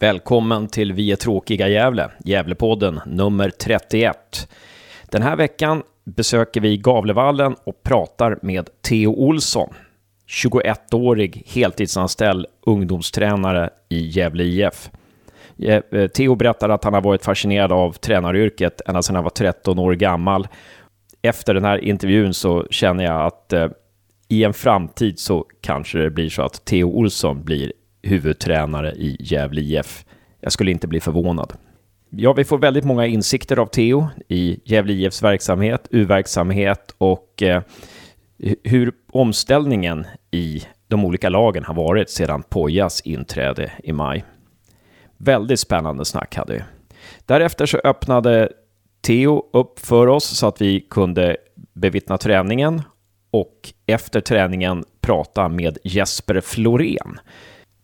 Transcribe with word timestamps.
Välkommen 0.00 0.68
till 0.68 0.92
Vi 0.92 1.12
är 1.12 1.16
tråkiga 1.16 1.68
Gävle, 1.68 2.10
Gävlepodden 2.24 3.00
nummer 3.06 3.50
31. 3.50 4.48
Den 5.10 5.22
här 5.22 5.36
veckan 5.36 5.82
besöker 6.04 6.60
vi 6.60 6.76
Gavlevallen 6.76 7.56
och 7.64 7.82
pratar 7.82 8.38
med 8.42 8.68
Theo 8.82 9.12
Olsson, 9.12 9.74
21-årig 10.28 11.42
heltidsanställd 11.46 12.46
ungdomstränare 12.66 13.70
i 13.88 14.06
Gävle 14.06 14.44
IF. 14.44 14.90
Eh, 15.58 16.06
Theo 16.08 16.34
berättar 16.34 16.68
att 16.68 16.84
han 16.84 16.94
har 16.94 17.00
varit 17.00 17.24
fascinerad 17.24 17.72
av 17.72 17.92
tränaryrket 17.92 18.80
ända 18.86 19.02
sedan 19.02 19.14
han 19.14 19.24
var 19.24 19.30
13 19.30 19.78
år 19.78 19.92
gammal. 19.92 20.48
Efter 21.22 21.54
den 21.54 21.64
här 21.64 21.78
intervjun 21.78 22.34
så 22.34 22.66
känner 22.70 23.04
jag 23.04 23.26
att 23.26 23.52
eh, 23.52 23.68
i 24.28 24.44
en 24.44 24.54
framtid 24.54 25.18
så 25.18 25.46
kanske 25.60 25.98
det 25.98 26.10
blir 26.10 26.28
så 26.28 26.42
att 26.42 26.64
Theo 26.64 26.88
Olsson 26.88 27.44
blir 27.44 27.72
huvudtränare 28.02 28.92
i 28.92 29.16
Gävle 29.20 29.60
IF. 29.60 30.04
Jag 30.40 30.52
skulle 30.52 30.70
inte 30.70 30.86
bli 30.86 31.00
förvånad. 31.00 31.52
Ja, 32.10 32.32
vi 32.32 32.44
får 32.44 32.58
väldigt 32.58 32.84
många 32.84 33.06
insikter 33.06 33.58
av 33.58 33.66
Theo 33.66 34.08
i 34.28 34.60
Gävle 34.64 34.92
IFs 34.92 35.22
verksamhet, 35.22 35.88
U-verksamhet 35.90 36.94
och 36.98 37.42
eh, 37.42 37.62
hur 38.64 38.92
omställningen 39.12 40.06
i 40.30 40.62
de 40.88 41.04
olika 41.04 41.28
lagen 41.28 41.64
har 41.64 41.74
varit 41.74 42.10
sedan 42.10 42.42
Pojas 42.42 43.00
inträde 43.00 43.72
i 43.84 43.92
maj. 43.92 44.24
Väldigt 45.16 45.60
spännande 45.60 46.04
snack 46.04 46.36
hade 46.36 46.52
vi. 46.52 46.62
Därefter 47.26 47.66
så 47.66 47.78
öppnade 47.84 48.52
Theo 49.00 49.42
upp 49.52 49.78
för 49.78 50.06
oss 50.06 50.24
så 50.24 50.46
att 50.46 50.60
vi 50.60 50.80
kunde 50.80 51.36
bevittna 51.72 52.18
träningen 52.18 52.82
och 53.30 53.72
efter 53.86 54.20
träningen 54.20 54.84
prata 55.00 55.48
med 55.48 55.78
Jesper 55.84 56.40
Florén 56.40 57.18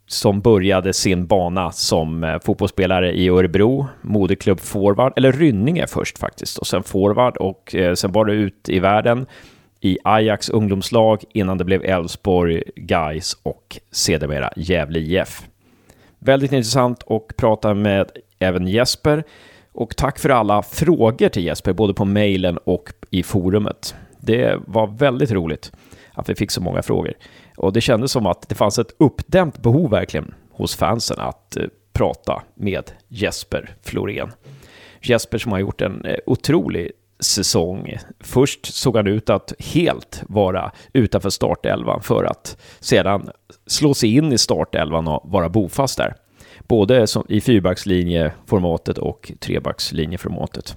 som 0.06 0.40
började 0.40 0.92
sin 0.92 1.26
bana 1.26 1.72
som 1.72 2.24
eh, 2.24 2.38
fotbollsspelare 2.38 3.12
i 3.12 3.28
Örebro, 3.28 3.86
moderklubb 4.02 4.60
forward, 4.60 5.12
eller 5.16 5.32
Rynninge 5.32 5.86
först 5.86 6.19
faktiskt, 6.19 6.58
och 6.58 6.66
sen 6.66 6.83
forward 6.83 7.36
och 7.36 7.74
eh, 7.74 7.94
sen 7.94 8.12
var 8.12 8.25
det 8.25 8.32
ut 8.32 8.69
i 8.69 8.78
världen 8.78 9.27
i 9.80 9.98
Ajax 10.05 10.48
ungdomslag 10.48 11.25
innan 11.32 11.58
det 11.58 11.64
blev 11.64 11.84
Elfsborg, 11.84 12.62
Gais 12.77 13.36
och 13.42 13.80
sedermera 13.91 14.50
Gävle 14.56 14.98
IF. 14.98 15.42
Väldigt 16.19 16.52
intressant 16.52 17.05
att 17.10 17.36
prata 17.36 17.75
med 17.75 18.10
även 18.38 18.69
Jesper 18.69 19.25
och 19.72 19.97
tack 19.97 20.19
för 20.19 20.28
alla 20.28 20.62
frågor 20.62 21.28
till 21.28 21.44
Jesper, 21.44 21.72
både 21.72 21.94
på 21.94 22.05
mejlen 22.05 22.58
och 22.64 22.92
i 23.10 23.22
forumet. 23.22 23.94
Det 24.20 24.58
var 24.66 24.86
väldigt 24.86 25.30
roligt 25.30 25.72
att 26.12 26.28
vi 26.28 26.34
fick 26.34 26.50
så 26.50 26.60
många 26.60 26.82
frågor. 26.82 27.14
Och 27.56 27.72
det 27.72 27.80
kändes 27.80 28.12
som 28.12 28.27
att 28.27 28.48
det 28.48 28.55
fanns 28.55 28.78
ett 28.78 28.94
uppdämt 28.98 29.62
behov 29.62 29.91
verkligen 29.91 30.34
hos 30.50 30.77
fansen 30.77 31.20
att 31.20 31.56
eh, 31.56 31.64
prata 31.92 32.42
med 32.55 32.91
Jesper 33.08 33.77
Florén. 33.83 34.33
Jesper 35.02 35.38
som 35.38 35.52
har 35.52 35.58
gjort 35.58 35.80
en 35.80 36.05
eh, 36.05 36.16
otrolig 36.27 36.91
säsong. 37.20 37.97
Först 38.20 38.75
såg 38.75 38.97
han 38.97 39.06
ut 39.06 39.30
att 39.30 39.52
helt 39.58 40.22
vara 40.28 40.72
utanför 40.92 41.30
startelvan 41.30 42.02
för 42.02 42.25
att 42.25 42.56
sedan 42.80 43.30
slå 43.66 43.94
sig 43.94 44.16
in 44.16 44.32
i 44.32 44.38
startelvan 44.38 45.08
och 45.08 45.20
vara 45.25 45.48
bofast 45.48 45.98
där. 45.98 46.14
Både 46.69 47.06
i 47.28 47.41
fyrbackslinjeformatet 47.41 48.98
och 48.98 49.32
trebackslinjeformatet. 49.41 50.77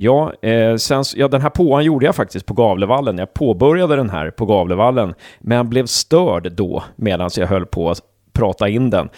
Ja, 0.00 0.32
eh, 0.42 0.76
sen, 0.76 1.04
ja, 1.16 1.28
den 1.28 1.40
här 1.40 1.50
påan 1.50 1.84
gjorde 1.84 2.06
jag 2.06 2.14
faktiskt 2.14 2.46
på 2.46 2.54
Gavlevallen. 2.54 3.18
Jag 3.18 3.34
påbörjade 3.34 3.96
den 3.96 4.10
här 4.10 4.30
på 4.30 4.46
Gavlevallen, 4.46 5.14
men 5.38 5.68
blev 5.68 5.86
störd 5.86 6.52
då 6.52 6.84
medan 6.96 7.30
jag 7.36 7.46
höll 7.46 7.66
på 7.66 7.90
att 7.90 8.00
prata 8.32 8.68
in 8.68 8.90
den. 8.90 9.08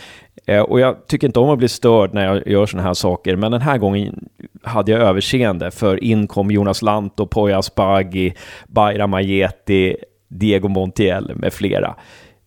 Eh, 0.47 0.61
och 0.61 0.81
jag 0.81 1.07
tycker 1.07 1.27
inte 1.27 1.41
om 1.41 1.51
att 1.51 1.59
bli 1.59 1.69
störd 1.69 2.15
när 2.15 2.25
jag 2.25 2.49
gör 2.49 2.67
sådana 2.67 2.89
här 2.89 2.95
saker, 2.95 3.37
men 3.37 3.53
den 3.53 3.61
här 3.61 3.79
gången 3.79 4.29
hade 4.63 4.93
jag 4.93 5.01
överseende, 5.01 5.71
för 5.71 6.05
in 6.05 6.27
kom 6.27 6.51
Jonas 6.51 6.83
Lantto, 6.83 7.27
Poya 7.27 7.59
Asbaghi, 7.59 8.35
Bayram 8.67 9.15
Ajeti, 9.15 9.97
Diego 10.29 10.69
Montiel 10.69 11.33
med 11.35 11.53
flera. 11.53 11.95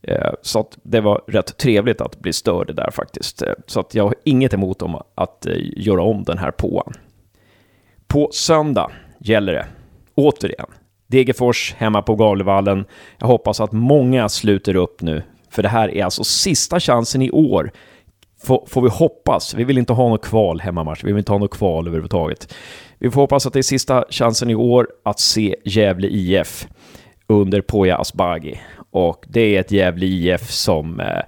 Eh, 0.02 0.32
så 0.42 0.60
att 0.60 0.78
det 0.84 1.02
var 1.02 1.22
rätt 1.28 1.58
trevligt 1.58 2.02
att 2.02 2.20
bli 2.20 2.34
störd 2.34 2.76
där 2.76 2.90
faktiskt. 2.92 3.42
Eh, 3.42 3.54
så 3.68 3.80
att 3.80 3.96
jag 3.96 4.04
har 4.04 4.16
inget 4.24 4.54
emot 4.54 4.82
om 4.82 5.02
att 5.16 5.46
eh, 5.46 5.54
göra 5.58 6.02
om 6.02 6.24
den 6.24 6.38
här 6.38 6.52
påan. 6.52 6.94
På 8.14 8.30
söndag 8.32 8.92
gäller 9.20 9.54
det, 9.54 9.66
återigen, 10.16 10.66
Degerfors 11.08 11.74
hemma 11.78 12.02
på 12.02 12.16
Gavlevallen. 12.16 12.86
Jag 13.18 13.28
hoppas 13.28 13.60
att 13.60 13.72
många 13.72 14.30
sluter 14.30 14.76
upp 14.76 15.02
nu, 15.02 15.24
för 15.50 15.64
det 15.64 15.70
här 15.70 15.96
är 15.96 16.04
alltså 16.04 16.24
sista 16.24 16.80
chansen 16.80 17.22
i 17.22 17.32
år. 17.32 17.72
Får, 18.44 18.66
får 18.68 18.82
vi 18.82 18.90
hoppas. 18.90 19.54
Vi 19.54 19.64
vill 19.64 19.78
inte 19.78 19.94
ha 19.94 20.10
något 20.10 20.26
kval 20.26 20.60
hemmamatch. 20.60 21.04
Vi 21.04 21.08
vill 21.12 21.18
inte 21.18 21.32
ha 21.32 21.40
något 21.40 21.58
kval 21.58 21.88
överhuvudtaget. 21.88 22.54
Vi 23.00 23.12
får 23.12 23.22
hoppas 23.22 23.46
att 23.46 23.54
det 23.54 23.60
är 23.60 23.64
sista 23.64 24.06
chansen 24.10 24.50
i 24.50 24.56
år 24.56 24.88
att 25.06 25.20
se 25.20 25.56
Gävle 25.66 26.08
IF 26.08 26.68
under 27.28 27.62
Poya 27.62 27.98
Asbaghi. 27.98 28.60
Och 28.92 29.26
det 29.28 29.56
är 29.56 29.60
ett 29.60 29.72
Gävle 29.72 30.06
IF 30.06 30.52
som 30.52 31.00
eh, 31.00 31.22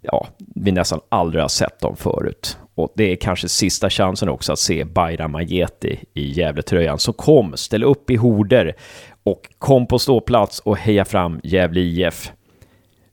ja, 0.00 0.26
vi 0.54 0.72
nästan 0.72 1.00
aldrig 1.08 1.44
har 1.44 1.48
sett 1.48 1.80
dem 1.80 1.96
förut. 1.96 2.58
Och 2.80 2.92
det 2.96 3.12
är 3.12 3.16
kanske 3.16 3.48
sista 3.48 3.90
chansen 3.90 4.28
också 4.28 4.52
att 4.52 4.58
se 4.58 4.84
Bayram 4.84 5.34
Ajeti 5.34 6.00
i 6.14 6.30
Gävletröjan. 6.32 6.98
Så 6.98 7.12
kom, 7.12 7.56
ställ 7.56 7.84
upp 7.84 8.10
i 8.10 8.16
horder 8.16 8.74
och 9.22 9.48
kom 9.58 9.86
på 9.86 9.98
ståplats 9.98 10.60
och 10.60 10.76
heja 10.76 11.04
fram 11.04 11.40
Gävle 11.42 11.80
IF. 11.80 12.32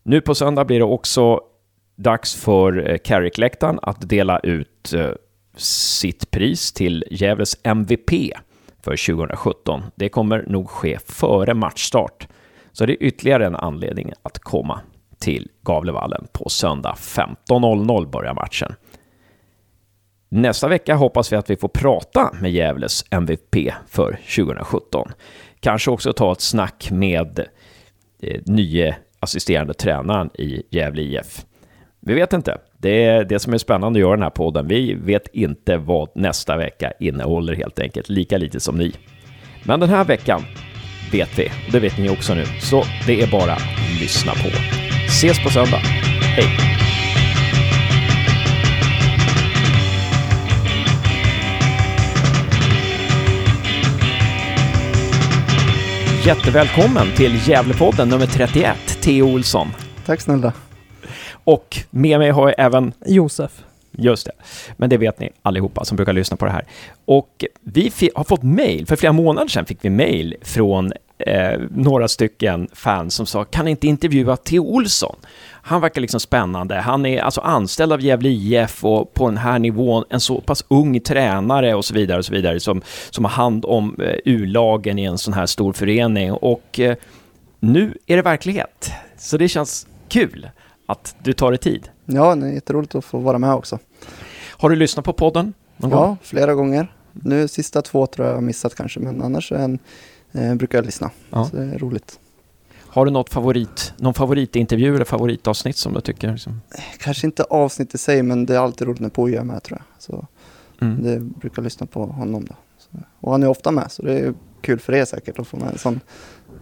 Nu 0.03 0.22
på 0.22 0.35
söndag 0.35 0.66
blir 0.66 0.79
det 0.79 0.85
också 0.85 1.41
dags 1.95 2.35
för 2.35 2.89
eh, 2.89 2.97
Carrick-läktaren 2.97 3.79
att 3.81 4.09
dela 4.09 4.39
ut 4.39 4.94
eh, 4.94 5.09
sitt 5.57 6.31
pris 6.31 6.73
till 6.73 7.06
Gävles 7.11 7.57
MVP 7.63 8.11
för 8.83 9.16
2017. 9.16 9.83
Det 9.95 10.09
kommer 10.09 10.45
nog 10.47 10.69
ske 10.69 10.97
före 11.06 11.53
matchstart. 11.53 12.27
Så 12.72 12.85
det 12.85 12.94
är 12.94 13.03
ytterligare 13.03 13.45
en 13.45 13.56
anledning 13.56 14.13
att 14.23 14.39
komma 14.39 14.79
till 15.19 15.50
Gavlevallen 15.63 16.27
på 16.31 16.50
söndag 16.50 16.95
15.00 16.97 18.09
börjar 18.09 18.33
matchen. 18.33 18.73
Nästa 20.29 20.67
vecka 20.67 20.95
hoppas 20.95 21.31
vi 21.31 21.35
att 21.35 21.49
vi 21.49 21.55
får 21.55 21.67
prata 21.67 22.33
med 22.41 22.51
Gävles 22.51 23.05
MVP 23.11 23.73
för 23.88 24.19
2017. 24.35 25.11
Kanske 25.59 25.91
också 25.91 26.13
ta 26.13 26.31
ett 26.31 26.41
snack 26.41 26.91
med 26.91 27.39
eh, 28.21 28.41
nye 28.45 28.95
assisterande 29.19 29.73
tränaren 29.73 30.29
i 30.33 30.63
Gävle 30.69 31.01
IF. 31.01 31.45
Vi 31.99 32.13
vet 32.13 32.33
inte. 32.33 32.57
Det 32.77 33.05
är 33.05 33.23
det 33.23 33.39
som 33.39 33.53
är 33.53 33.57
spännande 33.57 33.97
att 33.97 34.01
göra 34.01 34.15
den 34.15 34.23
här 34.23 34.29
podden. 34.29 34.67
Vi 34.67 34.93
vet 34.93 35.27
inte 35.27 35.77
vad 35.77 36.09
nästa 36.15 36.57
vecka 36.57 36.94
innehåller 36.99 37.55
helt 37.55 37.79
enkelt, 37.79 38.09
lika 38.09 38.38
lite 38.38 38.59
som 38.59 38.77
ni. 38.77 38.94
Men 39.63 39.79
den 39.79 39.89
här 39.89 40.05
veckan 40.05 40.41
vet 41.11 41.39
vi, 41.39 41.45
och 41.45 41.71
det 41.71 41.79
vet 41.79 41.97
ni 41.97 42.09
också 42.09 42.33
nu, 42.33 42.45
så 42.61 42.83
det 43.07 43.21
är 43.21 43.31
bara 43.31 43.53
att 43.53 44.01
lyssna 44.01 44.31
på. 44.31 44.49
Ses 45.07 45.44
på 45.44 45.49
söndag. 45.49 45.81
Hej! 46.21 46.96
Jättevälkommen 56.25 57.07
till 57.16 57.50
Gävlepodden 57.50 58.09
nummer 58.09 58.25
31, 58.25 58.78
Theo 59.01 59.33
Olsson. 59.33 59.67
Tack 60.05 60.22
snälla. 60.22 60.53
Och 61.31 61.78
med 61.89 62.19
mig 62.19 62.31
har 62.31 62.47
jag 62.47 62.55
även 62.66 62.94
Josef. 63.05 63.51
Just 63.99 64.25
det. 64.25 64.31
Men 64.77 64.89
det 64.89 64.97
vet 64.97 65.19
ni 65.19 65.29
allihopa 65.41 65.85
som 65.85 65.95
brukar 65.95 66.13
lyssna 66.13 66.37
på 66.37 66.45
det 66.45 66.51
här. 66.51 66.65
Och 67.05 67.45
vi 67.63 67.91
har 68.15 68.23
fått 68.23 68.43
mail, 68.43 68.87
för 68.87 68.95
flera 68.95 69.13
månader 69.13 69.47
sedan 69.47 69.65
fick 69.65 69.77
vi 69.81 69.89
mail 69.89 70.35
från 70.41 70.91
eh, 71.17 71.59
några 71.69 72.07
stycken 72.07 72.67
fans 72.73 73.13
som 73.13 73.25
sa, 73.25 73.43
kan 73.43 73.65
ni 73.65 73.71
inte 73.71 73.87
intervjua 73.87 74.37
Theo 74.37 74.63
Olsson? 74.63 75.15
Han 75.61 75.81
verkar 75.81 76.01
liksom 76.01 76.19
spännande. 76.19 76.75
Han 76.75 77.05
är 77.05 77.21
alltså 77.21 77.41
anställd 77.41 77.93
av 77.93 78.01
Gävle 78.01 78.29
IF 78.29 78.85
och 78.85 79.13
på 79.13 79.27
den 79.27 79.37
här 79.37 79.59
nivån 79.59 80.03
en 80.09 80.19
så 80.19 80.41
pass 80.41 80.65
ung 80.67 81.00
tränare 81.00 81.75
och 81.75 81.85
så 81.85 81.93
vidare 81.93 82.17
och 82.17 82.25
så 82.25 82.33
vidare 82.33 82.59
som, 82.59 82.81
som 83.09 83.25
har 83.25 83.31
hand 83.31 83.65
om 83.65 83.95
eh, 84.00 84.15
U-lagen 84.25 85.00
i 85.00 85.03
en 85.03 85.17
sån 85.17 85.33
här 85.33 85.45
stor 85.45 85.73
förening. 85.73 86.31
Och 86.31 86.79
eh, 86.79 86.95
nu 87.59 87.97
är 88.05 88.15
det 88.15 88.21
verklighet. 88.21 88.91
Så 89.17 89.38
det 89.38 89.47
känns 89.47 89.88
kul 90.09 90.50
att 90.85 91.15
du 91.23 91.33
tar 91.33 91.51
dig 91.51 91.57
tid. 91.57 91.89
Ja, 92.05 92.35
det 92.35 92.47
är 92.47 92.51
jätteroligt 92.51 92.95
att 92.95 93.05
få 93.05 93.17
vara 93.17 93.39
med 93.39 93.53
också. 93.53 93.79
Har 94.59 94.69
du 94.69 94.75
lyssnat 94.75 95.06
på 95.06 95.13
podden? 95.13 95.54
ja, 95.77 95.88
gång? 95.88 96.18
flera 96.21 96.54
gånger. 96.54 96.94
Nu 97.12 97.48
sista 97.48 97.81
två 97.81 98.07
tror 98.07 98.27
jag 98.27 98.36
jag 98.36 98.44
missat 98.44 98.75
kanske, 98.75 99.00
men 99.00 99.21
annars 99.21 99.51
en, 99.51 99.80
eh, 100.31 100.56
brukar 100.56 100.77
jag 100.77 100.86
lyssna. 100.86 101.12
Ja. 101.30 101.45
Så 101.45 101.56
det 101.56 101.63
är 101.63 101.77
roligt. 101.77 102.19
Har 102.80 103.06
du 103.06 103.12
något 103.12 103.30
favorit, 103.30 103.94
någon 103.98 104.13
favoritintervju 104.13 104.95
eller 104.95 105.06
favoritavsnitt 105.06 105.77
som 105.77 105.94
du 105.94 106.01
tycker? 106.01 106.31
Liksom? 106.31 106.62
Kanske 107.00 107.27
inte 107.27 107.44
avsnitt 107.44 107.94
i 107.94 107.98
sig, 107.98 108.24
men 108.24 108.45
det 108.45 108.56
är 108.56 108.59
alltid 108.59 108.88
roligt 108.88 109.00
när 109.00 109.09
Poja 109.09 109.39
är 109.39 109.45
med 109.45 109.63
tror 109.63 109.80
jag. 109.80 110.01
Så 110.04 110.27
mm. 110.81 111.03
det 111.03 111.19
brukar 111.19 111.62
lyssna 111.62 111.86
på 111.86 112.06
honom 112.06 112.45
då. 112.45 112.56
Så, 112.77 112.89
och 113.19 113.31
han 113.31 113.44
är 113.44 113.48
ofta 113.48 113.71
med, 113.71 113.92
så 113.92 114.01
det 114.01 114.19
är 114.19 114.33
kul 114.62 114.80
för 114.80 114.94
er 114.94 115.06
säkert 115.06 115.39
att 115.39 115.48
få 115.48 115.57
med 115.57 115.71
en 115.71 115.77
sån, 115.77 116.00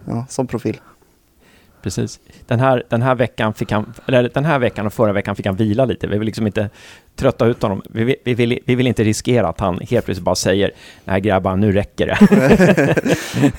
ja, 0.04 0.26
sån 0.28 0.46
profil. 0.46 0.80
Precis. 1.82 2.20
Den 2.46 2.60
här, 2.60 2.84
den 2.88 3.02
här 3.02 3.14
veckan 3.14 3.54
fick 3.54 3.72
han, 3.72 3.94
eller 4.06 4.30
den 4.34 4.44
här 4.44 4.58
veckan 4.58 4.86
och 4.86 4.92
förra 4.92 5.12
veckan 5.12 5.36
fick 5.36 5.46
han 5.46 5.56
vila 5.56 5.84
lite. 5.84 6.06
Vi 6.06 6.18
vill 6.18 6.26
liksom 6.26 6.46
inte 6.46 6.70
trötta 7.16 7.46
ut 7.46 7.62
honom. 7.62 7.82
Vi, 7.90 8.04
vi, 8.04 8.16
vi, 8.24 8.34
vill, 8.34 8.58
vi 8.66 8.74
vill 8.74 8.86
inte 8.86 9.04
riskera 9.04 9.48
att 9.48 9.60
han 9.60 9.74
helt 9.74 10.04
plötsligt 10.04 10.24
bara 10.24 10.34
säger 10.34 10.70
Nej 11.04 11.20
grabbar, 11.20 11.56
nu 11.56 11.72
räcker 11.72 12.06
det. 12.06 12.18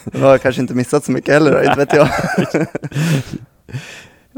Nu 0.14 0.20
har 0.22 0.30
jag 0.30 0.42
kanske 0.42 0.62
inte 0.62 0.74
missat 0.74 1.04
så 1.06 1.12
mycket 1.12 1.34
heller, 1.34 1.64
inte 1.64 1.80
vet 1.80 1.94
jag. 1.94 2.08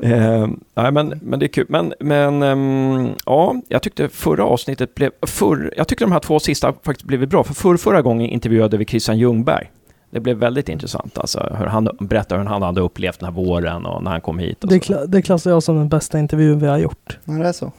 Eh, 0.03 0.47
nej, 0.75 0.91
men, 0.91 1.19
men 1.23 1.39
det 1.39 1.45
är 1.45 1.47
kul. 1.47 1.65
Men, 1.69 1.93
men 1.99 2.43
ehm, 2.43 3.09
ja, 3.25 3.55
jag 3.67 3.81
tyckte 3.81 4.09
förra 4.09 4.43
avsnittet 4.45 4.95
blev... 4.95 5.11
Förr, 5.27 5.73
jag 5.77 5.87
tyckte 5.87 6.03
de 6.05 6.11
här 6.11 6.19
två 6.19 6.39
sista 6.39 6.73
faktiskt 6.83 7.07
blev 7.07 7.27
bra. 7.27 7.43
För 7.43 7.53
förr, 7.53 7.77
förra 7.77 8.01
gången 8.01 8.29
intervjuade 8.29 8.77
vi 8.77 8.85
Christian 8.85 9.17
Ljungberg. 9.17 9.71
Det 10.11 10.19
blev 10.19 10.37
väldigt 10.37 10.69
intressant. 10.69 11.17
Alltså, 11.17 11.55
hur 11.59 11.65
han 11.65 11.89
berättade 11.99 12.41
hur 12.41 12.47
han 12.47 12.61
hade 12.61 12.81
upplevt 12.81 13.19
den 13.19 13.25
här 13.25 13.33
våren 13.43 13.85
och 13.85 14.03
när 14.03 14.11
han 14.11 14.21
kom 14.21 14.39
hit. 14.39 14.63
Och 14.63 14.69
Det, 14.69 14.79
kla- 14.79 15.05
det 15.07 15.21
klassar 15.21 15.51
jag 15.51 15.63
som 15.63 15.75
den 15.77 15.89
bästa 15.89 16.19
intervjun 16.19 16.59
vi 16.59 16.67
har 16.67 16.77
gjort. 16.77 17.17
Ja, 17.25 17.33
det 17.33 17.47
är 17.47 17.51
så. 17.53 17.71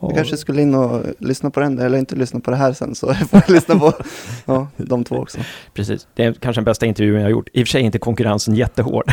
Jag 0.00 0.14
kanske 0.14 0.36
skulle 0.36 0.62
in 0.62 0.74
och 0.74 1.04
lyssna 1.18 1.50
på 1.50 1.60
den, 1.60 1.78
eller 1.78 1.98
inte 1.98 2.16
lyssna 2.16 2.40
på 2.40 2.50
det 2.50 2.56
här 2.56 2.72
sen, 2.72 2.94
så 2.94 3.06
jag 3.20 3.30
får 3.30 3.52
lyssna 3.52 3.78
på 3.78 3.92
ja, 4.44 4.68
de 4.76 5.04
två 5.04 5.16
också. 5.16 5.38
Precis. 5.74 6.06
Det 6.14 6.24
är 6.24 6.32
kanske 6.32 6.60
den 6.60 6.64
bästa 6.64 6.86
intervjun 6.86 7.14
jag 7.14 7.22
har 7.22 7.30
gjort. 7.30 7.48
I 7.52 7.62
och 7.62 7.66
för 7.66 7.70
sig 7.70 7.80
är 7.80 7.84
inte 7.84 7.98
konkurrensen 7.98 8.54
jättehård. 8.54 9.12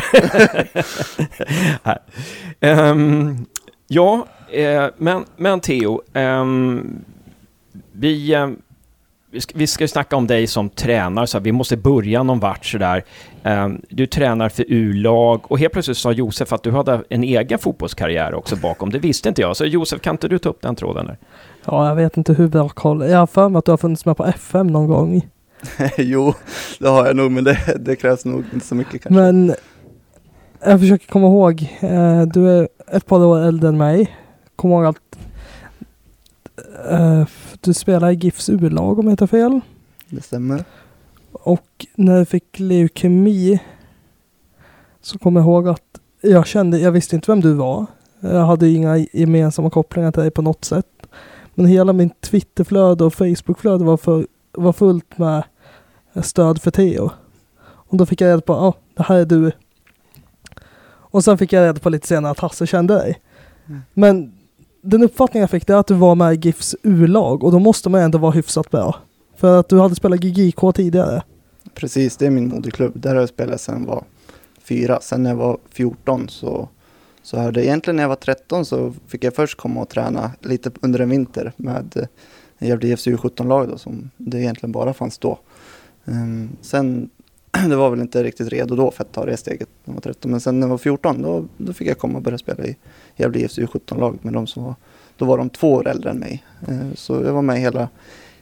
Ehm, 2.60 3.46
ja, 3.86 4.26
eh, 4.52 4.86
men, 4.96 5.24
men 5.36 5.60
Theo, 5.60 6.02
ehm, 6.12 7.04
vi, 7.92 8.34
eh, 8.34 8.48
vi, 9.54 9.66
ska, 9.66 9.84
ju 9.84 9.88
snacka 9.88 10.16
om 10.16 10.26
dig 10.26 10.46
som 10.46 10.70
tränare, 10.70 11.26
så 11.26 11.38
vi 11.38 11.52
måste 11.52 11.76
börja 11.76 12.22
någon 12.22 12.40
vart 12.40 12.66
sådär. 12.66 13.04
Ehm, 13.42 13.82
du 13.88 14.06
tränar 14.06 14.48
för 14.48 14.64
U-lag 14.68 15.40
och 15.52 15.58
helt 15.58 15.72
plötsligt 15.72 15.96
sa 15.96 16.12
Josef 16.12 16.52
att 16.52 16.62
du 16.62 16.70
hade 16.70 17.02
en 17.08 17.24
egen 17.24 17.58
fotbollskarriär 17.58 18.34
också 18.34 18.56
bakom. 18.56 18.90
Det 18.90 18.98
visste 18.98 19.28
inte 19.28 19.42
jag. 19.42 19.56
Så 19.56 19.64
Josef, 19.64 20.00
kan 20.00 20.14
inte 20.14 20.28
du 20.28 20.38
ta 20.38 20.48
upp 20.48 20.62
den 20.62 20.76
tråden? 20.76 21.06
Där? 21.06 21.18
Ja, 21.64 21.88
jag 21.88 21.94
vet 21.94 22.16
inte 22.16 22.32
hur 22.32 22.48
bra 22.48 22.68
koll. 22.68 23.10
Jag 23.10 23.18
har 23.18 23.26
för 23.26 23.48
mig 23.48 23.58
att 23.58 23.64
du 23.64 23.72
har 23.72 23.76
funnits 23.76 24.06
med 24.06 24.16
på 24.16 24.24
FM 24.24 24.66
någon 24.66 24.88
gång. 24.88 25.28
jo, 25.96 26.34
det 26.78 26.88
har 26.88 27.06
jag 27.06 27.16
nog, 27.16 27.30
men 27.30 27.44
det, 27.44 27.58
det 27.80 27.96
krävs 27.96 28.24
nog 28.24 28.44
inte 28.54 28.66
så 28.66 28.74
mycket 28.74 29.02
kanske. 29.02 29.22
Men 29.22 29.54
jag 30.64 30.80
försöker 30.80 31.06
komma 31.06 31.26
ihåg. 31.26 31.76
Eh, 31.80 32.22
du 32.22 32.50
är 32.50 32.68
ett 32.92 33.06
par 33.06 33.24
år 33.24 33.38
äldre 33.38 33.68
än 33.68 33.76
mig. 33.78 34.16
Kom 34.56 34.70
ihåg 34.70 34.84
att 34.84 34.96
eh, 36.90 37.24
du 37.66 37.74
spelar 37.74 38.10
i 38.10 38.14
GIFs 38.14 38.48
U-lag 38.48 38.98
om 38.98 39.04
jag 39.04 39.12
inte 39.12 39.22
har 39.22 39.28
fel. 39.28 39.60
Det 40.08 40.22
stämmer. 40.22 40.64
Och 41.32 41.86
när 41.94 42.18
du 42.18 42.24
fick 42.24 42.58
leukemi 42.58 43.60
så 45.00 45.18
kommer 45.18 45.40
jag 45.40 45.46
ihåg 45.46 45.68
att 45.68 46.00
jag 46.20 46.46
kände, 46.46 46.78
jag 46.78 46.92
visste 46.92 47.16
inte 47.16 47.30
vem 47.30 47.40
du 47.40 47.52
var. 47.52 47.86
Jag 48.20 48.46
hade 48.46 48.68
inga 48.68 48.96
gemensamma 48.96 49.70
kopplingar 49.70 50.12
till 50.12 50.22
dig 50.22 50.30
på 50.30 50.42
något 50.42 50.64
sätt. 50.64 50.86
Men 51.54 51.66
hela 51.66 51.92
min 51.92 52.10
Twitterflöde 52.10 53.04
och 53.04 53.14
Facebookflöde 53.14 53.84
var, 53.84 53.96
för, 53.96 54.26
var 54.52 54.72
fullt 54.72 55.18
med 55.18 55.44
stöd 56.22 56.62
för 56.62 56.70
Theo. 56.70 57.10
Och 57.62 57.96
då 57.96 58.06
fick 58.06 58.20
jag 58.20 58.28
reda 58.28 58.40
på, 58.40 58.52
ja, 58.52 58.74
det 58.94 59.02
här 59.02 59.16
är 59.16 59.24
du. 59.24 59.52
Och 60.88 61.24
sen 61.24 61.38
fick 61.38 61.52
jag 61.52 61.62
reda 61.62 61.80
på 61.80 61.90
lite 61.90 62.06
senare 62.06 62.32
att 62.32 62.40
Hasse 62.40 62.66
kände 62.66 62.94
dig. 62.94 63.20
Mm. 63.66 63.80
Men 63.94 64.32
den 64.86 65.02
uppfattningen 65.02 65.40
jag 65.40 65.50
fick 65.50 65.66
det 65.66 65.72
är 65.72 65.76
att 65.76 65.86
du 65.86 65.94
var 65.94 66.14
med 66.14 66.34
i 66.34 66.48
GIFs 66.48 66.76
U-lag 66.82 67.44
och 67.44 67.52
då 67.52 67.58
måste 67.58 67.88
man 67.88 68.00
ändå 68.00 68.18
vara 68.18 68.32
hyfsat 68.32 68.70
bra. 68.70 68.96
För 69.36 69.60
att 69.60 69.68
du 69.68 69.80
hade 69.80 69.94
spelat 69.94 70.20
GGK 70.20 70.74
tidigare. 70.74 71.22
Precis, 71.74 72.16
det 72.16 72.26
är 72.26 72.30
min 72.30 72.48
moderklubb. 72.48 72.92
Där 72.94 73.14
har 73.14 73.20
jag 73.20 73.28
spelat 73.28 73.60
sedan 73.60 73.80
jag 73.80 73.88
var 73.88 74.04
fyra. 74.62 75.00
Sen 75.00 75.22
när 75.22 75.30
jag 75.30 75.36
var 75.36 75.58
14 75.70 76.28
så, 76.28 76.68
så 77.22 77.36
hörde 77.36 77.64
egentligen 77.64 77.96
när 77.96 78.02
jag 78.02 78.08
var 78.08 78.16
13 78.16 78.64
så 78.64 78.94
fick 79.06 79.24
jag 79.24 79.34
först 79.34 79.58
komma 79.58 79.80
och 79.80 79.88
träna 79.88 80.30
lite 80.40 80.70
under 80.80 81.00
en 81.00 81.10
vinter 81.10 81.52
med 81.56 82.08
Gävle 82.58 82.88
IFs 82.88 83.06
U17-lag 83.06 83.68
då 83.68 83.78
som 83.78 84.10
det 84.16 84.38
egentligen 84.38 84.72
bara 84.72 84.94
fanns 84.94 85.18
då. 85.18 85.38
Um, 86.04 86.56
sen, 86.60 87.10
det 87.68 87.76
var 87.76 87.90
väl 87.90 88.00
inte 88.00 88.22
riktigt 88.22 88.48
redo 88.48 88.76
då 88.76 88.90
för 88.90 89.04
att 89.04 89.12
ta 89.12 89.24
det 89.24 89.36
steget 89.36 89.68
när 89.84 89.92
jag 89.92 89.94
var 89.94 90.00
13. 90.00 90.30
Men 90.30 90.40
sen 90.40 90.60
när 90.60 90.66
jag 90.66 90.70
var 90.70 90.78
14 90.78 91.22
då, 91.22 91.44
då 91.56 91.72
fick 91.72 91.88
jag 91.88 91.98
komma 91.98 92.18
och 92.18 92.22
börja 92.22 92.38
spela 92.38 92.64
i 92.64 92.76
jag 93.16 93.36
IFs 93.36 93.58
U17-lag 93.58 94.18
med 94.22 94.32
de 94.32 94.46
som 94.46 94.64
var, 94.64 94.74
då 95.16 95.24
var 95.24 95.38
de 95.38 95.50
två 95.50 95.72
år 95.72 95.88
äldre 95.88 96.10
än 96.10 96.18
mig. 96.18 96.44
Eh, 96.68 96.94
så 96.94 97.12
jag 97.12 97.32
var 97.32 97.42
med 97.42 97.60
hela, 97.60 97.88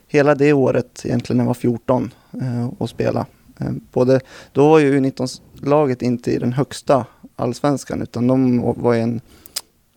hela 0.06 0.34
det 0.34 0.52
året 0.52 1.02
egentligen 1.04 1.36
när 1.36 1.44
jag 1.44 1.48
var 1.48 1.54
14 1.54 2.10
eh, 2.40 2.68
och 2.78 2.90
spelade. 2.90 3.26
Eh, 3.60 3.72
både, 3.92 4.20
då 4.52 4.68
var 4.68 4.78
ju 4.78 5.00
U19-laget 5.00 6.02
inte 6.02 6.30
i 6.30 6.38
den 6.38 6.52
högsta 6.52 7.06
allsvenskan 7.36 8.02
utan 8.02 8.26
de 8.26 8.60
var 8.82 8.94
i 8.94 9.00
en, 9.00 9.20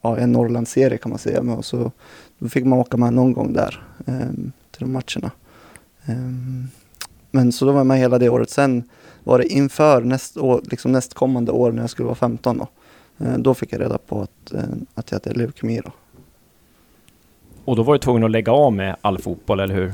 ja, 0.01 0.18
en 0.18 0.31
Norrlandsserie 0.31 0.97
kan 0.97 1.09
man 1.09 1.19
säga. 1.19 1.44
Men 1.44 1.63
så, 1.63 1.91
då 2.39 2.50
fick 2.50 2.65
man 2.65 2.80
åka 2.80 2.97
med 2.97 3.13
någon 3.13 3.33
gång 3.33 3.53
där 3.53 3.83
eh, 4.06 4.30
till 4.71 4.80
de 4.80 4.91
matcherna. 4.91 5.31
Eh, 6.06 6.68
men 7.31 7.51
så 7.51 7.65
då 7.65 7.71
var 7.71 7.80
jag 7.80 7.88
med 7.88 8.00
hela 8.00 8.19
det 8.19 8.30
året. 8.30 8.50
Sen 8.50 8.83
var 9.23 9.39
det 9.39 9.47
inför 9.47 10.01
näst 10.01 10.38
år, 10.38 10.62
liksom 10.71 10.91
nästkommande 10.91 11.51
år 11.51 11.71
när 11.71 11.81
jag 11.81 11.89
skulle 11.89 12.06
vara 12.06 12.15
15 12.15 12.57
då. 12.57 12.68
Eh, 13.19 13.38
då 13.38 13.54
fick 13.54 13.74
jag 13.74 13.81
reda 13.81 13.98
på 13.98 14.22
att, 14.22 14.54
eh, 14.54 14.64
att 14.94 15.12
jag 15.12 15.19
hade 15.19 15.40
leukemi 15.40 15.81
då. 15.86 15.92
Och 17.66 17.75
då 17.75 17.84
var 17.84 17.94
du 17.94 18.00
tvungen 18.00 18.24
att 18.24 18.31
lägga 18.31 18.52
av 18.52 18.74
med 18.74 18.96
all 19.02 19.18
fotboll, 19.18 19.60
eller 19.60 19.75
hur? 19.75 19.94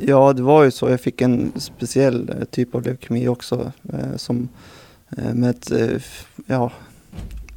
Ja, 0.00 0.32
det 0.32 0.42
var 0.42 0.64
ju 0.64 0.70
så. 0.70 0.90
Jag 0.90 1.00
fick 1.00 1.20
en 1.20 1.52
speciell 1.56 2.30
eh, 2.30 2.44
typ 2.44 2.74
av 2.74 2.82
leukemi 2.82 3.28
också. 3.28 3.72
Som 4.16 4.48
med 5.32 5.50
ett, 5.50 5.72
ja, 6.46 6.70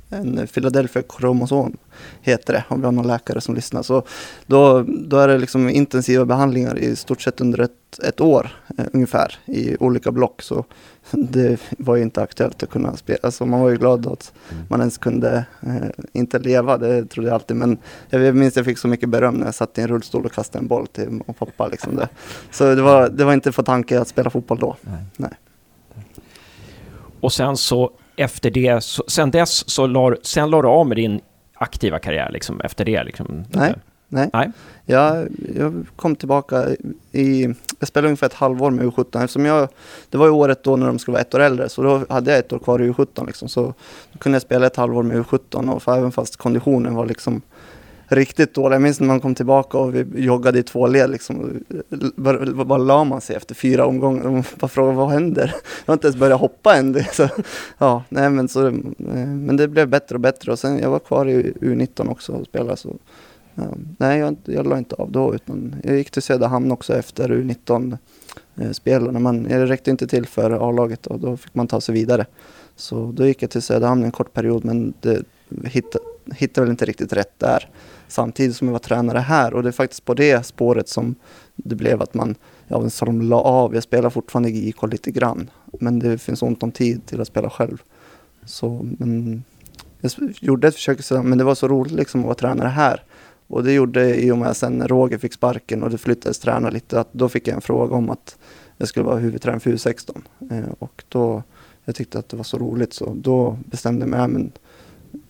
en 0.10 0.48
Philadelphia-kromosom 0.48 1.78
heter 2.22 2.54
det, 2.54 2.64
om 2.68 2.80
vi 2.80 2.86
har 2.86 2.92
någon 2.92 3.08
läkare 3.08 3.42
som 3.42 3.56
lyssnar. 3.56 3.84
Så 3.84 4.04
då, 4.46 4.86
då 4.88 5.18
är 5.18 5.28
det 5.28 5.38
liksom 5.38 5.70
intensiva 5.70 6.26
behandlingar 6.26 6.78
i 6.78 6.96
stort 6.96 7.22
sett 7.22 7.42
under 7.42 7.60
ett, 7.60 8.00
ett 8.04 8.22
år 8.22 8.50
eh, 8.78 8.86
ungefär 8.94 9.36
i 9.46 9.78
olika 9.80 10.12
block. 10.12 10.42
Så 10.42 10.66
det 11.12 11.60
var 11.78 11.96
ju 11.96 12.02
inte 12.02 12.22
aktuellt 12.22 12.64
att 12.64 12.70
kunna 12.70 12.98
spela. 12.98 13.20
Alltså 13.24 13.46
man 13.46 13.62
var 13.62 13.70
ju 13.70 13.78
glad 13.78 14.08
att 14.08 14.34
man 14.70 14.80
ens 14.80 14.98
kunde 14.98 15.46
eh, 15.62 15.90
inte 16.14 16.40
leva, 16.40 16.78
det 16.78 17.06
trodde 17.06 17.30
jag 17.30 17.36
alltid. 17.36 17.58
Men 17.58 17.78
jag 18.10 18.36
minns 18.36 18.56
jag 18.56 18.66
fick 18.66 18.78
så 18.78 18.88
mycket 18.88 19.10
beröm 19.10 19.36
när 19.36 19.46
jag 19.46 19.56
satt 19.56 19.78
i 19.78 19.82
en 19.82 19.88
rullstol 19.88 20.26
och 20.26 20.32
kastade 20.32 20.64
en 20.64 20.68
boll 20.68 20.88
till 20.88 21.22
och 21.28 21.38
pappa. 21.38 21.68
Liksom 21.68 21.96
det. 21.96 22.10
Så 22.52 22.76
det 22.76 22.82
var, 22.82 23.10
det 23.10 23.26
var 23.26 23.34
inte 23.34 23.52
för 23.52 23.64
tanke 23.64 24.02
att 24.02 24.08
spela 24.08 24.30
fotboll 24.30 24.60
då. 24.60 24.76
Nej. 25.18 25.32
Och 27.20 27.34
sen 27.34 27.58
så 27.58 27.92
efter 28.16 28.52
det, 28.52 28.84
så, 28.84 29.04
sen 29.08 29.32
dess 29.32 29.70
så 29.70 29.88
la, 29.88 30.16
sen 30.22 30.50
la 30.50 30.62
du 30.62 30.68
av 30.68 30.88
med 30.88 30.98
din 30.98 31.22
aktiva 31.58 32.00
karriär 32.00 32.32
liksom 32.32 32.62
efter 32.62 32.86
det 32.86 33.04
liksom? 33.04 33.44
Nej. 33.52 33.76
Nej. 34.10 34.30
Nej. 34.34 34.52
Jag, 34.86 35.28
jag 35.56 35.86
kom 35.96 36.16
tillbaka 36.16 36.66
i, 37.12 37.44
jag 37.80 37.88
spelade 37.88 38.08
ungefär 38.08 38.28
ett 38.28 38.34
halvår 38.34 38.72
med 38.72 38.86
U17 38.86 39.24
eftersom 39.24 39.46
jag, 39.46 39.68
det 40.10 40.18
var 40.18 40.26
ju 40.26 40.32
året 40.32 40.64
då 40.64 40.76
när 40.76 40.88
de 40.88 41.00
skulle 41.00 41.14
vara 41.14 41.22
ett 41.22 41.36
år 41.36 41.40
äldre 41.40 41.70
så 41.70 41.82
då 41.82 42.06
hade 42.10 42.32
jag 42.32 42.40
ett 42.40 42.54
år 42.54 42.60
kvar 42.60 42.82
i 42.82 42.92
U17 42.92 43.26
liksom 43.28 43.50
så 43.50 43.74
då 44.12 44.20
kunde 44.20 44.36
jag 44.36 44.42
spela 44.42 44.68
ett 44.68 44.76
halvår 44.76 45.04
med 45.04 45.18
U17 45.18 45.72
och 45.74 45.84
för 45.84 45.98
även 45.98 46.12
fast 46.12 46.38
konditionen 46.38 46.96
var 46.96 47.06
liksom 47.06 47.42
riktigt 48.08 48.54
dålig. 48.54 48.76
Jag 48.76 48.82
minns 48.82 49.00
när 49.00 49.08
man 49.08 49.20
kom 49.20 49.36
tillbaka 49.36 49.78
och 49.78 49.96
vi 49.96 50.06
joggade 50.16 50.60
i 50.60 50.64
två 50.64 50.88
led 50.88 51.10
liksom. 51.10 51.64
Bara, 52.16 52.46
bara 52.66 52.78
la 52.78 53.04
man 53.04 53.22
sig 53.22 53.36
efter 53.36 53.56
fyra 53.56 53.86
omgångar 53.86 54.28
och 54.28 54.46
bara 54.60 54.68
frågade 54.68 54.98
vad 54.98 55.10
händer? 55.10 55.56
Jag 55.86 55.92
har 55.92 55.94
inte 55.94 56.08
ens 56.08 56.20
börjat 56.20 56.40
hoppa 56.40 56.76
än. 56.76 57.04
Så, 57.14 57.30
ja, 57.78 58.04
nej, 58.10 58.30
men, 58.30 58.48
så, 58.48 58.68
eh, 58.68 58.74
men 59.28 59.58
det 59.58 59.68
blev 59.68 59.88
bättre 59.88 60.16
och 60.16 60.22
bättre 60.22 60.52
och 60.52 60.60
sen 60.60 60.80
jag 60.80 60.90
var 60.90 61.00
kvar 61.00 61.26
i 61.26 61.54
U19 61.62 62.10
också 62.10 62.32
och 62.34 62.46
spelade 62.46 62.78
så 62.78 62.96
Ja, 63.60 63.74
nej, 63.98 64.20
jag, 64.20 64.36
jag 64.46 64.68
la 64.68 64.78
inte 64.78 64.96
av 64.96 65.12
då 65.12 65.36
utan 65.36 65.76
jag 65.84 65.98
gick 65.98 66.12
till 66.12 66.22
Söderhamn 66.22 66.72
också 66.72 66.96
efter 66.96 67.30
U19 67.30 67.98
eh, 68.56 68.72
spelarna. 68.72 69.20
Man, 69.20 69.44
det 69.44 69.66
räckte 69.66 69.92
inte 69.92 70.08
till 70.08 70.26
för 70.26 70.70
A-laget 70.70 71.08
och 71.08 71.20
då 71.20 71.38
fick 71.38 71.56
man 71.56 71.68
ta 71.68 71.82
sig 71.82 71.94
vidare. 71.94 72.26
Så 72.76 73.12
då 73.12 73.26
gick 73.26 73.44
jag 73.44 73.50
till 73.50 73.62
Söderhamn 73.62 74.04
en 74.04 74.12
kort 74.12 74.34
period 74.34 74.66
men 74.66 74.94
det 75.02 75.24
hittade, 75.64 76.04
hittade 76.36 76.66
väl 76.66 76.72
inte 76.72 76.86
riktigt 76.86 77.14
rätt 77.14 77.40
där. 77.40 77.70
Samtidigt 78.08 78.56
som 78.56 78.68
jag 78.68 78.72
var 78.72 78.80
tränare 78.80 79.20
här 79.20 79.54
och 79.54 79.64
det 79.64 79.70
är 79.70 79.74
faktiskt 79.74 80.06
på 80.06 80.14
det 80.14 80.46
spåret 80.46 80.90
som 80.90 81.16
det 81.56 81.76
blev 81.76 82.02
att 82.02 82.14
man, 82.14 82.36
ja 82.68 82.90
så 82.90 83.06
de 83.06 83.22
la 83.22 83.42
av. 83.42 83.74
Jag 83.74 83.84
spelar 83.84 84.10
fortfarande 84.10 84.50
i 84.50 84.66
GIK 84.66 84.84
lite 84.84 85.12
grann 85.12 85.50
men 85.80 86.00
det 86.00 86.18
finns 86.18 86.42
ont 86.42 86.64
om 86.64 86.72
tid 86.72 87.06
till 87.06 87.22
att 87.22 87.28
spela 87.28 87.50
själv. 87.50 87.82
Så, 88.46 88.86
men 88.98 89.44
jag 90.02 90.12
gjorde 90.40 90.68
ett 90.68 90.76
försök 90.76 91.00
men 91.24 91.38
det 91.38 91.44
var 91.44 91.56
så 91.56 91.68
roligt 91.68 91.94
liksom 91.94 92.20
att 92.22 92.26
vara 92.26 92.36
tränare 92.36 92.70
här. 92.70 93.04
Och 93.48 93.64
det 93.64 93.74
gjorde 93.74 94.16
i 94.16 94.32
och 94.32 94.38
med 94.38 94.58
sen 94.58 94.78
när 94.78 94.88
Roger 94.88 95.18
fick 95.18 95.34
sparken 95.34 95.84
och 95.84 95.90
det 95.90 95.98
flyttades 95.98 96.40
träna 96.40 96.70
lite, 96.70 97.00
att 97.00 97.14
då 97.14 97.30
fick 97.30 97.48
jag 97.48 97.56
en 97.56 97.62
fråga 97.62 97.96
om 97.96 98.10
att 98.10 98.38
jag 98.78 98.88
skulle 98.88 99.06
vara 99.06 99.18
huvudtränare 99.18 99.60
för 99.60 99.72
U16. 99.72 100.22
Eh, 100.52 100.74
och 100.80 101.04
då, 101.10 101.44
jag 101.86 101.96
tyckte 101.96 102.20
att 102.20 102.30
det 102.30 102.38
var 102.38 102.44
så 102.44 102.58
roligt 102.58 102.94
så 102.94 103.14
då 103.16 103.58
bestämde 103.66 104.02
jag 104.02 104.10
mig, 104.10 104.28
men 104.28 104.52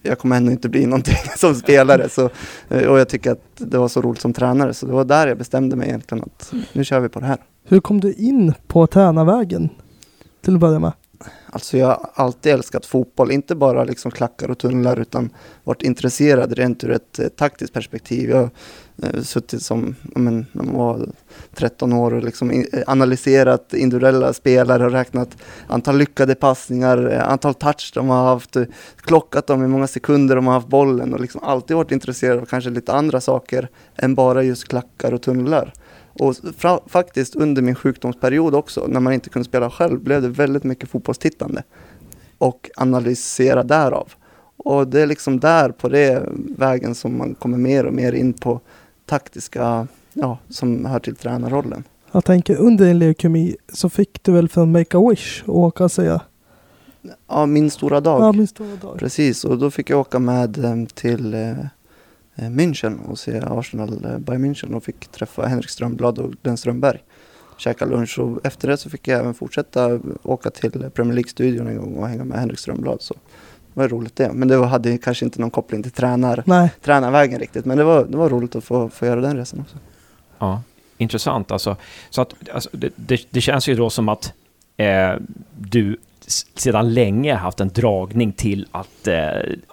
jag 0.02 0.20
kommer 0.20 0.38
ändå 0.38 0.52
inte 0.52 0.70
bli 0.70 0.86
någonting 0.86 1.16
som 1.38 1.56
spelare. 1.56 2.10
Så, 2.10 2.30
eh, 2.70 2.88
och 2.88 3.00
jag 3.00 3.10
tycker 3.10 3.32
att 3.32 3.42
det 3.58 3.78
var 3.78 3.88
så 3.88 4.02
roligt 4.02 4.22
som 4.22 4.34
tränare, 4.34 4.74
så 4.74 4.86
det 4.86 4.92
var 4.92 5.06
där 5.06 5.28
jag 5.28 5.38
bestämde 5.38 5.76
mig 5.76 5.88
egentligen 5.88 6.24
att 6.24 6.54
nu 6.74 6.84
kör 6.84 7.00
vi 7.00 7.10
på 7.10 7.20
det 7.20 7.26
här. 7.26 7.38
Hur 7.64 7.80
kom 7.80 8.00
du 8.00 8.14
in 8.14 8.54
på 8.68 8.88
tränarvägen? 8.88 9.70
Till 10.42 10.54
att 10.54 10.60
börja 10.60 10.80
med. 10.80 10.92
Alltså 11.50 11.78
jag 11.78 11.88
har 11.88 12.10
alltid 12.14 12.54
älskat 12.54 12.86
fotboll, 12.86 13.32
inte 13.32 13.56
bara 13.56 13.84
liksom 13.84 14.12
klackar 14.12 14.52
och 14.52 14.58
tunnlar 14.58 15.00
utan 15.00 15.30
varit 15.64 15.82
intresserad 15.82 16.54
rent 16.54 16.84
ur 16.84 16.92
ett 16.92 17.20
eh, 17.20 17.28
taktiskt 17.28 17.74
perspektiv. 17.74 18.30
Jag 18.30 18.50
Eh, 19.04 19.22
suttit 19.22 19.62
som, 19.62 19.96
men, 20.02 20.46
när 20.52 20.64
man 20.64 20.76
var 20.76 21.10
13 21.54 21.94
år 21.94 22.14
och 22.14 22.24
liksom 22.24 22.52
eh, 22.52 22.64
analyserat 22.88 23.74
individuella 23.74 24.34
spelare 24.34 24.86
och 24.86 24.92
räknat 24.92 25.38
antal 25.68 25.98
lyckade 25.98 26.36
passningar, 26.36 27.12
eh, 27.12 27.30
antal 27.30 27.54
touch 27.54 27.92
de 27.94 28.10
har 28.10 28.24
haft, 28.24 28.58
klockat 28.96 29.48
dem 29.48 29.62
hur 29.62 29.68
många 29.68 29.88
sekunder 29.88 30.36
de 30.36 30.48
har 30.48 30.54
haft 30.54 30.68
bollen 30.68 31.14
och 31.14 31.20
liksom 31.20 31.44
alltid 31.44 31.78
varit 31.78 31.92
intresserad 31.92 32.40
av 32.40 32.46
kanske 32.46 32.70
lite 32.70 32.94
andra 32.94 33.22
saker 33.22 33.70
än 33.96 34.16
bara 34.16 34.44
just 34.44 34.68
klackar 34.68 35.14
och 35.14 35.22
tunnlar. 35.22 35.74
Och 36.20 36.36
fra, 36.58 36.80
faktiskt 36.88 37.36
under 37.36 37.62
min 37.62 37.76
sjukdomsperiod 37.76 38.56
också, 38.56 38.88
när 38.88 39.00
man 39.00 39.14
inte 39.14 39.30
kunde 39.30 39.46
spela 39.46 39.70
själv, 39.70 40.00
blev 40.00 40.22
det 40.22 40.30
väldigt 40.30 40.64
mycket 40.64 40.90
fotbollstittande. 40.90 41.64
Och 42.38 42.70
analysera 42.76 43.64
därav. 43.64 44.14
Och 44.58 44.88
det 44.88 45.02
är 45.02 45.08
liksom 45.08 45.40
där, 45.40 45.70
på 45.70 45.90
det 45.90 46.24
vägen, 46.58 46.96
som 46.96 47.18
man 47.18 47.36
kommer 47.36 47.58
mer 47.58 47.86
och 47.86 47.94
mer 47.94 48.14
in 48.14 48.34
på 48.34 48.62
taktiska, 49.08 49.88
ja, 50.14 50.38
som 50.50 50.86
hör 50.86 51.00
till 51.00 51.16
tränarrollen. 51.16 51.84
Jag 52.12 52.26
tänker 52.26 52.56
under 52.56 52.86
din 52.86 53.00
leukemi 53.00 53.56
så 53.74 53.90
fick 53.90 54.24
du 54.24 54.32
väl 54.32 54.50
från 54.50 54.72
Make-A-Wish 54.72 55.44
åka 55.48 55.84
och 55.84 55.92
säga 55.92 56.22
Ja, 57.28 57.46
min 57.46 57.72
stora 57.72 58.02
dag. 58.02 58.22
Ja, 58.22 58.32
min 58.32 58.48
stora 58.48 58.76
dag. 58.76 59.00
Precis, 59.00 59.46
och 59.46 59.58
då 59.58 59.72
fick 59.72 59.90
jag 59.90 60.00
åka 60.00 60.20
med 60.20 60.66
eh, 60.66 60.86
till 60.94 61.34
eh, 61.34 61.56
München 62.36 63.06
och 63.10 63.20
se 63.20 63.42
Arsenal 63.48 64.06
eh, 64.06 64.18
Bayern 64.18 64.46
München 64.46 64.74
och 64.74 64.84
fick 64.84 65.08
träffa 65.08 65.46
Henrik 65.46 65.70
Strömblad 65.70 66.20
och 66.20 66.34
Glenn 66.44 66.58
Strömberg. 66.58 67.04
Käka 67.58 67.86
lunch 67.86 68.20
och 68.20 68.46
efter 68.46 68.68
det 68.68 68.78
så 68.78 68.90
fick 68.90 69.08
jag 69.08 69.20
även 69.20 69.34
fortsätta 69.34 70.00
åka 70.24 70.50
till 70.50 70.72
Premier 70.72 71.14
League-studion 71.14 71.68
en 71.68 71.78
gång 71.78 71.96
och 71.96 72.08
hänga 72.08 72.24
med 72.24 72.40
Henrik 72.40 72.60
Strömblad. 72.60 73.02
Så 73.02 73.16
var 73.78 73.88
roligt 73.88 74.16
det. 74.16 74.34
Men 74.34 74.48
det 74.48 74.58
var- 74.58 74.68
hade 74.68 74.98
kanske 74.98 75.26
inte 75.26 75.42
någon 75.42 75.52
koppling 75.52 75.84
till 75.84 75.92
tränar, 75.92 76.44
Nej, 76.46 76.70
tränarvägen 76.82 77.40
riktigt. 77.40 77.66
Men 77.66 77.78
det 77.78 77.84
var, 77.84 78.06
det 78.06 78.18
var 78.18 78.30
roligt 78.30 78.56
att 78.56 78.64
få, 78.64 78.90
få 78.90 79.06
göra 79.06 79.22
den 79.22 79.38
resan 79.38 79.60
också. 79.60 79.78
Ja, 80.40 80.62
intressant 80.98 81.52
alltså. 81.52 81.76
Så 82.10 82.22
att, 82.22 82.34
alltså 82.54 82.70
det, 82.74 82.90
det, 82.96 83.22
det 83.30 83.42
känns 83.42 83.70
ju 83.70 83.76
då 83.76 83.90
som 83.90 84.10
att 84.10 84.34
eh, 84.78 85.12
du 85.60 85.98
sedan 86.56 86.94
länge 86.94 87.36
haft 87.36 87.60
en 87.60 87.70
dragning 87.70 88.32
till 88.32 88.68
att 88.72 89.08
eh, 89.08 89.16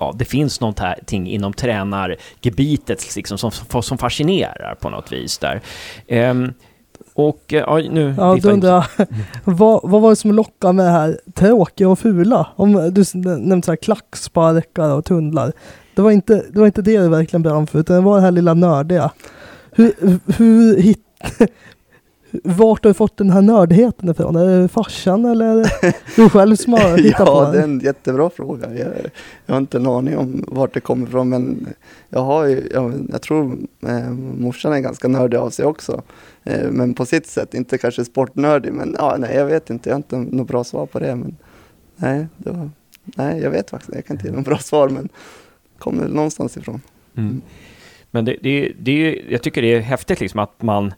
ja, 0.00 0.14
det 0.16 0.25
finns 0.25 0.61
någonting 0.61 1.28
inom 1.30 1.52
tränargebitet 1.52 3.16
liksom, 3.16 3.38
som, 3.38 3.82
som 3.82 3.99
fascinerar 3.99 4.75
på 4.80 4.90
något 4.90 5.12
vis 5.12 5.38
där. 5.38 5.61
Ehm, 6.06 6.52
och 7.14 7.52
eh, 7.52 7.59
ja, 7.59 7.80
nu... 7.90 8.14
ja, 8.18 8.38
då 8.42 8.50
undrar 8.50 8.71
jag, 8.97 9.06
vad, 9.44 9.80
vad 9.83 10.02
var 10.02 10.11
det 10.11 10.16
som 10.16 10.33
lockade 10.33 10.73
med 10.73 10.87
det 10.87 10.90
här 10.90 11.21
tråkiga 11.35 11.88
och 11.88 11.99
fula? 11.99 12.47
Om 12.56 12.73
du 12.73 13.04
nämnde 13.14 13.62
så 13.62 13.71
här 13.71 13.76
klacksparkar 13.76 14.94
och 14.94 15.04
tunnlar. 15.04 15.52
Det 15.94 16.02
var 16.02 16.11
inte 16.11 16.44
det, 16.50 16.59
var 16.59 16.66
inte 16.66 16.83
det 16.83 16.99
du 16.99 17.09
verkligen 17.09 17.42
brann 17.42 17.66
för, 17.66 17.78
utan 17.78 17.97
det 17.97 18.02
var 18.02 18.16
det 18.16 18.23
här 18.23 18.30
lilla 18.30 18.54
nördiga. 18.54 19.11
Hur, 19.71 19.92
hur 20.37 20.76
hit, 20.76 21.04
vart 22.44 22.85
har 22.85 22.90
du 22.90 22.94
fått 22.94 23.16
den 23.16 23.30
här 23.30 23.42
nördigheten 23.42 24.09
ifrån? 24.09 24.37
Är 24.37 24.61
det 24.61 24.68
farsan 24.68 25.25
eller 25.25 25.47
är 25.47 25.56
det 25.56 25.94
du 26.16 26.28
själv 26.28 26.56
som 26.56 26.73
har 26.73 26.99
hittat 26.99 27.26
på 27.26 27.33
ja, 27.33 27.50
det 27.50 27.59
är 27.59 27.61
den? 27.61 27.71
en 27.71 27.80
jättebra 27.80 28.30
fråga. 28.30 28.75
Jag, 28.75 28.88
jag 29.47 29.54
har 29.54 29.59
inte 29.59 29.76
en 29.76 29.87
aning 29.87 30.18
om 30.18 30.44
vart 30.49 30.75
det 30.75 30.80
kommer 30.80 31.06
ifrån, 31.06 31.28
men 31.28 31.66
jag 32.09 32.21
har 32.21 32.44
ju, 32.47 32.68
jag, 32.75 33.09
jag 33.12 33.23
tror 33.23 33.56
eh, 33.87 34.11
morsan 34.38 34.73
är 34.73 34.80
ganska 34.80 35.09
nördig 35.09 35.38
av 35.38 35.50
sig 35.50 35.66
också. 35.66 36.02
Eh, 36.45 36.71
men 36.71 36.95
på 36.95 37.07
sitt 37.07 37.27
sätt, 37.27 37.55
inte 37.55 37.79
kanske 37.79 38.05
sportnördig, 38.05 38.73
men 38.73 38.97
ja, 38.99 39.17
nej, 39.19 39.37
jag 39.37 39.47
vet 39.47 39.71
inte, 39.71 39.89
jag 39.89 39.95
har 39.95 39.99
inte 39.99 40.17
något 40.17 40.49
bra 40.49 40.65
svar 40.65 40.87
på 40.87 40.99
det. 40.99 41.17
Men, 41.17 41.37
nej, 41.97 42.27
det 42.37 42.51
var, 42.51 42.71
nej, 43.05 43.41
jag 43.41 43.51
vet 43.51 43.71
faktiskt 43.71 43.95
jag 43.95 44.07
kan 44.07 44.17
inte 44.17 44.29
ge 44.29 44.35
något 44.35 44.45
bra 44.45 44.59
svar, 44.59 44.89
men 44.89 45.09
kommer 45.79 46.09
någonstans 46.09 46.57
ifrån. 46.57 46.81
Mm. 47.17 47.43
Men 48.11 48.25
det, 48.25 48.37
det, 48.43 48.73
det, 48.79 49.23
jag 49.29 49.43
tycker 49.43 49.63
det 49.63 49.75
är 49.75 49.81
häftigt 49.81 50.21
liksom 50.21 50.41
att 50.41 50.63
man... 50.63 50.95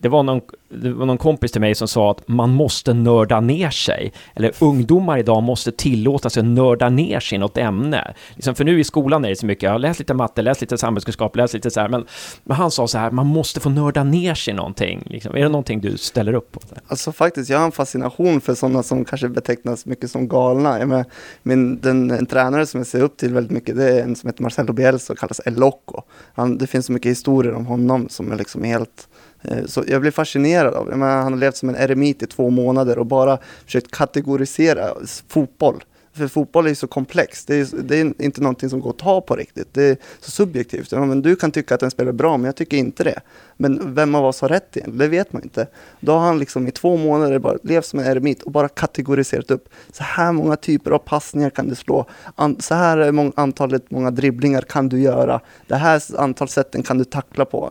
Det 0.00 0.08
var, 0.08 0.22
någon, 0.22 0.40
det 0.68 0.92
var 0.92 1.06
någon 1.06 1.18
kompis 1.18 1.52
till 1.52 1.60
mig 1.60 1.74
som 1.74 1.88
sa 1.88 2.10
att 2.10 2.28
man 2.28 2.50
måste 2.50 2.94
nörda 2.94 3.40
ner 3.40 3.70
sig. 3.70 4.12
Eller 4.34 4.52
ungdomar 4.58 5.18
idag 5.18 5.42
måste 5.42 5.72
tillåta 5.72 6.30
sig 6.30 6.40
att 6.40 6.46
nörda 6.46 6.88
ner 6.88 7.20
sig 7.20 7.36
i 7.36 7.38
något 7.38 7.58
ämne. 7.58 8.14
Liksom 8.34 8.54
för 8.54 8.64
nu 8.64 8.80
i 8.80 8.84
skolan 8.84 9.24
är 9.24 9.28
det 9.28 9.36
så 9.36 9.46
mycket, 9.46 9.62
jag 9.62 9.70
har 9.70 9.78
läst 9.78 9.98
lite 9.98 10.14
matte, 10.14 10.42
läst 10.42 10.60
lite 10.60 10.78
samhällskunskap, 10.78 11.36
läst 11.36 11.54
lite 11.54 11.70
så 11.70 11.80
här. 11.80 11.88
Men, 11.88 12.06
men 12.44 12.56
han 12.56 12.70
sa 12.70 12.88
så 12.88 12.98
här, 12.98 13.10
man 13.10 13.26
måste 13.26 13.60
få 13.60 13.68
nörda 13.68 14.04
ner 14.04 14.34
sig 14.34 14.54
i 14.54 14.56
någonting. 14.56 15.02
Liksom. 15.06 15.36
Är 15.36 15.40
det 15.40 15.48
någonting 15.48 15.80
du 15.80 15.98
ställer 15.98 16.32
upp 16.32 16.52
på? 16.52 16.60
Alltså 16.88 17.12
faktiskt, 17.12 17.50
jag 17.50 17.58
har 17.58 17.64
en 17.64 17.72
fascination 17.72 18.40
för 18.40 18.54
sådana 18.54 18.82
som 18.82 19.04
kanske 19.04 19.28
betecknas 19.28 19.86
mycket 19.86 20.10
som 20.10 20.28
galna. 20.28 20.78
Jag 20.78 20.88
menar, 20.88 21.04
min, 21.42 21.80
den, 21.80 22.10
en 22.10 22.26
tränare 22.26 22.66
som 22.66 22.80
jag 22.80 22.86
ser 22.86 23.02
upp 23.02 23.16
till 23.16 23.34
väldigt 23.34 23.52
mycket, 23.52 23.76
det 23.76 23.98
är 23.98 24.02
en 24.02 24.16
som 24.16 24.28
heter 24.28 24.42
Marcelo 24.42 24.72
Bielsa 24.72 25.12
och 25.12 25.18
kallas 25.18 25.40
El 25.44 25.54
Loco. 25.54 26.02
Han, 26.34 26.58
det 26.58 26.66
finns 26.66 26.86
så 26.86 26.92
mycket 26.92 27.10
historier 27.10 27.54
om 27.54 27.66
honom 27.66 28.08
som 28.08 28.32
är 28.32 28.36
liksom 28.36 28.64
helt 28.64 29.08
Eh, 29.42 29.64
så 29.66 29.84
jag 29.86 30.00
blev 30.00 30.10
fascinerad 30.10 30.74
av 30.74 30.86
det. 30.86 30.96
Han 30.96 31.32
har 31.32 31.36
levt 31.36 31.56
som 31.56 31.68
en 31.68 31.76
eremit 31.76 32.22
i 32.22 32.26
två 32.26 32.50
månader 32.50 32.98
och 32.98 33.06
bara 33.06 33.38
försökt 33.64 33.90
kategorisera 33.90 34.94
fotboll. 35.28 35.84
För 36.18 36.28
fotboll 36.28 36.64
är 36.64 36.68
ju 36.68 36.74
så 36.74 36.86
komplext. 36.86 37.48
Det 37.48 37.54
är, 37.54 37.82
det 37.82 37.96
är 37.96 38.22
inte 38.22 38.40
någonting 38.40 38.70
som 38.70 38.80
går 38.80 38.90
att 38.90 38.98
ta 38.98 39.20
på 39.20 39.36
riktigt. 39.36 39.68
Det 39.72 39.82
är 39.82 39.96
så 40.20 40.30
subjektivt. 40.30 40.92
Ja, 40.92 41.04
men 41.04 41.22
du 41.22 41.36
kan 41.36 41.50
tycka 41.50 41.74
att 41.74 41.82
en 41.82 41.90
spelare 41.90 42.10
är 42.10 42.14
bra, 42.14 42.36
men 42.36 42.44
jag 42.44 42.56
tycker 42.56 42.76
inte 42.76 43.04
det. 43.04 43.20
Men 43.56 43.94
vem 43.94 44.14
av 44.14 44.24
oss 44.24 44.40
har 44.40 44.48
rätt 44.48 44.76
egentligen? 44.76 44.98
Det 44.98 45.08
vet 45.08 45.32
man 45.32 45.42
inte. 45.42 45.66
Då 46.00 46.12
har 46.12 46.20
han 46.20 46.38
liksom 46.38 46.68
i 46.68 46.70
två 46.70 46.96
månader 46.96 47.38
bara 47.38 47.58
levt 47.62 47.86
som 47.86 47.98
en 47.98 48.06
eremit 48.06 48.42
och 48.42 48.52
bara 48.52 48.68
kategoriserat 48.68 49.50
upp. 49.50 49.68
Så 49.92 50.02
här 50.02 50.32
många 50.32 50.56
typer 50.56 50.90
av 50.90 50.98
passningar 50.98 51.50
kan 51.50 51.68
du 51.68 51.74
slå. 51.74 52.06
An 52.34 52.60
så 52.60 52.74
här 52.74 52.98
är 52.98 53.32
antalet 53.40 53.90
många 53.90 54.10
dribblingar 54.10 54.62
kan 54.62 54.88
du 54.88 55.00
göra. 55.00 55.40
Det 55.66 55.76
här 55.76 56.02
antal 56.16 56.48
sätten 56.48 56.82
kan 56.82 56.98
du 56.98 57.04
tackla 57.04 57.44
på. 57.44 57.70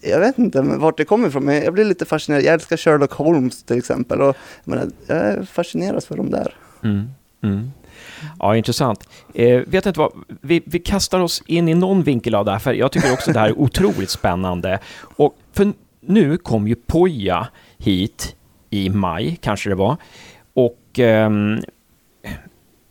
Jag 0.00 0.20
vet 0.20 0.38
inte 0.38 0.60
vart 0.62 0.96
det 0.96 1.04
kommer 1.04 1.28
ifrån, 1.28 1.44
men 1.44 1.62
jag 1.62 1.74
blir 1.74 1.84
lite 1.84 2.04
fascinerad. 2.04 2.44
Jag 2.44 2.54
älskar 2.54 2.76
Sherlock 2.76 3.12
Holmes 3.12 3.62
till 3.62 3.78
exempel. 3.78 4.20
Och, 4.20 4.36
jag, 4.64 4.70
menar, 4.70 4.90
jag 5.06 5.16
är 5.16 5.42
fascinerad 5.42 6.04
för 6.04 6.16
de 6.16 6.30
där. 6.30 6.54
Mm. 6.82 7.08
Mm. 7.42 7.70
Ja, 8.38 8.56
intressant. 8.56 9.08
Eh, 9.34 9.60
vet 9.60 9.86
inte 9.86 10.00
vad, 10.00 10.12
vi, 10.40 10.62
vi 10.66 10.78
kastar 10.78 11.20
oss 11.20 11.42
in 11.46 11.68
i 11.68 11.74
någon 11.74 12.02
vinkel 12.02 12.34
av 12.34 12.44
det 12.44 12.52
här, 12.52 12.58
för 12.58 12.72
jag 12.72 12.92
tycker 12.92 13.12
också 13.12 13.32
det 13.32 13.38
här 13.38 13.48
är 13.48 13.58
otroligt 13.58 14.10
spännande. 14.10 14.78
Och 15.16 15.38
för 15.52 15.72
nu 16.00 16.36
kom 16.36 16.68
ju 16.68 16.74
Poja 16.74 17.48
hit 17.78 18.36
i 18.70 18.90
maj, 18.90 19.38
kanske 19.40 19.68
det 19.68 19.74
var. 19.74 19.96
Och 20.54 20.98
ehm, 20.98 21.60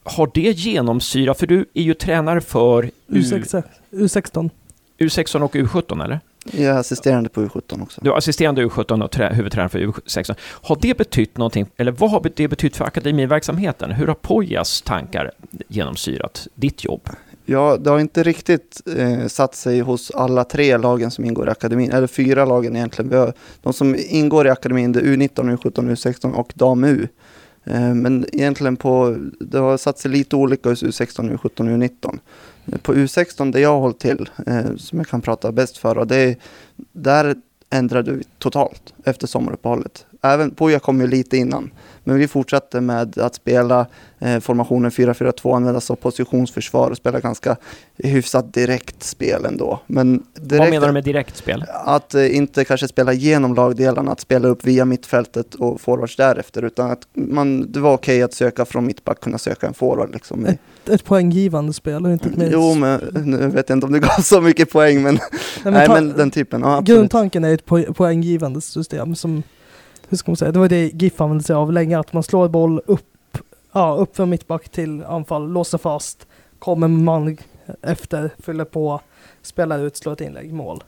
har 0.04 0.32
det 0.34 0.52
genomsyrat, 0.52 1.40
för 1.40 1.48
du 1.48 1.66
är 1.74 1.84
ju 1.84 1.94
tränare 1.94 2.42
för 2.42 2.84
U, 2.84 2.92
U16. 3.08 3.64
U16. 3.92 4.50
U16 4.98 5.42
och 5.42 5.56
U17, 5.56 6.04
eller? 6.04 6.20
Jag 6.52 6.76
är 6.76 6.80
assisterande 6.80 7.30
på 7.30 7.42
U17 7.42 7.84
också. 7.84 8.02
Du 8.04 8.12
är 8.12 8.18
assisterande 8.18 8.66
U17 8.66 9.04
och 9.04 9.12
trä, 9.12 9.34
huvudtränare 9.34 9.70
för 9.70 9.80
U16. 9.80 10.36
Har 10.42 10.78
det 10.82 10.98
betytt 10.98 11.38
någonting, 11.38 11.66
eller 11.78 11.92
vad 11.92 12.12
har 12.12 12.32
det 12.36 12.48
betytt 12.48 12.78
för 12.78 12.86
akademiverksamheten? 12.86 13.92
Hur 13.92 14.08
har 14.08 14.14
Pojas 14.14 14.82
tankar 14.82 15.32
genomsyrat 15.68 16.48
ditt 16.56 16.84
jobb? 16.84 17.10
Ja, 17.46 17.78
det 17.78 17.90
har 17.90 18.00
inte 18.00 18.24
riktigt 18.24 18.82
eh, 18.98 19.28
satt 19.28 19.56
sig 19.56 19.80
hos 19.80 20.12
alla 20.12 20.44
tre 20.44 20.78
lagen 20.78 21.12
som 21.12 21.26
ingår 21.26 21.48
i 21.48 21.52
akademin, 21.52 21.92
eller 21.92 22.08
fyra 22.08 22.46
lagen 22.46 22.76
egentligen. 22.76 23.10
Vi 23.10 23.18
har, 23.18 23.34
de 23.62 23.74
som 23.74 23.96
ingår 24.10 24.48
i 24.48 24.50
akademin, 24.50 24.92
det 24.92 25.00
är 25.00 25.04
U19, 25.04 25.58
U17, 25.58 25.92
U16 25.92 26.34
och 26.34 26.54
dam-U. 26.56 27.08
Eh, 27.64 27.94
men 27.94 28.26
egentligen 28.34 28.78
på, 28.78 29.18
det 29.40 29.58
har 29.58 29.78
satt 29.78 30.00
sig 30.00 30.12
lite 30.12 30.36
olika 30.36 30.70
hos 30.70 30.84
U16, 30.84 31.38
U17 31.38 31.44
och 31.44 31.80
U19. 31.80 32.20
På 32.82 32.94
U16, 32.94 33.52
där 33.52 33.60
jag 33.60 33.70
har 33.70 33.80
hållit 33.80 34.00
till, 34.00 34.30
eh, 34.48 34.76
som 34.78 34.98
jag 34.98 35.08
kan 35.08 35.22
prata 35.22 35.52
bäst 35.52 35.78
för, 35.78 35.98
och 35.98 36.08
det 36.08 36.38
där 36.92 37.36
ändrade 37.70 38.12
vi 38.12 38.24
totalt 38.40 38.94
efter 39.04 39.28
sommaruppehållet. 39.28 40.06
Även 40.22 40.52
Poja 40.52 40.80
kom 40.80 41.02
ju 41.02 41.08
lite 41.08 41.38
innan, 41.38 41.72
men 42.06 42.18
vi 42.18 42.28
fortsatte 42.28 42.82
med 42.82 43.18
att 43.18 43.36
spela 43.36 43.86
eh, 44.20 44.40
formationen 44.40 44.92
4-4-2, 44.92 45.56
använda 45.56 45.82
som 45.82 45.96
positionsförsvar 45.96 46.92
och 46.92 46.98
spela 46.98 47.20
ganska 47.20 47.56
hyfsat 47.98 48.54
direkt 48.54 49.04
spel 49.04 49.46
ändå. 49.46 49.80
Men 49.88 50.24
direkt, 50.34 50.60
Vad 50.60 50.70
menar 50.70 50.88
du 50.88 50.94
med 50.94 51.04
direktspel? 51.04 51.66
Att 51.86 52.16
eh, 52.16 52.36
inte 52.38 52.66
kanske 52.66 52.88
spela 52.88 53.14
genom 53.14 53.56
lagdelarna, 53.56 54.12
att 54.12 54.20
spela 54.20 54.48
upp 54.48 54.66
via 54.66 54.86
mittfältet 54.86 55.56
och 55.56 55.82
forwards 55.82 56.16
därefter, 56.16 56.62
utan 56.66 56.92
att 56.92 57.08
man, 57.14 57.72
det 57.72 57.80
var 57.80 57.94
okej 57.94 58.22
att 58.24 58.34
söka 58.34 58.66
från 58.66 58.86
mittback, 58.86 59.20
kunna 59.22 59.38
söka 59.38 59.68
en 59.68 59.74
forward 59.74 60.14
liksom. 60.14 60.46
Ett, 60.46 60.60
ett 60.90 61.04
poänggivande 61.04 61.74
spel 61.74 62.06
och 62.06 62.12
inte 62.12 62.30
ett. 62.30 62.50
Jo, 62.52 62.74
men 62.74 63.00
nu 63.26 63.48
vet 63.48 63.70
jag 63.70 63.76
inte 63.76 63.86
om 63.88 63.94
det 63.94 64.00
gav 64.00 64.22
så 64.22 64.42
mycket 64.42 64.72
poäng, 64.72 65.04
men, 65.04 65.14
Nej, 65.64 65.74
nej, 65.74 65.88
ta- 65.88 65.94
men 65.94 66.14
den 66.18 66.32
typen. 66.32 66.62
Ja, 66.62 66.78
absolut. 66.78 67.00
Grundtanken 67.00 67.44
är 67.44 67.54
ett 67.54 67.66
po- 67.66 67.94
poänggivande 67.94 68.62
system 68.62 69.16
som, 69.16 69.44
hur 70.10 70.18
ska 70.18 70.32
man 70.32 70.38
säga, 70.38 70.52
det 70.52 70.60
var 70.60 70.70
det 70.70 71.02
GIF 71.02 71.22
använde 71.22 71.44
sig 71.44 71.56
av 71.56 71.74
länge, 71.74 72.00
att 72.00 72.14
man 72.14 72.24
slår 72.24 72.48
boll 72.48 72.82
upp, 72.86 73.38
ja, 73.72 73.96
upp 74.00 74.16
från 74.16 74.30
mittback 74.30 74.70
till 74.70 75.04
anfall, 75.04 75.52
låser 75.52 75.78
fast, 75.78 76.28
kommer 76.60 76.88
man 76.88 77.38
efter, 77.82 78.32
fyller 78.40 78.66
på, 78.66 79.02
spelar 79.42 79.80
ut, 79.80 79.98
slår 79.98 80.14
ett 80.14 80.22
inlägg, 80.22 80.54
mål. 80.54 80.84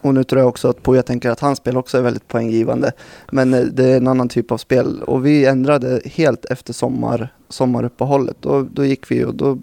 Och 0.00 0.14
nu 0.14 0.24
tror 0.24 0.40
jag 0.40 0.48
också 0.48 0.68
att 0.68 0.82
Poja 0.82 1.02
tänker 1.02 1.30
att 1.30 1.40
hans 1.40 1.58
spel 1.58 1.76
också 1.76 1.98
är 1.98 2.02
väldigt 2.02 2.28
poänggivande. 2.28 2.92
Men 3.30 3.54
eh, 3.54 3.60
det 3.60 3.84
är 3.84 3.96
en 3.96 4.08
annan 4.08 4.28
typ 4.28 4.52
av 4.52 4.58
spel. 4.58 5.02
Och 5.02 5.26
vi 5.26 5.46
ändrade 5.46 6.00
helt 6.04 6.44
efter 6.44 6.72
sommar, 6.72 7.28
sommaruppehållet. 7.48 8.36
Då, 8.40 8.62
då 8.72 8.84
gick 8.84 9.10
vi 9.10 9.24
och 9.24 9.34
då 9.34 9.58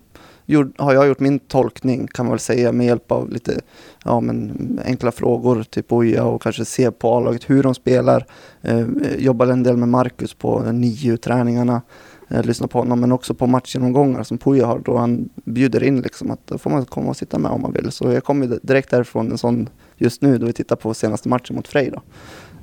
gjord, 0.46 0.74
har 0.78 0.94
jag 0.94 1.08
gjort 1.08 1.20
min 1.20 1.40
tolkning 1.40 2.08
kan 2.08 2.26
man 2.26 2.32
väl 2.32 2.40
säga 2.40 2.72
med 2.72 2.86
hjälp 2.86 3.12
av 3.12 3.30
lite 3.30 3.62
ja, 4.06 4.20
men 4.20 4.80
enkla 4.86 5.12
frågor 5.12 5.64
typ 5.64 5.72
till 5.72 5.84
Poja 5.84 6.24
och 6.24 6.42
kanske 6.42 6.66
se 6.66 6.92
på 6.92 7.16
A-laget 7.18 7.50
hur 7.50 7.64
de 7.64 7.76
spelar. 7.76 8.26
Eh, 8.62 8.88
jobbade 9.18 9.54
en 9.54 9.64
del 9.64 9.78
med 9.78 9.90
Marcus 9.90 10.34
på 10.34 10.60
NIU-träningarna. 10.60 11.82
Eh, 12.30 12.44
lyssna 12.44 12.68
på 12.68 12.80
honom 12.80 13.00
men 13.00 13.12
också 13.12 13.34
på 13.34 13.48
matchgenomgångar 13.48 14.24
som 14.24 14.38
Poja 14.38 14.66
har 14.66 14.80
då 14.80 14.98
han 14.98 15.30
bjuder 15.36 15.84
in 15.84 16.02
liksom 16.02 16.32
att 16.32 16.48
då 16.48 16.58
får 16.58 16.70
man 16.70 16.86
komma 16.86 17.10
och 17.10 17.18
sitta 17.18 17.40
med 17.40 17.52
om 17.52 17.62
man 17.62 17.74
vill. 17.74 17.92
Så 17.92 18.12
jag 18.12 18.24
kommer 18.24 18.60
direkt 18.62 18.92
därifrån 18.92 19.32
en 19.32 19.38
sån 19.38 19.70
just 19.98 20.22
nu 20.22 20.38
då 20.38 20.46
vi 20.46 20.54
tittar 20.54 20.76
på 20.76 20.94
senaste 20.94 21.30
matchen 21.30 21.56
mot 21.56 21.68
Frej. 21.68 21.90
Då. 21.94 22.02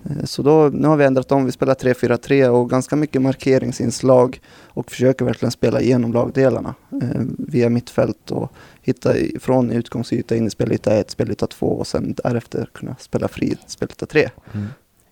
Eh, 0.04 0.24
så 0.24 0.42
då, 0.42 0.70
nu 0.72 0.88
har 0.88 0.96
vi 0.96 1.04
ändrat 1.04 1.32
om, 1.32 1.44
vi 1.44 1.52
spelar 1.52 1.74
3-4-3 1.74 2.48
och 2.48 2.70
ganska 2.70 2.96
mycket 2.96 3.22
markeringsinslag 3.22 4.40
och 4.66 4.90
försöker 4.90 5.24
verkligen 5.24 5.52
spela 5.52 5.80
igenom 5.80 6.12
lagdelarna 6.12 6.74
eh, 7.02 7.22
via 7.38 7.68
mittfält 7.68 8.30
och 8.30 8.52
hitta 8.82 9.14
från 9.40 9.70
utgångsyta 9.70 10.36
in 10.36 10.46
i 10.46 10.50
spelyta 10.50 10.94
1, 10.94 11.10
spelyta 11.10 11.46
2 11.46 11.66
och 11.66 11.86
sen 11.86 12.14
därefter 12.24 12.68
kunna 12.72 12.96
spela 12.98 13.28
fri 13.28 13.56
spelyta 13.66 14.06
3. 14.06 14.30
Mm. 14.52 14.66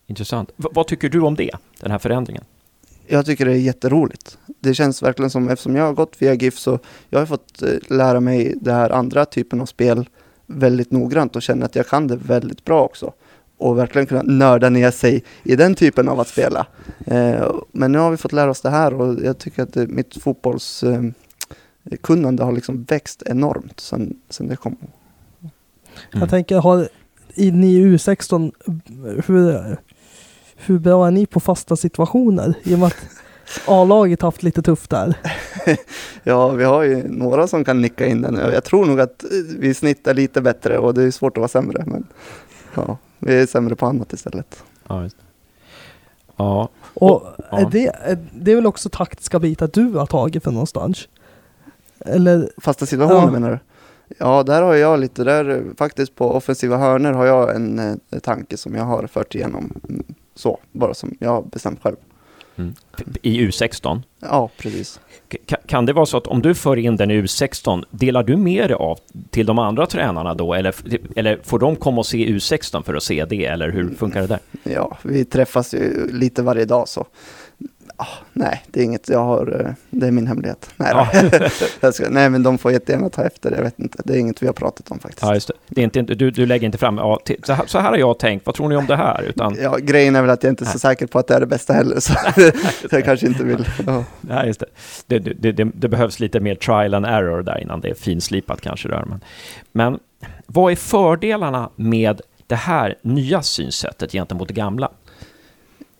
Intressant. 0.06 0.50
V 0.56 0.68
vad 0.72 0.86
tycker 0.86 1.08
du 1.08 1.20
om 1.20 1.34
det, 1.34 1.50
den 1.80 1.90
här 1.90 1.98
förändringen? 1.98 2.44
Jag 3.06 3.26
tycker 3.26 3.44
det 3.44 3.52
är 3.52 3.56
jätteroligt. 3.56 4.38
Det 4.60 4.74
känns 4.74 5.02
verkligen 5.02 5.30
som, 5.30 5.48
eftersom 5.48 5.76
jag 5.76 5.84
har 5.84 5.92
gått 5.92 6.22
via 6.22 6.34
GIF 6.34 6.58
så 6.58 6.78
jag 7.08 7.18
har 7.18 7.26
fått 7.26 7.62
eh, 7.62 7.68
lära 7.86 8.20
mig 8.20 8.54
det 8.60 8.72
här 8.72 8.90
andra 8.90 9.24
typen 9.24 9.60
av 9.60 9.66
spel 9.66 10.08
väldigt 10.46 10.90
noggrant 10.90 11.36
och 11.36 11.42
känner 11.42 11.66
att 11.66 11.76
jag 11.76 11.86
kan 11.86 12.06
det 12.06 12.16
väldigt 12.16 12.64
bra 12.64 12.84
också. 12.84 13.12
Och 13.58 13.78
verkligen 13.78 14.06
kunna 14.06 14.22
nörda 14.22 14.68
ner 14.68 14.90
sig 14.90 15.24
i 15.42 15.56
den 15.56 15.74
typen 15.74 16.08
av 16.08 16.20
att 16.20 16.28
spela. 16.28 16.66
Eh, 17.06 17.52
men 17.72 17.92
nu 17.92 17.98
har 17.98 18.10
vi 18.10 18.16
fått 18.16 18.32
lära 18.32 18.50
oss 18.50 18.60
det 18.60 18.70
här 18.70 18.94
och 18.94 19.24
jag 19.24 19.38
tycker 19.38 19.62
att 19.62 19.74
mitt 19.74 20.22
fotbollskunnande 20.22 22.44
har 22.44 22.52
liksom 22.52 22.84
växt 22.84 23.22
enormt 23.26 23.80
sen, 23.80 24.16
sen 24.28 24.48
det 24.48 24.56
kom. 24.56 24.76
Mm. 24.80 24.90
Jag 26.12 26.30
tänker, 26.30 26.58
har 26.58 26.88
i 27.34 27.50
ni 27.50 27.84
U16, 27.84 28.52
hur, 29.26 29.76
hur 30.56 30.78
bra 30.78 31.06
är 31.06 31.10
ni 31.10 31.26
på 31.26 31.40
fasta 31.40 31.76
situationer? 31.76 32.54
I 32.62 32.74
och 32.74 32.78
med 32.78 32.86
att 32.86 33.06
A-laget 33.66 34.22
haft 34.22 34.42
lite 34.42 34.62
tufft 34.62 34.90
där. 34.90 35.14
ja, 36.22 36.48
vi 36.48 36.64
har 36.64 36.82
ju 36.82 37.08
några 37.08 37.46
som 37.46 37.64
kan 37.64 37.80
nicka 37.80 38.06
in 38.06 38.22
den. 38.22 38.34
Jag 38.34 38.64
tror 38.64 38.86
nog 38.86 39.00
att 39.00 39.24
vi 39.58 39.74
snittar 39.74 40.14
lite 40.14 40.40
bättre 40.40 40.78
och 40.78 40.94
det 40.94 41.02
är 41.02 41.10
svårt 41.10 41.36
att 41.36 41.40
vara 41.40 41.48
sämre. 41.48 41.84
Men 41.86 42.06
ja, 42.74 42.98
vi 43.18 43.40
är 43.40 43.46
sämre 43.46 43.76
på 43.76 43.86
annat 43.86 44.12
istället. 44.12 44.64
Ja, 44.88 45.02
just 45.02 45.18
det. 45.18 45.24
Ja. 46.36 46.68
Och 46.94 47.26
ja. 47.50 47.58
Är 47.58 47.70
det, 47.70 47.86
är, 47.86 48.18
det 48.32 48.50
är 48.50 48.54
väl 48.54 48.66
också 48.66 48.88
taktiska 48.88 49.38
bitar 49.38 49.70
du 49.72 49.92
har 49.92 50.06
tagit 50.06 50.44
för 50.44 50.50
någonstans? 50.50 51.08
Eller? 52.00 52.52
Fasta 52.56 52.86
situationer 52.86 53.22
ja. 53.22 53.30
menar 53.30 53.50
du? 53.50 53.58
Ja, 54.18 54.42
där 54.42 54.62
har 54.62 54.74
jag 54.74 55.00
lite, 55.00 55.24
där 55.24 55.64
faktiskt 55.78 56.14
på 56.14 56.32
offensiva 56.34 56.76
hörner 56.76 57.12
har 57.12 57.26
jag 57.26 57.56
en, 57.56 57.78
en 57.78 58.00
eh, 58.10 58.18
tanke 58.18 58.56
som 58.56 58.74
jag 58.74 58.84
har 58.84 59.06
fört 59.06 59.34
igenom 59.34 59.80
mm, 59.88 60.04
så, 60.34 60.58
bara 60.72 60.94
som 60.94 61.14
jag 61.18 61.30
har 61.30 61.42
bestämt 61.42 61.82
själv. 61.82 61.96
Mm. 62.58 62.74
I 63.22 63.40
U16? 63.40 64.02
Ja, 64.20 64.50
precis. 64.56 65.00
K 65.50 65.56
kan 65.66 65.86
det 65.86 65.92
vara 65.92 66.06
så 66.06 66.16
att 66.16 66.26
om 66.26 66.42
du 66.42 66.54
för 66.54 66.76
in 66.76 66.96
den 66.96 67.10
i 67.10 67.22
U16, 67.22 67.84
delar 67.90 68.22
du 68.22 68.36
med 68.36 68.70
dig 68.70 68.74
av 68.74 68.98
till 69.30 69.46
de 69.46 69.58
andra 69.58 69.86
tränarna 69.86 70.34
då? 70.34 70.54
Eller, 70.54 70.74
eller 71.16 71.40
får 71.44 71.58
de 71.58 71.76
komma 71.76 71.98
och 71.98 72.06
se 72.06 72.26
U16 72.26 72.82
för 72.82 72.94
att 72.94 73.02
se 73.02 73.24
det? 73.24 73.44
Eller 73.44 73.70
hur 73.70 73.94
funkar 73.94 74.20
det 74.20 74.26
där? 74.26 74.40
Ja, 74.62 74.98
vi 75.02 75.24
träffas 75.24 75.74
ju 75.74 76.12
lite 76.12 76.42
varje 76.42 76.64
dag 76.64 76.88
så 76.88 77.06
Ah, 78.00 78.06
nej, 78.32 78.64
det 78.66 78.80
är 78.80 78.84
inget 78.84 79.08
jag 79.08 79.24
har, 79.24 79.64
eh, 79.66 79.72
det 79.90 80.06
är 80.06 80.10
min 80.10 80.26
hemlighet. 80.26 80.70
Nej, 80.76 80.92
ja. 81.82 81.92
ska, 81.92 82.08
nej 82.10 82.30
men 82.30 82.42
de 82.42 82.58
får 82.58 82.72
jättegärna 82.72 83.08
ta 83.08 83.24
efter, 83.24 83.50
jag 83.50 83.62
vet 83.62 83.78
inte. 83.78 84.02
Det 84.04 84.14
är 84.14 84.18
inget 84.18 84.42
vi 84.42 84.46
har 84.46 84.54
pratat 84.54 84.90
om 84.90 84.98
faktiskt. 84.98 85.22
Ja, 85.22 85.34
just 85.34 85.48
det. 85.48 85.54
det 85.68 85.80
är 85.80 85.84
inte, 85.84 86.14
du, 86.14 86.30
du 86.30 86.46
lägger 86.46 86.66
inte 86.66 86.78
fram, 86.78 86.98
ja, 86.98 87.18
så, 87.42 87.52
här, 87.52 87.66
så 87.66 87.78
här 87.78 87.90
har 87.90 87.96
jag 87.96 88.18
tänkt, 88.18 88.46
vad 88.46 88.54
tror 88.54 88.68
ni 88.68 88.76
om 88.76 88.86
det 88.86 88.96
här? 88.96 89.22
Utan... 89.22 89.56
Ja, 89.60 89.76
grejen 89.76 90.16
är 90.16 90.20
väl 90.20 90.30
att 90.30 90.42
jag 90.42 90.52
inte 90.52 90.64
är 90.64 90.66
så 90.66 90.78
säker 90.78 91.06
på 91.06 91.18
att 91.18 91.26
det 91.26 91.34
är 91.34 91.40
det 91.40 91.46
bästa 91.46 91.72
heller, 91.72 92.00
så 92.00 92.12
jag 92.96 93.04
kanske 93.04 93.26
inte 93.26 93.44
vill. 93.44 93.68
Ja. 93.86 94.04
Nej, 94.20 94.46
just 94.46 94.60
det. 94.60 94.66
Det, 95.06 95.18
det, 95.18 95.52
det. 95.52 95.64
det, 95.64 95.88
behövs 95.88 96.20
lite 96.20 96.40
mer 96.40 96.54
trial 96.54 96.94
and 96.94 97.06
error 97.06 97.42
där 97.42 97.60
innan 97.62 97.80
det 97.80 97.90
är 97.90 97.94
finslipat 97.94 98.60
kanske. 98.60 98.88
Där. 98.88 99.04
Men, 99.04 99.20
men 99.72 99.98
vad 100.46 100.72
är 100.72 100.76
fördelarna 100.76 101.70
med 101.76 102.20
det 102.46 102.54
här 102.54 102.94
nya 103.02 103.42
synsättet 103.42 104.12
gentemot 104.12 104.48
det 104.48 104.54
gamla? 104.54 104.90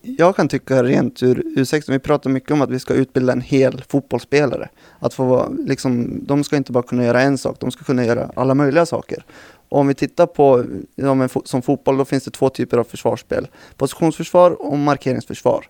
Jag 0.03 0.37
kan 0.37 0.49
tycka 0.49 0.83
rent 0.83 1.23
ur 1.23 1.43
U16, 1.57 1.91
vi 1.91 1.99
pratar 1.99 2.31
mycket 2.31 2.51
om 2.51 2.63
att 2.63 2.71
vi 2.71 2.79
ska 2.79 2.95
utbilda 2.95 3.33
en 3.33 3.41
hel 3.41 3.85
fotbollsspelare. 3.89 4.69
Att 4.99 5.15
få, 5.15 5.55
liksom, 5.67 6.21
de 6.27 6.45
ska 6.45 6.57
inte 6.57 6.73
bara 6.73 6.83
kunna 6.83 7.05
göra 7.05 7.23
en 7.23 7.39
sak, 7.39 7.57
de 7.61 7.71
ska 7.71 7.85
kunna 7.85 8.05
göra 8.05 8.31
alla 8.37 8.55
möjliga 8.55 8.87
saker. 8.87 9.25
Och 9.69 9.79
om 9.79 9.87
vi 9.89 9.95
tittar 9.95 10.27
på 10.27 10.65
ja, 10.95 11.29
som 11.45 11.63
fotboll, 11.63 11.97
då 11.97 12.05
finns 12.05 12.25
det 12.25 12.31
två 12.31 12.49
typer 12.49 12.79
av 12.79 12.85
försvarsspel. 12.85 13.49
Positionsförsvar 13.77 14.51
och 14.51 14.79
markeringsförsvar 14.79 15.65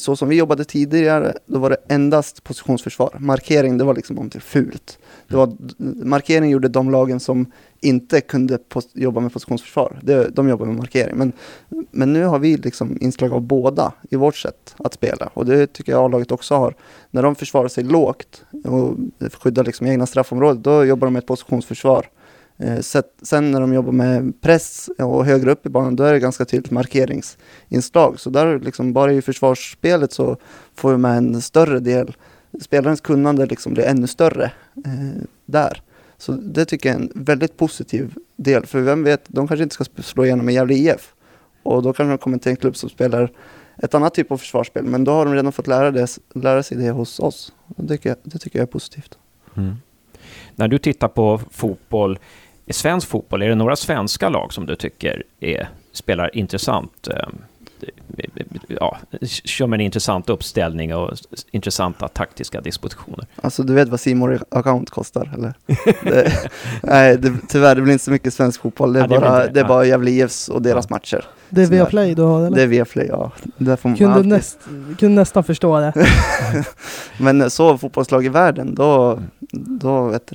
så 0.00 0.16
som 0.16 0.28
vi 0.28 0.36
jobbade 0.36 0.64
tidigare, 0.64 1.34
då 1.46 1.58
var 1.58 1.70
det 1.70 1.76
endast 1.88 2.44
positionsförsvar. 2.44 3.16
Markering, 3.18 3.78
det 3.78 3.84
var 3.84 3.94
liksom 3.94 4.16
någonting 4.16 4.40
fult. 4.40 4.98
Det 5.28 5.36
var, 5.36 5.56
markering 6.04 6.50
gjorde 6.50 6.68
de 6.68 6.90
lagen 6.90 7.20
som 7.20 7.52
inte 7.80 8.20
kunde 8.20 8.58
jobba 8.92 9.20
med 9.20 9.32
positionsförsvar. 9.32 9.98
Det, 10.02 10.28
de 10.28 10.48
jobbade 10.48 10.70
med 10.70 10.78
markering. 10.78 11.16
Men, 11.16 11.32
men 11.90 12.12
nu 12.12 12.24
har 12.24 12.38
vi 12.38 12.56
liksom 12.56 12.98
inslag 13.00 13.32
av 13.32 13.40
båda 13.40 13.92
i 14.10 14.16
vårt 14.16 14.36
sätt 14.36 14.74
att 14.78 14.94
spela. 14.94 15.30
Och 15.34 15.46
det 15.46 15.66
tycker 15.66 15.92
jag 15.92 16.04
A-laget 16.04 16.32
också 16.32 16.54
har. 16.54 16.74
När 17.10 17.22
de 17.22 17.34
försvarar 17.34 17.68
sig 17.68 17.84
lågt 17.84 18.44
och 18.64 18.96
skyddar 19.32 19.64
liksom 19.64 19.86
egna 19.86 20.06
straffområdet, 20.06 20.64
då 20.64 20.84
jobbar 20.84 21.06
de 21.06 21.12
med 21.12 21.20
ett 21.20 21.26
positionsförsvar. 21.26 22.06
Eh, 22.58 22.78
sen 23.22 23.50
när 23.50 23.60
de 23.60 23.74
jobbar 23.74 23.92
med 23.92 24.40
press 24.40 24.90
och 24.98 25.24
högre 25.24 25.50
upp 25.50 25.66
i 25.66 25.68
banan, 25.68 25.96
då 25.96 26.04
är 26.04 26.12
det 26.12 26.20
ganska 26.20 26.44
tydligt 26.44 26.70
markeringsinslag. 26.70 28.20
Så 28.20 28.30
där 28.30 28.58
liksom 28.58 28.92
bara 28.92 29.12
i 29.12 29.22
försvarsspelet 29.22 30.12
så 30.12 30.36
får 30.74 30.90
vi 30.90 30.98
med 30.98 31.16
en 31.16 31.42
större 31.42 31.80
del. 31.80 32.16
Spelarens 32.60 33.00
kunnande 33.00 33.46
liksom 33.46 33.74
blir 33.74 33.84
ännu 33.84 34.06
större 34.06 34.44
eh, 34.84 35.22
där. 35.46 35.82
Så 36.16 36.32
det 36.32 36.64
tycker 36.64 36.88
jag 36.88 36.96
är 36.96 37.02
en 37.02 37.12
väldigt 37.14 37.56
positiv 37.56 38.14
del. 38.36 38.66
För 38.66 38.80
vem 38.80 39.04
vet, 39.04 39.24
de 39.26 39.48
kanske 39.48 39.62
inte 39.62 39.74
ska 39.74 39.84
slå 40.02 40.24
igenom 40.24 40.48
i 40.48 40.52
Gävle 40.52 40.74
IF. 40.74 41.14
Och 41.62 41.82
då 41.82 41.92
kanske 41.92 42.10
de 42.10 42.18
kommer 42.18 42.38
till 42.38 42.50
en 42.50 42.56
klubb 42.56 42.76
som 42.76 42.90
spelar 42.90 43.32
ett 43.76 43.94
annat 43.94 44.14
typ 44.14 44.32
av 44.32 44.38
försvarsspel. 44.38 44.84
Men 44.84 45.04
då 45.04 45.12
har 45.12 45.24
de 45.24 45.34
redan 45.34 45.52
fått 45.52 45.66
lära, 45.66 45.90
det, 45.90 46.18
lära 46.34 46.62
sig 46.62 46.76
det 46.76 46.90
hos 46.90 47.20
oss. 47.20 47.52
Det 47.66 47.88
tycker 47.88 48.08
jag, 48.08 48.18
det 48.22 48.38
tycker 48.38 48.58
jag 48.58 48.62
är 48.62 48.72
positivt. 48.72 49.18
Mm. 49.56 49.74
När 50.56 50.68
du 50.68 50.78
tittar 50.78 51.08
på 51.08 51.40
fotboll, 51.50 52.18
i 52.66 52.72
svensk 52.72 53.08
fotboll, 53.08 53.42
är 53.42 53.48
det 53.48 53.54
några 53.54 53.76
svenska 53.76 54.28
lag 54.28 54.52
som 54.52 54.66
du 54.66 54.76
tycker 54.76 55.22
är, 55.40 55.68
spelar 55.92 56.36
intressant? 56.36 57.08
Eh, 57.08 57.28
ja, 58.66 58.98
kör 59.44 59.66
med 59.66 59.76
en 59.76 59.84
intressant 59.84 60.30
uppställning 60.30 60.94
och 60.94 61.16
intressanta 61.50 62.08
taktiska 62.08 62.60
dispositioner. 62.60 63.26
Alltså 63.42 63.62
du 63.62 63.74
vet 63.74 63.88
vad 63.88 64.00
Simor 64.00 64.44
account 64.48 64.90
kostar 64.90 65.30
eller? 65.34 65.54
det, 66.02 66.50
nej, 66.82 67.18
det, 67.18 67.32
tyvärr 67.48 67.74
det 67.74 67.82
blir 67.82 67.92
inte 67.92 68.04
så 68.04 68.10
mycket 68.10 68.34
svensk 68.34 68.60
fotboll. 68.60 68.92
Det 68.92 69.00
är 69.00 69.08
ja, 69.12 69.20
bara, 69.20 69.46
det 69.46 69.60
är 69.60 69.64
bara 69.64 69.84
Gävle 69.84 70.10
IFs 70.10 70.48
och 70.48 70.62
deras 70.62 70.86
ja. 70.90 70.96
matcher. 70.96 71.24
Det 71.48 71.62
är 71.62 71.66
Viaplay 71.66 72.14
du 72.14 72.22
har 72.22 72.46
eller? 72.46 72.56
Det 72.56 72.62
är 72.62 72.66
Viaplay, 72.66 73.06
ja. 73.06 73.30
kunde, 73.82 74.22
näst, 74.22 74.58
kunde 74.98 75.20
nästan 75.20 75.44
förstå 75.44 75.80
det. 75.80 75.92
Men 77.18 77.50
så 77.50 77.78
fotbollslag 77.78 78.24
i 78.24 78.28
världen, 78.28 78.74
då, 78.74 79.18
då 79.52 80.08
vet 80.08 80.26
du 80.26 80.34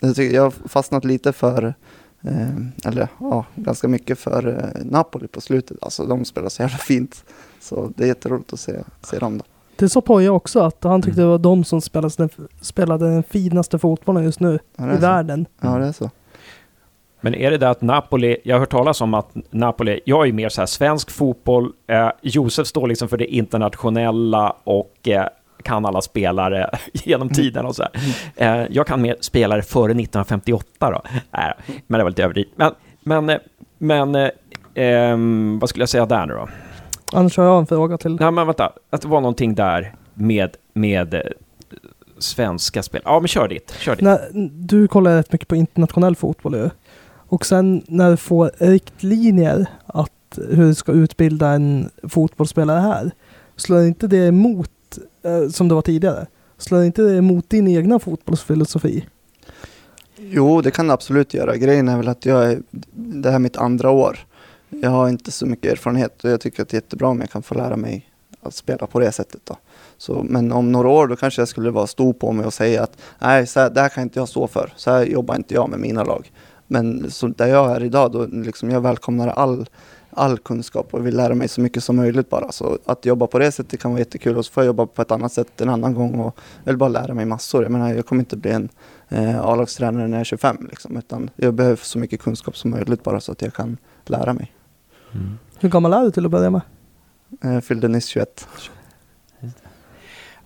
jag 0.00 0.42
har 0.42 0.50
fastnat 0.50 1.04
lite 1.04 1.32
för, 1.32 1.74
eh, 2.22 2.88
eller 2.88 3.08
ja, 3.20 3.44
ganska 3.54 3.88
mycket 3.88 4.18
för 4.18 4.48
eh, 4.48 4.84
Napoli 4.84 5.28
på 5.28 5.40
slutet. 5.40 5.76
Alltså 5.82 6.06
de 6.06 6.24
spelar 6.24 6.48
så 6.48 6.62
jävla 6.62 6.78
fint. 6.78 7.24
Så 7.60 7.92
det 7.96 8.04
är 8.04 8.08
jätteroligt 8.08 8.52
att 8.52 8.60
se, 8.60 8.74
se 9.02 9.18
dem 9.18 9.38
då. 9.38 9.44
Det 9.76 9.88
sa 9.88 10.00
Poja 10.00 10.32
också, 10.32 10.60
att 10.60 10.84
han 10.84 11.02
tyckte 11.02 11.20
mm. 11.20 11.26
det 11.26 11.30
var 11.30 11.38
de 11.38 11.64
som 11.64 11.80
spelade 11.80 12.14
den, 12.16 12.30
spelade 12.60 13.10
den 13.10 13.22
finaste 13.22 13.78
fotbollen 13.78 14.24
just 14.24 14.40
nu 14.40 14.58
ja, 14.76 14.94
i 14.94 14.96
världen. 14.96 15.46
Ja, 15.60 15.78
det 15.78 15.86
är 15.86 15.92
så. 15.92 16.10
Men 17.20 17.34
är 17.34 17.50
det 17.50 17.58
det 17.58 17.70
att 17.70 17.82
Napoli, 17.82 18.36
jag 18.44 18.54
har 18.54 18.60
hört 18.60 18.70
talas 18.70 19.00
om 19.00 19.14
att 19.14 19.36
Napoli, 19.50 20.00
jag 20.04 20.28
är 20.28 20.32
mer 20.32 20.48
så 20.48 20.60
här 20.60 20.66
svensk 20.66 21.10
fotboll, 21.10 21.72
eh, 21.86 22.10
Josef 22.22 22.66
står 22.66 22.88
liksom 22.88 23.08
för 23.08 23.16
det 23.16 23.34
internationella 23.34 24.56
och 24.64 25.08
eh, 25.08 25.26
kan 25.62 25.86
alla 25.86 26.02
spelare 26.02 26.70
genom 26.92 27.28
tiden 27.28 27.66
och 27.66 27.76
så 27.76 27.82
här. 27.82 27.92
Eh, 28.36 28.66
jag 28.70 28.86
kan 28.86 29.02
mer 29.02 29.16
spelare 29.20 29.62
före 29.62 29.90
1958 29.90 30.90
då. 30.90 31.02
Nej, 31.30 31.54
men 31.86 31.98
det 31.98 32.04
var 32.04 32.10
lite 32.10 32.24
överdrivet. 32.24 32.52
Men, 32.56 32.74
men, 33.24 33.38
men 33.78 34.14
eh, 34.14 34.30
ehm, 34.74 35.58
vad 35.58 35.68
skulle 35.68 35.82
jag 35.82 35.88
säga 35.88 36.06
där 36.06 36.26
nu 36.26 36.34
då? 36.34 36.48
Annars 37.12 37.36
har 37.36 37.44
jag 37.44 37.58
en 37.58 37.66
fråga 37.66 37.98
till. 37.98 38.16
Nej, 38.20 38.30
men 38.30 38.46
vänta. 38.46 38.72
Att 38.90 39.02
det 39.02 39.08
var 39.08 39.20
någonting 39.20 39.54
där 39.54 39.94
med, 40.14 40.56
med 40.72 41.14
eh, 41.14 41.20
svenska 42.18 42.82
spel. 42.82 43.02
Ja, 43.04 43.20
men 43.20 43.28
kör 43.28 43.48
ditt. 43.48 43.70
Kör 43.78 43.96
ditt. 43.96 44.04
Nej, 44.04 44.28
du 44.52 44.88
kollar 44.88 45.16
rätt 45.16 45.32
mycket 45.32 45.48
på 45.48 45.56
internationell 45.56 46.16
fotboll 46.16 46.54
ju. 46.54 46.70
Och 47.30 47.46
sen 47.46 47.82
när 47.86 48.10
du 48.10 48.16
får 48.16 48.50
riktlinjer 48.58 49.66
att 49.86 50.12
hur 50.36 50.66
du 50.66 50.74
ska 50.74 50.92
utbilda 50.92 51.48
en 51.48 51.90
fotbollsspelare 52.08 52.80
här, 52.80 53.10
slår 53.56 53.82
inte 53.82 54.06
det 54.06 54.26
emot, 54.26 54.70
eh, 54.70 54.79
Eh, 55.22 55.48
som 55.48 55.68
det 55.68 55.74
var 55.74 55.82
tidigare, 55.82 56.26
slår 56.58 56.84
inte 56.84 57.02
det 57.02 57.16
emot 57.16 57.50
din 57.50 57.68
egna 57.68 57.98
fotbollsfilosofi? 57.98 59.06
Jo, 60.16 60.60
det 60.60 60.70
kan 60.70 60.86
det 60.86 60.94
absolut 60.94 61.34
göra. 61.34 61.56
Grejen 61.56 61.88
är 61.88 61.96
väl 61.96 62.08
att 62.08 62.26
jag 62.26 62.50
är, 62.50 62.62
det 62.92 63.28
här 63.28 63.34
är 63.34 63.38
mitt 63.38 63.56
andra 63.56 63.90
år. 63.90 64.18
Jag 64.68 64.90
har 64.90 65.08
inte 65.08 65.30
så 65.30 65.46
mycket 65.46 65.72
erfarenhet 65.72 66.24
och 66.24 66.30
jag 66.30 66.40
tycker 66.40 66.62
att 66.62 66.68
det 66.68 66.74
är 66.74 66.80
jättebra 66.80 67.08
om 67.08 67.20
jag 67.20 67.30
kan 67.30 67.42
få 67.42 67.54
lära 67.54 67.76
mig 67.76 68.10
att 68.42 68.54
spela 68.54 68.86
på 68.86 69.00
det 69.00 69.12
sättet. 69.12 69.40
Då. 69.44 69.56
Så, 69.98 70.22
men 70.22 70.52
om 70.52 70.72
några 70.72 70.88
år 70.88 71.06
då 71.06 71.16
kanske 71.16 71.40
jag 71.40 71.48
skulle 71.48 71.70
vara 71.70 71.86
stor 71.86 72.12
på 72.12 72.32
mig 72.32 72.46
och 72.46 72.54
säga 72.54 72.82
att 72.82 72.96
nej, 73.18 73.46
så 73.46 73.60
här, 73.60 73.70
det 73.70 73.80
här 73.80 73.88
kan 73.88 74.02
inte 74.02 74.18
jag 74.18 74.28
stå 74.28 74.46
för. 74.46 74.72
Så 74.76 74.90
här 74.90 75.04
jobbar 75.04 75.36
inte 75.36 75.54
jag 75.54 75.70
med 75.70 75.80
mina 75.80 76.04
lag. 76.04 76.32
Men 76.66 77.10
så 77.10 77.28
där 77.28 77.46
jag 77.46 77.76
är 77.76 77.84
idag, 77.84 78.12
då 78.12 78.26
liksom 78.26 78.70
jag 78.70 78.80
välkomnar 78.80 79.28
all, 79.28 79.66
all 80.10 80.38
kunskap 80.38 80.94
och 80.94 81.06
vill 81.06 81.16
lära 81.16 81.34
mig 81.34 81.48
så 81.48 81.60
mycket 81.60 81.84
som 81.84 81.96
möjligt 81.96 82.30
bara. 82.30 82.52
Så 82.52 82.78
att 82.84 83.06
jobba 83.06 83.26
på 83.26 83.38
det 83.38 83.52
sättet 83.52 83.80
kan 83.80 83.90
vara 83.90 83.98
jättekul 83.98 84.36
och 84.36 84.46
så 84.46 84.52
får 84.52 84.62
jag 84.62 84.66
jobba 84.66 84.86
på 84.86 85.02
ett 85.02 85.10
annat 85.10 85.32
sätt 85.32 85.60
en 85.60 85.68
annan 85.68 85.94
gång 85.94 86.20
och 86.20 86.38
jag 86.64 86.72
vill 86.72 86.78
bara 86.78 86.88
lära 86.88 87.14
mig 87.14 87.24
massor. 87.24 87.62
Jag 87.62 87.72
menar, 87.72 87.94
jag 87.94 88.06
kommer 88.06 88.22
inte 88.22 88.36
bli 88.36 88.50
en 88.50 88.68
eh, 89.08 89.40
A-lagstränare 89.40 90.08
när 90.08 90.16
jag 90.16 90.20
är 90.20 90.24
25 90.24 90.66
liksom, 90.70 90.96
utan 90.96 91.30
jag 91.36 91.54
behöver 91.54 91.76
så 91.76 91.98
mycket 91.98 92.20
kunskap 92.20 92.56
som 92.56 92.70
möjligt 92.70 93.02
bara 93.02 93.20
så 93.20 93.32
att 93.32 93.42
jag 93.42 93.54
kan 93.54 93.76
lära 94.04 94.32
mig. 94.32 94.52
Mm. 95.12 95.38
Hur 95.58 95.68
gammal 95.68 95.92
är 95.92 96.02
du 96.02 96.10
till 96.10 96.24
att 96.24 96.30
börja 96.30 96.50
med? 96.50 96.60
Jag 97.40 97.64
fyllde 97.64 97.88
nyss 97.88 98.06
21. 98.06 98.48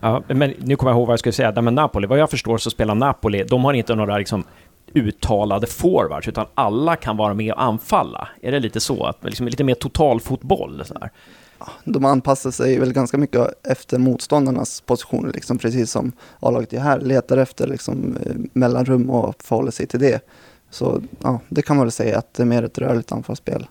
Ja, 0.00 0.22
men 0.27 0.55
nu 0.59 0.77
kommer 0.77 0.92
jag 0.92 0.98
ihåg 0.98 1.07
vad 1.07 1.12
jag 1.12 1.18
skulle 1.18 1.33
säga. 1.33 1.62
Men 1.62 1.74
Napoli, 1.74 2.07
vad 2.07 2.18
jag 2.18 2.31
förstår 2.31 2.59
så 2.59 2.70
spelar 2.70 2.94
Napoli, 2.94 3.44
de 3.44 3.64
har 3.64 3.72
inte 3.72 3.94
några 3.94 4.18
liksom 4.18 4.44
uttalade 4.94 5.66
forwards, 5.66 6.28
utan 6.28 6.46
alla 6.54 6.96
kan 6.96 7.16
vara 7.16 7.35
med 7.35 7.52
och 7.52 7.62
anfalla. 7.62 8.28
Är 8.42 8.52
det 8.52 8.61
lite 8.61 8.80
så? 8.80 9.04
Att, 9.04 9.24
liksom, 9.24 9.48
lite 9.48 9.64
mer 9.64 9.74
totalfotboll? 9.74 10.83
Så 10.85 10.94
här. 11.00 11.11
De 11.85 12.04
anpassar 12.04 12.50
sig 12.50 12.78
väl 12.78 12.92
ganska 12.92 13.18
mycket 13.18 13.66
efter 13.66 13.98
motståndarnas 13.98 14.80
positioner, 14.80 15.33
liksom, 15.33 15.59
precis 15.59 15.90
som 15.90 16.12
A-laget 16.40 16.72
är 16.72 16.80
här. 16.80 17.00
Letar 17.00 17.37
efter 17.37 17.66
liksom, 17.66 18.16
eh, 18.26 18.33
mellanrum 18.52 19.11
och 19.11 19.42
förhåller 19.42 19.70
sig 19.70 19.87
till 19.87 20.00
det. 20.00 20.20
Så 20.70 21.02
ja, 21.22 21.40
det 21.48 21.62
kan 21.62 21.76
man 21.76 21.87
väl 21.87 21.92
säga 21.92 22.18
att 22.18 22.35
det 22.35 22.42
är 22.42 22.46
mer 22.46 22.62
ett 22.62 22.78
rörligt 22.78 23.12
anfallsspel. 23.12 23.66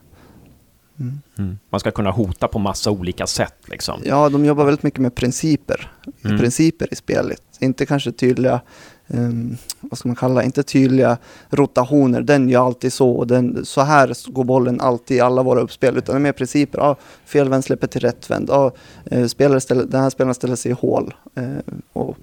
Mm. 1.00 1.22
Mm. 1.38 1.58
Man 1.70 1.80
ska 1.80 1.92
kunna 1.92 2.12
hota 2.12 2.48
på 2.48 2.60
massa 2.60 2.92
olika 2.92 3.28
sätt. 3.28 3.56
Liksom. 3.66 4.02
Ja, 4.06 4.30
de 4.30 4.46
jobbar 4.46 4.66
väldigt 4.66 4.84
mycket 4.84 5.00
med 5.00 5.16
principer. 5.16 5.92
Mm. 6.24 6.40
Principer 6.40 6.88
i 6.92 6.96
spelet. 6.96 7.42
Inte 7.60 7.86
kanske 7.86 8.12
tydliga, 8.12 8.62
um, 9.08 9.58
vad 9.80 9.98
ska 9.98 10.10
man 10.10 10.16
kalla 10.16 10.44
inte 10.44 10.64
tydliga 10.64 11.18
rotationer. 11.50 12.22
Den 12.22 12.50
gör 12.50 12.66
alltid 12.66 12.94
så. 12.94 13.26
Den, 13.26 13.66
så 13.66 13.82
här 13.82 14.32
går 14.32 14.44
bollen 14.44 14.82
alltid 14.82 15.18
i 15.18 15.20
alla 15.20 15.44
våra 15.44 15.60
uppspel. 15.60 15.98
Utan 15.98 16.16
det 16.16 16.20
är 16.20 16.24
mer 16.24 16.32
principer. 16.32 16.80
Ja, 16.80 16.96
felvänd 17.26 17.64
släpper 17.64 17.88
till. 17.88 18.12
Ja, 18.48 18.72
uh, 19.12 19.28
spelare 19.28 19.62
ställer, 19.62 19.86
den 19.86 20.02
här 20.02 20.10
spelaren 20.10 20.36
ställer 20.36 20.56
sig 20.56 20.72
i 20.72 20.76
hål. 20.80 21.14
Uh, 21.38 21.58
och 21.94 22.18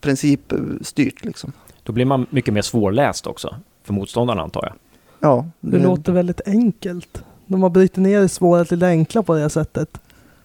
principstyrt 0.00 1.24
liksom. 1.24 1.52
Då 1.82 1.92
blir 1.92 2.04
man 2.04 2.26
mycket 2.30 2.54
mer 2.54 2.62
svårläst 2.62 3.26
också. 3.26 3.54
För 3.84 3.92
motståndarna 3.92 4.42
antar 4.42 4.62
jag. 4.62 4.72
Ja. 5.20 5.46
Det, 5.60 5.78
det 5.78 5.84
låter 5.84 6.12
väldigt 6.12 6.40
enkelt 6.46 7.22
de 7.48 7.62
har 7.62 7.70
brutit 7.70 7.96
ner 7.96 8.20
det 8.20 8.28
svåra 8.28 8.64
till 8.64 8.78
det 8.78 8.86
enkla 8.86 9.22
på 9.22 9.34
det 9.34 9.50
sättet. 9.50 10.00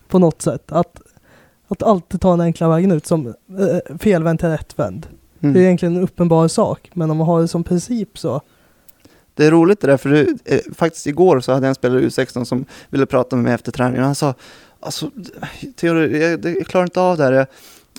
På 0.08 0.20
något 0.20 0.42
sätt. 0.42 0.72
Att, 0.72 1.02
att 1.68 1.84
alltid 1.84 2.22
ta 2.22 2.32
den 2.32 2.42
enkla 2.42 2.70
vägen 2.70 2.92
ut 2.92 3.06
som 3.06 3.28
eh, 3.28 3.98
felvänd 3.98 4.40
till 4.40 4.50
rättvänd. 4.50 5.08
Mm. 5.44 5.54
Det 5.54 5.60
är 5.60 5.64
egentligen 5.64 5.96
en 5.96 6.04
uppenbar 6.04 6.48
sak, 6.48 6.90
men 6.94 7.12
om 7.12 7.18
man 7.18 7.28
har 7.28 7.42
det 7.42 7.48
som 7.48 7.64
princip 7.64 8.18
så. 8.18 8.42
Det 9.36 9.46
är 9.46 9.52
roligt 9.52 9.82
det 9.82 9.88
där, 9.88 9.98
för 9.98 10.10
det, 10.10 10.28
eh, 10.46 10.60
faktiskt 10.76 11.08
igår 11.08 11.40
så 11.40 11.54
hade 11.54 11.66
jag 11.66 11.70
en 11.70 11.76
spelare 11.76 12.02
i 12.02 12.08
U16 12.08 12.44
som 12.44 12.66
ville 12.90 13.06
prata 13.06 13.36
med 13.36 13.44
mig 13.44 13.54
efter 13.54 13.72
träningen. 13.72 14.04
Han 14.04 14.16
sa, 14.16 14.34
alltså, 14.80 15.12
Theodor, 15.76 16.08
jag, 16.08 16.46
jag 16.46 16.68
klarar 16.68 16.86
inte 16.86 17.02
av 17.02 17.18
det 17.18 17.24
här. 17.24 17.32
Jag, 17.32 17.48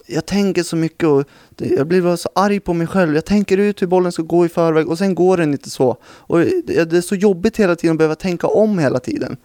jag 0.06 0.26
tänker 0.26 0.62
så 0.62 0.76
mycket 0.76 1.08
och 1.08 1.24
det, 1.50 1.68
jag 1.68 1.86
blir 1.86 2.16
så 2.16 2.28
arg 2.34 2.60
på 2.60 2.74
mig 2.74 2.86
själv. 2.86 3.14
Jag 3.14 3.24
tänker 3.24 3.58
ut 3.58 3.82
hur 3.82 3.86
bollen 3.86 4.12
ska 4.12 4.22
gå 4.22 4.46
i 4.46 4.48
förväg 4.48 4.88
och 4.88 4.98
sen 4.98 5.14
går 5.14 5.36
den 5.36 5.52
inte 5.52 5.70
så. 5.70 5.96
Och 6.04 6.38
det, 6.38 6.84
det 6.84 6.96
är 6.96 7.00
så 7.00 7.14
jobbigt 7.14 7.56
hela 7.56 7.76
tiden 7.76 7.94
att 7.94 7.98
behöva 7.98 8.14
tänka 8.14 8.46
om 8.46 8.78
hela 8.78 9.00
tiden. 9.00 9.36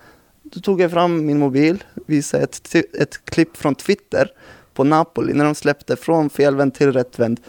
Då 0.43 0.59
tog 0.59 0.81
jag 0.81 0.91
fram 0.91 1.25
min 1.25 1.39
mobil, 1.39 1.83
visade 2.07 2.43
ett, 2.43 2.75
ett 2.75 3.25
klipp 3.25 3.57
från 3.57 3.75
Twitter 3.75 4.31
på 4.73 4.83
Napoli 4.83 5.33
när 5.33 5.45
de 5.45 5.55
släppte 5.55 5.95
från 5.95 6.29
felvänd 6.29 6.73
till 6.73 6.93
rättvänd 6.93 7.39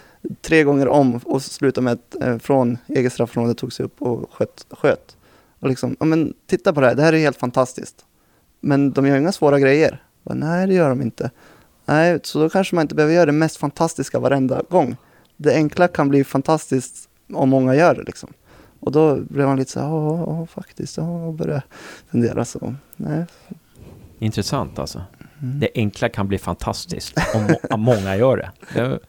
tre 0.41 0.63
gånger 0.63 0.87
om 0.87 1.15
och 1.15 1.41
slutade 1.41 1.85
med 1.85 1.93
att 1.93 2.23
eh, 2.23 2.37
från 2.37 2.77
eget 2.87 3.13
straffområde 3.13 3.53
tog 3.53 3.73
sig 3.73 3.85
upp 3.85 4.01
och 4.01 4.33
sköt. 4.33 4.65
sköt. 4.69 5.17
Och 5.59 5.69
liksom, 5.69 5.95
ja 5.99 6.05
men 6.05 6.33
titta 6.47 6.73
på 6.73 6.81
det 6.81 6.87
här, 6.87 6.95
det 6.95 7.03
här 7.03 7.13
är 7.13 7.17
helt 7.17 7.37
fantastiskt. 7.37 8.05
Men 8.59 8.91
de 8.91 9.07
gör 9.07 9.17
inga 9.17 9.31
svåra 9.31 9.59
grejer. 9.59 10.03
Bara, 10.23 10.35
Nej, 10.35 10.67
det 10.67 10.73
gör 10.73 10.89
de 10.89 11.01
inte. 11.01 11.31
Nej, 11.85 12.19
så 12.23 12.39
då 12.39 12.49
kanske 12.49 12.75
man 12.75 12.81
inte 12.81 12.95
behöver 12.95 13.13
göra 13.13 13.25
det 13.25 13.31
mest 13.31 13.57
fantastiska 13.57 14.19
varenda 14.19 14.61
gång. 14.69 14.95
Det 15.37 15.55
enkla 15.55 15.87
kan 15.87 16.09
bli 16.09 16.23
fantastiskt 16.23 17.09
om 17.33 17.49
många 17.49 17.75
gör 17.75 17.95
det 17.95 18.03
liksom. 18.03 18.33
Och 18.79 18.91
då 18.91 19.15
blev 19.15 19.47
man 19.47 19.57
lite 19.57 19.71
så 19.71 19.79
här, 19.79 19.87
ja, 19.87 20.45
faktiskt, 20.45 20.97
ja, 20.97 21.03
och 21.03 21.33
började 21.33 21.63
fundera 22.11 22.45
så. 22.45 22.75
Nej. 22.95 23.25
Intressant 24.19 24.79
alltså. 24.79 25.01
Mm. 25.41 25.59
Det 25.59 25.69
enkla 25.75 26.09
kan 26.09 26.27
bli 26.27 26.37
fantastiskt 26.37 27.17
om, 27.35 27.55
om 27.69 27.81
många 27.81 28.15
gör 28.15 28.37
det. 28.37 28.99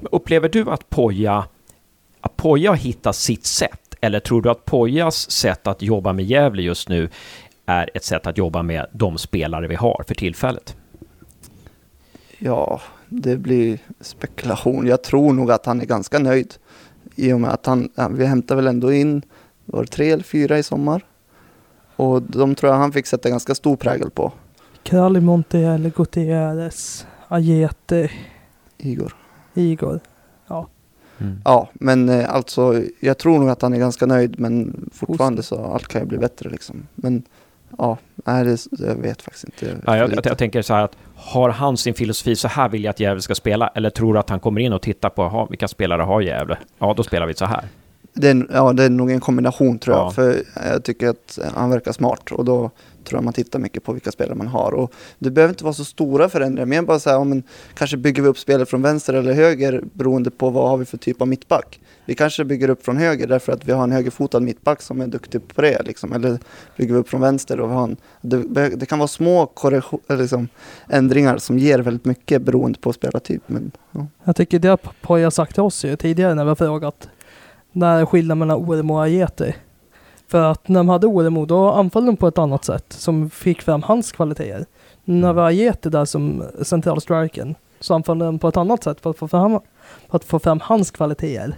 Upplever 0.00 0.48
du 0.48 0.70
att 0.70 0.90
Poja, 0.90 1.44
att 2.20 2.36
Poja 2.36 2.70
har 2.70 2.76
hittat 2.76 3.16
sitt 3.16 3.46
sätt? 3.46 3.94
Eller 4.00 4.20
tror 4.20 4.42
du 4.42 4.50
att 4.50 4.64
Pojas 4.64 5.30
sätt 5.30 5.66
att 5.66 5.82
jobba 5.82 6.12
med 6.12 6.24
Gävle 6.24 6.62
just 6.62 6.88
nu 6.88 7.08
är 7.66 7.90
ett 7.94 8.04
sätt 8.04 8.26
att 8.26 8.38
jobba 8.38 8.62
med 8.62 8.86
de 8.92 9.18
spelare 9.18 9.66
vi 9.66 9.74
har 9.74 10.04
för 10.08 10.14
tillfället? 10.14 10.76
Ja, 12.38 12.80
det 13.08 13.36
blir 13.36 13.78
spekulation. 14.00 14.86
Jag 14.86 15.02
tror 15.02 15.32
nog 15.32 15.50
att 15.50 15.66
han 15.66 15.80
är 15.80 15.84
ganska 15.84 16.18
nöjd. 16.18 16.54
I 17.16 17.32
och 17.32 17.40
med 17.40 17.50
att 17.50 17.66
han, 17.66 17.88
vi 18.10 18.26
hämtar 18.26 18.56
väl 18.56 18.66
ändå 18.66 18.92
in, 18.92 19.22
var 19.64 19.84
tre 19.84 20.10
eller 20.10 20.22
fyra 20.22 20.58
i 20.58 20.62
sommar? 20.62 21.04
Och 21.96 22.22
de 22.22 22.54
tror 22.54 22.72
jag 22.72 22.78
han 22.78 22.92
fick 22.92 23.06
sätta 23.06 23.28
ganska 23.28 23.54
stor 23.54 23.76
prägel 23.76 24.10
på. 24.10 24.32
Kralli 24.82 25.20
Montiel, 25.20 25.92
Gutierrez, 25.96 27.06
Ajete. 27.28 28.10
Igor. 28.78 29.23
Igor, 29.54 30.00
ja. 30.48 30.68
Mm. 31.18 31.40
Ja, 31.44 31.68
men 31.74 32.08
eh, 32.08 32.34
alltså 32.34 32.82
jag 33.00 33.18
tror 33.18 33.38
nog 33.38 33.48
att 33.48 33.62
han 33.62 33.72
är 33.72 33.78
ganska 33.78 34.06
nöjd 34.06 34.40
men 34.40 34.84
fortfarande 34.92 35.42
så 35.42 35.64
allt 35.64 35.88
kan 35.88 36.00
ju 36.00 36.06
bli 36.06 36.18
bättre 36.18 36.50
liksom. 36.50 36.86
Men 36.94 37.22
ja, 37.78 37.98
nej, 38.14 38.44
det, 38.44 38.66
jag 38.78 38.94
vet 38.94 39.22
faktiskt 39.22 39.44
inte. 39.44 39.76
Ja, 39.86 39.96
jag, 39.96 40.12
jag, 40.12 40.26
jag, 40.26 40.38
tänker 40.38 40.62
så 40.62 40.74
här 40.74 40.84
att 40.84 40.96
har 41.16 41.50
han 41.50 41.76
sin 41.76 41.94
filosofi, 41.94 42.36
så 42.36 42.48
här 42.48 42.68
vill 42.68 42.84
jag 42.84 42.90
att 42.90 43.00
Gävle 43.00 43.22
ska 43.22 43.34
spela, 43.34 43.68
eller 43.68 43.90
tror 43.90 44.14
du 44.14 44.18
att 44.18 44.30
han 44.30 44.40
kommer 44.40 44.60
in 44.60 44.72
och 44.72 44.82
tittar 44.82 45.10
på, 45.10 45.22
aha, 45.22 45.46
vilka 45.50 45.68
spelare 45.68 46.02
har 46.02 46.20
Gävle? 46.20 46.58
Ja, 46.78 46.94
då 46.96 47.02
spelar 47.02 47.26
vi 47.26 47.34
så 47.34 47.44
här. 47.44 47.64
Det 48.12 48.28
är, 48.28 48.46
ja, 48.52 48.72
det 48.72 48.84
är 48.84 48.90
nog 48.90 49.10
en 49.10 49.20
kombination 49.20 49.78
tror 49.78 49.96
jag, 49.96 50.14
för 50.14 50.42
jag 50.72 50.84
tycker 50.84 51.08
att 51.08 51.38
han 51.54 51.70
verkar 51.70 51.92
smart 51.92 52.32
och 52.32 52.44
då 52.44 52.70
tror 53.04 53.16
jag 53.16 53.24
man 53.24 53.32
tittar 53.32 53.58
mycket 53.58 53.84
på 53.84 53.92
vilka 53.92 54.12
spelare 54.12 54.34
man 54.34 54.46
har. 54.46 54.74
Och 54.74 54.92
det 55.18 55.30
behöver 55.30 55.52
inte 55.52 55.64
vara 55.64 55.74
så 55.74 55.84
stora 55.84 56.28
förändringar, 56.28 56.66
men 56.66 56.86
bara 56.86 56.98
så 56.98 57.10
här, 57.10 57.18
om 57.18 57.42
kanske 57.74 57.96
bygger 57.96 58.22
vi 58.22 58.28
upp 58.28 58.38
spelet 58.38 58.68
från 58.68 58.82
vänster 58.82 59.14
eller 59.14 59.32
höger 59.32 59.84
beroende 59.92 60.30
på 60.30 60.50
vad 60.50 60.68
har 60.68 60.76
vi 60.76 60.84
för 60.84 60.96
typ 60.96 61.20
av 61.20 61.28
mittback. 61.28 61.80
Vi 62.06 62.14
kanske 62.14 62.44
bygger 62.44 62.70
upp 62.70 62.84
från 62.84 62.96
höger 62.96 63.26
därför 63.26 63.52
att 63.52 63.68
vi 63.68 63.72
har 63.72 63.84
en 63.84 63.92
högerfotad 63.92 64.40
mittback 64.40 64.82
som 64.82 65.00
är 65.00 65.06
duktig 65.06 65.48
på 65.48 65.62
det. 65.62 65.82
Liksom. 65.82 66.12
Eller 66.12 66.38
bygger 66.76 66.94
vi 66.94 67.00
upp 67.00 67.08
från 67.08 67.20
vänster 67.20 67.60
och 67.60 67.70
vi 67.70 67.74
har 67.74 67.84
en, 67.84 67.96
det, 68.20 68.68
det 68.68 68.86
kan 68.86 68.98
vara 68.98 69.08
små 69.08 69.52
liksom, 70.08 70.48
ändringar 70.88 71.38
som 71.38 71.58
ger 71.58 71.78
väldigt 71.78 72.04
mycket 72.04 72.42
beroende 72.42 72.78
på 72.78 72.92
spelartyp. 72.92 73.42
Men, 73.46 73.70
ja. 73.90 74.06
Jag 74.24 74.36
tycker 74.36 74.58
det 74.58 74.68
har 74.68 74.80
Poja 75.00 75.30
sagt 75.30 75.54
till 75.54 75.62
oss 75.62 75.84
ju 75.84 75.96
tidigare 75.96 76.34
när 76.34 76.44
vi 76.44 76.48
har 76.48 76.54
frågat 76.54 77.08
när 77.72 78.06
skillnaden 78.06 78.38
mellan 78.38 78.56
orm 78.56 78.90
och 78.90 79.02
Ajeti. 79.02 79.54
För 80.34 80.50
att 80.50 80.68
när 80.68 80.80
de 80.80 80.88
hade 80.88 81.06
Oremo 81.06 81.46
då 81.46 81.70
anföll 81.70 82.06
de 82.06 82.16
på 82.16 82.28
ett 82.28 82.38
annat 82.38 82.64
sätt 82.64 82.84
som 82.88 83.30
fick 83.30 83.62
fram 83.62 83.82
hans 83.82 84.12
kvaliteter. 84.12 84.66
När 85.04 85.32
vi 85.32 85.40
har 85.40 85.46
Ajeti 85.46 85.88
där 85.88 86.04
som 86.04 86.44
centralstriken 86.62 87.54
så 87.80 87.94
anföll 87.94 88.18
de 88.18 88.38
på 88.38 88.48
ett 88.48 88.56
annat 88.56 88.84
sätt 88.84 89.00
för 89.00 89.10
att 89.10 89.18
få 89.18 89.28
fram, 89.28 89.60
för 90.10 90.16
att 90.16 90.24
få 90.24 90.38
fram 90.38 90.60
hans 90.60 90.90
kvaliteter. 90.90 91.54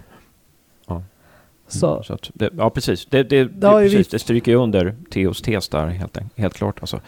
Så. 1.67 1.91
Mm, 1.91 2.03
så 2.03 2.13
att, 2.13 2.29
det, 2.33 2.49
ja, 2.57 2.69
precis. 2.69 3.05
Det, 3.05 3.23
det, 3.23 3.43
det, 3.43 3.71
precis. 3.71 3.99
Vi... 3.99 4.03
det 4.11 4.19
stryker 4.19 4.51
ju 4.51 4.57
under 4.57 4.95
Theos 5.09 5.41
tes 5.41 5.69
där, 5.69 5.87
helt, 5.87 6.17
helt 6.35 6.53
klart. 6.53 6.77
Alltså. 6.79 7.01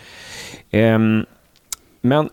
Um, 0.72 1.26
men 2.02 2.30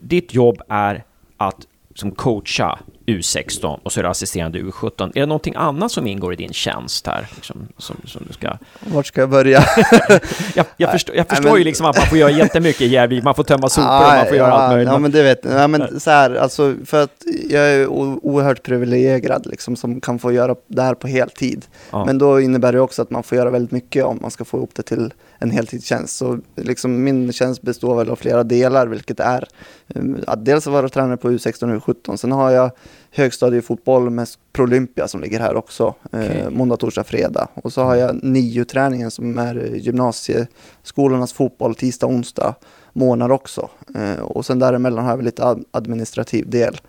ditt 0.00 0.34
jobb 0.34 0.62
är 0.68 1.04
att 1.36 1.66
som 1.94 2.10
coacha 2.10 2.78
U16 3.06 3.78
och 3.82 3.92
så 3.92 4.00
är 4.00 4.04
du 4.04 4.10
assisterande 4.10 4.58
U17. 4.58 5.12
Är 5.14 5.20
det 5.20 5.26
någonting 5.26 5.54
annat 5.56 5.92
som 5.92 6.06
ingår 6.06 6.32
i 6.32 6.36
din 6.36 6.52
tjänst 6.52 7.06
här? 7.06 7.28
Liksom, 7.34 7.68
som, 7.78 7.96
som 8.04 8.22
du 8.28 8.32
ska... 8.32 8.58
Vart 8.80 9.06
ska 9.06 9.20
jag 9.20 9.30
börja? 9.30 9.64
jag, 10.54 10.66
jag, 10.76 10.92
förstår, 10.92 11.16
jag 11.16 11.28
förstår 11.28 11.50
men- 11.50 11.58
ju 11.58 11.64
liksom 11.64 11.86
att 11.86 11.96
man 11.96 12.06
får 12.06 12.18
göra 12.18 12.30
jättemycket 12.30 12.80
i. 12.80 13.20
Man 13.24 13.34
får 13.34 13.44
tömma 13.44 13.68
sopor 13.68 13.88
och 13.88 14.16
man 14.16 14.26
får 14.26 14.36
göra 14.36 14.48
ja, 14.48 14.54
allt 14.54 14.72
möjligt. 14.72 14.92
Ja, 14.92 14.98
men 14.98 15.10
det 15.10 15.22
vet 15.22 15.44
jag. 15.44 15.54
Ja, 15.54 15.68
men 15.68 16.00
så 16.00 16.10
här, 16.10 16.34
alltså, 16.34 16.74
för 16.84 17.02
att 17.02 17.24
jag 17.50 17.62
är 17.72 17.86
oerhört 17.86 18.62
privilegierad 18.62 19.46
liksom, 19.46 19.76
som 19.76 20.00
kan 20.00 20.18
få 20.18 20.32
göra 20.32 20.54
det 20.66 20.82
här 20.82 20.94
på 20.94 21.06
heltid. 21.06 21.66
Ja. 21.90 22.04
Men 22.04 22.18
då 22.18 22.40
innebär 22.40 22.72
det 22.72 22.80
också 22.80 23.02
att 23.02 23.10
man 23.10 23.22
får 23.22 23.38
göra 23.38 23.50
väldigt 23.50 23.70
mycket 23.70 24.04
om 24.04 24.18
man 24.22 24.30
ska 24.30 24.44
få 24.44 24.56
ihop 24.56 24.70
det 24.74 24.82
till 24.82 25.12
en 25.38 25.50
heltidstjänst. 25.50 26.16
Så 26.16 26.38
liksom, 26.54 27.04
min 27.04 27.32
tjänst 27.32 27.62
består 27.62 27.96
väl 27.96 28.10
av 28.10 28.16
flera 28.16 28.42
delar, 28.42 28.86
vilket 28.86 29.20
är 29.20 29.48
um, 29.94 30.18
att 30.26 30.44
dels 30.44 30.66
vara 30.66 30.88
tränare 30.88 31.16
på 31.16 31.30
U16 31.30 31.76
och 31.76 31.86
U17. 31.86 32.16
Sen 32.16 32.32
har 32.32 32.50
jag 32.50 32.70
högstadiefotboll 33.14 34.10
med 34.10 34.28
Prolympia 34.52 35.08
som 35.08 35.20
ligger 35.20 35.40
här 35.40 35.56
också, 35.56 35.94
Okej. 36.02 36.40
eh, 36.40 36.50
måndag, 36.50 36.76
torsdag, 36.76 37.04
fredag. 37.04 37.48
Och 37.54 37.72
så 37.72 37.82
har 37.82 37.94
jag 37.94 38.20
NIU-träningen 38.24 39.10
som 39.10 39.38
är 39.38 39.64
eh, 39.64 39.76
gymnasieskolornas 39.76 41.32
fotboll 41.32 41.74
tisdag, 41.74 42.06
onsdag 42.06 42.54
månader 42.92 43.34
också. 43.34 43.68
Eh, 43.94 44.20
och 44.22 44.46
sen 44.46 44.58
däremellan 44.58 45.04
har 45.04 45.10
jag 45.12 45.22
lite 45.22 45.44
ad- 45.44 45.64
administrativ 45.70 46.50
del 46.50 46.80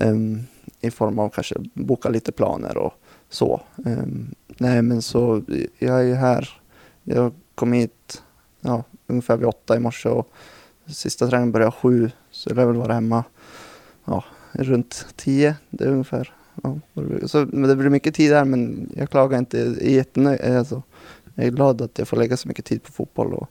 ehm, 0.00 0.40
i 0.80 0.90
form 0.90 1.18
av 1.18 1.28
kanske 1.28 1.54
boka 1.74 2.08
lite 2.08 2.32
planer 2.32 2.76
och 2.78 2.92
så. 3.30 3.60
Ehm, 3.86 4.34
nej 4.58 4.82
men 4.82 5.02
så 5.02 5.42
jag 5.78 5.98
är 6.00 6.04
ju 6.04 6.14
här. 6.14 6.60
Jag 7.02 7.32
kom 7.54 7.72
hit 7.72 8.22
ja, 8.60 8.82
ungefär 9.06 9.36
vid 9.36 9.46
åtta 9.48 9.76
i 9.76 9.80
morse 9.80 10.08
och 10.08 10.30
sista 10.86 11.26
träningen 11.28 11.52
började 11.52 11.72
sju 11.72 12.10
så 12.30 12.50
jag 12.50 12.56
lär 12.56 12.66
väl 12.66 12.76
vara 12.76 12.92
hemma 12.94 13.24
ja, 14.04 14.24
runt 14.58 15.06
tio. 15.16 15.56
Det 15.70 15.84
är 15.84 15.88
ungefär. 15.88 16.32
Ja, 16.62 16.78
så, 17.26 17.46
men 17.52 17.68
det 17.68 17.76
blir 17.76 17.90
mycket 17.90 18.14
tid 18.14 18.32
här 18.32 18.44
men 18.44 18.90
jag 18.96 19.10
klagar 19.10 19.38
inte. 19.38 19.58
Jag 19.58 19.82
är 19.82 19.90
jättenöjd. 19.90 20.40
Alltså, 20.40 20.82
jag 21.34 21.46
är 21.46 21.50
glad 21.50 21.82
att 21.82 21.98
jag 21.98 22.08
får 22.08 22.16
lägga 22.16 22.36
så 22.36 22.48
mycket 22.48 22.64
tid 22.64 22.82
på 22.82 22.92
fotboll. 22.92 23.34
Och 23.34 23.48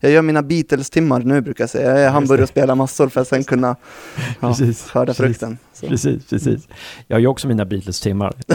jag 0.00 0.12
gör 0.12 0.22
mina 0.22 0.42
Beatles-timmar 0.42 1.20
nu 1.20 1.40
brukar 1.40 1.62
jag 1.62 1.70
säga. 1.70 1.90
Jag 1.90 2.00
är 2.00 2.06
i 2.06 2.10
Hamburg 2.10 2.42
och 2.42 2.48
spelar 2.48 2.74
massor 2.74 3.08
för 3.08 3.20
att 3.20 3.28
sen 3.28 3.44
kunna 3.44 3.76
ja, 4.40 4.48
Precis, 4.48 4.90
skörda 4.90 5.14
frukten. 5.14 5.58
Så. 5.72 5.86
Precis, 5.86 6.26
precis. 6.26 6.68
Jag 7.06 7.16
har 7.16 7.20
ju 7.20 7.26
också 7.26 7.48
mina 7.48 7.64
Beatles-timmar. 7.64 8.34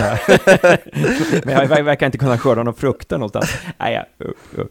Men 1.46 1.54
jag 1.54 1.68
ver- 1.68 1.84
verkar 1.84 2.06
inte 2.06 2.18
kunna 2.18 2.38
skörda 2.38 2.64
någon 2.64 2.74
frukter 2.74 3.18
någonstans. 3.18 3.50
Nej, 3.80 4.06
uh, 4.24 4.28
uh, 4.60 4.66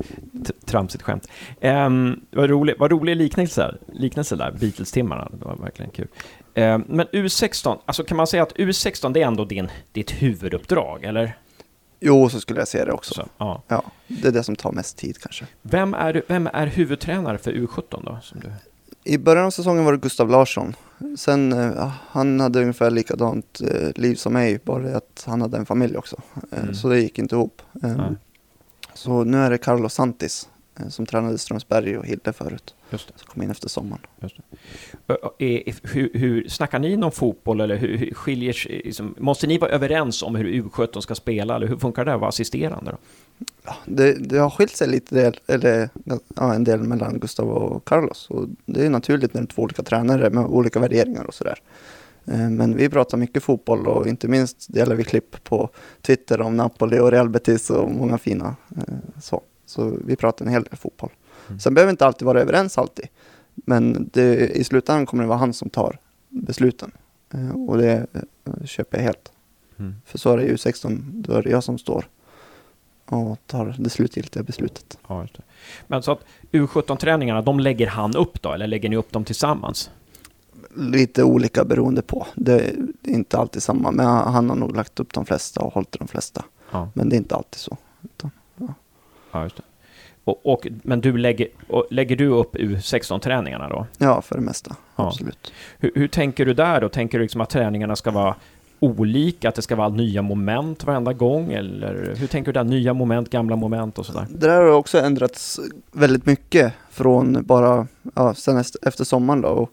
tramsigt 0.66 1.04
skämt. 1.04 1.28
Um, 1.60 2.20
vad, 2.30 2.50
rolig, 2.50 2.74
vad 2.78 2.90
rolig 2.90 3.16
liknelse, 3.16 3.74
liknelse 3.92 4.36
där, 4.36 4.52
Beatles-timmarna. 4.60 5.28
Det 5.38 5.44
var 5.44 5.56
verkligen 5.56 5.90
kul. 5.90 6.08
Ehm, 6.58 6.84
men 6.88 7.06
U16, 7.06 7.78
alltså 7.84 8.04
kan 8.04 8.16
man 8.16 8.26
säga 8.26 8.42
att 8.42 8.52
U16 8.56 9.12
det 9.12 9.22
är 9.22 9.26
ändå 9.26 9.44
din, 9.44 9.68
ditt 9.92 10.10
huvuduppdrag, 10.10 11.04
eller? 11.04 11.38
Jo, 12.00 12.28
så 12.28 12.40
skulle 12.40 12.60
jag 12.60 12.68
säga 12.68 12.84
det 12.84 12.92
också. 12.92 13.14
Så, 13.14 13.28
ja. 13.38 13.62
Ja, 13.68 13.82
det 14.08 14.28
är 14.28 14.32
det 14.32 14.42
som 14.42 14.56
tar 14.56 14.72
mest 14.72 14.96
tid 14.96 15.18
kanske. 15.18 15.46
vem, 15.62 15.94
är, 15.94 16.22
vem 16.28 16.46
är 16.52 16.66
huvudtränare 16.66 17.38
för 17.38 17.52
U17 17.52 18.04
då? 18.04 18.18
Som 18.22 18.40
du? 18.40 18.52
I 19.04 19.18
början 19.18 19.46
av 19.46 19.50
säsongen 19.50 19.84
var 19.84 19.92
det 19.92 19.98
Gustav 19.98 20.30
Larsson. 20.30 20.74
Sen, 21.18 21.52
eh, 21.52 21.72
ja, 21.76 21.92
han 22.08 22.40
hade 22.40 22.60
ungefär 22.60 22.90
likadant 22.90 23.60
eh, 23.60 23.90
liv 23.94 24.14
som 24.14 24.32
mig, 24.32 24.60
bara 24.64 24.96
att 24.96 25.24
han 25.26 25.40
hade 25.40 25.56
en 25.56 25.66
familj 25.66 25.96
också. 25.96 26.16
Eh, 26.52 26.58
Mm. 26.62 26.74
Så 26.74 26.88
det 26.88 27.00
gick 27.00 27.18
inte 27.18 27.34
ihop. 27.34 27.62
Eh, 27.82 27.96
Nej. 27.96 28.10
Så 28.94 29.24
nu 29.24 29.38
är 29.38 29.50
det 29.50 29.58
Carlos 29.58 29.94
Santis 29.94 30.48
eh, 30.56 30.57
som 30.88 31.06
tränade 31.06 31.38
Strömsberg 31.38 31.98
och 31.98 32.06
Hilde 32.06 32.32
förut. 32.32 32.74
Just 32.90 33.08
det. 33.08 33.14
Som 33.18 33.26
kom 33.32 33.42
in 33.42 33.50
efter 33.50 33.68
sommaren. 33.68 34.02
Ö, 35.08 35.16
är- 35.38 35.74
hur, 35.94 36.10
hur, 36.14 36.48
snackar 36.48 36.78
ni 36.78 36.96
någon 36.96 37.12
fotboll 37.12 37.60
eller 37.60 37.76
hur, 37.76 37.96
hur 37.98 38.14
skiljer 38.14 38.52
sig, 38.52 38.82
liksom, 38.84 39.14
måste 39.18 39.46
ni 39.46 39.58
vara 39.58 39.70
överens 39.70 40.22
om 40.22 40.34
hur 40.34 40.62
U17 40.62 41.00
ska 41.00 41.14
spela 41.14 41.56
eller 41.56 41.66
hur 41.66 41.76
funkar 41.76 42.04
det 42.04 42.14
att 42.14 42.20
vara 42.20 42.28
assisterande 42.28 42.90
då? 42.90 42.96
Ja, 43.64 43.76
det, 43.86 44.12
det 44.28 44.38
har 44.38 44.50
skilt 44.50 44.76
sig 44.76 44.88
lite 44.88 45.14
del, 45.14 45.40
eller, 45.46 45.88
ja, 46.36 46.54
en 46.54 46.64
del 46.64 46.80
mellan 46.80 47.18
Gustav 47.20 47.48
och 47.48 47.84
Carlos. 47.84 48.26
Och 48.30 48.46
det 48.66 48.86
är 48.86 48.90
naturligt 48.90 49.34
när 49.34 49.40
det 49.40 49.44
är 49.44 49.54
två 49.54 49.62
olika 49.62 49.82
tränare 49.82 50.30
med 50.30 50.44
olika 50.44 50.78
värderingar 50.80 51.24
och 51.24 51.34
sådär. 51.34 51.58
Eh, 52.26 52.50
Men 52.50 52.76
vi 52.76 52.88
pratar 52.88 53.18
mycket 53.18 53.42
fotboll 53.42 53.86
och 53.86 54.06
inte 54.06 54.28
minst 54.28 54.72
delar 54.74 54.94
vi 54.96 55.04
klipp 55.04 55.44
på 55.44 55.70
Twitter 56.02 56.40
om 56.40 56.56
Napoli 56.56 56.98
och 56.98 57.10
Real 57.10 57.28
Betis 57.28 57.70
och 57.70 57.90
många 57.90 58.18
fina 58.18 58.56
eh, 58.76 58.94
så. 59.22 59.42
Så 59.68 59.96
vi 60.04 60.16
pratar 60.16 60.44
en 60.46 60.52
hel 60.52 60.62
del 60.62 60.76
fotboll. 60.76 61.10
Mm. 61.48 61.60
Sen 61.60 61.74
behöver 61.74 61.88
vi 61.88 61.90
inte 61.90 62.06
alltid 62.06 62.26
vara 62.26 62.40
överens 62.40 62.78
alltid. 62.78 63.06
Men 63.54 64.10
det, 64.12 64.48
i 64.48 64.64
slutändan 64.64 65.06
kommer 65.06 65.22
det 65.22 65.28
vara 65.28 65.38
han 65.38 65.52
som 65.52 65.70
tar 65.70 65.98
besluten. 66.28 66.90
Eh, 67.34 67.50
Och 67.50 67.78
det 67.78 68.06
eh, 68.12 68.64
köper 68.64 68.98
jag 68.98 69.04
helt. 69.04 69.32
För 70.04 70.18
så 70.18 70.32
är 70.32 70.36
det 70.36 70.44
ju 70.44 70.56
16, 70.58 71.04
då 71.14 71.32
är 71.32 71.42
det 71.42 71.50
jag 71.50 71.64
som 71.64 71.78
står 71.78 72.04
och 73.04 73.38
tar 73.46 73.74
det 73.78 73.90
slutgiltiga 73.90 74.42
beslutet. 74.42 74.98
Ja. 75.08 75.26
Men 75.86 76.02
så 76.02 76.12
att 76.12 76.24
U17-träningarna, 76.52 77.42
de 77.42 77.60
lägger 77.60 77.86
han 77.86 78.16
upp 78.16 78.42
då, 78.42 78.52
eller 78.52 78.66
lägger 78.66 78.88
ni 78.88 78.96
upp 78.96 79.12
dem 79.12 79.24
tillsammans? 79.24 79.90
Lite 80.76 81.22
olika 81.22 81.64
beroende 81.64 82.02
på. 82.02 82.26
Det 82.36 82.52
är 82.54 82.74
inte 83.04 83.38
alltid 83.38 83.62
samma, 83.62 83.90
men 83.90 84.06
han 84.06 84.48
har 84.48 84.56
nog 84.56 84.76
lagt 84.76 85.00
upp 85.00 85.12
de 85.14 85.26
flesta 85.26 85.60
och 85.60 85.72
hållit 85.74 85.98
de 85.98 86.08
flesta. 86.08 86.44
Ja, 86.70 86.90
Men 86.94 87.08
det 87.08 87.16
är 87.16 87.18
inte 87.18 87.34
alltid 87.36 87.58
så. 87.60 87.76
Utan, 88.02 88.30
ja 89.38 89.42
just 89.44 89.56
det. 89.56 89.62
Och, 90.24 90.46
och, 90.46 90.66
men 90.82 91.00
du 91.00 91.16
lägger, 91.16 91.48
och, 91.68 91.86
lägger 91.90 92.16
du 92.16 92.26
upp 92.26 92.56
U16-träningarna 92.56 93.68
då? 93.68 93.86
ja, 93.98 94.22
för 94.22 94.34
det 94.34 94.40
mesta. 94.40 94.76
Ja. 94.96 95.06
Absolut. 95.06 95.52
Hur, 95.78 95.92
hur 95.94 96.08
tänker 96.08 96.46
du 96.46 96.54
där 96.54 96.80
då? 96.80 96.88
Tänker 96.88 97.18
du 97.18 97.22
liksom 97.22 97.40
att 97.40 97.50
träningarna 97.50 97.96
ska 97.96 98.10
vara 98.10 98.34
olika, 98.80 99.48
att 99.48 99.54
det 99.54 99.62
ska 99.62 99.76
vara 99.76 99.88
nya 99.88 100.22
moment 100.22 100.84
varenda 100.84 101.12
gång? 101.12 101.52
Eller 101.52 102.14
hur 102.16 102.26
tänker 102.26 102.52
du 102.52 102.58
där? 102.58 102.64
Nya 102.64 102.94
moment, 102.94 103.30
gamla 103.30 103.56
moment 103.56 103.98
och 103.98 104.06
sådär? 104.06 104.26
Det 104.30 104.46
där 104.46 104.62
har 104.62 104.70
också 104.70 104.98
ändrats 104.98 105.60
väldigt 105.92 106.26
mycket 106.26 106.72
från 106.90 107.44
bara 107.46 107.86
ja, 108.14 108.34
sen 108.34 108.64
efter 108.82 109.04
sommaren. 109.04 109.40
Då. 109.40 109.48
Och, 109.48 109.70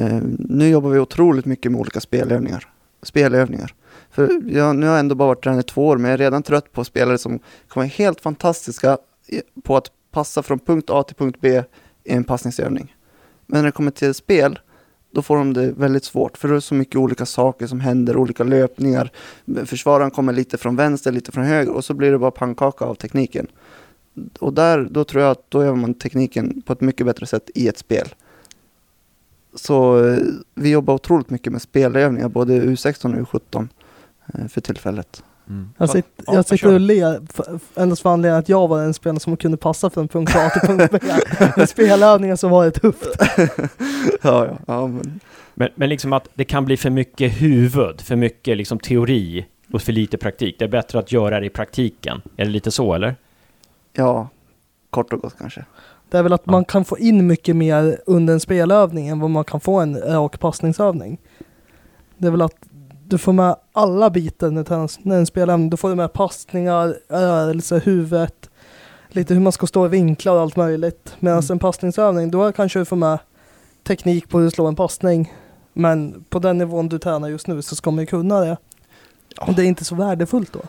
eh, 0.00 0.20
nu 0.38 0.68
jobbar 0.68 0.90
vi 0.90 0.98
otroligt 0.98 1.44
mycket 1.44 1.72
med 1.72 1.80
olika 1.80 2.00
spelövningar. 2.00 2.68
spelövningar. 3.02 3.74
För 4.14 4.40
jag, 4.46 4.76
nu 4.76 4.86
har 4.86 4.92
jag 4.92 5.00
ändå 5.00 5.14
bara 5.14 5.28
varit 5.28 5.42
tränare 5.42 5.60
i 5.60 5.62
två 5.62 5.86
år, 5.86 5.96
men 5.96 6.04
jag 6.10 6.14
är 6.14 6.18
redan 6.18 6.42
trött 6.42 6.72
på 6.72 6.84
spelare 6.84 7.18
som 7.18 7.38
kommer 7.68 7.86
helt 7.86 8.20
fantastiska 8.20 8.98
på 9.62 9.76
att 9.76 9.90
passa 10.10 10.42
från 10.42 10.58
punkt 10.58 10.90
A 10.90 11.02
till 11.02 11.16
punkt 11.16 11.38
B 11.40 11.62
i 12.04 12.12
en 12.12 12.24
passningsövning. 12.24 12.96
Men 13.46 13.58
när 13.58 13.64
det 13.66 13.72
kommer 13.72 13.90
till 13.90 14.14
spel, 14.14 14.58
då 15.10 15.22
får 15.22 15.36
de 15.36 15.52
det 15.52 15.72
väldigt 15.72 16.04
svårt. 16.04 16.38
För 16.38 16.48
det 16.48 16.56
är 16.56 16.60
så 16.60 16.74
mycket 16.74 16.96
olika 16.96 17.26
saker 17.26 17.66
som 17.66 17.80
händer, 17.80 18.16
olika 18.16 18.44
löpningar. 18.44 19.10
Försvararen 19.64 20.10
kommer 20.10 20.32
lite 20.32 20.58
från 20.58 20.76
vänster, 20.76 21.12
lite 21.12 21.32
från 21.32 21.44
höger 21.44 21.72
och 21.72 21.84
så 21.84 21.94
blir 21.94 22.10
det 22.10 22.18
bara 22.18 22.30
pannkaka 22.30 22.84
av 22.84 22.94
tekniken. 22.94 23.46
Och 24.38 24.52
där, 24.52 24.88
då 24.90 25.04
tror 25.04 25.22
jag 25.22 25.30
att 25.30 25.50
då 25.50 25.64
gör 25.64 25.74
man 25.74 25.94
tekniken 25.94 26.62
på 26.62 26.72
ett 26.72 26.80
mycket 26.80 27.06
bättre 27.06 27.26
sätt 27.26 27.50
i 27.54 27.68
ett 27.68 27.78
spel. 27.78 28.08
Så 29.54 30.06
eh, 30.06 30.18
vi 30.54 30.70
jobbar 30.70 30.94
otroligt 30.94 31.30
mycket 31.30 31.52
med 31.52 31.62
spelövningar, 31.62 32.28
både 32.28 32.60
U16 32.60 33.20
och 33.20 33.28
U17 33.28 33.68
för 34.48 34.60
tillfället. 34.60 35.22
Jag, 35.78 35.90
sitt, 35.90 36.06
Ja, 36.26 36.34
jag 36.34 36.46
sitter 36.46 36.74
och 36.74 36.80
ler 36.80 37.20
endast 37.76 38.02
för 38.02 38.10
anledningen 38.10 38.38
att 38.38 38.48
jag 38.48 38.68
var 38.68 38.82
en 38.82 38.94
spelare 38.94 39.20
som 39.20 39.36
kunde 39.36 39.56
passa 39.56 39.90
från 39.90 40.08
punkt 40.08 40.32
A 40.36 40.50
till 40.50 40.68
punkt 40.68 40.88
B. 40.92 40.98
Med 41.56 41.68
spelövningen 41.68 42.36
så 42.36 42.48
var 42.48 42.64
det 42.64 42.70
tufft. 42.70 43.08
ja, 44.22 44.46
ja, 44.46 44.56
ja, 44.66 44.86
men, 44.86 45.20
Men, 45.54 45.68
men 45.74 45.88
liksom 45.88 46.12
att 46.12 46.28
det 46.34 46.44
kan 46.44 46.64
bli 46.64 46.76
för 46.76 46.90
mycket 46.90 47.42
huvud, 47.42 48.00
för 48.00 48.16
mycket 48.16 48.56
liksom 48.56 48.78
teori 48.78 49.46
och 49.72 49.82
för 49.82 49.92
lite 49.92 50.18
praktik. 50.18 50.58
Det 50.58 50.64
är 50.64 50.68
bättre 50.68 50.98
att 50.98 51.12
göra 51.12 51.40
det 51.40 51.46
i 51.46 51.50
praktiken. 51.50 52.22
Är 52.36 52.44
det 52.44 52.50
lite 52.50 52.70
så, 52.70 52.94
eller? 52.94 53.16
ja, 53.92 54.28
kort 54.90 55.12
och 55.12 55.20
gott 55.20 55.34
kanske. 55.38 55.64
Det 56.10 56.18
är 56.18 56.22
väl 56.22 56.32
att 56.32 56.42
Ja. 56.44 56.52
man 56.52 56.64
kan 56.64 56.84
få 56.84 56.98
in 56.98 57.26
mycket 57.26 57.56
mer 57.56 57.98
under 58.06 58.34
en 58.34 58.40
spelövning 58.40 59.08
än 59.08 59.20
vad 59.20 59.30
man 59.30 59.44
kan 59.44 59.60
få 59.60 59.80
en 59.80 59.96
rak 60.00 60.40
passningsövning. 60.40 61.18
Det 62.18 62.26
är 62.26 62.30
väl 62.30 62.42
att 62.42 62.56
du 63.14 63.18
får 63.18 63.32
med 63.32 63.56
alla 63.72 64.10
bitar 64.10 64.50
när 64.50 64.64
det 64.64 65.14
är 65.14 65.18
en 65.18 65.26
spelövning. 65.26 65.70
Du 65.70 65.76
får 65.76 65.88
du 65.88 65.94
med 65.94 66.12
passningar, 66.12 66.96
rörelse, 67.08 67.78
huvudet, 67.84 68.50
lite 69.08 69.34
hur 69.34 69.40
man 69.40 69.52
ska 69.52 69.66
stå 69.66 69.86
i 69.86 69.88
vinklar 69.88 70.34
och 70.34 70.40
allt 70.40 70.56
möjligt. 70.56 71.16
Medan 71.20 71.38
Mm. 71.38 71.52
en 71.52 71.58
passningsövning, 71.58 72.30
då 72.30 72.52
kanske 72.52 72.78
du 72.78 72.84
får 72.84 72.96
med 72.96 73.18
teknik 73.86 74.28
på 74.28 74.38
hur 74.38 74.44
du 74.44 74.50
slår 74.50 74.68
en 74.68 74.76
passning. 74.76 75.32
Men 75.72 76.24
på 76.28 76.38
den 76.38 76.58
nivån 76.58 76.88
du 76.88 76.98
tränar 76.98 77.28
just 77.28 77.46
nu 77.46 77.62
så 77.62 77.76
ska 77.76 77.90
man 77.90 78.02
ju 78.02 78.06
kunna 78.06 78.40
det. 78.40 78.56
Men 79.46 79.54
det 79.54 79.62
är 79.62 79.66
inte 79.66 79.84
så 79.84 79.94
värdefullt 79.94 80.52
då. 80.52 80.60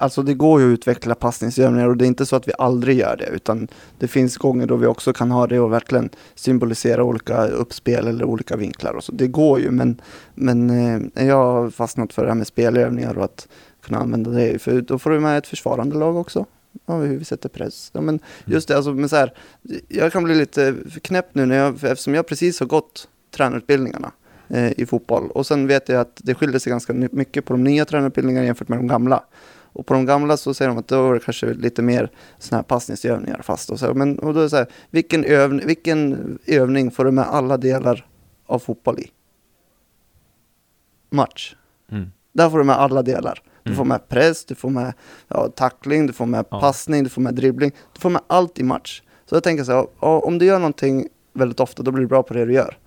Alltså 0.00 0.22
det 0.22 0.34
går 0.34 0.60
ju 0.60 0.66
att 0.66 0.78
utveckla 0.78 1.14
passningsövningar 1.14 1.88
och 1.88 1.96
det 1.96 2.04
är 2.04 2.06
inte 2.06 2.26
så 2.26 2.36
att 2.36 2.48
vi 2.48 2.52
aldrig 2.58 2.98
gör 2.98 3.16
det 3.16 3.26
utan 3.26 3.68
det 3.98 4.08
finns 4.08 4.36
gånger 4.36 4.66
då 4.66 4.76
vi 4.76 4.86
också 4.86 5.12
kan 5.12 5.30
ha 5.30 5.46
det 5.46 5.60
och 5.60 5.72
verkligen 5.72 6.10
symbolisera 6.34 7.04
olika 7.04 7.46
uppspel 7.46 8.06
eller 8.06 8.24
olika 8.24 8.56
vinklar 8.56 8.92
och 8.92 9.04
så. 9.04 9.12
Det 9.12 9.26
går 9.26 9.60
ju 9.60 9.70
men, 9.70 10.00
men 10.34 10.70
eh, 11.14 11.26
jag 11.26 11.36
har 11.36 11.70
fastnat 11.70 12.12
för 12.12 12.22
det 12.22 12.28
här 12.28 12.34
med 12.34 12.46
spelövningar 12.46 13.18
och 13.18 13.24
att 13.24 13.48
kunna 13.82 13.98
använda 13.98 14.30
det 14.30 14.62
för 14.62 14.80
då 14.80 14.98
får 14.98 15.10
du 15.10 15.20
med 15.20 15.38
ett 15.38 15.46
försvarande 15.46 15.96
lag 15.96 16.16
också. 16.16 16.46
Ja, 16.86 16.96
hur 16.96 17.16
vi 17.16 17.24
sätter 17.24 17.48
press. 17.48 17.90
Ja, 17.94 18.00
men 18.00 18.20
just 18.44 18.68
det, 18.68 18.76
alltså, 18.76 18.92
men 18.92 19.08
så 19.08 19.16
här, 19.16 19.32
jag 19.88 20.12
kan 20.12 20.24
bli 20.24 20.34
lite 20.34 20.74
knäpp 21.02 21.26
nu 21.32 21.46
när 21.46 21.56
jag, 21.56 21.74
eftersom 21.74 22.14
jag 22.14 22.26
precis 22.26 22.60
har 22.60 22.66
gått 22.66 23.08
tränarutbildningarna 23.30 24.12
eh, 24.48 24.80
i 24.80 24.86
fotboll. 24.86 25.30
Och 25.30 25.46
sen 25.46 25.66
vet 25.66 25.88
jag 25.88 26.00
att 26.00 26.20
det 26.22 26.34
skiljer 26.34 26.58
sig 26.58 26.70
ganska 26.70 26.92
mycket 26.92 27.44
på 27.44 27.52
de 27.52 27.64
nya 27.64 27.84
tränarutbildningarna 27.84 28.46
jämfört 28.46 28.68
med 28.68 28.78
de 28.78 28.86
gamla. 28.86 29.24
Och 29.76 29.86
på 29.86 29.94
de 29.94 30.06
gamla 30.06 30.36
så 30.36 30.54
säger 30.54 30.68
de 30.68 30.78
att 30.78 30.88
då 30.88 31.08
är 31.10 31.14
det 31.14 31.20
kanske 31.20 31.46
lite 31.54 31.82
mer 31.82 32.10
sådana 32.38 32.58
här 32.58 32.62
passningsövningar 32.64 33.40
fast. 33.42 33.70
Och 33.70 33.78
så. 33.78 33.94
Men 33.94 34.18
och 34.18 34.34
då 34.34 34.40
är 34.40 34.44
det 34.44 34.50
så 34.50 34.56
här, 34.56 34.66
vilken, 34.90 35.24
övning, 35.24 35.66
vilken 35.66 36.38
övning 36.46 36.90
får 36.90 37.04
du 37.04 37.10
med 37.10 37.24
alla 37.24 37.56
delar 37.56 38.06
av 38.46 38.58
fotboll 38.58 38.98
i? 38.98 39.10
Match. 41.10 41.54
Mm. 41.90 42.10
Där 42.32 42.50
får 42.50 42.58
du 42.58 42.64
med 42.64 42.76
alla 42.76 43.02
delar. 43.02 43.42
Du 43.62 43.70
Mm. 43.70 43.76
får 43.76 43.84
med 43.84 44.08
press, 44.08 44.44
du 44.44 44.54
får 44.54 44.70
med 44.70 44.92
ja, 45.28 45.48
tackling, 45.48 46.06
du 46.06 46.12
får 46.12 46.26
med 46.26 46.44
Ja. 46.50 46.60
passning, 46.60 47.04
du 47.04 47.10
får 47.10 47.22
med 47.22 47.34
dribbling. 47.34 47.72
Du 47.94 48.00
får 48.00 48.10
med 48.10 48.22
allt 48.26 48.58
i 48.58 48.62
match. 48.62 49.02
Så 49.26 49.36
jag 49.36 49.42
tänker 49.42 49.64
så 49.64 49.72
här, 49.72 49.86
om 50.00 50.38
du 50.38 50.44
gör 50.46 50.58
någonting 50.58 51.08
väldigt 51.32 51.60
ofta, 51.60 51.82
då 51.82 51.90
blir 51.90 52.00
du 52.02 52.08
bra 52.08 52.22
på 52.22 52.34
det 52.34 52.44
du 52.44 52.52
gör. 52.52 52.78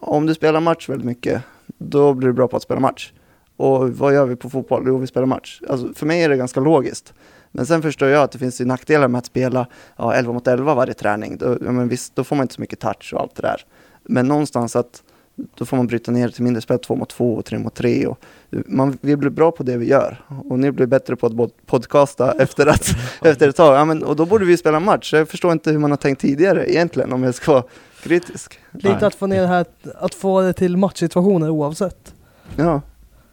Om 0.00 0.26
du 0.26 0.34
spelar 0.34 0.60
match 0.60 0.88
väldigt 0.88 1.06
mycket, 1.06 1.42
då 1.66 2.14
blir 2.14 2.28
du 2.28 2.32
bra 2.34 2.48
på 2.48 2.56
att 2.56 2.62
spela 2.62 2.80
match. 2.80 3.12
Och 3.56 3.90
vad 3.90 4.14
gör 4.14 4.26
vi 4.26 4.36
på 4.36 4.50
fotboll? 4.50 4.84
Jo, 4.86 4.98
vi 4.98 5.06
spelar 5.06 5.26
match. 5.26 5.60
Alltså, 5.68 5.94
för 5.94 6.06
mig 6.06 6.22
är 6.22 6.28
det 6.28 6.36
ganska 6.36 6.60
logiskt. 6.60 7.14
Men 7.50 7.66
sen 7.66 7.82
förstår 7.82 8.08
jag 8.08 8.22
att 8.22 8.32
det 8.32 8.38
finns 8.38 8.60
ju 8.60 8.64
nackdelar 8.64 9.08
med 9.08 9.18
att 9.18 9.26
spela 9.26 9.66
ja, 9.96 10.14
11 10.14 10.32
mot 10.32 10.46
11 10.46 10.74
varje 10.74 10.94
träning. 10.94 11.36
Då, 11.36 11.58
ja, 11.64 11.72
men 11.72 11.88
visst, 11.88 12.16
då 12.16 12.24
får 12.24 12.36
man 12.36 12.44
inte 12.44 12.54
så 12.54 12.60
mycket 12.60 12.80
touch 12.80 13.12
och 13.14 13.20
allt 13.20 13.34
det 13.34 13.42
där. 13.42 13.64
Men 14.02 14.28
någonstans 14.28 14.76
att 14.76 15.02
då 15.54 15.64
får 15.64 15.76
man 15.76 15.86
bryta 15.86 16.12
ner 16.12 16.26
det 16.26 16.32
till 16.32 16.44
mindre 16.44 16.60
spel, 16.62 16.78
2 16.78 16.96
mot 16.96 17.08
2 17.08 17.34
och 17.34 17.44
3 17.44 17.58
mot 17.58 17.74
3. 17.74 18.06
Och 18.06 18.18
man, 18.50 18.98
vi 19.00 19.16
blir 19.16 19.30
bra 19.30 19.50
på 19.50 19.62
det 19.62 19.76
vi 19.76 19.86
gör. 19.86 20.24
Och 20.48 20.58
ni 20.58 20.72
blir 20.72 20.86
bättre 20.86 21.16
på 21.16 21.26
att 21.26 21.66
podcasta 21.66 22.32
efter, 22.38 22.66
att, 22.66 22.88
efter 23.22 23.48
ett 23.48 23.56
tag. 23.56 23.76
Ja, 23.76 23.84
men, 23.84 24.02
och 24.02 24.16
då 24.16 24.26
borde 24.26 24.44
vi 24.44 24.56
spela 24.56 24.80
match. 24.80 25.12
Jag 25.12 25.28
förstår 25.28 25.52
inte 25.52 25.70
hur 25.70 25.78
man 25.78 25.90
har 25.90 25.96
tänkt 25.96 26.20
tidigare 26.20 26.72
egentligen, 26.72 27.12
om 27.12 27.22
jag 27.22 27.34
ska 27.34 27.52
vara 27.52 27.64
kritisk. 28.02 28.58
Lite 28.70 29.06
att 29.06 29.14
få 29.14 29.26
ner 29.26 29.40
det 29.40 29.46
här, 29.46 29.66
att 29.94 30.14
få 30.14 30.40
det 30.40 30.52
till 30.52 30.76
matchsituationer 30.76 31.50
oavsett. 31.50 32.14
Ja, 32.56 32.80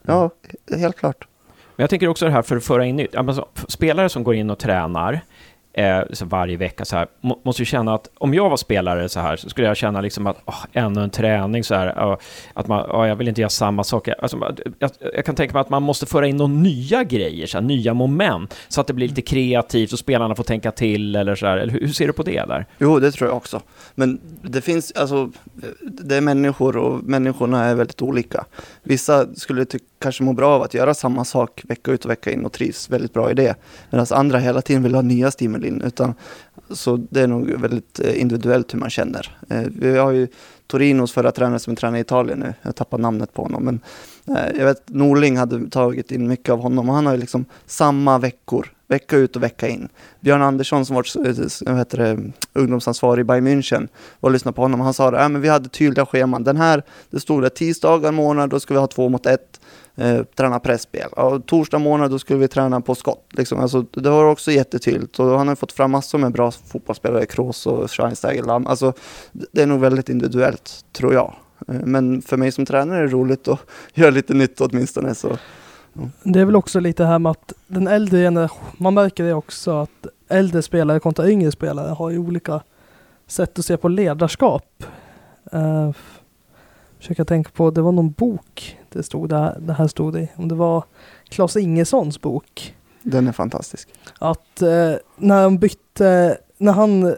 ja 0.01 0.29
helt 0.77 0.97
klart. 0.97 1.27
Men 1.75 1.83
jag 1.83 1.89
tänker 1.89 2.07
också 2.07 2.25
det 2.25 2.31
här 2.31 2.41
för 2.41 2.57
att 2.57 2.63
föra 2.63 2.85
in 2.85 2.95
nytt. 2.95 3.13
Ja, 3.13 3.23
men 3.23 3.35
så, 3.35 3.47
spelare 3.67 4.09
som 4.09 4.23
går 4.23 4.35
in 4.35 4.49
och 4.49 4.59
tränar 4.59 5.21
eh, 5.73 5.99
så 6.13 6.25
varje 6.25 6.57
vecka 6.57 6.85
så 6.85 6.95
här, 6.95 7.07
må, 7.21 7.39
måste 7.43 7.61
ju 7.61 7.65
känna 7.65 7.93
att 7.93 8.09
om 8.17 8.33
jag 8.33 8.49
var 8.49 8.57
spelare 8.57 9.09
så 9.09 9.19
här 9.19 9.35
så 9.37 9.49
skulle 9.49 9.67
jag 9.67 9.77
känna 9.77 10.01
liksom 10.01 10.27
att 10.27 10.37
åh, 10.45 10.65
ännu 10.73 11.03
en 11.03 11.09
träning 11.09 11.63
så 11.63 11.75
här, 11.75 12.17
att 12.53 12.67
man, 12.67 12.89
åh, 12.91 13.07
jag 13.07 13.15
vill 13.15 13.27
inte 13.27 13.41
göra 13.41 13.49
samma 13.49 13.83
sak. 13.83 14.09
Alltså, 14.19 14.55
jag, 14.79 14.91
jag 15.13 15.25
kan 15.25 15.35
tänka 15.35 15.53
mig 15.53 15.61
att 15.61 15.69
man 15.69 15.83
måste 15.83 16.05
föra 16.05 16.27
in 16.27 16.37
några 16.37 16.53
nya 16.53 17.03
grejer, 17.03 17.47
så 17.47 17.57
här, 17.57 17.65
nya 17.65 17.93
moment, 17.93 18.55
så 18.67 18.81
att 18.81 18.87
det 18.87 18.93
blir 18.93 19.07
lite 19.07 19.21
kreativt 19.21 19.93
och 19.93 19.99
spelarna 19.99 20.35
får 20.35 20.43
tänka 20.43 20.71
till 20.71 21.15
eller 21.15 21.35
så 21.35 21.45
här. 21.45 21.57
Eller 21.57 21.73
hur, 21.73 21.79
hur 21.79 21.93
ser 21.93 22.07
du 22.07 22.13
på 22.13 22.23
det 22.23 22.45
där? 22.45 22.65
Jo, 22.77 22.99
det 22.99 23.11
tror 23.11 23.29
jag 23.29 23.37
också. 23.37 23.61
Men 23.95 24.19
det 24.41 24.61
finns, 24.61 24.91
alltså, 24.91 25.31
det 25.81 26.15
är 26.15 26.21
människor 26.21 26.77
och 26.77 27.03
människorna 27.03 27.65
är 27.65 27.75
väldigt 27.75 28.01
olika. 28.01 28.45
Vissa 28.83 29.35
skulle 29.35 29.65
tycka, 29.65 29.85
kanske 29.99 30.23
mår 30.23 30.33
bra 30.33 30.55
av 30.55 30.61
att 30.61 30.73
göra 30.73 30.93
samma 30.93 31.25
sak 31.25 31.63
vecka 31.67 31.91
ut 31.91 32.05
och 32.05 32.11
vecka 32.11 32.31
in 32.31 32.45
och 32.45 32.51
trivs 32.51 32.89
väldigt 32.89 33.13
bra 33.13 33.31
i 33.31 33.33
det. 33.33 33.55
Medan 33.89 34.05
andra 34.11 34.39
hela 34.39 34.61
tiden 34.61 34.83
vill 34.83 34.95
ha 34.95 35.01
nya 35.01 35.31
stimulin. 35.31 35.81
Utan, 35.85 36.13
så 36.69 36.97
det 36.97 37.21
är 37.21 37.27
nog 37.27 37.49
väldigt 37.49 37.99
eh, 37.99 38.21
individuellt 38.21 38.73
hur 38.73 38.79
man 38.79 38.89
känner. 38.89 39.37
Eh, 39.49 39.61
vi 39.61 39.97
har 39.97 40.11
ju 40.11 40.27
Torinos 40.67 41.11
förra 41.11 41.31
tränare 41.31 41.59
som 41.59 41.75
tränar 41.75 41.97
i 41.97 42.01
Italien 42.01 42.39
nu. 42.39 42.53
Jag 42.61 42.75
tappar 42.75 42.97
namnet 42.97 43.33
på 43.33 43.41
honom. 43.41 43.63
Men 43.63 43.79
eh, 44.37 44.57
jag 44.57 44.65
vet 44.65 44.89
Norling 44.89 45.37
hade 45.37 45.69
tagit 45.69 46.11
in 46.11 46.27
mycket 46.27 46.49
av 46.49 46.61
honom 46.61 46.89
och 46.89 46.95
han 46.95 47.05
har 47.05 47.13
ju 47.13 47.19
liksom 47.19 47.45
samma 47.65 48.17
veckor. 48.17 48.73
Vecka 48.87 49.17
ut 49.17 49.35
och 49.35 49.43
vecka 49.43 49.67
in. 49.67 49.89
Björn 50.19 50.41
Andersson 50.41 50.85
som 50.85 50.95
var 50.95 51.77
heter 51.77 51.97
det, 51.97 52.31
ungdomsansvarig 52.53 53.21
i 53.21 53.23
Bayern 53.23 53.47
München 53.47 53.87
var 54.19 54.29
och 54.29 54.31
lyssnade 54.31 54.55
på 54.55 54.61
honom. 54.61 54.79
Han 54.79 54.93
sa 54.93 55.07
att 55.07 55.13
äh, 55.13 55.29
men 55.29 55.41
vi 55.41 55.49
hade 55.49 55.69
tydliga 55.69 56.05
scheman. 56.05 56.43
Den 56.43 56.57
här, 56.57 56.83
det 57.09 57.19
stod 57.19 57.43
det 57.43 57.49
tisdagar 57.49 58.11
månad, 58.11 58.49
då 58.49 58.59
ska 58.59 58.73
vi 58.73 58.79
ha 58.79 58.87
två 58.87 59.09
mot 59.09 59.25
ett. 59.25 59.59
Eh, 59.99 60.23
träna 60.23 60.59
pressspel. 60.59 61.09
Och 61.11 61.45
torsdag 61.45 61.79
månad 61.79 62.11
då 62.11 62.19
skulle 62.19 62.39
vi 62.39 62.47
träna 62.47 62.81
på 62.81 62.95
skott. 62.95 63.25
Liksom. 63.31 63.59
Alltså, 63.59 63.81
det 63.81 64.09
var 64.09 64.25
också 64.25 64.51
jättetydligt. 64.51 65.19
Och 65.19 65.37
han 65.37 65.47
har 65.47 65.55
fått 65.55 65.71
fram 65.71 65.91
massor 65.91 66.17
med 66.17 66.31
bra 66.31 66.51
fotbollsspelare, 66.51 67.25
Kroos 67.25 67.67
och 67.67 67.91
Schweinsteiger. 67.91 68.67
Alltså, 68.69 68.93
det 69.31 69.61
är 69.61 69.65
nog 69.65 69.79
väldigt 69.79 70.09
individuellt, 70.09 70.85
tror 70.93 71.13
jag. 71.13 71.33
Eh, 71.67 71.75
men 71.83 72.21
för 72.21 72.37
mig 72.37 72.51
som 72.51 72.65
tränare 72.65 72.97
är 72.97 73.01
det 73.01 73.07
roligt 73.07 73.47
att 73.47 73.59
göra 73.93 74.09
lite 74.09 74.33
nytt 74.33 74.61
åtminstone. 74.61 75.15
Så. 75.15 75.37
Det 76.23 76.39
är 76.39 76.45
väl 76.45 76.55
också 76.55 76.79
lite 76.79 77.05
här 77.05 77.19
med 77.19 77.29
att 77.29 77.53
den 77.67 77.87
äldre 77.87 78.17
generationen, 78.17 78.73
man 78.77 78.93
märker 78.93 79.23
det 79.23 79.33
också 79.33 79.71
att 79.71 80.07
äldre 80.27 80.61
spelare 80.61 80.99
kontra 80.99 81.29
yngre 81.29 81.51
spelare 81.51 81.93
har 81.93 82.09
ju 82.09 82.17
olika 82.17 82.61
sätt 83.27 83.59
att 83.59 83.65
se 83.65 83.77
på 83.77 83.87
ledarskap. 83.87 84.83
Eh, 85.51 85.87
uh, 85.87 85.91
försöka 86.99 87.25
tänka 87.25 87.49
på, 87.53 87.71
det 87.71 87.81
var 87.81 87.91
någon 87.91 88.11
bok 88.11 88.78
det 88.91 89.03
stod 89.03 89.29
där, 89.29 89.57
det 89.59 89.73
här 89.73 89.87
stod 89.87 90.17
i, 90.17 90.29
om 90.35 90.47
det 90.47 90.55
var 90.55 90.83
Klas 91.29 91.57
Ingessons 91.57 92.21
bok. 92.21 92.75
Den 93.01 93.27
är 93.27 93.31
fantastisk. 93.31 93.89
Att 94.19 94.61
eh, 94.61 94.93
när 95.17 95.43
de 95.43 95.57
bytte, 95.57 96.37
när 96.57 96.73
han 96.73 97.15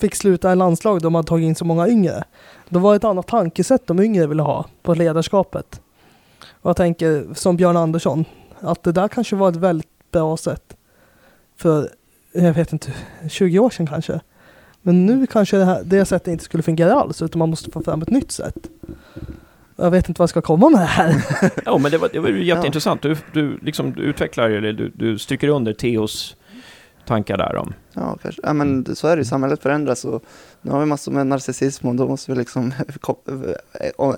fick 0.00 0.14
sluta 0.14 0.52
i 0.52 0.56
landslag, 0.56 1.02
de 1.02 1.14
hade 1.14 1.28
tagit 1.28 1.44
in 1.46 1.54
så 1.54 1.64
många 1.64 1.88
yngre. 1.88 2.24
Då 2.68 2.78
var 2.78 2.92
det 2.92 2.96
ett 2.96 3.04
annat 3.04 3.26
tankesätt 3.26 3.86
de 3.86 4.00
yngre 4.00 4.26
ville 4.26 4.42
ha 4.42 4.66
på 4.82 4.94
ledarskapet. 4.94 5.80
Och 6.50 6.68
jag 6.68 6.76
tänker 6.76 7.34
som 7.34 7.56
Björn 7.56 7.76
Andersson, 7.76 8.24
att 8.60 8.82
det 8.82 8.92
där 8.92 9.08
kanske 9.08 9.36
var 9.36 9.48
ett 9.48 9.56
väldigt 9.56 10.10
bra 10.10 10.36
sätt 10.36 10.76
för, 11.56 11.90
jag 12.32 12.52
vet 12.52 12.72
inte, 12.72 12.92
20 13.28 13.58
år 13.58 13.70
sedan 13.70 13.86
kanske. 13.86 14.20
Men 14.82 15.06
nu 15.06 15.26
kanske 15.26 15.56
det, 15.56 15.64
här, 15.64 15.82
det 15.84 16.04
sättet 16.04 16.28
inte 16.28 16.44
skulle 16.44 16.62
fungera 16.62 16.94
alls, 16.94 17.22
utan 17.22 17.38
man 17.38 17.50
måste 17.50 17.70
få 17.70 17.82
fram 17.82 18.02
ett 18.02 18.10
nytt 18.10 18.32
sätt. 18.32 18.70
Jag 19.80 19.90
vet 19.90 20.08
inte 20.08 20.18
vad 20.18 20.22
jag 20.22 20.30
ska 20.30 20.42
komma 20.42 20.68
med 20.68 20.88
här. 20.88 21.24
Ja, 21.64 21.78
men 21.78 21.90
det 21.90 21.98
var, 21.98 22.08
det 22.12 22.18
var 22.20 22.28
ju 22.28 22.44
jätteintressant. 22.44 23.02
Du, 23.02 23.16
du, 23.32 23.58
liksom, 23.62 23.92
du 23.92 24.02
utvecklar, 24.02 24.50
eller 24.50 24.72
du, 24.72 24.88
du 24.94 25.18
stryker 25.18 25.48
under 25.48 25.72
Theos 25.72 26.36
tankar 27.06 27.36
där 27.38 27.56
om. 27.56 27.72
Ja, 27.92 28.16
kanske. 28.22 28.40
ja 28.44 28.52
men 28.52 28.82
det- 28.84 28.96
så 28.96 29.08
är 29.08 29.16
det 29.16 29.20
ju. 29.20 29.24
Samhället 29.24 29.62
förändras 29.62 30.04
och 30.04 30.22
nu 30.62 30.70
har 30.70 30.80
vi 30.80 30.86
massor 30.86 31.12
med 31.12 31.26
narcissism 31.26 31.88
och 31.88 31.94
då 31.94 32.08
måste 32.08 32.32
vi 32.32 32.38
liksom 32.38 32.74
kop- 33.00 33.28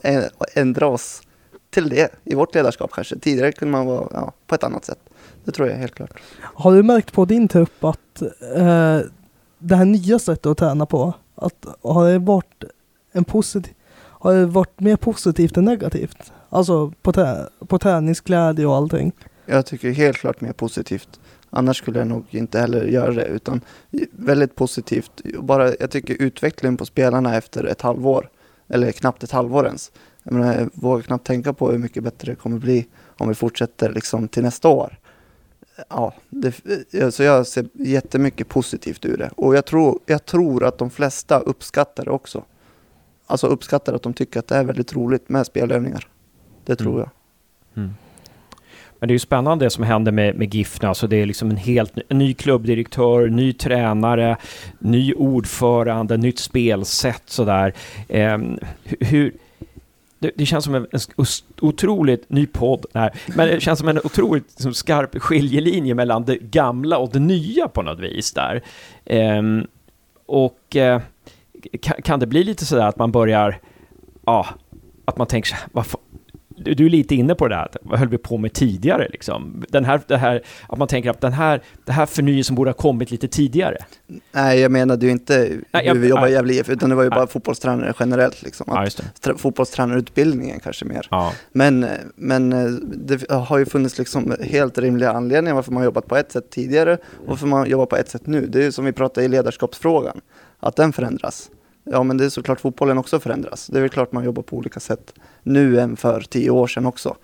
ä- 0.03 0.31
ändra 0.55 0.87
oss 0.87 1.22
till 1.70 1.88
det 1.88 2.09
i 2.25 2.35
vårt 2.35 2.55
ledarskap 2.55 2.90
kanske. 2.92 3.18
Tidigare 3.18 3.53
kunde 3.53 3.72
man 3.72 3.87
vara 3.87 4.09
ja, 4.12 4.33
på 4.46 4.55
ett 4.55 4.64
annat 4.64 4.85
sätt. 4.85 4.98
Det 5.44 5.53
tror 5.53 5.68
jag 5.68 5.77
helt 5.77 5.94
klart. 5.94 6.11
Har 6.42 6.72
du 6.77 6.83
märkt 6.83 7.12
på 7.12 7.25
din 7.25 7.48
trupp 7.48 7.85
att 7.85 8.22
eh, 8.57 8.98
det 9.59 9.77
här 9.77 9.85
nya 9.85 10.18
sättet 10.18 10.46
att 10.46 10.59
träna 10.59 10.87
på, 10.87 11.14
att 11.35 11.66
har 11.83 12.09
det 12.11 12.18
varit 12.18 12.64
en 13.12 13.25
positiv, 13.25 13.72
har 14.23 14.35
det 14.35 14.47
varit 14.47 14.81
mer 14.81 14.97
positivt 14.97 15.57
än 15.57 15.65
negativt? 15.65 16.33
Alltså 16.49 16.93
på, 17.03 17.13
trä, 17.13 17.49
på 17.69 17.79
träningsglädje 17.79 18.67
och 18.67 18.75
allting. 18.75 19.13
Jag 19.47 19.67
tycker 19.67 19.91
helt 19.91 20.17
klart 20.17 20.41
mer 20.41 20.53
positivt. 20.53 21.21
Annars 21.51 21.77
skulle 21.77 21.99
jag 21.99 22.09
nog 22.09 22.25
inte 22.31 22.61
heller 22.61 22.85
göra 22.85 23.13
det, 23.13 23.25
utan 23.25 23.61
väldigt 24.13 24.55
positivt. 24.55 25.23
Bara, 25.39 25.75
jag 25.81 25.91
tycker 25.91 26.23
utvecklingen 26.23 26.77
på 26.77 26.87
spelarna 26.87 27.37
efter 27.37 27.65
ett 27.65 27.81
halvår, 27.81 28.31
eller 28.69 28.93
knappt 28.93 29.23
ett 29.23 29.31
halvår 29.31 29.67
ens. 29.67 29.93
Jag, 30.23 30.35
menar, 30.35 30.55
jag 30.55 30.71
vågar 30.75 31.03
knappt 31.03 31.27
tänka 31.27 31.53
på 31.53 31.71
hur 31.71 31.79
mycket 31.79 32.03
bättre 32.03 32.33
det 32.33 32.37
kommer 32.37 32.59
bli 32.59 32.87
om 33.19 33.29
vi 33.29 33.35
fortsätter 33.35 33.93
liksom 33.93 34.29
till 34.29 34.43
nästa 34.43 34.69
år. 34.69 34.99
Ja, 35.89 36.15
det, 36.31 36.55
eh, 36.93 37.11
så 37.11 37.23
jag 37.23 37.47
ser 37.47 37.69
jättemycket 37.73 38.49
positivt 38.49 39.05
ur 39.05 39.17
det. 39.17 39.31
Och 39.37 39.57
jag 39.57 39.65
tror, 39.65 39.99
jag 40.07 40.27
tror 40.27 40.65
att 40.65 40.79
de 40.79 40.91
flesta 40.91 41.39
uppskattar 41.41 42.05
det 42.05 42.11
också. 42.11 42.45
Alltså 43.33 43.47
uppskattar 43.47 43.95
att 43.95 44.03
de 44.03 44.12
tycker 44.14 44.40
att 44.40 44.49
det 44.49 44.55
är 44.57 44.64
väldigt 44.64 44.92
roligt 44.97 45.29
med 45.29 45.47
spelövningar. 45.47 46.09
Det 46.64 46.77
tror 46.77 46.92
Mm. 46.92 47.01
jag. 47.01 47.11
Men 48.99 49.09
det 49.09 49.12
är 49.12 49.14
ju 49.14 49.18
spännande 49.18 49.64
det 49.66 49.71
som 49.71 49.85
händer 49.85 50.12
med, 50.12 50.35
med 50.37 50.55
GIF 50.55 50.83
nu. 50.83 50.88
Alltså 50.88 51.07
det 51.07 51.16
är 51.16 51.27
liksom 51.27 51.51
en 51.51 51.57
helt 51.57 51.97
ny, 51.97 52.03
en 52.09 52.18
ny 52.18 52.35
klubbdirektör, 52.35 53.29
ny 53.29 53.53
tränare, 53.53 54.37
ny 54.79 55.14
ordförande, 55.14 56.16
nytt 56.16 56.38
spelsätt 56.38 57.23
sådär. 57.27 57.75
Hu- 58.09 58.59
hur, 59.01 59.33
det, 60.18 60.31
det 60.37 60.47
känns 60.47 60.64
som 60.64 60.75
en, 60.75 60.87
en 60.92 61.25
otroligt 61.61 62.31
ny 62.31 62.47
podd, 62.47 62.87
nej, 62.92 63.11
men 63.37 63.49
det 63.49 63.61
känns 63.61 63.79
som 63.79 63.88
en 63.88 63.99
otroligt 63.99 64.45
liksom, 64.51 64.75
skarp 64.75 65.18
skiljelinje 65.23 65.95
mellan 65.95 66.25
det 66.25 66.37
gamla 66.37 66.99
och 66.99 67.11
det 67.12 67.18
nya 67.21 67.68
på 67.68 67.83
något 67.83 68.01
vis 68.01 68.33
där. 68.33 68.62
Ehm, 69.05 69.66
och 70.27 70.77
eh, 70.77 71.01
kan, 72.03 72.20
det 72.20 72.27
bli 72.27 72.44
lite 72.44 72.64
sådär 72.66 72.87
att 72.87 72.98
man 72.98 73.12
börjar, 73.12 73.61
ja, 74.27 74.46
att 75.05 75.18
man 75.18 75.27
tänker 75.27 75.48
så 75.48 75.55
här, 75.55 75.85
du, 76.57 76.75
du 76.75 76.87
är 76.87 76.90
lite 76.90 77.14
inne 77.14 77.35
på 77.35 77.48
det 77.48 77.55
där, 77.55 77.68
vad 77.83 77.98
höll 77.98 78.09
vi 78.09 78.18
på 78.18 78.37
med 78.38 78.53
tidigare 78.53 79.09
liksom? 79.12 79.64
Den 79.68 79.85
här, 79.85 80.01
det 80.07 80.16
här, 80.16 80.42
att 80.68 80.79
man 80.79 80.88
tänker 80.88 81.11
att 81.11 81.20
den 81.20 81.33
här, 81.33 81.62
det 81.85 81.92
här 81.92 82.07
förnyelsen 82.07 82.57
borde 82.57 82.70
ha 82.70 82.75
kommit 82.75 83.11
lite 83.11 83.29
tidigare. 83.29 83.77
Nej, 84.33 84.61
jag 84.61 84.72
menade 84.72 85.07
ju 85.07 85.12
inte 85.12 85.38
Nej, 85.38 85.83
hur 85.83 85.83
jag- 85.83 85.94
vi 85.94 86.09
jobbar 86.09 86.27
i. 86.27 86.33
Gävle 86.33 86.53
IF, 86.55 86.68
utan 86.68 86.90
det 86.90 86.94
var 86.96 87.03
ju 87.03 87.09
Nej. 87.11 87.16
bara 87.16 87.27
fotbollstränare 87.27 87.92
generellt. 88.01 88.42
Liksom. 88.42 88.66
Ja, 88.68 88.83
Att, 88.83 89.20
tra- 89.25 89.37
fotbollstränarutbildningen 89.37 90.61
kanske 90.61 90.85
mer. 90.85 91.07
Ja. 91.11 91.33
Men, 91.53 91.87
men 92.16 92.52
eh, 92.52 92.71
det 92.83 93.31
har 93.31 93.58
ju 93.58 93.67
funnits 93.67 93.98
liksom 93.98 94.37
helt 94.40 94.79
rimliga 94.79 95.13
anledningar 95.13 95.54
varför 95.54 95.73
man 95.73 95.85
jobbat 95.85 96.06
på 96.06 96.17
ett 96.17 96.33
sätt 96.33 96.50
tidigare 96.50 96.92
och 96.94 97.29
varför 97.29 97.46
man 97.46 97.71
jobbar 97.71 97.87
på 97.87 97.96
ett 97.96 98.08
sätt 98.08 98.27
nu. 98.27 98.46
Det 98.46 98.58
är 98.58 98.63
ju 98.63 98.73
som 98.73 98.85
vi 98.85 98.92
pratade 98.92 99.25
i 99.25 99.29
ledarskapsfrågan, 99.29 100.21
att 100.63 100.77
den 100.77 100.92
förändras. 100.92 101.50
Ja, 101.85 102.02
men 102.02 102.17
det 102.17 102.25
är 102.25 102.29
såklart 102.29 102.60
fotbollen 102.60 102.98
också 102.98 103.21
förändras. 103.21 103.67
Det 103.67 103.79
är 103.79 103.81
väl 103.81 103.90
klart 103.90 104.13
man 104.13 104.25
jobbar 104.25 104.42
på 104.42 104.56
olika 104.56 104.81
sätt 104.81 105.15
nu 105.42 105.81
än 105.81 105.96
för 105.96 106.21
tio 106.21 106.50
år 106.50 106.67
sedan 106.67 106.87
också. 106.87 107.17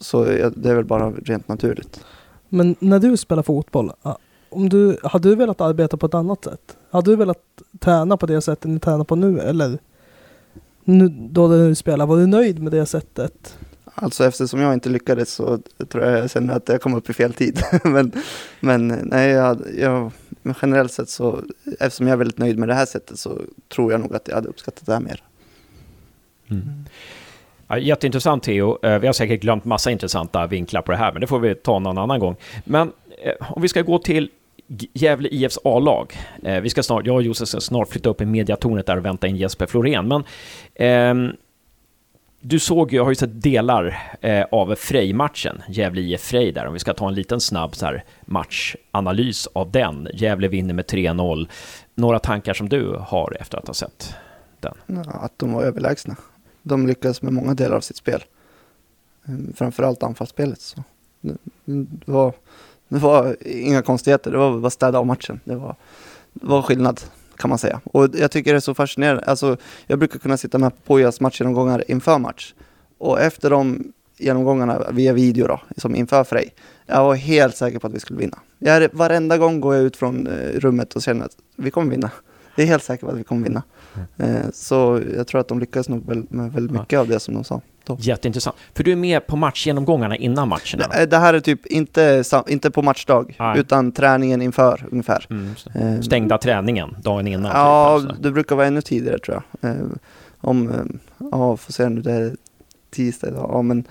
Så 0.00 0.24
det 0.24 0.70
är 0.70 0.74
väl 0.74 0.84
bara 0.84 1.10
rent 1.10 1.48
naturligt. 1.48 2.04
Men 2.48 2.76
när 2.78 2.98
du 2.98 3.16
spelar 3.16 3.42
fotboll, 3.42 3.92
om 4.48 4.68
du, 4.68 4.98
hade 5.02 5.28
du 5.28 5.34
velat 5.34 5.60
arbeta 5.60 5.96
på 5.96 6.06
ett 6.06 6.14
annat 6.14 6.44
sätt? 6.44 6.76
Hade 6.90 7.10
du 7.10 7.16
velat 7.16 7.42
träna 7.78 8.16
på 8.16 8.26
det 8.26 8.40
sättet 8.40 8.70
ni 8.70 8.80
tränar 8.80 9.04
på 9.04 9.16
nu 9.16 9.40
eller 9.40 9.78
nu, 10.84 11.08
då 11.08 11.48
du 11.48 11.74
spelar, 11.74 12.06
var 12.06 12.16
du 12.16 12.26
nöjd 12.26 12.62
med 12.62 12.72
det 12.72 12.86
sättet? 12.86 13.56
Alltså 14.02 14.24
eftersom 14.24 14.60
jag 14.60 14.74
inte 14.74 14.88
lyckades 14.88 15.32
så 15.32 15.58
tror 15.88 16.04
jag 16.04 16.18
jag 16.18 16.30
känner 16.30 16.54
att 16.54 16.68
jag 16.68 16.80
kom 16.80 16.94
upp 16.94 17.10
i 17.10 17.12
fel 17.12 17.34
tid. 17.34 17.62
men, 17.84 18.12
men 18.60 18.88
nej, 18.88 19.30
jag, 19.30 19.62
jag, 19.78 20.12
generellt 20.62 20.92
sett 20.92 21.08
så, 21.08 21.42
eftersom 21.80 22.06
jag 22.06 22.12
är 22.12 22.18
väldigt 22.18 22.38
nöjd 22.38 22.58
med 22.58 22.68
det 22.68 22.74
här 22.74 22.86
sättet 22.86 23.18
så 23.18 23.40
tror 23.68 23.92
jag 23.92 24.00
nog 24.00 24.14
att 24.14 24.28
jag 24.28 24.34
hade 24.34 24.48
uppskattat 24.48 24.86
det 24.86 24.92
här 24.92 25.00
mer. 25.00 25.22
Mm. 26.50 26.84
Ja, 27.68 27.78
jätteintressant 27.78 28.42
Theo. 28.42 28.78
Eh, 28.86 28.98
vi 28.98 29.06
har 29.06 29.12
säkert 29.12 29.40
glömt 29.40 29.64
massa 29.64 29.90
intressanta 29.90 30.46
vinklar 30.46 30.82
på 30.82 30.92
det 30.92 30.98
här, 30.98 31.12
men 31.12 31.20
det 31.20 31.26
får 31.26 31.38
vi 31.38 31.54
ta 31.54 31.78
någon 31.78 31.98
annan 31.98 32.20
gång. 32.20 32.36
Men 32.64 32.92
eh, 33.22 33.52
om 33.52 33.62
vi 33.62 33.68
ska 33.68 33.82
gå 33.82 33.98
till 33.98 34.30
Gävle 34.92 35.28
IFs 35.28 35.58
A-lag. 35.64 36.16
Eh, 36.44 36.60
vi 36.60 36.70
ska 36.70 36.82
snart, 36.82 37.06
jag 37.06 37.16
och 37.16 37.22
Josef 37.22 37.48
ska 37.48 37.60
snart 37.60 37.88
flytta 37.88 38.10
upp 38.10 38.20
i 38.20 38.24
mediatornet 38.24 38.86
där 38.86 38.96
och 38.96 39.04
vänta 39.04 39.26
in 39.26 39.36
Jesper 39.36 39.66
Florén. 39.66 40.08
Men 40.08 40.24
eh, 40.74 41.34
du 42.40 42.58
såg 42.58 42.92
ju, 42.92 42.96
jag 42.96 43.04
har 43.04 43.10
ju 43.10 43.14
sett 43.14 43.42
delar 43.42 44.16
eh, 44.20 44.46
av 44.50 44.74
Frej-matchen, 44.74 45.62
Gävle 45.68 46.00
IF 46.00 46.20
Frej 46.20 46.52
där, 46.52 46.66
om 46.66 46.72
vi 46.72 46.78
ska 46.78 46.94
ta 46.94 47.08
en 47.08 47.14
liten 47.14 47.40
snabb 47.40 47.76
så 47.76 47.86
här, 47.86 48.04
matchanalys 48.24 49.46
av 49.52 49.70
den. 49.70 50.08
Gävle 50.14 50.48
vinner 50.48 50.74
med 50.74 50.84
3-0. 50.84 51.48
Några 51.94 52.18
tankar 52.18 52.54
som 52.54 52.68
du 52.68 52.96
har 53.00 53.36
efter 53.40 53.58
att 53.58 53.66
ha 53.66 53.74
sett 53.74 54.14
den? 54.60 54.74
Ja, 54.86 55.02
att 55.10 55.38
de 55.38 55.52
var 55.52 55.62
överlägsna. 55.62 56.16
De 56.62 56.86
lyckades 56.86 57.22
med 57.22 57.32
många 57.32 57.54
delar 57.54 57.76
av 57.76 57.80
sitt 57.80 57.96
spel. 57.96 58.24
Ehm, 59.26 59.52
framförallt 59.56 60.02
anfallsspelet. 60.02 60.60
Så 60.60 60.82
det, 61.20 61.36
det, 61.64 62.12
var, 62.12 62.32
det 62.88 62.98
var 62.98 63.36
inga 63.46 63.82
konstigheter, 63.82 64.30
det 64.30 64.38
var 64.38 64.58
bara 64.58 64.70
städa 64.70 64.98
av 64.98 65.06
matchen. 65.06 65.40
Det 65.44 65.56
var, 65.56 65.76
det 66.32 66.46
var 66.46 66.62
skillnad 66.62 67.00
kan 67.40 67.48
man 67.48 67.58
säga. 67.58 67.80
Och 67.84 68.08
jag 68.14 68.30
tycker 68.30 68.52
det 68.52 68.58
är 68.58 68.60
så 68.60 68.74
fascinerande. 68.74 69.22
Alltså, 69.22 69.56
jag 69.86 69.98
brukar 69.98 70.18
kunna 70.18 70.36
sitta 70.36 70.58
med 70.58 70.70
på 70.76 70.80
Pojas 70.84 71.20
matchgenomgångar 71.20 71.84
inför 71.88 72.18
match. 72.18 72.54
Och 72.98 73.20
efter 73.20 73.50
de 73.50 73.92
genomgångarna 74.18 74.90
via 74.92 75.12
video 75.12 75.46
då, 75.46 75.60
som 75.76 75.94
inför 75.94 76.24
Frej, 76.24 76.54
jag 76.86 77.04
var 77.04 77.14
helt 77.14 77.56
säker 77.56 77.78
på 77.78 77.86
att 77.86 77.92
vi 77.92 78.00
skulle 78.00 78.18
vinna. 78.18 78.38
Jag 78.58 78.76
är, 78.76 78.90
varenda 78.92 79.38
gång 79.38 79.60
går 79.60 79.74
jag 79.74 79.84
ut 79.84 79.96
från 79.96 80.26
eh, 80.26 80.32
rummet 80.32 80.96
och 80.96 81.02
känner 81.02 81.24
att 81.24 81.36
vi 81.56 81.70
kommer 81.70 81.90
vinna. 81.90 82.10
Jag 82.56 82.64
är 82.64 82.68
helt 82.68 82.84
säker 82.84 83.06
på 83.06 83.12
att 83.12 83.18
vi 83.18 83.24
kommer 83.24 83.42
vinna. 83.42 83.62
Mm. 84.18 84.36
Eh, 84.36 84.50
så 84.52 85.02
jag 85.16 85.26
tror 85.26 85.40
att 85.40 85.48
de 85.48 85.58
lyckas 85.58 85.88
nog 85.88 86.08
med 86.30 86.52
väldigt 86.52 86.80
mycket 86.80 86.98
av 86.98 87.08
det 87.08 87.20
som 87.20 87.34
de 87.34 87.44
sa. 87.44 87.60
Då. 87.84 87.96
Jätteintressant. 88.00 88.56
För 88.74 88.84
du 88.84 88.92
är 88.92 88.96
med 88.96 89.26
på 89.26 89.36
matchgenomgångarna 89.36 90.16
innan 90.16 90.48
matcherna? 90.48 90.86
Det, 90.92 91.06
det 91.06 91.18
här 91.18 91.34
är 91.34 91.40
typ 91.40 91.66
inte, 91.66 92.24
inte 92.48 92.70
på 92.70 92.82
matchdag, 92.82 93.36
Nej. 93.38 93.58
utan 93.58 93.92
träningen 93.92 94.42
inför 94.42 94.86
ungefär. 94.90 95.26
Mm, 95.30 95.54
eh, 95.74 96.00
Stängda 96.00 96.38
träningen 96.38 96.96
dagen 97.02 97.26
innan? 97.26 97.52
Ja, 97.54 97.98
typ, 97.98 98.08
alltså. 98.10 98.22
det 98.22 98.30
brukar 98.30 98.56
vara 98.56 98.66
ännu 98.66 98.82
tidigare 98.82 99.18
tror 99.18 99.42
jag. 99.60 99.70
Eh, 99.70 99.76
om, 100.40 100.88
ja, 101.18 101.56
får 101.56 101.72
se 101.72 101.88
nu, 101.88 102.00
det 102.00 102.12
är 102.12 102.36
tisdag 102.90 103.28
idag. 103.28 103.50
Ja, 103.52 103.62
men 103.62 103.84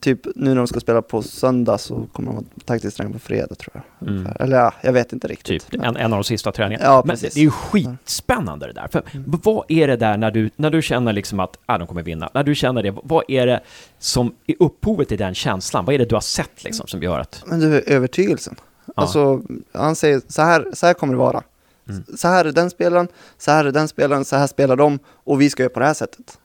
typ 0.00 0.20
nu 0.24 0.48
när 0.48 0.56
de 0.56 0.66
ska 0.66 0.80
spela 0.80 1.02
på 1.02 1.22
söndag 1.22 1.78
så 1.78 2.06
kommer 2.12 2.32
de 2.32 2.38
att 2.38 2.66
taktiskt 2.66 2.96
träna 2.96 3.10
på 3.10 3.18
fredag 3.18 3.54
tror 3.54 3.82
jag. 3.98 4.08
Mm. 4.08 4.32
Eller 4.40 4.56
ja, 4.56 4.72
jag 4.82 4.92
vet 4.92 5.12
inte 5.12 5.28
riktigt. 5.28 5.70
Typ 5.70 5.84
en, 5.84 5.96
en 5.96 6.12
av 6.12 6.18
de 6.18 6.24
sista 6.24 6.52
träningarna. 6.52 6.84
Ja, 6.84 7.02
men 7.06 7.16
det 7.20 7.36
är 7.36 7.40
ju 7.40 7.50
skitspännande 7.50 8.66
det 8.66 8.72
där. 8.72 8.88
För 8.88 9.02
mm. 9.12 9.40
vad 9.44 9.64
är 9.68 9.88
det 9.88 9.96
där 9.96 10.16
när 10.16 10.30
du, 10.30 10.50
när 10.56 10.70
du 10.70 10.82
känner 10.82 11.12
liksom 11.12 11.40
att 11.40 11.58
ah, 11.66 11.78
de 11.78 11.86
kommer 11.86 12.02
vinna? 12.02 12.30
När 12.34 12.44
du 12.44 12.54
känner 12.54 12.82
det, 12.82 12.94
vad 13.02 13.24
är 13.28 13.46
det 13.46 13.60
som 13.98 14.34
är 14.46 14.56
upphovet 14.58 15.08
till 15.08 15.18
den 15.18 15.34
känslan? 15.34 15.84
Vad 15.84 15.94
är 15.94 15.98
det 15.98 16.04
du 16.04 16.14
har 16.14 16.20
sett 16.20 16.64
liksom 16.64 16.86
som 16.86 17.02
gör 17.02 17.18
att... 17.20 17.42
Men 17.46 17.60
du, 17.60 17.80
övertygelsen. 17.80 18.56
Ja. 18.86 18.92
Alltså, 18.96 19.42
han 19.72 19.96
säger 19.96 20.20
så 20.28 20.42
här, 20.42 20.66
så 20.72 20.86
här 20.86 20.94
kommer 20.94 21.12
det 21.12 21.18
vara. 21.18 21.42
Mm. 21.88 22.04
Så 22.16 22.28
här 22.28 22.44
är 22.44 22.52
den 22.52 22.70
spelaren, 22.70 23.08
så 23.38 23.50
här 23.50 23.64
är 23.64 23.72
den 23.72 23.88
spelaren, 23.88 24.24
så 24.24 24.36
här 24.36 24.46
spelar 24.46 24.76
de 24.76 24.98
och 25.06 25.40
vi 25.40 25.50
ska 25.50 25.62
göra 25.62 25.72
på 25.72 25.80
det 25.80 25.86
här 25.86 25.94
sättet. 25.94 26.38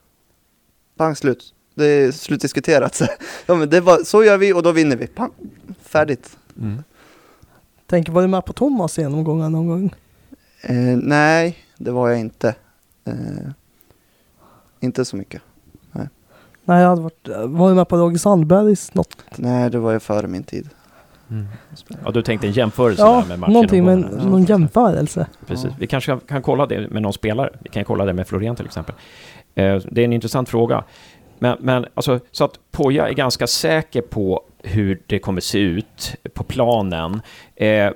Pang 0.98 1.16
slut 1.16 1.54
det 1.80 1.86
är 1.86 2.12
slutdiskuterat. 2.12 3.02
ja, 3.46 3.56
men 3.56 3.70
det 3.70 3.82
var, 3.82 3.98
så 3.98 4.24
gör 4.24 4.38
vi 4.38 4.54
och 4.54 4.64
då 4.64 4.72
vinner 4.72 4.96
vi. 4.96 5.08
Pang, 5.08 5.32
färdigt. 5.82 6.38
Mm. 6.60 6.84
Tänker, 7.88 8.12
var 8.12 8.22
du 8.22 8.28
med 8.28 8.46
på 8.46 8.54
Thomas 8.54 8.98
genomgången 8.98 9.52
någon 9.52 9.68
gång? 9.68 9.94
Eh, 10.62 10.98
nej, 10.98 11.58
det 11.78 11.92
var 11.92 12.10
jag 12.10 12.20
inte. 12.20 12.56
Eh, 13.06 13.14
inte 14.80 15.06
så 15.06 15.16
mycket. 15.16 15.42
Nej. 15.92 16.08
Nej, 16.66 16.82
jag 16.82 16.90
hade 16.90 17.02
varit, 17.02 17.28
var 17.28 17.70
du 17.70 17.76
med 17.76 17.88
på 17.88 17.98
Roger 17.98 18.18
Sandbergs 18.18 18.94
något? 18.94 19.18
Nej, 19.36 19.70
det 19.70 19.80
var 19.80 19.92
ju 19.92 20.00
före 20.00 20.28
min 20.28 20.44
tid. 20.44 20.70
Mm. 21.30 21.48
Ja, 22.06 22.12
du 22.12 22.22
tänkte 22.22 22.48
en 22.48 22.54
jämförelse 22.54 23.02
ja, 23.02 23.24
med 23.28 23.40
matchen? 23.40 23.54
någonting 23.54 23.86
med 23.86 23.98
någon 24.26 24.44
jämförelse. 24.44 25.28
Precis, 25.46 25.66
ja. 25.66 25.76
vi 25.80 25.88
kanske 25.88 26.12
kan, 26.12 26.20
kan, 26.20 26.42
kolla 26.42 26.66
det 26.66 26.90
med 26.90 27.02
någon 27.02 27.14
spelare. 27.14 27.50
Vi 27.60 27.70
kan 27.70 27.86
kolla 27.86 28.06
det 28.06 28.14
med 28.14 28.28
Florén 28.28 28.56
till 28.56 28.66
exempel. 28.66 28.96
Eh, 29.56 29.76
det 29.92 30.02
är 30.02 30.06
en 30.06 30.14
intressant 30.14 30.50
fråga. 30.50 30.84
Men, 31.40 31.58
men 31.60 31.86
alltså, 31.94 32.20
så 32.32 32.44
att 32.44 32.60
Poja 32.72 33.10
är 33.10 33.14
ganska 33.14 33.48
säker 33.48 34.02
på 34.02 34.44
hur 34.64 35.02
det 35.06 35.20
kommer 35.20 35.42
se 35.42 35.60
ut 35.60 36.16
på 36.34 36.44
planen. 36.44 37.22
Eh, 37.56 37.92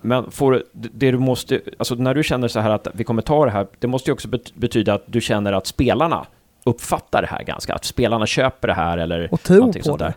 men 0.00 0.30
får, 0.30 0.64
det 0.72 1.10
du 1.10 1.18
måste, 1.18 1.60
alltså 1.78 1.94
när 1.94 2.14
du 2.14 2.22
känner 2.22 2.48
så 2.48 2.60
här 2.60 2.70
att 2.70 2.88
vi 2.94 3.04
kommer 3.04 3.22
ta 3.22 3.44
det 3.44 3.50
här, 3.50 3.66
det 3.78 3.86
måste 3.86 4.10
ju 4.10 4.12
också 4.12 4.28
betyda 4.54 4.94
att 4.94 5.04
du 5.06 5.20
känner 5.20 5.52
att 5.52 5.66
spelarna 5.66 6.26
uppfattar 6.64 7.22
det 7.22 7.28
här 7.28 7.42
ganska, 7.42 7.74
att 7.74 7.84
spelarna 7.84 8.26
köper 8.26 8.68
det 8.68 8.74
här 8.74 8.98
eller 8.98 9.28
Och 9.32 9.42
tror 9.42 9.72
på 9.72 9.96
det. 9.96 10.14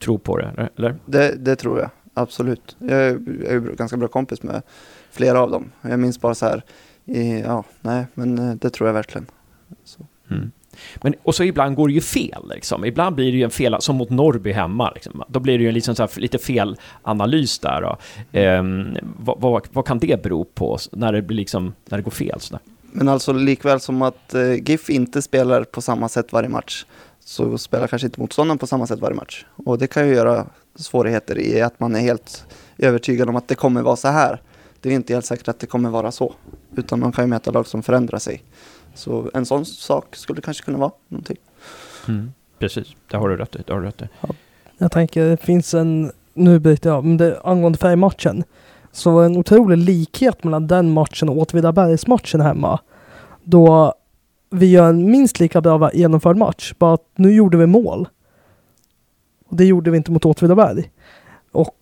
Tror 0.00 0.18
på 0.18 0.38
det, 0.38 0.68
eller? 0.76 0.96
Det, 1.06 1.34
det 1.44 1.56
tror 1.56 1.78
jag, 1.78 1.90
absolut. 2.14 2.76
Jag 2.78 2.98
är, 2.98 3.20
jag 3.44 3.52
är 3.52 3.60
ganska 3.60 3.96
bra 3.96 4.08
kompis 4.08 4.42
med 4.42 4.62
flera 5.10 5.40
av 5.40 5.50
dem. 5.50 5.72
Jag 5.82 5.98
minns 5.98 6.20
bara 6.20 6.34
så 6.34 6.46
här, 6.46 6.62
i, 7.04 7.40
ja, 7.40 7.64
nej, 7.80 8.06
men 8.14 8.38
eh, 8.38 8.54
det 8.54 8.70
tror 8.70 8.88
jag 8.88 8.94
verkligen. 8.94 9.26
Mm. 10.30 10.50
Men, 11.02 11.14
och 11.22 11.34
så 11.34 11.44
ibland 11.44 11.76
går 11.76 11.88
det 11.88 11.94
ju 11.94 12.00
fel. 12.00 12.50
Liksom. 12.54 12.84
Ibland 12.84 13.16
blir 13.16 13.32
det 13.32 13.38
ju 13.38 13.44
en 13.44 13.50
fel, 13.50 13.76
som 13.80 13.96
mot 13.96 14.10
Norrby 14.10 14.52
hemma. 14.52 14.90
Liksom. 14.90 15.22
Då 15.28 15.40
blir 15.40 15.58
det 15.58 15.62
ju 15.62 15.68
en 15.68 15.74
liksom 15.74 15.94
så 15.94 16.02
här, 16.02 16.20
lite 16.20 16.38
fel 16.38 16.76
analys 17.02 17.58
där. 17.58 17.82
Då. 17.82 17.96
Ehm, 18.32 18.96
vad, 19.18 19.40
vad, 19.40 19.68
vad, 19.72 19.86
kan 19.86 19.98
det 19.98 20.22
bero 20.22 20.44
på 20.44 20.78
när 20.92 21.12
det, 21.12 21.22
blir 21.22 21.36
liksom, 21.36 21.74
när 21.88 21.98
det 21.98 22.04
går 22.04 22.10
fel? 22.10 22.40
Så 22.40 22.58
Men 22.82 23.08
alltså 23.08 23.32
likväl 23.32 23.80
som 23.80 24.02
att 24.02 24.34
eh, 24.34 24.54
GIF 24.54 24.90
inte 24.90 25.22
spelar 25.22 25.64
på 25.64 25.80
samma 25.80 26.08
sätt 26.08 26.32
varje 26.32 26.48
match 26.48 26.84
så 27.28 27.58
spelar 27.58 27.86
kanske 27.86 28.06
inte 28.06 28.20
motståndaren 28.20 28.58
på 28.58 28.66
samma 28.66 28.86
sätt 28.86 29.00
varje 29.00 29.16
match. 29.16 29.44
Och 29.56 29.78
det 29.78 29.86
kan 29.86 30.08
ju 30.08 30.14
göra 30.14 30.46
svårigheter 30.76 31.38
i 31.38 31.60
att 31.60 31.80
man 31.80 31.94
är 31.94 32.00
helt 32.00 32.44
övertygad 32.78 33.28
om 33.28 33.36
att 33.36 33.48
det 33.48 33.54
kommer 33.54 33.82
vara 33.82 33.96
så 33.96 34.08
här. 34.08 34.42
Det 34.80 34.88
är 34.88 34.92
inte 34.92 35.12
helt 35.12 35.26
säkert 35.26 35.48
att 35.48 35.60
det 35.60 35.66
kommer 35.66 35.90
vara 35.90 36.12
så. 36.12 36.34
Utan 36.76 37.00
man 37.00 37.12
kan 37.12 37.24
ju 37.24 37.28
möta 37.28 37.50
lag 37.50 37.66
som 37.66 37.82
förändrar 37.82 38.18
sig. 38.18 38.42
Så 38.98 39.30
en 39.34 39.46
sån 39.46 39.64
sak 39.64 40.16
skulle 40.16 40.40
kanske 40.40 40.64
kunna 40.64 40.78
vara 40.78 40.92
någonting. 41.08 41.36
Mm, 42.08 42.32
precis, 42.58 42.96
det 43.10 43.16
har 43.16 43.28
du 43.28 43.36
rätt 43.36 43.56
i. 43.56 43.62
Det 43.66 43.72
har 43.72 43.80
du 43.80 43.86
rätt 43.86 44.02
i. 44.02 44.08
Ja. 44.20 44.28
Jag 44.78 44.92
tänker 44.92 45.28
det 45.28 45.36
finns 45.36 45.74
en, 45.74 46.12
nu 46.34 46.58
byter 46.58 46.86
jag, 46.86 47.04
men 47.04 47.16
det, 47.16 47.40
angående 47.44 47.78
färgmatchen. 47.78 48.44
Så 48.92 49.10
var 49.10 49.20
det 49.20 49.26
en 49.26 49.36
otrolig 49.36 49.78
likhet 49.78 50.44
mellan 50.44 50.66
den 50.66 50.92
matchen 50.92 51.28
och 51.28 51.38
Åtvidabergsmatchen 51.38 52.40
hemma. 52.40 52.80
Då 53.44 53.94
vi 54.50 54.66
gör 54.66 54.88
en 54.88 55.10
minst 55.10 55.40
lika 55.40 55.60
bra 55.60 55.90
genomförd 55.92 56.36
match, 56.36 56.74
bara 56.78 56.94
att 56.94 57.08
nu 57.16 57.32
gjorde 57.32 57.56
vi 57.56 57.66
mål. 57.66 58.08
Och 59.46 59.56
det 59.56 59.64
gjorde 59.64 59.90
vi 59.90 59.96
inte 59.96 60.12
mot 60.12 60.24
Åtvidaberg. 60.24 60.90
Och 61.52 61.76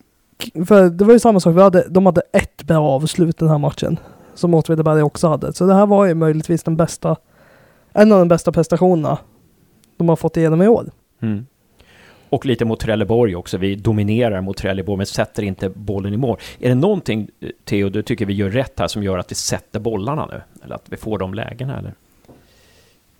för 0.67 0.89
det 0.89 1.05
var 1.05 1.13
ju 1.13 1.19
samma 1.19 1.39
sak, 1.39 1.55
vi 1.55 1.61
hade, 1.61 1.87
de 1.89 2.05
hade 2.05 2.21
ett 2.33 2.63
bra 2.63 2.89
avslut 2.89 3.37
den 3.37 3.49
här 3.49 3.57
matchen 3.57 3.99
som 4.37 4.53
Åtvidaberg 4.53 5.03
också 5.03 5.27
hade. 5.27 5.53
Så 5.53 5.65
det 5.65 5.73
här 5.73 5.85
var 5.85 6.05
ju 6.05 6.13
möjligtvis 6.13 6.63
den 6.63 6.77
bästa, 6.77 7.15
en 7.93 8.11
av 8.11 8.19
de 8.19 8.27
bästa 8.27 8.51
prestationerna 8.51 9.17
de 9.97 10.09
har 10.09 10.15
fått 10.15 10.37
igenom 10.37 10.61
i 10.61 10.67
år. 10.67 10.91
Mm. 11.19 11.45
Och 12.29 12.45
lite 12.45 12.65
mot 12.65 12.79
Trelleborg 12.79 13.35
också. 13.35 13.57
Vi 13.57 13.75
dominerar 13.75 14.41
mot 14.41 14.57
Trelleborg 14.57 14.97
men 14.97 15.05
sätter 15.05 15.43
inte 15.43 15.69
bollen 15.69 16.13
i 16.13 16.17
mål. 16.17 16.37
Är 16.59 16.69
det 16.69 16.75
någonting, 16.75 17.29
Theo, 17.65 17.89
du 17.89 18.01
tycker 18.01 18.25
vi 18.25 18.33
gör 18.33 18.49
rätt 18.49 18.79
här 18.79 18.87
som 18.87 19.03
gör 19.03 19.17
att 19.17 19.31
vi 19.31 19.35
sätter 19.35 19.79
bollarna 19.79 20.25
nu? 20.25 20.41
Eller 20.63 20.75
att 20.75 20.85
vi 20.85 20.97
får 20.97 21.19
de 21.19 21.33
lägena 21.33 21.79
eller? 21.79 21.93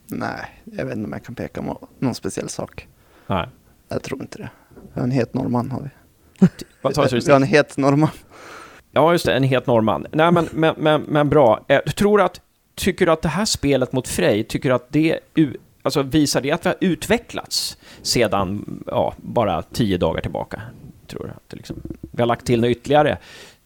Nej, 0.07 0.61
jag 0.63 0.85
vet 0.85 0.95
inte 0.95 1.05
om 1.05 1.13
jag 1.13 1.23
kan 1.23 1.35
peka 1.35 1.61
på 1.61 1.87
någon 1.99 2.15
speciell 2.15 2.49
sak. 2.49 2.87
Nej. 3.27 3.47
Jag 3.89 4.03
tror 4.03 4.21
inte 4.21 4.37
det. 4.37 4.49
Vi 4.93 4.99
har 4.99 5.03
en 5.03 5.11
het 5.11 5.33
norrman 5.33 5.71
har 5.71 5.81
vi. 5.81 5.89
Vad 6.81 7.09
du? 7.09 7.19
Vi 7.19 7.31
har 7.31 7.35
en 7.35 7.43
het 7.43 7.77
norrman. 7.77 8.09
Ja, 8.97 9.11
just 9.11 9.25
det, 9.25 9.33
en 9.33 9.43
het 9.43 9.65
norrman. 9.65 10.05
Nej, 10.11 10.31
men, 10.31 10.49
men, 10.51 10.75
men, 10.77 11.01
men 11.01 11.29
bra. 11.29 11.65
Eh, 11.67 11.79
du 11.85 11.91
tror 11.91 12.21
att, 12.21 12.41
tycker 12.75 13.05
du 13.05 13.11
att 13.11 13.21
det 13.21 13.29
här 13.29 13.45
spelet 13.45 13.91
mot 13.91 14.07
Frej, 14.07 14.43
tycker 14.43 14.69
du 14.69 14.75
att 14.75 14.85
det 14.89 15.19
alltså, 15.81 16.01
visar 16.01 16.41
det 16.41 16.51
att 16.51 16.65
vi 16.65 16.69
har 16.69 16.77
utvecklats 16.79 17.77
sedan 18.01 18.83
ja, 18.87 19.13
bara 19.17 19.61
tio 19.61 19.97
dagar 19.97 20.21
tillbaka? 20.21 20.61
Tror 21.07 21.23
du 21.23 21.29
att 21.29 21.53
liksom, 21.53 21.81
vi 22.11 22.21
har 22.21 22.27
lagt 22.27 22.45
till 22.45 22.61
något 22.61 22.69
ytterligare 22.69 23.17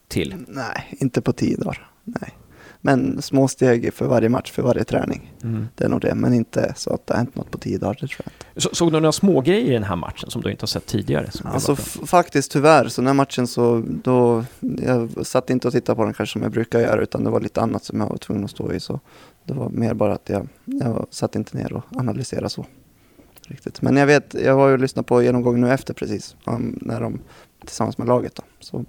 till? 0.08 0.34
Nej, 0.48 0.96
inte 1.00 1.22
på 1.22 1.32
tio 1.32 1.56
dagar. 1.56 1.90
Nej. 2.04 2.32
Men 2.84 3.22
små 3.22 3.48
steg 3.48 3.94
för 3.94 4.06
varje 4.06 4.28
match, 4.28 4.52
för 4.52 4.62
varje 4.62 4.84
träning. 4.84 5.32
Mm. 5.42 5.68
Det 5.74 5.84
är 5.84 5.88
nog 5.88 6.00
det, 6.00 6.14
men 6.14 6.34
inte 6.34 6.72
så 6.76 6.94
att 6.94 7.06
det 7.06 7.14
har 7.14 7.18
hänt 7.18 7.36
något 7.36 7.50
på 7.50 7.58
tio 7.58 7.78
dagar, 7.78 7.98
det 8.00 8.06
tror 8.08 8.20
jag 8.24 8.32
inte. 8.32 8.60
Så, 8.60 8.74
såg 8.74 8.92
du 8.92 9.00
några 9.00 9.12
små 9.12 9.40
grejer 9.40 9.70
i 9.70 9.72
den 9.72 9.84
här 9.84 9.96
matchen 9.96 10.30
som 10.30 10.42
du 10.42 10.50
inte 10.50 10.62
har 10.62 10.66
sett 10.66 10.86
tidigare? 10.86 11.30
Alltså 11.44 11.76
faktiskt 11.76 12.52
tyvärr, 12.52 12.88
så 12.88 13.00
den 13.00 13.06
här 13.06 13.14
matchen 13.14 13.46
så 13.46 13.82
då, 13.86 14.44
jag 14.60 15.26
satt 15.26 15.50
inte 15.50 15.68
och 15.68 15.74
tittade 15.74 15.96
på 15.96 16.04
den 16.04 16.14
kanske 16.14 16.32
som 16.32 16.42
jag 16.42 16.52
brukar 16.52 16.80
göra, 16.80 17.02
utan 17.02 17.24
det 17.24 17.30
var 17.30 17.40
lite 17.40 17.60
annat 17.60 17.84
som 17.84 18.00
jag 18.00 18.08
var 18.08 18.16
tvungen 18.16 18.44
att 18.44 18.50
stå 18.50 18.72
i. 18.72 18.80
Så 18.80 19.00
det 19.44 19.54
var 19.54 19.68
mer 19.68 19.94
bara 19.94 20.14
att 20.14 20.28
jag, 20.28 20.48
jag 20.64 21.06
satt 21.10 21.36
inte 21.36 21.56
ner 21.56 21.72
och 21.72 21.84
analyserade 21.96 22.48
så. 22.48 22.66
Riktigt. 23.48 23.82
Men 23.82 23.96
jag 23.96 24.06
vet, 24.06 24.34
jag 24.34 24.56
var 24.56 24.68
ju 24.68 24.72
och 24.72 24.80
lyssnade 24.80 25.06
på 25.06 25.22
genomgången 25.22 25.60
nu 25.60 25.72
efter 25.72 25.94
precis, 25.94 26.36
när 26.74 27.00
de 27.00 27.20
tillsammans 27.60 27.98
med 27.98 28.06
laget 28.06 28.34
då. 28.34 28.42
Så 28.60 28.84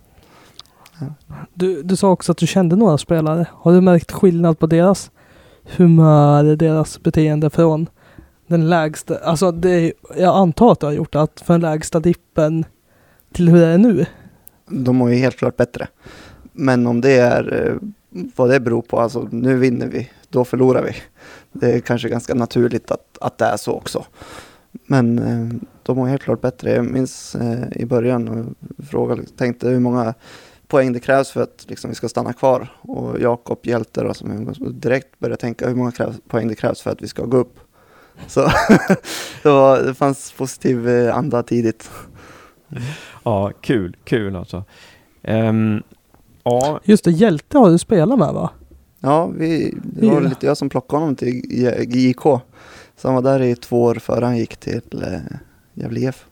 du, 1.54 1.84
du 1.84 1.95
sa 1.95 2.10
också 2.10 2.32
att 2.32 2.38
du 2.38 2.47
kände 2.47 2.76
några 2.76 2.97
spelare. 2.97 3.45
Har 3.51 3.74
du 3.74 3.82
märkt 3.82 4.12
skillnad 4.12 4.60
på 4.60 4.68
deras 4.68 5.12
humör, 5.78 6.43
deras 6.43 7.04
beteende 7.04 7.49
från 7.49 7.89
den 8.47 8.70
lägsta, 8.70 9.18
alltså 9.18 9.51
det, 9.51 9.93
jag 10.18 10.36
antar 10.36 10.72
att 10.72 10.80
du 10.80 10.86
har 10.86 10.93
gjort 10.93 11.14
det, 11.14 11.22
att 11.22 11.43
från 11.45 11.62
lägsta 11.62 11.99
dippen 11.99 12.66
till 13.32 13.49
hur 13.49 13.60
det 13.60 13.68
är 13.68 13.78
nu? 13.78 14.06
de 14.74 14.95
mår 14.95 15.10
ju 15.10 15.16
helt 15.16 15.38
klart 15.38 15.58
bättre. 15.58 15.88
Men 16.54 16.88
om 16.88 17.01
det 17.01 17.12
är 17.12 17.68
eh, 17.68 17.89
vad 18.36 18.49
det 18.49 18.60
beror 18.60 18.82
på, 18.82 18.99
alltså 18.99 19.28
nu 19.32 19.58
vinner 19.58 19.88
vi, 19.88 20.10
då 20.30 20.45
förlorar 20.45 20.84
vi. 20.84 20.95
Det 21.51 21.72
är 21.72 21.80
kanske 21.80 22.10
ganska 22.10 22.34
naturligt 22.34 22.91
att, 22.91 23.18
att 23.22 23.38
det 23.38 23.45
är 23.45 23.58
så 23.58 23.72
också. 23.72 24.06
Men 24.72 25.20
eh, 25.20 25.60
de 25.84 25.97
mår 25.97 26.08
helt 26.08 26.22
klart 26.22 26.41
bättre. 26.41 26.72
Jag 26.72 26.86
minns 26.86 27.36
eh, 27.36 27.82
i 27.82 27.86
början 27.86 28.28
och 28.28 28.45
frågade, 28.86 29.24
tänkte 29.38 29.70
hur 29.70 29.80
många 29.80 30.14
poäng 30.74 30.93
det 30.93 30.99
krävs 30.99 31.32
för 31.32 31.41
att 31.41 31.65
liksom, 31.67 31.89
vi 31.89 31.95
ska 31.95 32.09
stanna 32.09 32.34
kvar. 32.34 32.67
Och 32.82 33.19
Jakob 33.19 33.59
Hjälte 33.63 34.03
då, 34.03 34.13
som 34.13 34.55
direkt 34.80 35.19
började 35.19 35.41
tänka 35.41 35.67
hur 35.67 35.76
många 35.76 35.91
krävs, 35.91 36.15
poäng 36.28 36.47
det 36.47 36.55
krävs 36.55 36.82
för 36.82 36.91
att 36.91 37.01
vi 37.01 37.07
ska 37.07 37.26
gå 37.26 37.38
upp. 37.38 37.59
Så 38.28 38.41
det, 39.43 39.49
var, 39.49 39.82
det 39.82 39.93
fanns 39.93 40.32
positiv 40.32 40.89
eh, 40.89 41.17
anda 41.17 41.43
tidigt. 41.43 41.89
Ja, 43.24 43.51
kul, 43.61 43.95
kul 44.03 44.36
alltså. 44.36 44.63
Ehm, 45.24 45.84
ja, 46.43 46.80
Just 46.84 47.03
det, 47.03 47.11
Hjälte 47.11 47.57
har 47.57 47.69
du 47.69 47.78
spelat 47.78 48.19
med 48.19 48.34
va? 48.34 48.49
Ja, 48.99 49.26
vi, 49.26 49.78
det 49.84 50.09
var 50.09 50.21
lite 50.21 50.45
jag 50.45 50.57
som 50.57 50.69
plockade 50.69 51.01
honom 51.01 51.15
till 51.15 51.41
GIK. 51.95 52.21
Så 52.97 53.07
han 53.07 53.15
var 53.15 53.21
där 53.21 53.41
i 53.41 53.55
två 53.55 53.84
år 53.84 53.95
före 53.95 54.26
han 54.26 54.38
gick 54.38 54.57
till 54.57 55.03
eh, 55.03 55.38
Gävle 55.74 55.99
IF. 55.99 56.26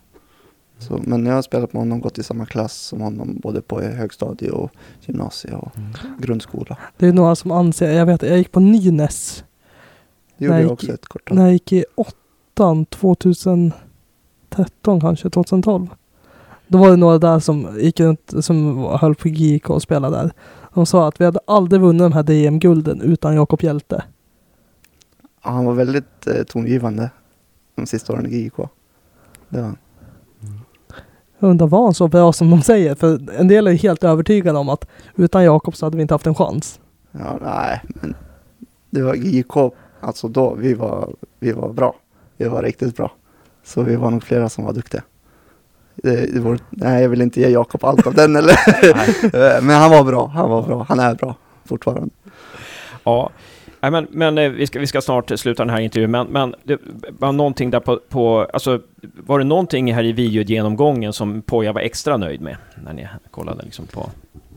Så, 0.82 1.00
men 1.04 1.26
jag 1.26 1.34
har 1.34 1.42
spelat 1.42 1.74
med 1.74 1.82
honom, 1.82 2.00
gått 2.00 2.18
i 2.18 2.24
samma 2.24 2.46
klass 2.46 2.74
som 2.74 3.02
honom 3.02 3.40
både 3.44 3.62
på 3.62 3.82
högstadie 3.82 4.52
och 4.52 4.72
gymnasie 5.02 5.56
och 5.56 5.72
grundskola. 6.20 6.78
Det 6.98 7.08
är 7.08 7.14
några 7.14 7.36
som 7.36 7.52
anser, 7.52 7.92
jag 7.92 8.06
vet, 8.06 8.22
jag 8.22 8.38
gick 8.38 8.52
på 8.52 8.60
Nynäs 8.60 9.44
Det 10.38 10.46
gjorde 10.46 10.62
jag 10.62 10.72
också 10.72 10.94
ett 10.94 11.06
kort 11.06 11.28
tag. 11.30 11.36
när 11.36 11.44
jag 11.44 11.54
gick 11.54 11.74
i 11.74 11.86
åttan 11.96 12.86
2013 12.86 13.74
kanske, 15.02 15.30
2012. 15.30 15.88
Då 16.68 16.78
var 16.78 16.90
det 16.90 16.96
några 16.96 17.18
där 17.18 17.40
som 17.40 17.80
gick 17.80 18.00
runt, 18.00 18.34
som 18.40 18.78
höll 18.78 19.16
på 19.16 19.28
GIK 19.28 19.70
och 19.70 19.82
spelade 19.82 20.18
där. 20.18 20.32
De 20.74 20.86
sa 20.86 21.08
att 21.08 21.22
vi 21.22 21.26
hade 21.26 21.40
aldrig 21.48 21.82
vunnit 21.82 22.02
de 22.02 22.14
här 22.14 22.24
DM-gulden 22.24 23.02
utan 23.02 23.36
Jakob 23.36 23.62
Hjälte. 23.64 24.04
Ja, 25.44 25.50
han 25.50 25.66
var 25.66 25.74
väldigt 25.74 26.28
eh, 26.28 26.44
tongivande 26.44 27.10
de 27.76 27.86
sista 27.86 28.14
åren 28.14 28.26
i 28.26 28.30
GIK. 28.38 28.54
Det 29.50 29.58
var 29.58 29.64
han. 29.64 29.78
Jag 31.42 31.50
undrar 31.50 31.68
var 31.68 31.84
han 31.84 31.94
så 31.94 32.08
bra 32.08 32.34
som 32.34 32.50
de 32.50 32.62
säger? 32.62 32.96
För 32.96 33.39
en 33.39 33.48
del 33.48 33.68
är 33.68 33.74
helt 33.74 34.04
övertygade 34.04 34.60
om 34.60 34.70
att 34.70 34.88
utan 35.16 35.44
Jakob 35.44 35.76
så 35.76 35.86
hade 35.86 35.98
vi 35.98 36.02
inte 36.02 36.14
haft 36.14 36.28
en 36.28 36.36
chans. 36.36 36.80
Ja, 37.12 37.38
nej, 37.42 37.82
men 37.84 38.16
det 38.89 39.02
var 39.02 39.14
GIK, 39.16 39.56
alltså 40.00 40.28
då, 40.28 40.54
vi 40.54 40.74
var, 40.74 41.10
vi 41.39 41.52
var 41.52 41.74
bra. 41.74 41.96
Vi 42.38 42.48
var 42.48 42.64
riktigt 42.64 42.96
bra. 42.96 43.12
Så 43.64 43.82
vi 43.82 43.96
var 43.96 44.12
nog 44.12 44.24
flera 44.24 44.50
som 44.50 44.66
var 44.66 44.74
duktiga. 44.74 45.04
Det, 45.96 46.34
det 46.34 46.39
var, 46.39 46.60
nej, 46.70 47.02
jag 47.02 47.10
vill 47.10 47.22
inte 47.22 47.39
ge 47.42 47.48
Jakob 47.50 47.86
allt 47.86 48.08
av 48.08 48.14
den 48.14 48.36
eller. 48.36 48.56
Eh, 49.24 49.62
men 49.62 49.76
han 49.76 49.92
var 49.92 50.04
bra, 50.04 50.28
han 50.28 50.50
var 50.50 50.64
bra, 50.64 50.86
han 50.89 51.00
är 51.00 51.16
bra 51.16 51.36
fortfarande. 51.66 52.10
ja. 53.04 53.30
Nej, 53.82 53.92
men, 53.92 54.08
men 54.12 54.38
eh, 54.38 54.52
vi, 54.52 54.68
ska, 54.68 54.80
vi 54.80 54.88
ska 54.88 55.02
snart 55.02 55.40
sluta 55.40 55.66
den 55.66 55.70
här 55.70 55.82
intervjun, 55.82 56.12
men, 56.12 56.28
men 56.28 56.56
det 56.64 56.80
var 57.20 57.32
någonting 57.32 57.72
där 57.72 57.80
på, 57.80 58.00
på, 58.10 58.48
alltså 58.54 58.82
var 59.02 59.40
det 59.40 59.46
någonting 59.46 59.94
här 59.94 60.04
i 60.04 60.12
videogenomgången 60.12 61.14
som 61.14 61.42
Poja 61.42 61.74
var 61.74 61.82
extra 61.82 62.18
nöjd 62.18 62.42
med 62.42 62.58
när 62.86 62.94
ni 62.94 63.08
kollade 63.32 63.64
liksom 63.64 63.86
på 63.86 64.10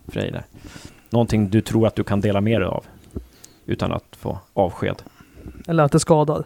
Frej 0.06 0.30
där? 0.30 0.44
Någonting 1.10 1.48
du 1.48 1.60
tror 1.60 1.86
att 1.86 1.94
du 1.94 2.04
kan 2.04 2.20
dela 2.20 2.40
med 2.40 2.60
dig 2.60 2.68
av 2.68 2.84
utan 3.66 3.92
att 3.92 4.16
få 4.16 4.38
avsked? 4.54 5.02
Eller 5.68 5.84
att 5.84 5.92
det 5.92 6.00
skadar. 6.00 6.44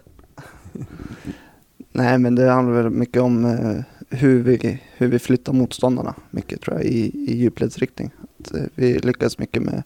Nej, 1.92 2.18
men 2.18 2.34
det 2.34 2.50
handlar 2.50 2.82
väl 2.82 2.90
mycket 2.90 3.22
om 3.22 3.44
eh, 3.44 3.84
hur, 4.18 4.42
vi, 4.42 4.80
hur 4.96 5.08
vi 5.08 5.18
flyttar 5.18 5.52
motståndarna. 5.52 6.14
Mycket 6.30 6.60
tror 6.60 6.76
jag 6.76 6.84
i, 6.84 7.30
i 7.30 7.36
djupledsriktning. 7.36 8.10
Att, 8.40 8.54
eh, 8.54 8.62
vi 8.74 8.98
lyckades 8.98 9.38
mycket 9.38 9.62
med 9.62 9.82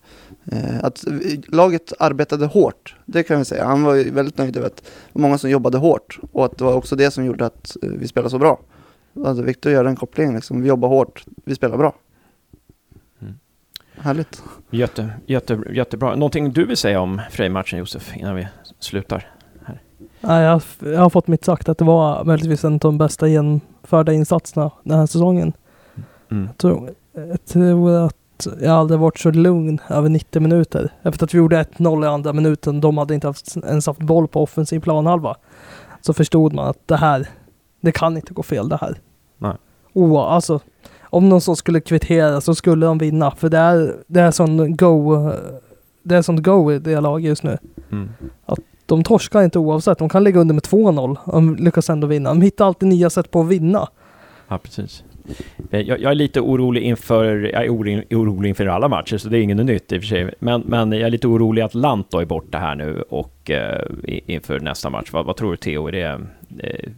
att 0.82 1.04
vi, 1.06 1.42
laget 1.48 1.92
arbetade 1.98 2.46
hårt. 2.46 2.96
Det 3.06 3.22
kan 3.22 3.38
vi 3.38 3.44
säga. 3.44 3.64
Han 3.64 3.82
var 3.82 3.94
ju 3.94 4.10
väldigt 4.10 4.38
nöjd 4.38 4.56
över 4.56 4.66
att 4.66 4.76
det 4.76 4.82
var 5.12 5.22
många 5.22 5.38
som 5.38 5.50
jobbade 5.50 5.78
hårt 5.78 6.18
och 6.32 6.44
att 6.44 6.58
det 6.58 6.64
var 6.64 6.74
också 6.74 6.96
det 6.96 7.10
som 7.10 7.24
gjorde 7.24 7.46
att 7.46 7.76
eh, 7.82 7.88
vi 7.88 8.08
spelade 8.08 8.30
så 8.30 8.38
bra. 8.38 8.60
Alltså 9.24 9.42
Viktor 9.42 9.72
gör 9.72 9.84
den 9.84 9.96
kopplingen 9.96 10.34
liksom. 10.34 10.62
Vi 10.62 10.68
jobbar 10.68 10.88
hårt, 10.88 11.24
vi 11.44 11.54
spelar 11.54 11.76
bra. 11.76 11.94
Mm. 13.20 13.34
Härligt. 13.96 14.42
Jätte, 14.70 15.10
jätte, 15.26 15.60
jättebra. 15.70 16.14
Någonting 16.14 16.52
du 16.52 16.66
vill 16.66 16.76
säga 16.76 17.00
om 17.00 17.20
Frej-matchen 17.30 17.78
Josef, 17.78 18.16
innan 18.16 18.36
vi 18.36 18.48
slutar? 18.78 19.26
Nej, 20.20 20.42
jag, 20.42 20.62
jag 20.78 21.00
har 21.00 21.10
fått 21.10 21.26
mitt 21.26 21.44
sagt 21.44 21.68
att 21.68 21.78
det 21.78 21.84
var 21.84 22.24
möjligtvis 22.24 22.64
en 22.64 22.72
av 22.72 22.78
de 22.78 22.98
bästa 22.98 23.28
genomförda 23.28 24.12
insatserna 24.12 24.70
den 24.82 24.98
här 24.98 25.06
säsongen. 25.06 25.52
Mm. 26.30 26.46
Jag 26.46 26.56
tror, 26.56 26.94
jag 27.12 27.44
tror 27.44 28.06
att 28.06 28.16
jag 28.60 28.70
aldrig 28.70 29.00
varit 29.00 29.18
så 29.18 29.30
lugn 29.30 29.80
över 29.88 30.08
90 30.08 30.42
minuter. 30.42 30.92
Efter 31.02 31.24
att 31.24 31.34
vi 31.34 31.38
gjorde 31.38 31.62
1-0 31.62 32.04
i 32.04 32.08
andra 32.08 32.32
minuten, 32.32 32.80
de 32.80 32.98
hade 32.98 33.14
inte 33.14 33.26
haft, 33.26 33.56
ens 33.56 33.86
haft 33.86 34.00
boll 34.00 34.28
på 34.28 34.42
offensiv 34.42 34.80
planhalva. 34.80 35.36
Så 36.00 36.12
förstod 36.12 36.52
man 36.52 36.68
att 36.68 36.88
det 36.88 36.96
här, 36.96 37.28
det 37.80 37.92
kan 37.92 38.16
inte 38.16 38.34
gå 38.34 38.42
fel 38.42 38.68
det 38.68 38.78
här. 38.80 39.00
Nej. 39.38 39.56
Oh, 39.92 40.20
alltså, 40.20 40.60
om 41.02 41.28
någon 41.28 41.40
så 41.40 41.56
skulle 41.56 41.80
kvittera 41.80 42.40
så 42.40 42.54
skulle 42.54 42.86
de 42.86 42.98
vinna. 42.98 43.30
För 43.30 43.48
det 43.48 43.58
är, 43.58 43.96
det 44.06 44.20
är 44.20 44.30
sån 44.30 44.76
go, 44.76 45.30
det 46.02 46.16
är 46.16 46.22
sånt 46.22 46.42
go 46.42 46.72
i 46.72 46.78
det 46.78 47.00
laget 47.00 47.28
just 47.28 47.42
nu. 47.42 47.58
Mm. 47.90 48.08
De 48.86 49.04
torskar 49.04 49.42
inte 49.42 49.58
oavsett. 49.58 49.98
De 49.98 50.08
kan 50.08 50.24
ligga 50.24 50.40
under 50.40 50.54
med 50.54 50.62
2-0. 50.62 51.16
De 51.26 51.56
lyckas 51.56 51.90
ändå 51.90 52.06
vinna. 52.06 52.28
De 52.28 52.40
hittar 52.42 52.66
alltid 52.66 52.88
nya 52.88 53.10
sätt 53.10 53.30
på 53.30 53.40
att 53.40 53.48
vinna. 53.48 53.88
Ja, 54.48 54.58
precis. 54.58 55.04
Eh, 55.70 55.80
Jag, 55.80 56.00
jag 56.00 56.10
är 56.10 56.14
lite 56.14 56.40
orolig 56.40 56.82
inför, 56.82 57.34
jag 57.52 57.64
är 57.64 57.70
orolig, 57.70 58.48
inför 58.48 58.66
alla 58.66 58.88
matcher, 58.88 59.16
så 59.18 59.28
det 59.28 59.38
är 59.38 59.42
inget 59.42 59.56
nytt 59.66 59.92
i 59.92 59.98
och 59.98 60.02
för 60.02 60.06
sig. 60.08 60.34
Men, 60.38 60.60
men 60.66 60.92
jag 60.92 61.00
är 61.02 61.10
lite 61.10 61.26
orolig 61.28 61.62
att 61.62 61.74
Lanto 61.74 62.18
är 62.18 62.24
borta 62.24 62.58
här 62.58 62.74
nu 62.74 63.02
och 63.08 63.50
eh, 63.50 63.82
inför 64.04 64.60
nästa 64.60 64.90
match. 64.90 65.12
Vad, 65.12 65.26
vad 65.26 65.36
tror 65.36 65.50
du 65.50 65.56
Theo? 65.56 65.86
Är 65.88 65.92
det, 65.92 66.20
eh, 66.58 66.90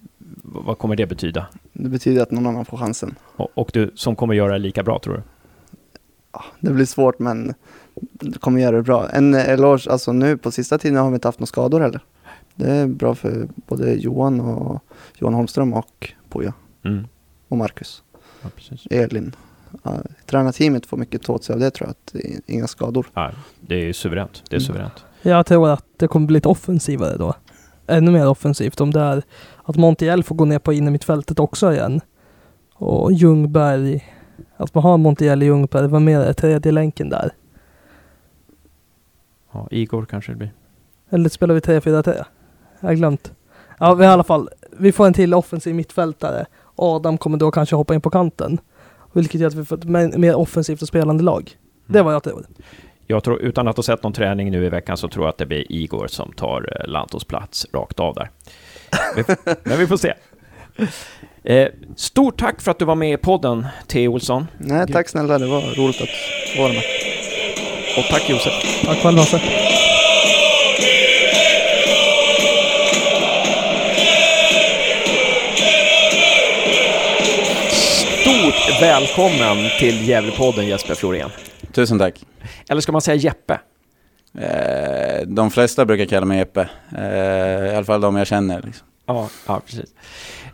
vad 0.42 0.78
kommer 0.78 0.96
det 0.96 1.06
betyda? 1.06 1.46
Det 1.72 1.88
betyder 1.88 2.22
att 2.22 2.30
någon 2.30 2.46
annan 2.46 2.64
får 2.64 2.76
chansen. 2.76 3.14
Och, 3.36 3.48
och 3.54 3.70
du 3.72 3.90
som 3.94 4.16
kommer 4.16 4.34
göra 4.34 4.52
det 4.52 4.58
lika 4.58 4.82
bra 4.82 4.98
tror 4.98 5.14
du? 5.14 5.22
Ja, 6.32 6.44
det 6.60 6.70
blir 6.72 6.84
svårt 6.84 7.18
men 7.18 7.54
det 8.00 8.38
kommer 8.38 8.60
göra 8.60 8.76
det 8.76 8.82
bra. 8.82 9.08
En 9.08 9.34
eloge, 9.34 9.90
alltså 9.90 10.12
nu 10.12 10.36
på 10.36 10.50
sista 10.50 10.78
tiden 10.78 10.98
har 10.98 11.10
vi 11.10 11.14
inte 11.14 11.28
haft 11.28 11.38
några 11.40 11.46
skador 11.46 11.80
heller. 11.80 12.00
Det 12.54 12.70
är 12.70 12.86
bra 12.86 13.14
för 13.14 13.48
både 13.66 13.94
Johan 13.94 14.40
och 14.40 14.82
Johan 15.18 15.34
Holmström 15.34 15.74
och 15.74 16.12
Poja 16.28 16.52
Mm. 16.84 17.06
och 17.48 17.56
Marcus, 17.56 18.02
Ja, 18.44 18.50
precis. 18.56 18.86
Elin. 18.90 19.36
Ja, 19.82 19.98
tränarteamet 20.26 20.86
får 20.86 20.96
mycket 20.96 21.22
ta 21.22 21.32
åt 21.32 21.44
sig 21.44 21.52
av 21.54 21.60
det 21.60 21.70
tror 21.70 21.86
jag, 21.86 21.90
att 21.90 22.12
det 22.12 22.26
är 22.34 22.40
inga 22.46 22.66
skador. 22.66 23.06
Ja, 23.14 23.30
det 23.60 23.74
är 23.74 23.84
ju 23.84 23.92
suveränt. 23.92 24.42
Det 24.50 24.56
är 24.56 24.60
Mm. 24.60 24.66
suveränt. 24.66 25.04
Jag 25.22 25.46
tror 25.46 25.68
att 25.70 25.84
det 25.96 26.08
kommer 26.08 26.26
bli 26.26 26.34
lite 26.34 26.48
offensivare 26.48 27.16
då. 27.16 27.34
Ännu 27.86 28.10
mer 28.10 28.28
offensivt. 28.28 28.80
Om 28.80 28.90
det 28.90 29.00
är 29.00 29.22
att 29.64 29.76
Montiel 29.76 30.22
får 30.22 30.34
gå 30.34 30.44
ner 30.44 30.58
på 30.58 30.72
innermittfältet 30.72 31.38
också 31.38 31.72
igen. 31.72 32.00
Och 32.74 33.12
Ljungberg. 33.12 34.04
Att 34.56 34.74
man 34.74 34.82
har 34.84 34.96
Montiel 34.98 35.42
i 35.42 35.46
Ljungberg 35.46 35.88
var 35.88 36.00
mer 36.00 36.32
tredje 36.32 36.72
länken 36.72 37.08
där. 37.08 37.30
Ja, 39.52 39.68
Igor 39.70 40.04
kanske 40.04 40.32
det 40.32 40.36
blir. 40.36 40.52
Eller 41.10 41.28
spelar 41.28 41.54
vi 41.54 41.60
3-4-3? 41.60 42.24
Jag 42.80 42.88
har 42.88 42.94
glömt. 42.94 43.32
Ja, 43.78 43.94
vi 43.94 44.04
i 44.04 44.06
alla 44.06 44.24
fall. 44.24 44.48
Vi 44.78 44.92
får 44.92 45.06
en 45.06 45.12
till 45.12 45.34
offensiv 45.34 45.74
mittfältare. 45.74 46.46
Adam 46.76 47.18
kommer 47.18 47.38
då 47.38 47.50
kanske 47.50 47.76
hoppa 47.76 47.94
in 47.94 48.00
på 48.00 48.10
kanten. 48.10 48.60
Vilket 49.12 49.40
gör 49.40 49.48
att 49.48 49.54
vi 49.54 49.64
får 49.64 49.76
ett 49.78 49.84
mer- 50.18 50.34
offensivt 50.34 50.82
och 50.82 50.88
spelande 50.88 51.24
lag. 51.24 51.50
Det 51.86 52.02
var 52.02 52.12
jag 52.12 52.22
tror. 52.22 52.46
Jag 53.06 53.24
tror, 53.24 53.40
utan 53.40 53.68
att 53.68 53.76
ha 53.76 53.82
sett 53.82 54.02
någon 54.02 54.12
träning 54.12 54.50
nu 54.50 54.66
i 54.66 54.68
veckan 54.68 54.96
så 54.96 55.08
tror 55.08 55.24
jag 55.24 55.30
att 55.30 55.38
det 55.38 55.46
blir 55.46 55.72
Igor 55.72 56.06
som 56.06 56.32
tar 56.32 56.76
eh, 56.80 56.86
Lantos 56.88 57.24
plats 57.24 57.66
rakt 57.72 58.00
av 58.00 58.14
där. 58.14 58.30
Men 59.64 59.78
vi 59.78 59.86
får 59.86 59.96
se. 59.96 60.14
Eh, 61.44 61.68
stort 61.96 62.38
tack 62.40 62.60
för 62.60 62.70
att 62.70 62.78
du 62.78 62.84
var 62.84 62.94
med 62.94 63.12
i 63.12 63.16
podden, 63.16 63.66
Theo 63.86 64.12
Olsson. 64.12 64.46
Nej, 64.58 64.86
tack 64.92 65.08
snälla, 65.08 65.38
det 65.38 65.46
var 65.46 65.60
roligt 65.60 66.00
att 66.02 66.58
vara 66.58 66.68
med. 66.68 66.82
Och 67.98 68.04
tack 68.10 68.30
Josef. 68.30 68.82
Tack 68.84 68.98
själv 68.98 69.18
Hasse. 69.18 69.40
Stort 78.44 78.80
välkommen 78.80 79.70
till 79.78 80.08
Gävlepodden 80.08 80.66
Jesper 80.66 80.94
Florén. 80.94 81.30
Tusen 81.72 81.98
tack. 81.98 82.24
Eller 82.68 82.80
ska 82.80 82.92
man 82.92 83.00
säga 83.00 83.14
Jeppe? 83.14 83.60
Eh, 84.38 85.26
de 85.26 85.50
flesta 85.50 85.84
brukar 85.84 86.04
kalla 86.04 86.26
mig 86.26 86.38
Jeppe. 86.38 86.68
Eh, 86.98 87.72
I 87.72 87.76
alla 87.76 87.84
fall 87.84 88.00
de 88.00 88.16
jag 88.16 88.26
känner. 88.26 88.62
Liksom. 88.62 88.86
Ja, 89.06 89.28
ja 89.46 89.60
precis. 89.66 89.94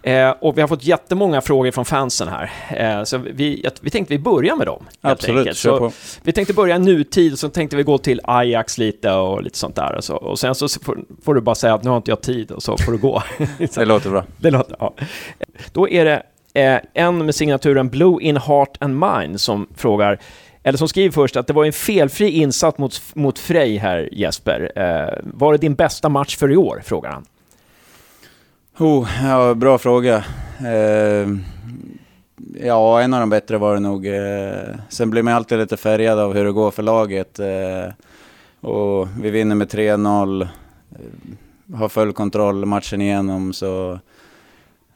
Eh, 0.03 0.31
och 0.31 0.59
vi 0.59 0.61
har 0.61 0.69
fått 0.69 0.85
jättemånga 0.85 1.41
frågor 1.41 1.71
från 1.71 1.85
fansen 1.85 2.29
här. 2.29 2.51
Eh, 2.77 3.05
så 3.05 3.19
vi, 3.19 3.69
vi 3.81 3.91
tänkte 3.91 4.15
vi 4.15 4.19
börjar 4.19 4.57
med 4.57 4.67
dem. 4.67 4.85
Absolut, 5.01 5.57
kör 5.57 5.79
på. 5.79 5.93
Vi 6.23 6.33
tänkte 6.33 6.55
börja 6.55 6.79
nutid, 6.79 7.39
så 7.39 7.49
tänkte 7.49 7.77
vi 7.77 7.83
gå 7.83 7.99
till 7.99 8.21
Ajax 8.25 8.79
lite 8.79 9.13
och 9.13 9.43
lite 9.43 9.59
sånt 9.59 9.77
där. 9.77 9.95
Och, 9.95 10.05
så, 10.05 10.17
och 10.17 10.39
sen 10.39 10.55
så 10.55 10.69
får, 10.69 10.99
får, 11.25 11.35
du 11.35 11.41
bara 11.41 11.55
säga 11.55 11.75
att 11.75 11.85
nu 11.85 11.91
har 11.91 11.97
inte 11.97 12.11
jag 12.11 12.21
tid 12.21 12.51
och 12.51 12.63
så 12.63 12.77
får 12.77 12.93
du 12.93 12.99
gå. 12.99 13.23
det 13.75 13.85
låter 13.85 14.11
bra. 14.11 14.25
Det 14.37 14.51
låter, 14.51 14.77
ja. 14.79 14.95
Då 15.73 15.89
är 15.89 16.05
det 16.05 16.23
eh, 16.55 16.79
en 16.95 17.27
med 17.27 17.35
signaturen 17.35 17.89
Blue 17.89 18.23
in 18.23 18.37
Heart 18.37 18.77
and 18.81 18.99
Mind 18.99 19.41
som 19.41 19.67
frågar 19.77 20.19
eller 20.63 20.79
som 20.79 20.89
skriver 20.89 21.11
först 21.11 21.37
att 21.37 21.47
det 21.47 21.53
var 21.53 21.65
en 21.65 21.73
felfri 21.73 22.31
insats 22.31 22.79
mot, 22.79 23.03
mot 23.15 23.39
Frej 23.39 23.77
här 23.77 24.09
Jesper. 24.13 24.73
Eh, 24.77 25.19
var 25.25 25.53
det 25.53 25.59
din 25.59 25.75
bästa 25.75 26.09
match 26.09 26.37
för 26.37 26.53
i 26.53 26.57
år? 26.57 26.83
Frågar 26.85 27.11
han. 27.11 27.25
Oh, 28.79 29.09
ja, 29.25 29.55
bra 29.55 29.79
fråga. 29.79 30.25
Eh, 30.61 31.29
ja, 32.61 33.01
en 33.01 33.15
av 33.15 33.21
de 33.21 33.31
bättre 33.31 33.59
var 33.59 33.75
det 33.75 33.81
nog. 33.81 34.07
Eh, 34.07 34.77
sen 34.89 35.11
blir 35.11 35.23
man 35.23 35.35
alltid 35.35 35.59
lite 35.59 35.77
färgad 35.77 36.19
av 36.19 36.35
hur 36.35 36.45
det 36.45 36.53
går 36.53 36.71
för 36.71 36.83
laget. 36.83 37.39
Eh, 37.39 37.93
och 38.61 39.09
vi 39.21 39.31
vinner 39.31 39.55
med 39.55 39.69
3-0. 39.69 40.43
Eh, 40.43 40.49
har 41.77 41.89
full 41.89 42.13
kontroll 42.13 42.65
matchen 42.65 43.01
igenom, 43.01 43.53
så 43.53 43.99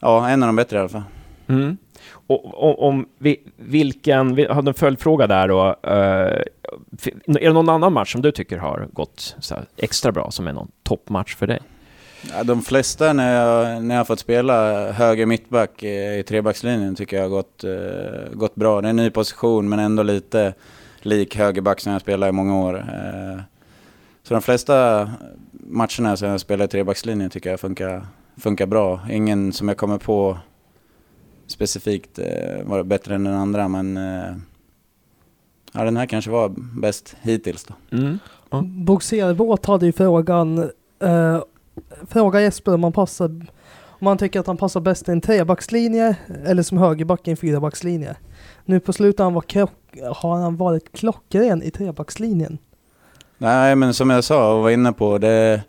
ja, 0.01 0.29
en 0.29 0.43
av 0.43 0.47
de 0.47 0.57
bättre 0.57 0.77
i 0.77 0.81
alla 0.81 0.89
fall. 0.89 1.03
Mm. 1.47 1.77
Och, 2.27 2.83
om, 2.89 3.07
vi 3.19 3.41
vilken, 3.57 4.35
vi 4.35 4.47
hade 4.47 4.71
en 4.71 4.75
följdfråga 4.75 5.27
där 5.27 5.49
då. 5.49 5.67
Uh, 5.67 6.43
är 7.27 7.41
det 7.41 7.53
någon 7.53 7.69
annan 7.69 7.93
match 7.93 8.13
som 8.13 8.23
du 8.23 8.33
tycker 8.33 8.59
har 8.59 8.89
gått 8.93 9.37
extra 9.77 10.13
bra, 10.13 10.31
som 10.31 10.49
är 10.49 10.53
någon 10.53 10.71
toppmatch 10.83 11.35
för 11.35 11.47
dig? 11.47 11.61
Ja, 12.33 12.45
de 12.45 12.63
flesta 12.63 13.13
när 13.13 13.35
jag, 13.35 13.85
när 13.85 13.95
jag 13.95 14.07
fått 14.07 14.19
spela 14.19 14.91
höger 14.93 15.27
mittback 15.27 15.83
i 15.83 16.25
trebackslinjen 16.29 16.95
tycker 16.95 17.17
jag 17.17 17.25
har 17.25 17.29
gått, 17.29 17.65
uh, 17.65 18.35
gått 18.35 18.55
bra. 18.55 18.81
Det 18.81 18.89
är 18.89 18.91
en 18.91 18.97
ny 18.97 19.11
position 19.11 19.69
men 19.69 19.79
ändå 19.79 20.03
lite 20.03 20.55
lik 21.01 21.37
högerback 21.37 21.81
som 21.81 21.93
jag 21.93 22.01
spelat 22.01 22.29
i 22.29 22.33
många 22.33 22.65
år. 22.65 22.75
Uh, 22.75 23.41
så 24.23 24.35
de 24.35 24.43
flesta 24.43 25.11
matcherna 25.53 26.17
som 26.17 26.29
jag 26.29 26.41
spelar 26.41 26.65
i 26.65 26.69
trebackslinjen 26.69 27.31
tycker 27.31 27.51
jag 27.51 27.61
funkar, 27.61 28.07
funkar 28.37 28.67
bra. 28.67 29.01
Ingen 29.11 29.53
som 29.53 29.69
jag 29.69 29.77
kommer 29.77 29.99
på 29.99 30.39
specifikt 31.47 32.19
uh, 32.19 32.65
var 32.65 32.83
bättre 32.83 33.15
än 33.15 33.25
den 33.25 33.35
andra 33.35 33.69
men 33.69 33.99
ja, 35.73 35.85
den 35.85 35.97
här 35.97 36.07
kanske 36.07 36.31
var 36.31 36.53
bäst 36.81 37.17
hittills 37.23 37.65
då. 37.65 37.97
Mm. 37.97 38.19
Mm. 38.53 38.85
Bogserbåt 38.85 39.67
hade 39.67 39.87
ju 39.87 39.93
frågan 39.93 40.71
fråga 42.09 42.41
Jesper 42.41 42.75
om 42.75 42.85
han 42.85 42.93
passar 42.93 43.47
om 44.05 44.07
han 44.07 44.19
tycker 44.19 44.41
att 44.41 44.47
han 44.47 44.57
passar 44.57 44.81
bäst 44.81 45.09
i 45.09 45.13
en 45.13 45.21
trebackslinje 45.21 46.17
eller 46.45 46.63
som 46.63 46.79
högerback 46.79 47.29
i 47.29 47.31
en 47.31 47.37
fyrabackslinje. 47.37 48.17
Nu 48.65 48.81
på 48.81 48.93
slutet 48.93 49.19
har 49.19 49.25
han, 49.25 49.35
varit 49.35 49.55
har 50.15 50.37
han 50.37 50.57
varit 50.57 50.93
klockren 50.93 51.63
i 51.63 51.71
trebackslinjen. 51.71 52.59
Nej, 53.39 53.77
men 53.77 53.95
som 53.95 54.11
jag 54.11 54.25
sa 54.25 54.55
och 54.55 54.63
var 54.63 54.71
inne 54.71 54.93
på, 54.93 55.19
det, 55.19 55.63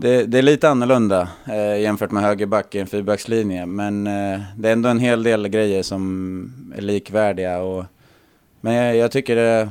det, 0.00 0.26
det 0.26 0.38
är 0.38 0.42
lite 0.42 0.68
annorlunda 0.68 1.28
eh, 1.46 1.80
jämfört 1.80 2.10
med 2.10 2.22
högerback 2.22 2.74
i 2.74 2.78
en 2.78 2.86
fyrbackslinje. 2.86 3.66
Men 3.66 4.06
eh, 4.06 4.40
det 4.56 4.68
är 4.68 4.72
ändå 4.72 4.88
en 4.88 5.00
hel 5.00 5.22
del 5.22 5.48
grejer 5.48 5.82
som 5.82 6.72
är 6.76 6.82
likvärdiga. 6.82 7.58
Och, 7.58 7.84
men 8.60 8.74
jag, 8.74 8.96
jag 8.96 9.10
tycker 9.10 9.36
det 9.36 9.70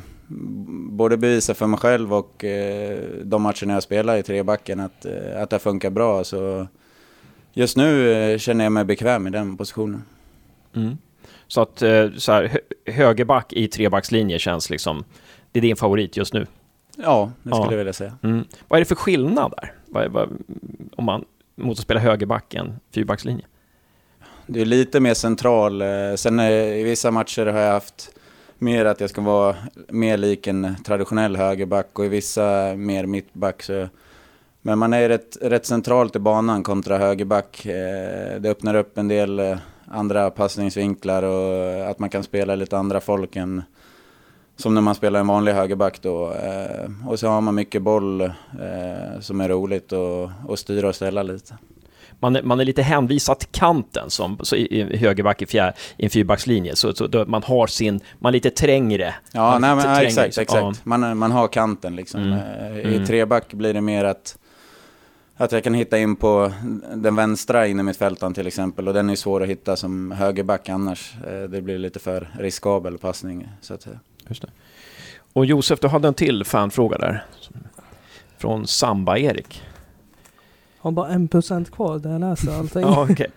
både 0.89 1.17
bevisa 1.17 1.53
för 1.53 1.67
mig 1.67 1.80
själv 1.80 2.13
och 2.13 2.43
eh, 2.43 2.99
de 3.23 3.41
matcherna 3.41 3.73
jag 3.73 3.84
spelar 3.84 4.17
i 4.17 4.23
trebacken 4.23 4.80
att, 4.80 5.05
eh, 5.05 5.41
att 5.41 5.49
det 5.49 5.59
funkar 5.59 5.89
bra. 5.89 6.23
Så 6.23 6.67
just 7.53 7.78
nu 7.78 8.11
eh, 8.11 8.38
känner 8.38 8.65
jag 8.65 8.71
mig 8.71 8.86
bekväm 8.86 9.28
i 9.28 9.30
den 9.30 9.57
positionen. 9.57 10.03
Mm. 10.75 10.97
Så 11.47 11.61
att 11.61 11.82
eh, 11.82 12.09
så 12.17 12.32
här, 12.32 12.59
högerback 12.86 13.53
i 13.53 13.67
trebackslinje 13.67 14.39
känns 14.39 14.69
liksom, 14.69 15.03
det 15.51 15.59
är 15.59 15.61
din 15.61 15.75
favorit 15.75 16.17
just 16.17 16.34
nu? 16.34 16.47
Ja, 16.97 17.32
det 17.43 17.49
skulle 17.49 17.65
ja. 17.65 17.71
jag 17.71 17.78
vilja 17.78 17.93
säga. 17.93 18.17
Mm. 18.23 18.43
Vad 18.67 18.78
är 18.78 18.82
det 18.82 18.88
för 18.88 18.95
skillnad 18.95 19.53
där? 19.57 19.76
Vad, 19.90 20.12
vad, 20.12 20.30
om 20.96 21.06
man, 21.06 21.26
mot 21.56 21.78
att 21.78 21.84
spela 21.84 22.00
högerback 22.00 22.54
i 22.54 22.58
en 22.58 22.80
fyrbackslinje? 22.94 23.46
Det 24.48 24.62
är 24.62 24.66
lite 24.66 25.00
mer 25.00 25.14
central. 25.14 25.82
Eh, 25.82 26.16
sen 26.16 26.40
eh, 26.40 26.52
i 26.52 26.84
vissa 26.84 27.12
matcher 27.12 27.46
har 27.46 27.60
jag 27.60 27.72
haft 27.72 28.10
mer 28.58 28.86
att 28.86 29.02
jag 29.02 29.10
ska 29.10 29.22
vara 29.22 29.56
mer 29.90 30.18
lik 30.18 30.48
en 30.48 30.76
traditionell 30.86 31.36
högerback 31.36 32.00
och 32.00 32.06
i 32.06 32.08
vissa 32.08 32.76
mer 32.76 33.06
mittback. 33.06 33.64
Så. 33.64 33.88
Men 34.62 34.80
man 34.80 34.94
är 34.94 35.10
rätt, 35.10 35.38
rätt 35.42 35.66
centralt 35.66 36.16
i 36.16 36.20
banan 36.20 36.64
kontra 36.64 36.98
högerback. 36.98 37.66
Eh, 37.66 38.40
det 38.40 38.50
öppnar 38.50 38.76
upp 38.76 38.98
en 38.98 39.08
del 39.08 39.58
andra 39.86 40.32
passningsvinklar 40.32 41.24
och 41.24 41.90
att 41.90 42.00
man 42.00 42.10
kan 42.10 42.24
spela 42.24 42.56
lite 42.56 42.78
andra 42.78 43.00
folk 43.00 43.36
än 43.36 43.64
som 44.58 44.74
när 44.74 44.82
man 44.82 44.95
spelar 44.95 45.20
en 45.20 45.28
vanlig 45.28 45.51
högerback 45.51 46.01
då. 46.01 46.34
Eh, 46.34 47.10
och 47.10 47.20
så 47.20 47.28
har 47.28 47.41
man 47.41 47.55
mycket 47.55 47.82
boll 47.82 48.32
som 49.20 49.41
är 49.41 49.49
roligt 49.49 49.93
att 50.49 50.60
styra 50.60 50.88
och 50.88 50.95
ställa 50.95 51.24
lite 51.24 51.58
man 52.20 52.36
är, 52.36 52.43
man 52.43 52.60
är 52.60 52.66
lite 52.66 52.82
hänvisad 52.82 53.39
till 53.39 53.49
kanten 53.51 54.10
som 54.10 54.38
så 54.41 54.55
i, 54.55 54.82
i 54.82 54.97
högerback 54.97 55.41
i, 55.41 55.45
fjär, 55.45 55.74
i 55.97 56.03
en 56.03 56.10
fyrbackslinje. 56.10 56.76
Så, 56.76 56.93
så 56.93 57.08
då, 57.08 57.26
man 57.26 57.43
har 57.43 57.68
sin, 57.68 57.99
man 58.20 58.30
är 58.30 58.34
lite 58.34 58.49
trängre. 58.49 59.16
Ja, 59.32 59.60
nej, 59.60 59.76
men, 59.76 59.84
trängre, 59.84 60.01
exakt, 60.01 60.26
liksom. 60.26 60.41
exakt. 60.41 60.62
Ja. 60.62 60.74
Man, 60.84 61.18
man 61.18 61.32
har 61.32 61.47
kanten 61.47 61.95
liksom. 61.95 62.22
Mm. 62.22 62.34
Eh, 62.34 62.91
I 62.91 62.95
mm. 62.95 63.05
treback 63.05 63.53
blir 63.53 63.74
det 63.74 63.82
mer 63.82 64.05
att 64.05 64.38
att 65.39 65.51
jag 65.51 65.64
kan 65.64 65.74
hitta 65.74 65.97
in 65.97 66.16
på 66.16 66.51
den 66.95 67.16
vänstra 67.16 67.68
inne 67.68 67.84
mitt 67.84 67.97
fältan 67.97 68.34
till 68.34 68.47
exempel 68.47 68.88
och 68.88 68.93
den 68.93 69.10
är 69.10 69.16
svår 69.16 69.43
att 69.43 69.49
hitta 69.49 69.76
som 69.76 70.12
högerback 70.12 70.70
annars. 70.70 71.14
Eh, 71.28 71.49
det 71.49 71.62
blir 71.62 71.78
lite 71.78 71.99
för 71.99 72.28
riskabel 72.39 72.97
passning 72.97 73.47
så 73.62 73.74
att 73.74 73.82
säga. 73.82 73.99
Just 74.28 74.41
det. 74.41 74.49
Och 75.34 75.45
Josef, 75.45 75.80
du 75.80 75.88
hade 75.88 76.07
en 76.07 76.13
till 76.13 76.43
fanfråga 76.43 76.97
där. 76.97 77.25
Från 78.38 78.67
Samba-Erik 78.67 79.63
har 80.88 80.91
bara 80.91 81.09
en 81.09 81.28
procent 81.28 81.71
kvar 81.71 81.99
där 81.99 82.11
jag 82.11 82.21
läser 82.21 82.59
allting. 82.59 82.82
ja, 82.86 83.03
okay. 83.11 83.28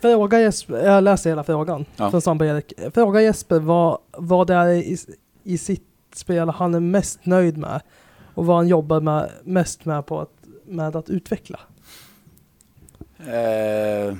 Fråga 0.00 0.40
Jesper, 0.40 0.86
jag 0.86 1.04
läser 1.04 1.30
hela 1.30 1.44
frågan 1.44 1.84
ja. 1.96 2.10
från 2.10 2.20
Samba 2.20 2.46
Erik. 2.46 2.72
Fråga 2.94 3.20
Jesper 3.20 3.58
vad, 3.58 3.98
vad 4.10 4.46
det 4.46 4.54
är 4.54 4.68
i, 4.68 4.98
i 5.42 5.58
sitt 5.58 5.88
spel 6.14 6.48
han 6.48 6.74
är 6.74 6.80
mest 6.80 7.26
nöjd 7.26 7.58
med 7.58 7.80
och 8.34 8.46
vad 8.46 8.56
han 8.56 8.68
jobbar 8.68 9.00
med, 9.00 9.30
mest 9.44 9.84
med 9.84 10.06
på 10.06 10.20
att, 10.20 10.32
med 10.66 10.96
att 10.96 11.10
utveckla. 11.10 11.60
Eh, 13.18 14.14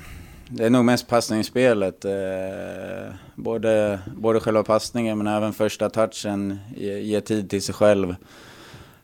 det 0.49 0.65
är 0.65 0.71
nog 0.71 0.85
mest 0.85 1.09
passningsspelet. 1.09 2.05
Eh, 2.05 3.15
både, 3.35 3.99
både 4.17 4.41
själva 4.41 4.63
passningen 4.63 5.19
men 5.19 5.27
även 5.27 5.53
första 5.53 5.91
touchen, 5.91 6.59
ge, 6.77 6.99
ge 6.99 7.21
tid 7.21 7.51
till 7.51 7.63
sig 7.63 7.75
själv. 7.75 8.17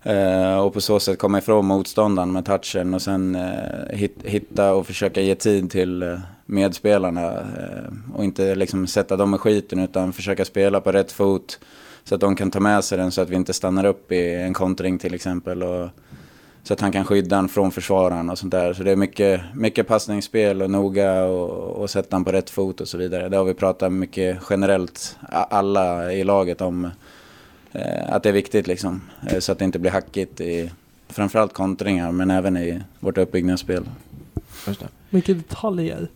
Eh, 0.03 0.59
och 0.59 0.75
på 0.75 0.81
så 0.81 1.01
sätt 1.01 1.19
komma 1.19 1.39
ifrån 1.39 1.67
motståndaren 1.67 2.33
med 2.33 2.45
touchen 2.45 2.95
och 2.95 3.03
sen 3.03 3.35
eh, 3.35 3.97
hit, 3.97 4.17
hitta 4.25 4.73
och 4.73 4.87
försöka 4.87 5.21
ge 5.21 5.35
tid 5.35 5.71
till 5.71 6.03
eh, 6.03 6.19
medspelarna. 6.47 7.33
Eh, 7.33 8.15
och 8.15 8.25
inte 8.25 8.55
liksom 8.55 8.87
sätta 8.87 9.17
dem 9.17 9.35
i 9.35 9.39
skiten 9.39 9.79
utan 9.79 10.13
försöka 10.13 10.45
spela 10.45 10.81
på 10.81 10.93
rätt 10.93 11.13
fot. 11.13 11.59
Så 12.05 12.15
att 12.15 12.21
de 12.21 12.37
kan 12.37 12.51
ta 12.51 12.61
med 12.61 12.85
sig 12.85 12.99
den 12.99 13.11
så 13.11 13.21
att 13.21 13.31
vi 13.31 13.37
inte 13.37 13.53
stannar 13.53 13.85
upp 13.85 14.13
i 14.13 14.35
en 14.35 14.55
kontring 14.55 14.99
till 14.99 15.15
exempel. 15.15 15.63
Och, 15.63 15.89
så 16.63 16.73
att 16.73 16.81
han 16.81 16.93
kan 16.93 17.05
skydda 17.05 17.37
den 17.37 17.49
från 17.49 17.71
försvararen 17.71 18.31
och 18.31 18.39
sånt 18.39 18.53
där. 18.53 18.73
Så 18.73 18.83
det 18.83 18.91
är 18.91 18.97
mycket, 18.97 19.41
mycket 19.55 19.87
passningsspel 19.87 20.63
och 20.63 20.71
noga 20.71 21.25
och, 21.25 21.51
och 21.83 21.91
sätta 21.91 22.17
den 22.17 22.25
på 22.25 22.33
rätt 22.33 22.51
fot 22.51 22.81
och 22.81 22.89
så 22.89 22.99
vidare. 22.99 23.29
Det 23.29 23.37
har 23.37 23.45
vi 23.45 23.55
pratat 23.55 23.93
mycket 23.93 24.39
generellt, 24.51 25.17
alla 25.31 26.13
i 26.13 26.25
laget 26.25 26.61
om 26.61 26.91
Eh, 27.73 28.15
att 28.15 28.23
det 28.23 28.29
är 28.29 28.33
viktigt 28.33 28.67
liksom. 28.67 29.01
Eh, 29.31 29.39
så 29.39 29.53
att 29.53 29.59
det 29.59 29.65
inte 29.65 29.79
blir 29.79 29.91
hackigt 29.91 30.41
i 30.41 30.71
framförallt 31.09 31.53
kontringar 31.53 32.13
men 32.13 32.31
även 32.31 32.57
i 32.57 32.81
vårt 33.01 33.19
uppbyggnadsspel. 33.19 33.85
Mycket 35.11 35.49
detaljer. 35.49 36.09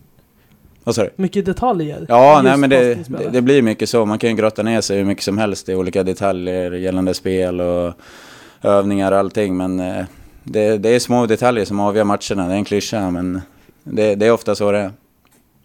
Vad 0.84 0.94
sa 0.94 1.02
du? 1.02 1.10
Mycket 1.16 1.44
detaljer. 1.44 2.06
Ja, 2.08 2.40
nej, 2.44 2.56
men 2.56 2.70
det, 2.70 2.94
det, 3.08 3.30
det, 3.32 3.42
blir 3.42 3.62
mycket 3.62 3.88
så. 3.88 4.06
Man 4.06 4.18
kan 4.18 4.30
ju 4.30 4.36
grotta 4.36 4.62
ner 4.62 4.80
sig 4.80 4.98
hur 4.98 5.04
mycket 5.04 5.24
som 5.24 5.38
helst 5.38 5.68
i 5.68 5.74
olika 5.74 6.02
detaljer 6.02 6.72
gällande 6.72 7.14
spel 7.14 7.60
och 7.60 7.94
övningar 8.62 9.12
och 9.12 9.18
allting. 9.18 9.56
Men 9.56 9.80
eh, 9.80 10.04
det, 10.44 10.78
det 10.78 10.88
är 10.88 10.98
små 10.98 11.26
detaljer 11.26 11.64
som 11.64 11.80
avgör 11.80 12.04
matcherna. 12.04 12.48
Det 12.48 12.54
är 12.54 12.58
en 12.58 12.64
klyscha 12.64 13.10
men 13.10 13.40
det, 13.84 14.14
det 14.14 14.26
är 14.26 14.30
ofta 14.30 14.54
så 14.54 14.72
det 14.72 14.78
är. 14.78 14.92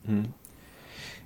Mm. 0.07 0.25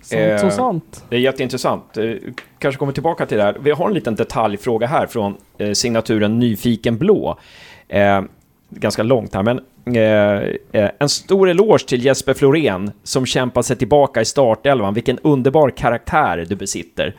Sant 0.01 0.22
Eh, 0.22 0.38
så 0.38 0.49
sant. 0.56 1.04
Det 1.10 1.16
är 1.16 1.20
jätteintressant. 1.20 1.97
Eh, 1.97 2.14
Kanske 2.60 2.80
kommer 2.80 2.93
tillbaka 2.93 3.26
till 3.26 3.38
det 3.38 3.43
här. 3.43 3.58
Vi 3.62 3.72
har 3.72 3.88
en 3.88 3.93
liten 3.93 4.16
detaljfråga 4.16 4.88
här 4.88 5.08
från 5.08 5.36
eh, 5.58 5.72
signaturen 5.72 6.39
Nyfiken 6.39 6.97
Blå. 6.97 7.39
Eh, 7.88 8.22
ganska 8.70 9.04
långt 9.04 9.36
här, 9.36 9.43
men 9.43 9.60
eh, 9.95 10.82
eh, 10.84 10.91
en 10.99 11.10
stor 11.10 11.49
eloge 11.49 11.88
till 11.88 12.06
Jesper 12.06 12.34
Florén 12.34 12.91
som 13.04 13.26
kämpar 13.26 13.62
sig 13.62 13.76
tillbaka 13.76 14.22
i 14.22 14.26
startelvan. 14.26 14.93
Vilken 14.93 15.20
underbar 15.20 15.70
karaktär 15.70 16.45
du 16.49 16.56
besitter. 16.56 17.16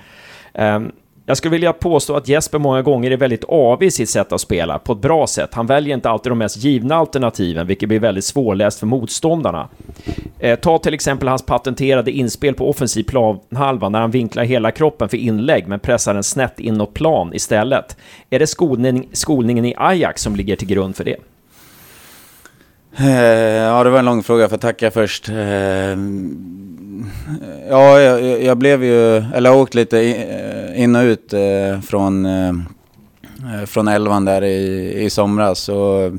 Jag 1.26 1.36
skulle 1.36 1.52
vilja 1.52 1.72
påstå 1.72 2.16
att 2.16 2.28
Jesper 2.28 2.58
många 2.58 2.82
gånger 2.82 3.10
är 3.10 3.16
väldigt 3.16 3.44
avig 3.44 3.86
i 3.86 3.90
sitt 3.90 4.10
sätt 4.10 4.32
att 4.32 4.40
spela, 4.40 4.78
på 4.78 4.92
ett 4.92 4.98
bra 4.98 5.26
sätt. 5.26 5.54
Han 5.54 5.66
väljer 5.66 5.94
inte 5.94 6.10
alltid 6.10 6.32
de 6.32 6.38
mest 6.38 6.56
givna 6.56 6.94
alternativen, 6.94 7.66
vilket 7.66 7.88
blir 7.88 8.00
väldigt 8.00 8.24
svårläst 8.24 8.78
för 8.78 8.86
motståndarna. 8.86 9.68
Eh, 10.38 10.58
ta 10.58 10.78
till 10.78 10.94
exempel 10.94 11.28
hans 11.28 11.46
patenterade 11.46 12.10
inspel 12.10 12.54
på 12.54 12.70
offensiv 12.70 13.04
planhalva 13.04 13.88
när 13.88 14.00
han 14.00 14.10
vinklar 14.10 14.44
hela 14.44 14.70
kroppen 14.70 15.08
för 15.08 15.16
inlägg 15.16 15.68
men 15.68 15.80
pressar 15.80 16.14
den 16.14 16.22
snett 16.22 16.60
inåt 16.60 16.94
plan 16.94 17.34
istället. 17.34 17.96
Är 18.30 18.38
det 18.38 18.46
skolning, 18.46 19.08
skolningen 19.12 19.64
i 19.64 19.74
Ajax 19.76 20.22
som 20.22 20.36
ligger 20.36 20.56
till 20.56 20.68
grund 20.68 20.96
för 20.96 21.04
det? 21.04 21.16
Eh, 22.96 23.08
ja, 23.08 23.84
det 23.84 23.90
var 23.90 23.98
en 23.98 24.04
lång 24.04 24.22
fråga, 24.22 24.48
för 24.48 24.54
att 24.54 24.60
tacka 24.60 24.90
först. 24.90 25.28
Eh, 25.28 25.98
ja, 27.68 28.00
jag, 28.00 28.42
jag 28.42 28.58
blev 28.58 28.84
ju, 28.84 29.16
eller 29.16 29.50
jag 29.50 29.56
har 29.56 29.62
åkt 29.62 29.74
lite 29.74 30.00
eh, 30.00 30.82
in 30.82 30.96
och 30.96 31.02
ut 31.02 31.34
från, 31.86 32.28
från 33.66 33.88
elvan 33.88 34.24
där 34.24 34.44
i, 34.44 34.92
i 35.04 35.10
somras. 35.10 35.68
Och 35.68 36.12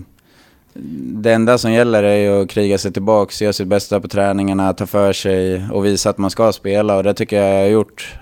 det 1.24 1.34
enda 1.34 1.58
som 1.58 1.72
gäller 1.72 2.04
är 2.04 2.16
ju 2.16 2.42
att 2.42 2.50
kriga 2.50 2.78
sig 2.78 2.94
tillbaks, 2.94 3.42
göra 3.42 3.54
sitt 3.54 3.68
bästa 3.68 4.00
på 4.00 4.08
träningarna, 4.08 4.74
ta 4.74 4.86
för 4.86 5.14
sig 5.14 5.66
och 5.72 5.86
visa 5.86 6.10
att 6.10 6.18
man 6.18 6.30
ska 6.30 6.52
spela. 6.52 6.98
Och 6.98 7.04
det 7.04 7.14
tycker 7.14 7.42
jag 7.42 7.56
jag 7.56 7.62
har 7.62 7.70
gjort. 7.70 8.16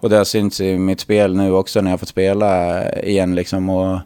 Och 0.00 0.10
det 0.10 0.16
har 0.16 0.24
synts 0.24 0.60
i 0.60 0.78
mitt 0.78 1.00
spel 1.00 1.36
nu 1.36 1.52
också 1.52 1.80
när 1.80 1.90
jag 1.90 2.00
fått 2.00 2.08
spela 2.08 2.82
igen 2.92 3.34
liksom. 3.34 3.68
Och 3.68 3.98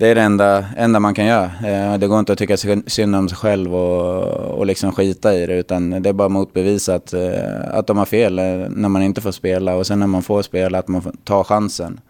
det 0.00 0.06
är 0.08 0.14
det 0.14 0.20
enda, 0.20 0.64
enda 0.76 1.00
man 1.00 1.14
kan 1.14 1.26
göra. 1.26 1.50
Eh, 1.66 1.98
Det 1.98 2.06
går 2.06 2.18
inte 2.18 2.32
att 2.32 2.38
tycka 2.38 2.56
synd 2.86 3.16
om 3.16 3.28
sig 3.28 3.38
själv 3.38 3.74
och, 3.74 4.24
och 4.58 4.66
liksom 4.66 4.92
skita 4.92 5.34
i 5.34 5.46
det. 5.46 5.54
Utan 5.54 6.02
det 6.02 6.08
är 6.08 6.12
bara 6.12 6.28
motbevisa 6.28 6.94
att, 6.94 7.12
eh, 7.12 7.30
att 7.70 7.86
de 7.86 7.98
har 7.98 8.04
fel 8.04 8.38
eh, 8.38 8.44
när 8.68 8.88
man 8.88 9.02
inte 9.02 9.20
får 9.20 9.32
spela. 9.32 9.74
Och 9.74 9.86
sen 9.86 10.00
när 10.00 10.06
man 10.06 10.22
får 10.22 10.42
spela 10.42 10.78
att 10.78 10.88
man 10.88 11.02
får 11.02 11.12
ta 11.24 11.44
chansen. 11.44 12.00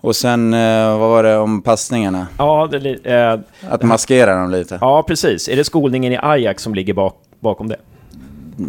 Och 0.00 0.16
sen, 0.16 0.54
eh, 0.54 0.98
vad 0.98 1.10
var 1.10 1.22
det 1.22 1.36
om 1.38 1.62
passningarna? 1.62 2.26
Ja, 2.38 2.68
det, 2.70 3.40
Att 3.70 3.82
maskera 3.82 4.40
dem 4.40 4.50
lite? 4.50 4.78
ja, 4.80 5.02
precis. 5.08 5.48
Är 5.48 5.56
det 5.56 5.64
skolningen 5.64 6.12
i 6.12 6.18
Ajax 6.22 6.62
som 6.62 6.74
ligger 6.74 6.94
bak, 6.94 7.14
bakom 7.40 7.68
det? 7.68 7.76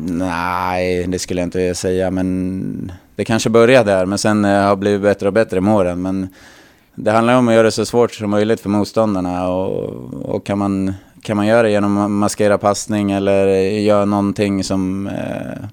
Nej, 0.08 1.08
det 1.08 1.20
skulle 1.20 1.42
jag 1.42 1.48
inte 1.48 1.76
säga. 1.76 2.12
Men 2.12 2.92
det 3.16 3.26
kanske 3.26 3.50
började 3.50 3.92
där. 3.92 4.06
Men 4.06 4.18
sen 4.18 4.44
har 4.44 4.76
blivit 4.76 5.02
bättre 5.02 5.28
och 5.28 5.34
bättre 5.34 5.62
med 5.62 5.74
åren. 5.76 6.02
Men 6.02 6.28
det 7.04 7.12
handlar 7.12 7.38
om 7.38 7.48
att 7.48 7.54
göra 7.54 7.64
det 7.64 7.72
så 7.72 7.86
svårt 7.86 8.12
som 8.12 8.30
möjligt 8.30 8.60
för 8.60 8.70
motståndarna. 8.70 9.50
Och, 9.50 9.94
och 10.36 10.46
kan, 10.46 10.58
man, 10.58 10.94
kan 11.22 11.38
man 11.38 11.48
göra 11.48 11.64
det 11.64 11.72
genom 11.72 11.98
att 11.98 12.12
maskera 12.12 12.58
passning 12.58 13.12
eller 13.12 13.48
göra 13.80 14.06
någonting 14.06 14.64
som 14.64 15.08
eh, 15.08 15.68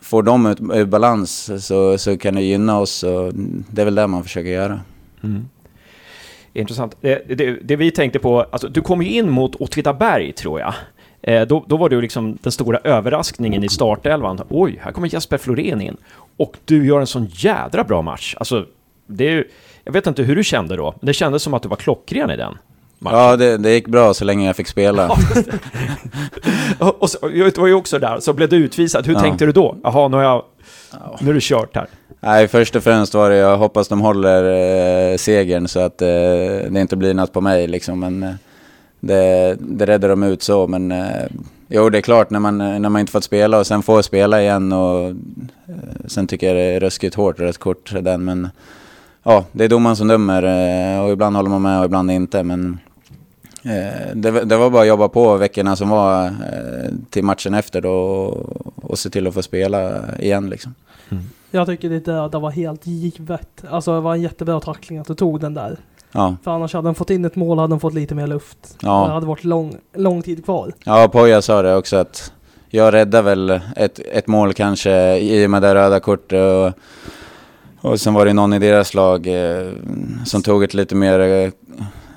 får 0.00 0.22
dem 0.22 0.46
ut, 0.46 0.60
ur 0.60 0.84
balans 0.84 1.50
så, 1.66 1.98
så 1.98 2.18
kan 2.18 2.34
det 2.34 2.42
gynna 2.42 2.78
oss. 2.78 3.02
Och 3.02 3.32
det 3.70 3.80
är 3.80 3.84
väl 3.84 3.94
det 3.94 4.06
man 4.06 4.22
försöker 4.22 4.50
göra. 4.50 4.80
Mm. 5.22 5.48
Intressant. 6.52 6.96
Det, 7.00 7.38
det, 7.38 7.58
det 7.62 7.76
vi 7.76 7.90
tänkte 7.90 8.18
på, 8.18 8.40
alltså 8.40 8.68
du 8.68 8.80
kom 8.80 9.02
ju 9.02 9.10
in 9.10 9.30
mot 9.30 9.54
Åtvidaberg 9.54 10.32
tror 10.32 10.60
jag. 10.60 10.74
Eh, 11.22 11.46
då, 11.46 11.64
då 11.68 11.76
var 11.76 11.88
du 11.88 12.00
liksom 12.00 12.38
den 12.42 12.52
stora 12.52 12.78
överraskningen 12.78 13.64
i 13.64 13.68
startelvan. 13.68 14.40
Oj, 14.48 14.80
här 14.82 14.92
kommer 14.92 15.08
Jesper 15.08 15.38
Florén 15.38 15.80
in. 15.80 15.96
Och 16.36 16.56
du 16.64 16.86
gör 16.86 17.00
en 17.00 17.06
sån 17.06 17.26
jädra 17.30 17.84
bra 17.84 18.02
match. 18.02 18.34
Alltså, 18.38 18.66
det 19.06 19.24
är 19.24 19.30
ju, 19.30 19.44
jag 19.86 19.92
vet 19.92 20.06
inte 20.06 20.22
hur 20.22 20.36
du 20.36 20.44
kände 20.44 20.76
då, 20.76 20.94
men 21.00 21.06
det 21.06 21.12
kändes 21.12 21.42
som 21.42 21.54
att 21.54 21.62
du 21.62 21.68
var 21.68 21.76
klockren 21.76 22.30
i 22.30 22.36
den 22.36 22.58
matchen. 22.98 23.18
Ja, 23.18 23.36
det, 23.36 23.56
det 23.56 23.70
gick 23.74 23.86
bra 23.88 24.14
så 24.14 24.24
länge 24.24 24.46
jag 24.46 24.56
fick 24.56 24.68
spela. 24.68 25.08
Och, 26.78 27.02
och 27.02 27.10
så, 27.10 27.18
jag 27.34 27.56
var 27.58 27.66
ju 27.66 27.74
också 27.74 27.98
där, 27.98 28.20
så 28.20 28.32
blev 28.32 28.48
du 28.48 28.56
utvisad. 28.56 29.06
Hur 29.06 29.14
Ja. 29.14 29.20
tänkte 29.20 29.46
du 29.46 29.52
då? 29.52 29.76
Jaha, 29.82 30.08
nu 30.08 30.16
har 30.16 30.24
jag... 30.24 30.42
Nu 31.20 31.30
är 31.30 31.34
det 31.34 31.42
kört 31.42 31.76
här. 31.76 31.86
Nej, 32.20 32.48
först 32.48 32.76
och 32.76 32.82
främst 32.82 33.14
var 33.14 33.30
det 33.30 33.36
jag 33.36 33.56
hoppas 33.58 33.88
de 33.88 34.00
håller 34.00 34.44
eh, 35.12 35.16
segern 35.16 35.68
så 35.68 35.80
att 35.80 36.02
eh, 36.02 36.08
det 36.70 36.80
inte 36.80 36.96
blir 36.96 37.14
något 37.14 37.32
på 37.32 37.40
mig 37.40 37.66
liksom. 37.66 38.00
Men 38.00 38.22
eh, 38.22 38.30
det, 39.00 39.56
det 39.60 39.86
räddade 39.86 40.08
de 40.12 40.22
ut 40.22 40.42
så. 40.42 40.66
Men 40.66 40.92
eh, 40.92 41.06
jo, 41.68 41.90
det 41.90 41.98
är 41.98 42.02
klart 42.02 42.30
när 42.30 42.40
man, 42.40 42.58
när 42.58 42.88
man 42.88 43.00
inte 43.00 43.12
fått 43.12 43.24
spela 43.24 43.58
och 43.58 43.66
sen 43.66 43.82
får 43.82 44.02
spela 44.02 44.42
igen 44.42 44.72
och 44.72 45.08
eh, 45.08 45.14
sen 46.06 46.26
tycker 46.26 46.46
jag 46.46 46.56
det 46.56 46.62
är 46.62 46.80
ruskigt 46.80 47.14
hårt 47.14 47.40
rött 47.40 47.58
kort 47.58 47.92
den. 48.00 48.24
Men 48.24 48.48
ja, 49.26 49.44
det 49.52 49.64
är 49.64 49.68
domaren 49.68 49.96
som 49.96 50.08
dömer 50.08 50.42
eh, 50.96 51.04
och 51.04 51.12
ibland 51.12 51.36
håller 51.36 51.50
man 51.50 51.62
med 51.62 51.78
och 51.78 51.84
ibland 51.84 52.10
inte. 52.10 52.42
Men 52.42 52.78
eh, 53.64 54.14
det, 54.14 54.30
var- 54.30 54.44
det 54.44 54.56
var 54.56 54.70
bara 54.70 54.82
att 54.82 54.88
jobba 54.88 55.08
på 55.08 55.36
veckorna 55.36 55.76
som 55.76 55.88
var 55.88 56.24
eh, 56.26 56.30
till 57.10 57.24
matchen 57.24 57.54
efter 57.54 57.80
då 57.80 57.92
och, 57.92 58.90
och 58.90 58.98
se 58.98 59.10
till 59.10 59.26
att 59.26 59.34
få 59.34 59.42
spela 59.42 60.00
igen 60.18 60.50
liksom. 60.50 60.74
Jag 61.50 61.66
tycker 61.66 61.88
det 61.90 62.00
där 62.04 62.40
var 62.40 62.50
helt 62.50 62.86
givet. 62.86 63.64
Alltså 63.70 63.94
det 63.94 64.00
var 64.00 64.14
en 64.14 64.22
jättebra 64.22 64.60
tackling 64.60 64.98
att 64.98 65.06
du 65.06 65.14
tog 65.14 65.40
den 65.40 65.54
där. 65.54 65.76
Ja. 66.12 66.36
För 66.44 66.50
annars 66.50 66.74
hade 66.74 66.88
den 66.88 66.94
fått 66.94 67.10
in 67.10 67.24
ett 67.24 67.36
mål 67.36 67.58
hade 67.58 67.72
den 67.72 67.80
fått 67.80 67.94
lite 67.94 68.14
mer 68.14 68.26
luft. 68.26 68.76
Ja. 68.82 69.06
Det 69.06 69.12
hade 69.14 69.26
varit 69.26 69.44
lång, 69.44 69.76
lång 69.94 70.22
tid 70.22 70.44
kvar. 70.44 70.72
Ja, 70.84 71.08
Poja 71.08 71.42
sa 71.42 71.62
det 71.62 71.76
också 71.76 71.96
att 71.96 72.32
jag 72.68 72.94
räddade 72.94 73.22
väl 73.22 73.60
ett, 73.76 73.98
ett 74.12 74.26
mål 74.26 74.52
kanske 74.54 75.18
i 75.18 75.46
och 75.46 75.50
med 75.50 75.62
det 75.62 75.74
röda 75.74 76.00
kortet 76.00 76.40
och, 76.42 76.72
och 77.86 78.00
sen 78.00 78.14
var 78.14 78.26
det 78.26 78.32
någon 78.32 78.52
i 78.52 78.58
deras 78.58 78.94
lag 78.94 79.26
eh, 79.26 79.72
som 80.24 80.42
tog 80.42 80.64
ett 80.64 80.74
lite 80.74 80.94
mer... 80.94 81.20
Eh, 81.20 81.50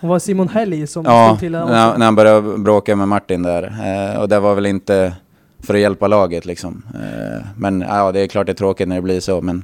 Det 0.01 0.07
var 0.07 0.19
Simon 0.19 0.47
Helg 0.49 0.87
som 0.87 1.05
ja, 1.05 1.37
till 1.39 1.51
när, 1.51 1.97
när 1.97 2.05
han 2.05 2.15
började 2.15 2.57
bråka 2.57 2.95
med 2.95 3.07
Martin 3.07 3.43
där. 3.43 3.63
Eh, 3.63 4.21
och 4.21 4.29
det 4.29 4.39
var 4.39 4.55
väl 4.55 4.65
inte 4.65 5.13
för 5.59 5.73
att 5.73 5.79
hjälpa 5.79 6.07
laget 6.07 6.45
liksom. 6.45 6.83
Eh, 6.93 7.45
men 7.57 7.81
ja, 7.81 8.11
det 8.11 8.19
är 8.19 8.27
klart 8.27 8.45
det 8.45 8.51
är 8.51 8.53
tråkigt 8.53 8.87
när 8.87 8.95
det 8.95 9.01
blir 9.01 9.19
så, 9.19 9.41
men 9.41 9.63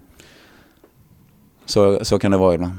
så, 1.66 2.06
så 2.06 2.20
kan 2.20 2.32
det 2.32 2.38
vara 2.38 2.54
ibland. 2.54 2.74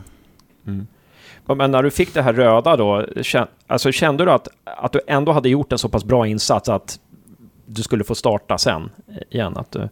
Men 1.57 1.71
när 1.71 1.83
du 1.83 1.91
fick 1.91 2.15
det 2.15 2.23
här 2.23 2.33
röda 2.33 2.77
då, 2.77 3.07
kän, 3.23 3.47
alltså 3.67 3.93
kände 3.93 4.25
du 4.25 4.31
att, 4.31 4.49
att 4.65 4.93
du 4.93 5.01
ändå 5.07 5.33
hade 5.33 5.49
gjort 5.49 5.73
en 5.73 5.79
så 5.79 5.89
pass 5.89 6.05
bra 6.05 6.27
insats 6.27 6.69
att 6.69 6.99
du 7.67 7.83
skulle 7.83 8.05
få 8.05 8.15
starta 8.15 8.59
sen 8.59 8.91
igen? 9.31 9.57
Att 9.57 9.71
du, 9.73 9.89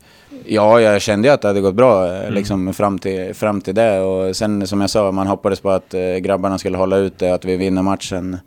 Ja, 0.46 0.80
jag 0.80 1.02
kände 1.02 1.28
ju 1.28 1.34
att 1.34 1.42
det 1.42 1.48
hade 1.48 1.60
gått 1.60 1.74
bra 1.74 2.06
eh, 2.06 2.20
Mm. 2.20 2.34
liksom, 2.34 2.74
fram, 2.74 2.98
till, 2.98 3.34
fram 3.34 3.60
till 3.60 3.74
det. 3.74 4.00
Och 4.00 4.36
sen 4.36 4.66
som 4.66 4.80
jag 4.80 4.90
sa, 4.90 5.12
man 5.12 5.26
hoppades 5.26 5.60
på 5.60 5.70
att 5.70 5.94
eh, 5.94 6.16
grabbarna 6.16 6.58
skulle 6.58 6.76
hålla 6.78 6.96
ut 6.96 7.18
det, 7.18 7.30
att 7.30 7.44
vi 7.44 7.56
vinner 7.56 7.82
matchen. 7.82 8.38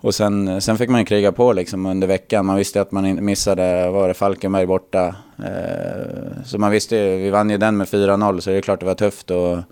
Och 0.00 0.14
sen, 0.14 0.60
sen 0.60 0.78
fick 0.78 0.90
man 0.90 1.00
ju 1.00 1.06
kriga 1.06 1.32
på 1.32 1.52
liksom, 1.52 1.86
under 1.86 2.06
veckan. 2.06 2.46
Man 2.46 2.56
visste 2.56 2.80
att 2.80 2.92
man 2.92 3.24
missade, 3.24 3.90
var 3.90 4.08
det 4.08 4.14
Falkenberg 4.14 4.66
borta. 4.66 5.14
Eh, 5.38 6.42
så 6.44 6.58
man 6.58 6.70
visste 6.70 6.96
ju, 6.96 7.16
vi 7.16 7.30
vann 7.30 7.50
ju 7.50 7.58
den 7.58 7.76
med 7.76 7.86
4-0 7.86 8.40
så 8.40 8.50
det 8.50 8.56
är 8.56 8.60
klart 8.60 8.80
det 8.80 8.86
var 8.86 8.94
tufft 8.94 9.30
att 9.30 9.64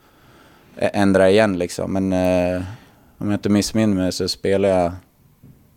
ändra 0.76 1.30
igen 1.30 1.58
liksom. 1.58 1.92
Men 1.92 2.12
eh, 2.12 2.62
om 3.18 3.30
jag 3.30 3.34
inte 3.36 3.48
missminner 3.48 3.96
mig 3.96 4.12
så 4.12 4.28
spelade 4.28 4.74
jag 4.74 4.92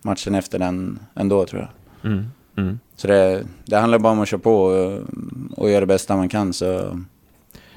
matchen 0.02 0.34
efter 0.34 0.58
den 0.58 0.98
ändå 1.14 1.46
tror 1.46 1.60
jag. 2.02 2.10
mm, 2.12 2.24
mm. 2.56 2.78
Så 2.96 3.06
det, 3.06 3.44
det 3.64 3.76
handlar 3.76 3.98
bara 3.98 4.12
om 4.12 4.20
att 4.20 4.28
köra 4.28 4.40
på 4.40 4.54
och, 4.64 5.02
och 5.56 5.70
göra 5.70 5.80
det 5.80 5.86
bästa 5.86 6.16
man 6.16 6.28
kan. 6.28 6.52
Så 6.52 6.98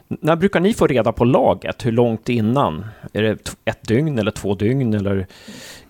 När 0.07 0.35
brukar 0.35 0.59
ni 0.59 0.73
få 0.73 0.87
reda 0.87 1.11
på 1.11 1.25
laget? 1.25 1.85
Hur 1.85 1.91
långt 1.91 2.29
innan? 2.29 2.85
Är 3.13 3.21
det 3.21 3.55
ett 3.65 3.87
dygn 3.87 4.19
eller 4.19 4.31
två 4.31 4.55
dygn? 4.55 4.93
Eller, 4.93 5.27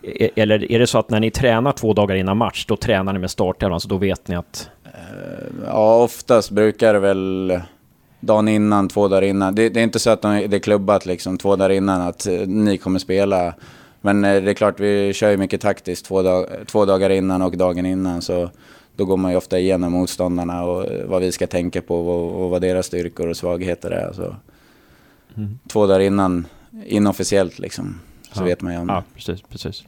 e- 0.01 0.29
eller 0.35 0.71
är 0.71 0.79
det 0.79 0.87
så 0.87 0.99
att 0.99 1.09
när 1.09 1.19
ni 1.19 1.31
tränar 1.31 1.71
två 1.71 1.93
dagar 1.93 2.15
innan 2.15 2.37
match, 2.37 2.65
då 2.65 2.75
tränar 2.75 3.13
ni 3.13 3.19
med 3.19 3.31
startelvan, 3.31 3.79
så 3.79 3.87
då 3.87 3.97
vet 3.97 4.27
ni 4.27 4.35
att... 4.35 4.69
ja, 5.65 6.03
oftast 6.03 6.51
brukar 6.51 6.93
det 6.93 6.99
väl 6.99 7.59
dagen 8.19 8.47
innan, 8.47 8.87
två 8.89 9.07
dagar 9.07 9.21
innan. 9.21 9.55
Det, 9.55 9.69
det 9.69 9.79
är 9.79 9.83
inte 9.83 9.99
så 9.99 10.09
att 10.09 10.21
de, 10.21 10.47
det 10.47 10.57
är 10.57 10.59
klubbat 10.59 11.05
liksom 11.05 11.37
två 11.37 11.55
dagar 11.55 11.69
innan 11.69 12.01
att 12.01 12.27
eh, 12.27 12.33
ni 12.47 12.77
kommer 12.77 12.99
spela. 12.99 13.53
Men 14.01 14.25
eh, 14.25 14.41
det 14.43 14.51
är 14.51 14.53
klart, 14.53 14.79
vi 14.79 15.13
kör 15.13 15.29
ju 15.29 15.37
mycket 15.37 15.61
taktiskt 15.61 16.05
två, 16.05 16.21
dag, 16.21 16.45
två 16.67 16.85
dagar 16.85 17.09
innan 17.09 17.41
och 17.41 17.57
dagen 17.57 17.85
innan. 17.85 18.21
Så 18.21 18.49
då 18.99 19.05
går 19.05 19.17
man 19.17 19.31
ju 19.31 19.37
ofta 19.37 19.59
igenom 19.59 19.91
motståndarna 19.91 20.63
och 20.63 20.91
eh, 20.91 21.05
vad 21.05 21.21
vi 21.21 21.31
ska 21.31 21.47
tänka 21.47 21.81
på 21.81 22.07
och, 22.09 22.49
vad 22.49 22.61
deras 22.61 22.85
styrkor 22.85 23.27
och 23.27 23.37
svagheter 23.37 23.91
är. 23.91 24.13
Så. 24.13 24.35
Två 25.67 25.87
dagar 25.87 25.99
innan, 25.99 26.45
inofficiellt 26.85 27.59
liksom. 27.59 27.99
Så 28.33 28.41
Ja. 28.41 28.45
vet 28.45 28.61
man 28.61 28.73
ju 28.73 28.79
om 28.79 28.87
det. 28.87 28.93
Ja, 28.93 29.03
precis. 29.15 29.41
precis. 29.41 29.83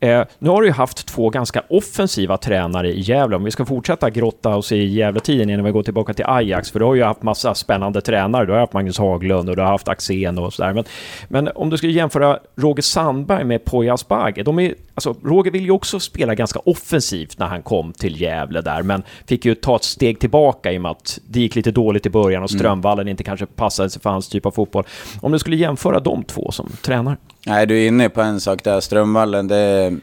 Eh, 0.00 0.24
nu 0.38 0.50
har 0.50 0.60
du 0.62 0.66
ju 0.66 0.72
haft 0.72 1.06
två 1.06 1.30
ganska 1.30 1.62
offensiva 1.70 2.36
tränare 2.36 2.88
i 2.92 3.00
Gävle. 3.00 3.36
Om 3.36 3.44
vi 3.44 3.50
ska 3.50 3.64
fortsätta 3.64 4.10
grotta 4.10 4.56
oss 4.56 4.72
i 4.72 4.84
Gävletiden 4.84 5.50
innan 5.50 5.64
vi 5.64 5.70
går 5.70 5.82
tillbaka 5.82 6.14
till 6.14 6.24
Ajax, 6.28 6.70
för 6.70 6.78
du 6.78 6.84
har 6.84 6.94
ju 6.94 7.02
haft 7.02 7.22
massa 7.22 7.54
spännande 7.54 8.00
tränare. 8.00 8.46
Du 8.46 8.52
har 8.52 8.60
haft 8.60 8.72
Magnus 8.72 8.98
Haglund 8.98 9.50
och 9.50 9.56
du 9.56 9.62
har 9.62 9.68
haft 9.68 9.88
Axén 9.88 10.38
och 10.38 10.52
sådär. 10.54 10.72
Men, 10.72 10.84
men 11.28 11.48
om 11.54 11.70
du 11.70 11.76
skulle 11.76 11.92
jämföra 11.92 12.38
Roger 12.56 12.82
Sandberg 12.82 13.44
med 13.44 13.64
Poya 13.64 13.94
Asbaghi, 13.94 14.42
de 14.42 14.58
är, 14.58 14.74
alltså, 14.94 15.14
Roger 15.24 15.50
vill 15.50 15.64
ju 15.64 15.70
också 15.70 16.00
spela 16.00 16.34
ganska 16.34 16.58
offensivt 16.58 17.38
när 17.38 17.46
han 17.46 17.62
kom 17.62 17.92
till 17.92 18.20
Gävle 18.20 18.60
där, 18.60 18.82
men 18.82 19.02
fick 19.26 19.44
ju 19.44 19.54
ta 19.54 19.76
ett 19.76 19.84
steg 19.84 20.20
tillbaka 20.20 20.72
i 20.72 20.78
och 20.78 20.82
med 20.82 20.90
att 20.90 21.18
det 21.28 21.40
gick 21.40 21.54
lite 21.54 21.70
dåligt 21.70 22.06
i 22.06 22.10
början 22.10 22.42
och 22.42 22.50
Strömvallen 22.50 23.08
inte 23.08 23.24
kanske 23.24 23.46
passade 23.46 23.90
sig 23.90 24.02
för 24.02 24.10
hans 24.10 24.28
typ 24.28 24.46
av 24.46 24.50
fotboll. 24.50 24.84
Om 25.20 25.32
du 25.32 25.38
skulle 25.38 25.56
jämföra 25.56 26.00
de 26.00 26.24
två 26.24 26.50
som 26.50 26.68
tränare? 26.82 27.16
Nej, 27.48 27.66
du 27.66 27.82
är 27.82 27.88
inne 27.88 28.08
på 28.08 28.20
en 28.20 28.40
sak 28.40 28.64
där. 28.64 28.80
Strömvallen, 28.80 29.48
det, 29.48 29.96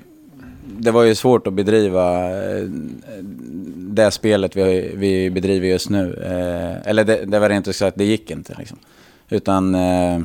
det 0.65 0.91
var 0.91 1.03
ju 1.03 1.15
svårt 1.15 1.47
att 1.47 1.53
bedriva 1.53 2.29
eh, 2.29 2.63
det 3.77 4.11
spelet 4.11 4.55
vi, 4.55 4.91
vi 4.95 5.29
bedriver 5.29 5.67
just 5.67 5.89
nu. 5.89 6.13
Eh, 6.23 6.89
Eller 6.89 7.03
det, 7.03 7.25
det 7.25 7.39
var 7.39 7.49
rent 7.49 7.67
ut 7.67 7.75
sagt, 7.75 7.97
det 7.97 8.05
gick 8.05 8.31
inte 8.31 8.55
liksom. 8.57 8.77
Utan 9.29 9.75
eh, 9.75 10.19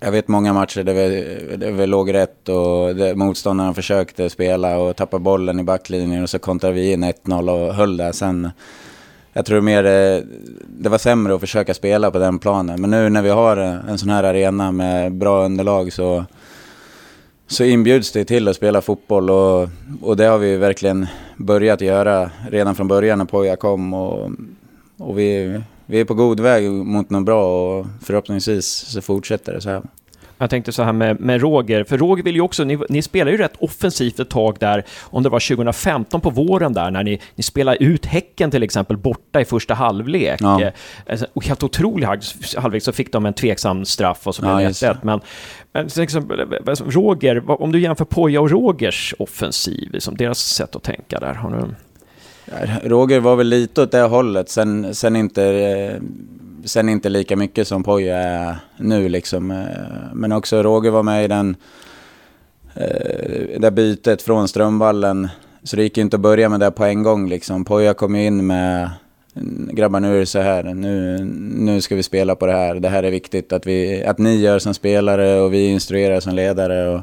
jag 0.00 0.12
vet 0.12 0.28
många 0.28 0.52
matcher 0.52 0.82
där 0.82 0.94
vi, 0.94 1.56
där 1.56 1.72
vi 1.72 1.86
låg 1.86 2.14
rätt 2.14 2.48
och 2.48 2.96
där 2.96 3.14
motståndarna 3.14 3.74
försökte 3.74 4.30
spela 4.30 4.78
och 4.78 4.96
tappa 4.96 5.18
bollen 5.18 5.60
i 5.60 5.62
backlinjen 5.62 6.22
och 6.22 6.30
så 6.30 6.38
kontrade 6.38 6.74
vi 6.74 6.92
in 6.92 7.04
1-0 7.04 7.50
och 7.50 7.74
höll 7.74 7.96
där 7.96 8.12
sen. 8.12 8.50
Jag 9.32 9.46
tror 9.46 9.60
mer 9.60 9.82
det, 9.82 10.24
det 10.68 10.88
var 10.88 10.98
sämre 10.98 11.34
att 11.34 11.40
försöka 11.40 11.74
spela 11.74 12.10
på 12.10 12.18
den 12.18 12.38
planen. 12.38 12.80
Men 12.80 12.90
nu 12.90 13.08
när 13.08 13.22
vi 13.22 13.28
har 13.28 13.56
eh, 13.56 13.90
en 13.90 13.98
sån 13.98 14.10
här 14.10 14.24
arena 14.24 14.72
med 14.72 15.12
bra 15.12 15.44
underlag 15.44 15.92
så, 15.92 16.24
så 17.46 17.64
inbjuds 17.64 18.12
det 18.12 18.24
till 18.24 18.48
att 18.48 18.56
spela 18.56 18.80
fotboll 18.80 19.30
och, 19.30 19.68
och 20.02 20.16
det 20.16 20.24
har 20.24 20.38
vi 20.38 20.56
verkligen 20.56 21.06
börjat 21.36 21.80
göra 21.80 22.30
redan 22.50 22.74
från 22.74 22.88
början 22.88 23.18
när 23.18 23.24
Poja 23.24 23.56
kom. 23.56 23.94
Och, 23.94 24.30
och 24.98 25.18
vi, 25.18 25.60
vi 25.86 26.00
är 26.00 26.04
på 26.04 26.14
god 26.14 26.40
väg 26.40 26.70
mot 26.70 27.10
något 27.10 27.24
bra 27.24 27.78
och 27.78 27.86
förhoppningsvis 28.02 28.66
så 28.66 29.00
fortsätter 29.00 29.52
det 29.52 29.60
så 29.60 29.70
här. 29.70 29.82
Jag 30.42 30.50
tänkte 30.50 30.72
så 30.72 30.82
här 30.82 30.92
med, 30.92 31.20
med 31.20 31.40
Roger, 31.40 31.84
för 31.84 31.98
Roger 31.98 32.22
vill 32.24 32.34
ju 32.34 32.40
också, 32.40 32.64
ni, 32.64 32.78
ni 32.88 33.02
spelar 33.02 33.32
ju 33.32 33.38
rätt 33.38 33.52
offensivt 33.58 34.20
ett 34.20 34.30
tag 34.30 34.56
där, 34.60 34.84
om 35.02 35.22
det 35.22 35.28
var 35.28 35.40
2015 35.54 36.20
på 36.20 36.30
våren 36.30 36.72
där, 36.72 36.90
när 36.90 37.04
ni, 37.04 37.20
ni 37.34 37.42
spelade 37.42 37.84
ut 37.84 38.06
Häcken 38.06 38.50
till 38.50 38.62
exempel 38.62 38.96
borta 38.96 39.40
i 39.40 39.44
första 39.44 39.74
halvlek. 39.74 40.40
Ja. 40.42 40.62
Eh, 40.62 40.72
alltså, 41.10 41.26
och 41.32 41.44
helt 41.46 41.62
otrolig 41.62 42.06
halv- 42.06 42.20
halvlek, 42.56 42.82
så 42.82 42.92
fick 42.92 43.12
de 43.12 43.26
en 43.26 43.32
tveksam 43.34 43.84
straff 43.84 44.26
och 44.26 44.34
så 44.34 44.42
blev 44.42 44.52
Ja, 44.52 44.58
det 44.58 44.62
just 44.64 44.82
1-1. 44.82 44.96
Men, 45.02 45.20
men 45.72 45.88
till 45.88 46.02
exempel, 46.02 46.40
eh, 46.40 46.46
Roger, 46.86 47.36
vad- 47.36 47.60
om 47.60 47.72
du 47.72 47.80
jämför 47.80 48.04
Poja 48.04 48.40
och 48.40 48.50
Rogers 48.50 49.14
offensiv, 49.18 49.88
liksom 49.92 50.16
deras 50.16 50.38
sätt 50.38 50.76
att 50.76 50.82
tänka 50.82 51.20
där, 51.20 51.34
har 51.34 51.50
du... 51.50 51.74
Roger 52.88 53.20
var 53.20 53.36
väl 53.36 53.46
lite 53.48 53.82
åt 53.82 53.92
det 53.92 54.00
hållet, 54.02 54.48
sen, 54.48 54.94
sen, 54.94 55.16
inte, 55.16 55.44
eh, 55.44 56.00
sen 56.64 56.88
inte 56.88 57.08
lika 57.08 57.36
mycket 57.36 57.68
som 57.68 57.82
Poja 57.82 58.16
är 58.16 58.56
nu 58.76 59.08
liksom. 59.08 59.50
Eh, 59.50 60.14
men 60.14 60.32
också 60.32 60.62
Roger 60.62 60.90
var 60.90 61.02
med 61.02 61.24
i 61.24 61.28
den, 61.28 61.56
eh, 62.74 63.60
det 63.60 63.70
bytet 63.70 64.22
från 64.22 64.48
Strömvallen. 64.48 65.28
Så 65.62 65.76
det 65.76 65.82
gick 65.82 65.96
ju 65.96 66.02
inte 66.02 66.16
att 66.16 66.20
börja 66.20 66.48
med 66.48 66.60
det 66.60 66.70
på 66.70 66.84
en 66.84 67.02
gång 67.02 67.28
liksom. 67.28 67.64
Poja 67.64 67.94
kom 67.94 68.16
ju 68.16 68.26
in 68.26 68.46
med 68.46 68.90
grabbar 69.72 70.00
nu 70.00 70.16
är 70.16 70.20
det 70.20 70.26
så 70.26 70.40
här, 70.40 70.62
nu, 70.62 71.24
nu 71.54 71.80
ska 71.80 71.96
vi 71.96 72.02
spela 72.02 72.34
på 72.34 72.46
det 72.46 72.52
här. 72.52 72.74
Det 72.74 72.88
här 72.88 73.02
är 73.02 73.10
viktigt 73.10 73.52
att, 73.52 73.66
vi, 73.66 74.04
att 74.04 74.18
ni 74.18 74.36
gör 74.36 74.58
som 74.58 74.74
spelare 74.74 75.40
och 75.40 75.52
vi 75.52 75.66
instruerar 75.66 76.20
som 76.20 76.34
ledare. 76.34 76.88
Och, 76.88 77.02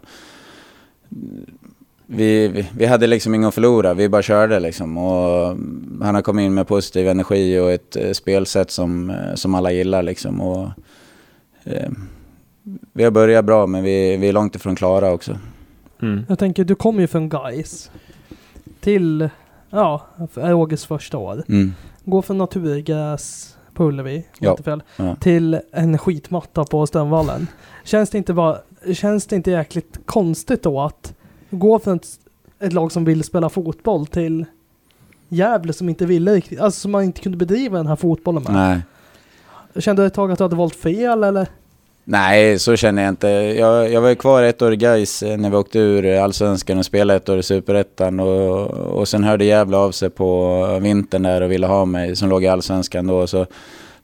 vi, 2.09 2.47
vi, 2.47 2.69
vi 2.77 2.85
hade 2.85 3.07
liksom 3.07 3.35
inget 3.35 3.47
att 3.47 3.53
förlora, 3.53 3.93
vi 3.93 4.09
bara 4.09 4.21
körde 4.21 4.59
liksom. 4.59 4.97
Och 4.97 5.47
han 6.01 6.15
har 6.15 6.21
kommit 6.21 6.43
in 6.43 6.53
med 6.53 6.67
positiv 6.67 7.07
energi 7.07 7.59
och 7.59 7.71
ett 7.71 7.95
eh, 7.95 8.11
spelsätt 8.11 8.71
som, 8.71 9.09
eh, 9.09 9.33
som 9.35 9.55
alla 9.55 9.71
gillar 9.71 10.03
liksom. 10.03 10.41
Och, 10.41 10.69
eh, 11.63 11.89
vi 12.93 13.03
har 13.03 13.11
börjat 13.11 13.45
bra 13.45 13.67
men 13.67 13.83
vi, 13.83 14.17
vi 14.17 14.27
är 14.29 14.33
långt 14.33 14.55
ifrån 14.55 14.75
klara 14.75 15.11
också. 15.11 15.37
Mm. 16.01 16.25
Jag 16.29 16.39
tänker, 16.39 16.63
du 16.63 16.75
kom 16.75 16.99
ju 16.99 17.07
från 17.07 17.29
Gais 17.29 17.91
till, 18.79 19.29
ja, 19.69 20.01
Rogers 20.33 20.85
första 20.85 21.17
år. 21.17 21.43
Mm. 21.47 21.73
Gå 22.05 22.21
från 22.21 22.37
naturgräs 22.37 23.57
på 23.73 23.83
Ullevi, 23.85 24.25
Ja. 24.39 24.51
inte 24.51 24.63
fel, 24.63 24.83
Ja. 24.95 25.15
till 25.15 25.59
en 25.71 25.97
skitmatta 25.97 26.63
på 26.65 26.87
Strömvallen. 26.87 27.47
Känns 27.83 28.09
det 28.09 28.17
inte 28.17 28.33
bara, 28.33 28.57
känns 28.93 29.27
det 29.27 29.35
inte 29.35 29.51
jäkligt 29.51 29.99
konstigt 30.05 30.63
då 30.63 30.81
att 30.81 31.13
gå 31.49 31.79
från 31.79 31.95
ett, 31.95 32.07
ett 32.59 32.73
lag 32.73 32.91
som 32.91 33.05
vill 33.05 33.23
spela 33.23 33.49
fotboll 33.49 34.07
till 34.07 34.45
Gävle 35.29 35.73
som 35.73 35.89
inte 35.89 36.05
ville 36.05 36.33
riktigt, 36.33 36.59
alltså 36.59 36.79
som 36.79 36.91
man 36.91 37.03
inte 37.03 37.21
kunde 37.21 37.37
bedriva 37.37 37.77
den 37.77 37.87
här 37.87 37.95
fotbollen 37.95 38.43
med. 38.43 38.53
Nej. 38.53 38.81
Kände 39.81 40.01
du 40.01 40.07
ett 40.07 40.13
tag 40.13 40.31
att 40.31 40.37
du 40.37 40.43
hade 40.43 40.55
valt 40.55 40.75
fel 40.75 41.23
eller? 41.23 41.47
Nej, 42.03 42.59
så 42.59 42.75
känner 42.75 43.03
jag 43.03 43.09
inte. 43.09 43.27
Jag, 43.27 43.91
jag 43.91 44.01
var 44.01 44.09
ju 44.09 44.15
kvar 44.15 44.43
ett 44.43 44.61
år 44.61 44.73
i 44.73 44.75
Gais 44.75 45.23
eh, 45.23 45.37
när 45.37 45.49
vi 45.49 45.55
åkte 45.55 45.79
ur 45.79 46.05
eh, 46.05 46.23
Allsvenskan 46.23 46.77
och 46.77 46.85
spelade 46.85 47.17
ett 47.17 47.29
år 47.29 47.37
i 47.37 47.43
Superettan. 47.43 48.19
Och, 48.19 48.67
och 48.69 49.07
sen 49.07 49.23
hörde 49.23 49.45
Gävle 49.45 49.77
av 49.77 49.91
sig 49.91 50.09
på 50.09 50.79
vintern 50.81 51.23
där 51.23 51.41
och 51.41 51.51
ville 51.51 51.67
ha 51.67 51.85
mig 51.85 52.15
som 52.15 52.29
låg 52.29 52.43
i 52.43 52.47
Allsvenskan 52.47 53.07
då. 53.07 53.27
Så 53.27 53.45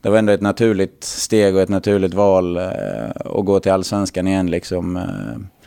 det 0.01 0.09
var 0.09 0.17
ändå 0.17 0.33
ett 0.33 0.41
naturligt 0.41 1.03
steg 1.03 1.55
och 1.55 1.61
ett 1.61 1.69
naturligt 1.69 2.13
val 2.13 2.57
eh, 2.57 3.09
att 3.25 3.45
gå 3.45 3.59
till 3.59 3.71
Allsvenskan 3.71 4.27
igen 4.27 4.51
liksom. 4.51 4.97
Eh, 4.97 5.62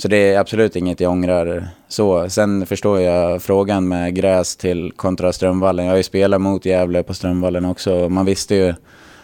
så 0.00 0.08
det 0.08 0.16
är 0.16 0.38
absolut 0.38 0.76
inget 0.76 1.00
jag 1.00 1.12
ångrar 1.12 1.68
så. 1.88 2.30
Sen 2.30 2.66
förstår 2.66 3.00
jag 3.00 3.42
frågan 3.42 3.88
med 3.88 4.14
gräs 4.14 4.56
till 4.56 4.92
kontra 4.96 5.32
Strömvallen. 5.32 5.84
Jag 5.84 5.92
har 5.92 5.96
ju 5.96 6.02
spelat 6.02 6.40
mot 6.40 6.64
Gävle 6.64 7.02
på 7.02 7.14
Strömvallen 7.14 7.64
också. 7.64 8.08
Man 8.08 8.26
visste 8.26 8.54
ju 8.54 8.74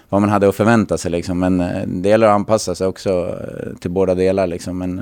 vad 0.09 0.21
man 0.21 0.31
hade 0.31 0.49
att 0.49 0.55
förvänta 0.55 0.99
sig 0.99 1.11
liksom. 1.11 1.39
Men 1.39 1.61
eh, 1.61 1.87
det 1.87 2.09
gäller 2.09 2.27
att 2.27 2.35
anpassa 2.35 2.75
sig 2.75 2.87
också 2.87 3.11
eh, 3.11 3.77
till 3.81 3.91
båda 3.91 4.15
delar 4.15 4.47
liksom. 4.47 4.79
Men 4.79 4.97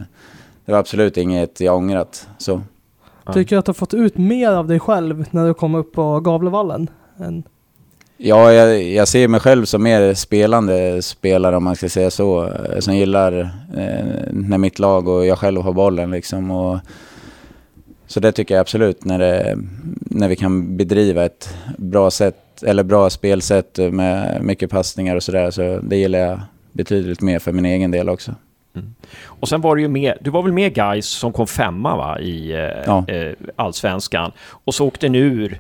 det 0.64 0.72
var 0.72 0.78
absolut 0.78 1.16
inget 1.16 1.60
jag 1.60 1.76
ångrat. 1.76 2.28
Så. 2.38 2.62
Tycker 3.32 3.56
du 3.56 3.58
att 3.58 3.64
du 3.64 3.70
har 3.70 3.74
fått 3.74 3.94
ut 3.94 4.18
mer 4.18 4.52
av 4.52 4.66
dig 4.66 4.80
själv 4.80 5.24
när 5.30 5.46
du 5.46 5.54
kom 5.54 5.74
upp 5.74 5.92
på 5.92 6.20
Gavlevallen? 6.20 6.90
Än, 7.18 7.42
Ja, 8.24 8.52
jag, 8.52 8.82
jag 8.82 9.08
ser 9.08 9.28
mig 9.28 9.40
själv 9.40 9.64
som 9.64 9.82
mer 9.82 10.14
spelande 10.14 11.02
spelare 11.02 11.56
om 11.56 11.64
man 11.64 11.76
ska 11.76 11.88
säga 11.88 12.10
så. 12.10 12.52
Som 12.80 12.96
gillar 12.96 13.40
eh, 13.76 14.06
när 14.30 14.58
mitt 14.58 14.78
lag 14.78 15.08
och 15.08 15.26
jag 15.26 15.38
själv 15.38 15.62
har 15.62 15.72
bollen 15.72 16.10
liksom. 16.10 16.50
Och, 16.50 16.78
så 18.06 18.20
det 18.20 18.32
tycker 18.32 18.54
jag 18.54 18.60
absolut 18.60 19.04
när, 19.04 19.18
det, 19.18 19.58
när 19.94 20.28
vi 20.28 20.36
kan 20.36 20.76
bedriva 20.76 21.24
ett 21.24 21.54
bra 21.76 22.10
sätt, 22.10 22.62
eller 22.62 22.82
bra 22.82 23.10
spelsätt 23.10 23.78
med 23.92 24.44
mycket 24.44 24.70
passningar 24.70 25.16
och 25.16 25.22
sådär. 25.22 25.50
Så 25.50 25.80
det 25.82 25.96
gillar 25.96 26.18
jag 26.18 26.40
betydligt 26.72 27.20
mer 27.20 27.38
för 27.38 27.52
min 27.52 27.66
egen 27.66 27.90
del 27.90 28.08
också. 28.08 28.34
Och 29.24 29.48
sen 29.48 29.60
var 29.60 29.76
du 29.76 29.82
ju 29.82 29.88
med, 29.88 30.14
du 30.20 30.30
var 30.30 30.42
väl 30.42 30.52
med 30.52 30.74
guys 30.74 31.06
som 31.06 31.32
kom 31.32 31.46
femma 31.46 31.96
va, 31.96 32.18
i 32.20 32.52
eh, 32.52 32.58
Ja. 32.86 33.04
eh, 33.08 33.32
Allsvenskan. 33.56 34.32
Och 34.64 34.74
så 34.74 34.86
åkte 34.86 35.08
ni 35.08 35.18
ur 35.18 35.58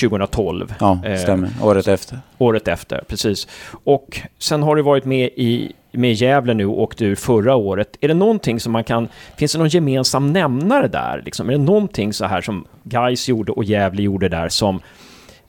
2012. 0.00 0.74
Ja, 0.80 0.98
Eh, 1.04 1.16
stämmer. 1.18 1.50
Året 1.62 1.88
efter. 1.88 2.18
Året 2.38 2.68
efter, 2.68 3.04
precis. 3.08 3.48
Och 3.84 4.20
sen 4.38 4.62
har 4.62 4.76
du 4.76 4.82
varit 4.82 5.04
med 5.04 5.26
i 5.36 5.72
med 5.96 6.12
Gävle 6.12 6.54
nu 6.54 6.66
och 6.66 6.80
åkte 6.82 7.04
ur 7.04 7.14
förra 7.14 7.54
året. 7.54 7.96
Är 8.00 8.08
det 8.08 8.14
någonting 8.14 8.60
som 8.60 8.72
man 8.72 8.84
kan... 8.84 9.08
Finns 9.36 9.52
det 9.52 9.58
någon 9.58 9.68
gemensam 9.68 10.32
nämnare 10.32 10.88
där? 10.88 11.22
Liksom? 11.24 11.48
Är 11.48 11.52
det 11.52 11.58
någonting 11.58 12.12
så 12.12 12.24
här 12.24 12.40
som 12.40 12.64
Guys 12.82 13.28
gjorde 13.28 13.52
och 13.52 13.64
Gävle 13.64 14.02
gjorde 14.02 14.28
där 14.28 14.48
som 14.48 14.80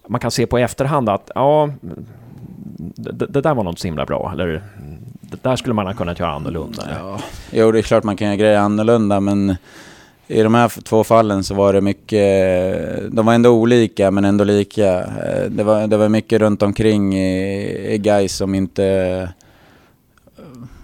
man 0.07 0.19
kan 0.19 0.31
se 0.31 0.45
på 0.47 0.57
efterhand 0.57 1.09
att 1.09 1.31
ja, 1.35 1.69
det, 2.77 3.25
det 3.25 3.41
där 3.41 3.53
var 3.53 3.63
något 3.63 3.79
så 3.79 3.87
himla 3.87 4.05
bra. 4.05 4.31
Eller 4.33 4.63
det 5.21 5.43
där 5.43 5.55
skulle 5.55 5.73
man 5.73 5.85
ha 5.85 5.93
kunnat 5.93 6.19
göra 6.19 6.31
annorlunda. 6.31 6.83
Ja, 6.99 7.19
jo, 7.51 7.71
det 7.71 7.79
är 7.79 7.83
klart 7.83 8.03
man 8.03 8.17
kan 8.17 8.27
göra 8.27 8.37
grejer 8.37 8.57
annorlunda, 8.57 9.19
men 9.19 9.55
i 10.27 10.41
de 10.41 10.53
här 10.53 10.81
två 10.81 11.03
fallen 11.03 11.43
så 11.43 11.53
var 11.53 11.73
det 11.73 11.81
mycket... 11.81 13.15
De 13.15 13.25
var 13.25 13.33
ändå 13.33 13.49
olika, 13.49 14.11
men 14.11 14.25
ändå 14.25 14.43
lika. 14.43 14.99
Eh, 14.99 15.45
det 15.49 15.63
var, 15.63 15.87
det 15.87 15.97
var 15.97 16.09
mycket 16.09 16.41
runt 16.41 16.61
omkring 16.61 17.15
i, 17.15 17.93
i 17.93 17.97
guys 17.97 18.35
som 18.35 18.55
inte 18.55 18.85
eh, 18.85 19.29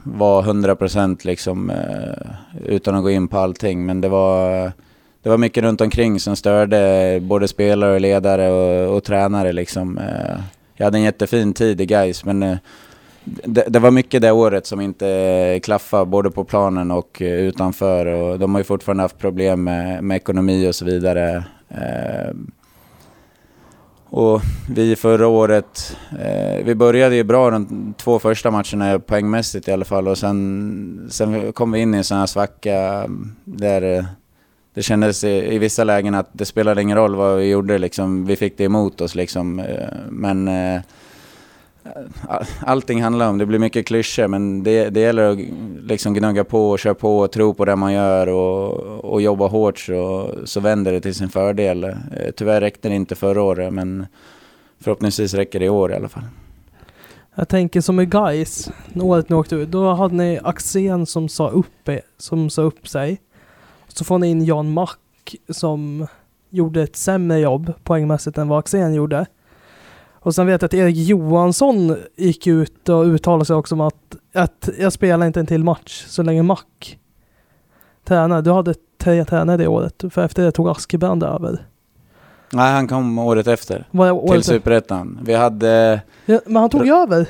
var 0.04 0.44
100% 0.44 1.26
liksom, 1.26 1.70
eh, 1.70 2.32
utan 2.66 2.96
att 2.96 3.04
gå 3.04 3.10
in 3.10 3.28
på 3.28 3.38
allting. 3.38 3.86
Men 3.86 4.02
det 4.02 4.10
var, 4.10 4.72
det 5.24 5.30
var 5.30 5.38
mycket 5.38 5.64
runt 5.64 5.82
omkring 5.82 6.20
som 6.20 6.36
störde 6.36 7.20
både 7.22 7.48
spelare, 7.48 7.94
och 7.94 8.02
ledare 8.02 8.52
och, 8.52 8.96
och 8.96 9.04
tränare. 9.04 9.52
Liksom. 9.52 10.00
Jag 10.82 10.86
hade 10.86 10.98
en 10.98 11.04
jättefin 11.04 11.54
tid 11.54 11.82
i 11.82 11.86
guys 11.86 12.26
men 12.26 12.44
eh, 12.44 12.58
det, 13.24 13.66
det 13.68 13.80
var 13.80 13.92
mycket 13.92 14.22
det 14.22 14.32
året 14.32 14.66
som 14.66 14.82
inte 14.82 15.08
eh, 15.08 15.60
klaffade 15.60 16.06
både 16.06 16.32
på 16.32 16.44
planen 16.44 16.92
och 16.92 17.22
eh, 17.22 17.28
utanför. 17.28 18.06
Och 18.06 18.40
de 18.40 18.54
har 18.54 18.60
ju 18.60 18.64
fortfarande 18.64 19.04
haft 19.04 19.18
problem 19.18 19.64
med, 19.64 20.04
med 20.04 20.16
ekonomi 20.16 20.68
och 20.70 20.76
så 20.76 20.86
vidare. 20.86 21.44
Eh, 21.70 22.36
Och 24.10 24.42
vi 24.70 24.96
förra 24.96 25.28
året, 25.28 25.98
eh, 26.20 26.66
vi 26.66 26.76
började 26.76 27.16
ju 27.16 27.24
bra 27.24 27.50
de 27.52 27.94
två 27.98 28.20
första 28.20 28.52
matcherna 28.52 29.00
poängmässigt 29.00 29.68
i 29.68 29.72
alla 29.72 29.86
fall 29.86 30.08
och 30.08 30.18
sen, 30.18 31.08
sen 31.12 31.54
kom 31.54 31.72
vi 31.72 31.80
in 31.80 31.94
i 31.94 31.98
en 31.98 32.04
sån 32.04 32.18
här 32.18 32.26
svacka 32.26 33.08
där 33.44 34.06
det 34.74 34.82
kändes 34.82 35.24
i, 35.24 35.56
i, 35.56 35.58
vissa 35.58 35.84
lägen 35.84 36.16
att 36.16 36.30
det 36.32 36.46
spelade 36.46 36.82
ingen 36.82 36.98
roll 36.98 37.16
vad 37.16 37.38
vi 37.38 37.50
gjorde 37.50 37.78
liksom. 37.78 38.26
Vi 38.26 38.36
fick 38.36 38.58
det 38.58 38.64
emot 38.64 39.02
oss 39.02 39.16
liksom. 39.16 39.60
Eh, 39.60 39.88
men 40.10 40.48
eh, 40.48 40.82
allting 42.60 43.04
handlar 43.04 43.30
om, 43.30 43.38
det 43.38 43.46
blir 43.46 43.60
mycket 43.60 43.88
klyschor 43.88 44.28
men 44.28 44.64
det, 44.64 44.90
det 44.90 45.00
gäller 45.00 45.32
att 45.32 45.38
liksom 45.84 46.14
gnugga 46.14 46.44
på 46.44 46.70
och 46.70 46.80
köra 46.80 46.94
på 46.94 47.20
och 47.20 47.32
tro 47.32 47.54
på 47.54 47.66
det 47.66 47.76
man 47.76 47.94
gör 47.94 48.28
och, 48.28 48.74
och 49.14 49.22
jobba 49.22 49.48
hårt 49.48 49.80
så, 49.80 50.32
så 50.46 50.60
vänder 50.60 50.92
det 50.92 51.02
till 51.02 51.16
sin 51.16 51.30
fördel. 51.30 51.84
Eh, 51.84 51.94
tyvärr 52.36 52.62
räckte 52.62 52.90
det 52.90 52.96
inte 52.96 53.16
förra 53.16 53.42
året 53.42 53.74
men 53.74 54.06
förhoppningsvis 54.80 55.34
räcker 55.34 55.60
det 55.60 55.66
i 55.66 55.70
år 55.70 55.92
i 55.92 55.96
alla 55.96 56.10
fall. 56.10 56.24
Jag 57.36 57.50
tänker 57.50 57.82
som 57.82 58.00
i 58.00 58.06
guys 58.06 58.70
året 58.96 59.30
ni 59.30 59.36
åkte 59.36 59.56
ut, 59.56 59.72
då 59.72 59.94
hade 59.94 60.16
ni 60.16 60.40
Axén 60.44 61.06
som 61.06 61.30
sa 61.30 61.50
upp, 61.50 61.90
som 62.18 62.50
sa 62.50 62.62
upp 62.62 62.88
sig. 62.88 63.20
Så 63.98 64.06
får 64.06 64.20
ni 64.20 64.28
in 64.30 64.46
Jan 64.46 64.74
Mack 64.74 65.36
som 65.50 66.08
gjorde 66.50 66.82
ett 66.82 66.96
sämre 66.96 67.40
jobb 67.40 67.74
poängmässigt 67.84 68.38
än 68.38 68.48
vad 68.48 68.60
Axén 68.60 68.94
gjorde. 68.94 69.26
Och 70.24 70.36
sen 70.36 70.48
vet 70.48 70.62
jag 70.62 70.66
att 70.68 70.74
Erik 70.74 70.96
Johansson 70.98 71.98
gick 72.16 72.48
ut 72.48 72.90
och 72.90 73.06
uttalade 73.06 73.46
sig 73.46 73.56
också 73.56 73.76
om 73.76 73.82
att, 73.82 74.16
att 74.34 74.70
jag 74.80 74.94
spelar 74.94 75.28
inte 75.28 75.40
en 75.40 75.46
till 75.46 75.64
match 75.64 76.06
så 76.08 76.24
länge 76.24 76.44
Mack 76.44 77.00
tränar. 78.04 78.42
Du 78.42 78.52
hade 78.52 78.74
tre 78.98 79.26
tränare 79.26 79.58
det 79.58 79.68
året, 79.68 80.04
för 80.10 80.26
efter 80.26 80.44
det 80.44 80.52
tog 80.52 80.70
Askebrand 80.70 81.24
över. 81.24 81.66
Nej, 82.54 82.74
han 82.74 82.88
kom 82.88 83.20
året 83.20 83.48
efter. 83.48 83.88
Året 83.92 84.32
till 84.32 84.44
Superettan. 84.44 85.20
Vi 85.24 85.34
hade... 85.34 86.02
Ja, 86.26 86.40
men 86.46 86.56
han 86.56 86.70
tog 86.70 86.88
över? 86.88 87.28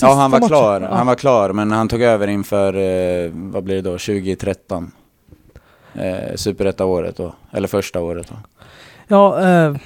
Ja, 0.00 0.14
han 0.14 0.30
var 0.30 0.38
matchen. 0.40 0.48
klar. 0.48 0.80
Han 0.80 1.06
var 1.06 1.14
klar, 1.14 1.52
men 1.52 1.70
han 1.70 1.88
tog 1.88 2.02
över 2.02 2.28
inför, 2.28 2.74
eh, 2.74 3.30
vad 3.34 3.64
blir 3.64 3.74
det 3.74 3.82
då, 3.82 3.90
2013. 3.90 4.92
Eh, 5.94 6.34
Superetta-året 6.36 7.16
då, 7.16 7.34
eller 7.50 7.68
första 7.68 8.00
året 8.00 8.28
då. 8.28 8.34
Ja, 9.08 9.40
eh, 9.40 9.76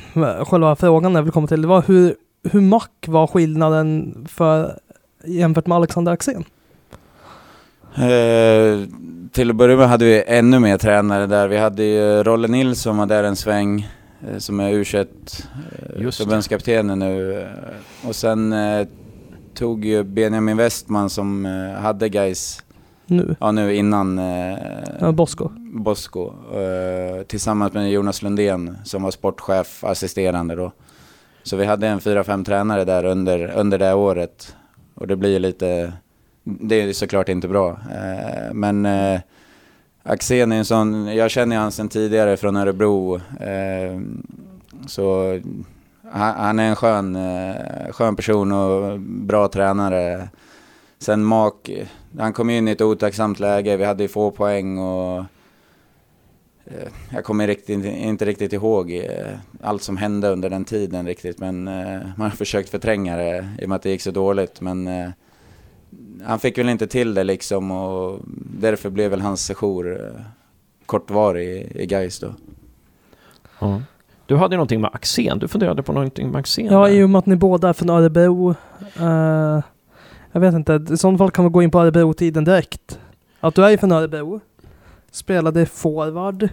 själva 0.44 0.76
frågan 0.76 1.14
jag 1.14 1.22
vill 1.22 1.32
komma 1.32 1.46
till, 1.46 1.62
det 1.62 1.68
var 1.68 1.82
hur, 1.86 2.14
hur 2.50 2.60
mack 2.60 3.04
var 3.06 3.26
skillnaden 3.26 4.14
för, 4.28 4.78
jämfört 5.24 5.66
med 5.66 5.76
Alexander 5.76 6.12
Axén? 6.12 6.44
Eh, 7.94 8.88
till 9.32 9.50
att 9.50 9.56
börja 9.56 9.76
med 9.76 9.88
hade 9.88 10.04
vi 10.04 10.24
ännu 10.26 10.58
mer 10.58 10.78
tränare 10.78 11.26
där. 11.26 11.48
Vi 11.48 11.56
hade 11.56 11.84
ju 11.84 12.22
Rolle 12.22 12.48
Nilsson 12.48 12.96
var 12.96 13.06
där 13.06 13.24
en 13.24 13.36
sväng, 13.36 13.88
eh, 14.28 14.38
som 14.38 14.60
är 14.60 14.72
U21 14.72 15.06
eh, 15.98 16.10
förbundskaptenen 16.10 16.98
nu. 16.98 17.46
Och 18.08 18.16
sen 18.16 18.52
eh, 18.52 18.86
tog 19.54 19.84
ju 19.84 20.02
Benjamin 20.02 20.56
Westman 20.56 21.10
som 21.10 21.46
eh, 21.46 21.82
hade 21.82 22.08
guys 22.08 22.62
nu? 23.06 23.36
Ja, 23.40 23.52
nu 23.52 23.74
innan 23.74 24.18
eh, 24.18 24.58
ja, 25.00 25.12
Bosko. 25.12 25.50
Bosko. 25.58 26.32
Eh, 26.54 27.22
tillsammans 27.22 27.72
med 27.72 27.90
Jonas 27.90 28.22
Lundén 28.22 28.76
som 28.84 29.02
var 29.02 29.10
sportchef, 29.10 29.84
assisterande 29.84 30.54
då. 30.54 30.72
Så 31.42 31.56
vi 31.56 31.64
hade 31.64 31.88
en 31.88 32.00
fyra, 32.00 32.24
fem 32.24 32.44
tränare 32.44 32.84
där 32.84 33.04
under, 33.04 33.50
under 33.50 33.78
det 33.78 33.94
året. 33.94 34.56
Och 34.94 35.06
det 35.06 35.16
blir 35.16 35.38
lite, 35.38 35.92
det 36.44 36.82
är 36.82 36.92
såklart 36.92 37.28
inte 37.28 37.48
bra. 37.48 37.70
Eh, 37.70 38.52
men 38.52 38.86
eh, 38.86 39.20
Axén 40.02 40.52
är 40.52 40.56
en 40.56 40.64
sån, 40.64 41.14
jag 41.16 41.30
känner 41.30 41.56
han 41.56 41.72
sedan 41.72 41.88
tidigare 41.88 42.36
från 42.36 42.56
Örebro. 42.56 43.16
Eh, 43.40 44.00
så 44.86 45.40
han, 46.12 46.34
han, 46.34 46.58
är 46.58 46.68
en 46.68 46.76
skön, 46.76 47.16
eh, 47.16 47.92
skön 47.92 48.16
person 48.16 48.52
och 48.52 49.00
bra 49.00 49.48
tränare. 49.48 50.28
Sen 50.98 51.24
Mak, 51.24 51.70
han 52.18 52.32
kom 52.32 52.50
in 52.50 52.68
i 52.68 52.70
ett 52.70 52.80
otacksamt 52.80 53.40
läge, 53.40 53.76
vi 53.76 53.84
hade 53.84 54.02
ju 54.02 54.08
få 54.08 54.30
poäng 54.30 54.78
och 54.78 55.18
eh, 56.64 56.88
jag 57.10 57.24
kommer 57.24 57.46
riktigt, 57.46 57.84
inte 57.84 58.24
riktigt 58.24 58.52
ihåg 58.52 58.90
eh, 58.90 59.38
allt 59.62 59.82
som 59.82 59.96
hände 59.96 60.28
under 60.28 60.50
den 60.50 60.64
tiden 60.64 61.06
riktigt, 61.06 61.38
men 61.38 61.68
eh, 61.68 62.00
man 62.16 62.30
har 62.30 62.36
försökt 62.36 62.68
förtränga 62.68 63.16
det 63.16 63.48
i 63.58 63.64
och 63.64 63.68
med 63.68 63.76
att 63.76 63.82
det 63.82 63.90
gick 63.90 64.02
så 64.02 64.10
dåligt. 64.10 64.60
Men 64.60 64.88
han 66.24 66.38
fick 66.38 66.58
väl 66.58 66.68
inte 66.68 66.86
till 66.86 67.14
det 67.14 67.24
liksom 67.24 67.70
och 67.70 68.20
därför 68.60 68.90
blev 68.90 69.10
väl 69.10 69.20
hans 69.20 69.46
sejour 69.46 70.12
kortvarig 70.86 71.72
i 71.74 71.86
Gais 71.86 72.18
då. 72.18 72.34
Ja. 73.60 73.82
Du 74.26 74.36
hade 74.36 74.56
någonting 74.56 74.80
med 74.80 74.90
Axén, 74.94 75.38
du 75.38 75.48
funderade 75.48 75.82
på 75.82 75.92
någonting 75.92 76.30
med 76.30 76.38
Axén? 76.38 76.66
Ja, 76.66 76.88
i 76.88 77.02
och 77.02 77.10
med 77.10 77.18
att 77.18 77.26
ni 77.26 77.36
båda 77.36 77.68
är 77.68 77.72
från 77.72 77.90
Örebro. 77.90 78.54
Jag 80.36 80.40
vet 80.40 80.54
inte, 80.54 80.84
i 80.90 80.96
sådana 80.96 81.18
fall 81.18 81.30
kan 81.30 81.44
vi 81.44 81.50
gå 81.50 81.62
in 81.62 81.70
på 81.70 81.80
Örebro-tiden 81.80 82.44
direkt. 82.44 82.98
Att 83.40 83.54
du 83.54 83.64
är 83.64 83.76
från 83.76 83.92
Örebro, 83.92 84.40
spelade 85.10 85.66
forward 85.66 86.48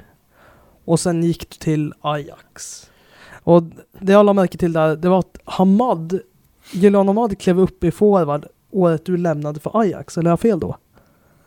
och 0.85 0.99
sen 0.99 1.23
gick 1.23 1.49
du 1.49 1.57
till 1.57 1.93
Ajax. 2.01 2.89
Och 3.43 3.63
det 3.99 4.11
jag 4.11 4.25
lade 4.25 4.35
märke 4.35 4.57
till 4.57 4.73
där, 4.73 4.95
det 4.95 5.09
var 5.09 5.19
att 5.19 5.37
Hamad, 5.45 6.19
Julian 6.71 7.07
Hamad 7.07 7.39
klev 7.39 7.59
upp 7.59 7.83
i 7.83 7.91
forward 7.91 8.45
året 8.71 9.05
du 9.05 9.17
lämnade 9.17 9.59
för 9.59 9.79
Ajax, 9.79 10.17
eller 10.17 10.29
har 10.29 10.31
jag 10.31 10.39
fel 10.39 10.59
då? 10.59 10.77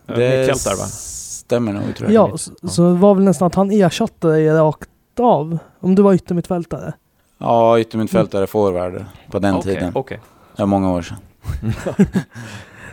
Det 0.05 0.57
stämmer 0.57 1.73
nog 1.73 1.95
tror 1.95 2.11
jag. 2.11 2.29
Ja, 2.29 2.37
så, 2.37 2.51
ja. 2.61 2.67
så 2.69 2.93
var 2.93 3.15
väl 3.15 3.23
nästan 3.23 3.45
att 3.45 3.55
han 3.55 3.71
ersatte 3.71 4.27
dig 4.27 4.49
rakt 4.49 4.89
av, 5.19 5.57
om 5.79 5.95
du 5.95 6.01
var 6.01 6.13
yttermittfältare? 6.13 6.93
Ja, 7.37 7.79
yttermittfältare, 7.79 8.47
forward 8.47 9.05
på 9.31 9.39
den 9.39 9.55
okay, 9.55 9.73
tiden. 9.73 9.91
Okay. 9.95 10.17
Det 10.55 10.61
var 10.61 10.67
många 10.67 10.93
år 10.93 11.01
sedan. 11.01 11.17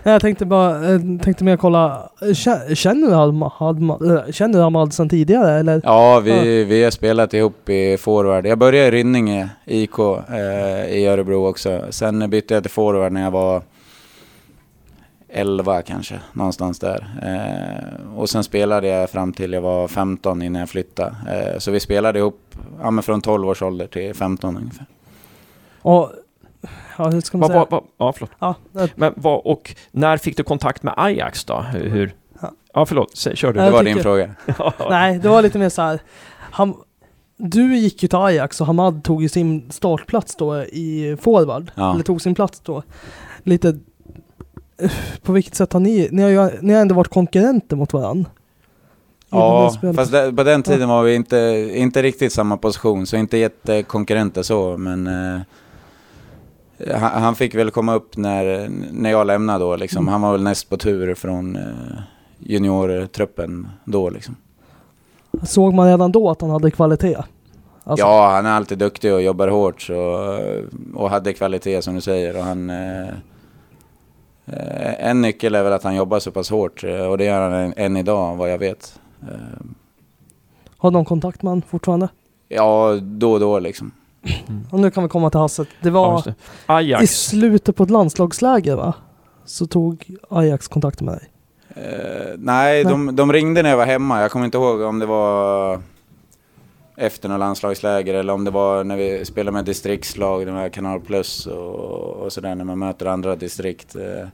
Jag 0.02 0.20
tänkte 0.20 0.44
bara, 0.44 0.92
jag 0.92 1.22
tänkte 1.22 1.44
mer 1.44 1.56
kolla, 1.56 2.10
känner 2.74 3.08
du 3.08 3.14
Ahmad, 3.14 4.34
känner 4.34 4.58
du 4.58 4.64
Ahmad 4.64 4.92
sedan 4.92 5.08
tidigare 5.08 5.58
eller? 5.58 5.80
Ja, 5.84 6.20
vi, 6.20 6.64
vi 6.64 6.84
har 6.84 6.90
spelat 6.90 7.34
ihop 7.34 7.68
i 7.68 7.96
forward. 7.96 8.46
Jag 8.46 8.58
började 8.58 8.88
i 8.88 8.90
Rynninge 8.90 9.48
IK 9.64 9.98
eh, 9.98 10.86
i 10.86 11.06
Örebro 11.06 11.46
också. 11.46 11.84
Sen 11.90 12.30
bytte 12.30 12.54
jag 12.54 12.62
till 12.62 12.72
forward 12.72 13.12
när 13.12 13.22
jag 13.22 13.30
var 13.30 13.62
11 15.36 15.82
kanske, 15.82 16.20
någonstans 16.32 16.78
där. 16.78 17.06
Eh, 17.22 18.16
och 18.18 18.30
sen 18.30 18.44
spelade 18.44 18.88
jag 18.88 19.10
fram 19.10 19.32
till 19.32 19.52
jag 19.52 19.62
var 19.62 19.88
15 19.88 20.42
innan 20.42 20.60
jag 20.60 20.68
flyttade. 20.68 21.14
Eh, 21.30 21.58
så 21.58 21.70
vi 21.70 21.80
spelade 21.80 22.18
ihop 22.18 22.40
ja, 22.82 23.02
från 23.02 23.20
12 23.20 23.48
års 23.48 23.62
ålder 23.62 23.86
till 23.86 24.14
15 24.14 24.56
ungefär. 24.56 24.86
Och 25.82 26.12
ja, 26.98 27.10
hur 27.10 27.20
ska 27.20 27.38
man 27.38 27.48
va, 27.48 27.54
säga? 27.54 27.66
Va, 27.70 27.82
ja, 27.98 28.12
förlåt. 28.12 28.30
Ja, 28.38 28.54
Men 28.94 29.12
vad, 29.16 29.40
och 29.44 29.76
när 29.90 30.16
fick 30.16 30.36
du 30.36 30.42
kontakt 30.42 30.82
med 30.82 30.94
Ajax 30.96 31.44
då? 31.44 31.60
Hur? 31.60 32.14
Ja, 32.40 32.50
ja 32.74 32.86
förlåt, 32.86 33.16
Säg, 33.16 33.36
kör 33.36 33.52
du. 33.52 33.60
Det 33.60 33.70
var 33.70 33.84
din 33.84 34.02
fråga. 34.02 34.34
nej, 34.90 35.18
det 35.18 35.28
var 35.28 35.42
lite 35.42 35.58
mer 35.58 35.68
så 35.68 35.82
här. 35.82 36.00
Han, 36.50 36.74
du 37.36 37.76
gick 37.76 38.02
ju 38.02 38.08
till 38.08 38.18
Ajax 38.18 38.60
och 38.60 38.66
Hamad 38.66 39.04
tog 39.04 39.22
ju 39.22 39.28
sin 39.28 39.70
startplats 39.70 40.36
då 40.36 40.62
i 40.62 41.16
forward. 41.20 41.70
Ja. 41.74 41.94
Eller 41.94 42.04
tog 42.04 42.22
sin 42.22 42.34
plats 42.34 42.60
då. 42.60 42.82
Lite... 43.42 43.78
På 45.22 45.32
vilket 45.32 45.54
sätt 45.54 45.72
har 45.72 45.80
ni... 45.80 46.08
Ni 46.12 46.22
har 46.22 46.30
ju 46.30 46.50
ni 46.60 46.72
har 46.72 46.80
ändå 46.80 46.94
varit 46.94 47.08
konkurrenter 47.08 47.76
mot 47.76 47.92
varandra. 47.92 48.30
Ja, 49.30 49.72
fast 49.96 50.12
det, 50.12 50.32
på 50.32 50.42
den 50.42 50.62
tiden 50.62 50.88
var 50.88 51.02
vi 51.02 51.14
inte, 51.14 51.70
inte 51.74 52.02
riktigt 52.02 52.32
samma 52.32 52.56
position, 52.56 53.06
så 53.06 53.16
inte 53.16 53.38
jättekonkurrenter 53.38 54.42
så, 54.42 54.76
men 54.76 55.06
eh, 55.06 55.40
han, 56.90 57.22
han, 57.22 57.34
fick 57.34 57.54
väl 57.54 57.70
komma 57.70 57.94
upp 57.94 58.16
när, 58.16 58.68
när 58.92 59.10
jag 59.10 59.26
lämnade 59.26 59.58
då 59.58 59.76
liksom. 59.76 60.04
Mm. 60.04 60.12
Han 60.12 60.22
var 60.22 60.32
väl 60.32 60.42
näst 60.42 60.70
på 60.70 60.76
tur 60.76 61.14
från 61.14 61.56
eh, 61.56 61.62
juniortruppen 62.38 63.68
då 63.84 64.10
liksom. 64.10 64.36
Såg 65.42 65.74
man 65.74 65.86
redan 65.86 66.12
då 66.12 66.30
att 66.30 66.40
han 66.40 66.50
hade 66.50 66.70
kvalitet? 66.70 67.16
Alltså. 67.84 68.06
Ja, 68.06 68.30
han 68.30 68.46
är 68.46 68.50
alltid 68.50 68.78
duktig 68.78 69.14
och 69.14 69.22
jobbar 69.22 69.48
hårt 69.48 69.82
så, 69.82 69.96
och 70.94 71.10
hade 71.10 71.32
kvalitet 71.32 71.82
som 71.82 71.94
du 71.94 72.00
säger. 72.00 72.36
Och 72.36 72.44
han, 72.44 72.70
eh, 72.70 73.08
en 74.98 75.20
nyckel 75.20 75.54
är 75.54 75.62
väl 75.62 75.72
att 75.72 75.82
han 75.82 75.96
jobbar 75.96 76.18
så 76.18 76.30
pass 76.30 76.50
hårt 76.50 76.84
eh, 76.84 77.06
och 77.06 77.18
det 77.18 77.24
gör 77.24 77.50
han 77.50 77.72
än, 77.76 77.96
idag 77.96 78.36
vad 78.36 78.52
jag 78.52 78.58
vet. 78.58 79.00
Eh. 79.22 79.66
Har 80.76 80.90
de 80.90 81.04
kontakt 81.04 81.42
med 81.42 81.50
honom 81.50 81.62
fortfarande? 81.62 82.08
Ja, 82.48 82.98
då 83.02 83.32
och 83.32 83.40
då 83.40 83.58
liksom. 83.58 83.92
Mm. 84.24 84.66
Och 84.70 84.80
nu 84.80 84.90
kan 84.90 85.02
vi 85.02 85.08
komma 85.08 85.30
till 85.30 85.40
Hasset. 85.40 85.68
Det 85.80 85.90
var 85.90 86.22
ja, 86.26 86.34
Ajax. 86.66 87.02
i 87.04 87.06
slutet 87.06 87.76
på 87.76 87.82
ett 87.82 87.90
landslagsläger 87.90 88.76
va? 88.76 88.94
Så 89.44 89.66
tog 89.66 90.16
Ajax 90.30 90.68
kontakt 90.68 91.00
med 91.00 91.14
dig? 91.14 91.30
Uh, 91.76 92.34
nej, 92.38 92.38
nej. 92.38 92.84
De, 92.84 93.16
de, 93.16 93.32
ringde 93.32 93.62
när 93.62 93.70
jag 93.70 93.76
var 93.76 93.86
hemma. 93.86 94.20
Jag 94.20 94.30
kommer 94.30 94.44
inte 94.44 94.58
ihåg 94.58 94.80
om 94.80 94.98
det 94.98 95.06
var 95.06 95.80
efter 96.96 97.28
något 97.28 97.38
landslagsläger 97.38 98.14
eller 98.14 98.32
om 98.32 98.44
det 98.44 98.50
var 98.50 98.84
när 98.84 98.96
vi 98.96 99.24
spelade 99.24 99.54
med 99.54 99.64
distriktslag, 99.64 100.46
med 100.46 100.72
Kanal 100.72 101.00
Plus 101.00 101.46
och, 101.46 101.74
och 102.14 102.32
sådär 102.32 102.54
när 102.54 102.64
man 102.64 102.78
möter 102.78 103.06
andra 103.06 103.36
distrikt. 103.36 103.96
Uh, 103.96 104.28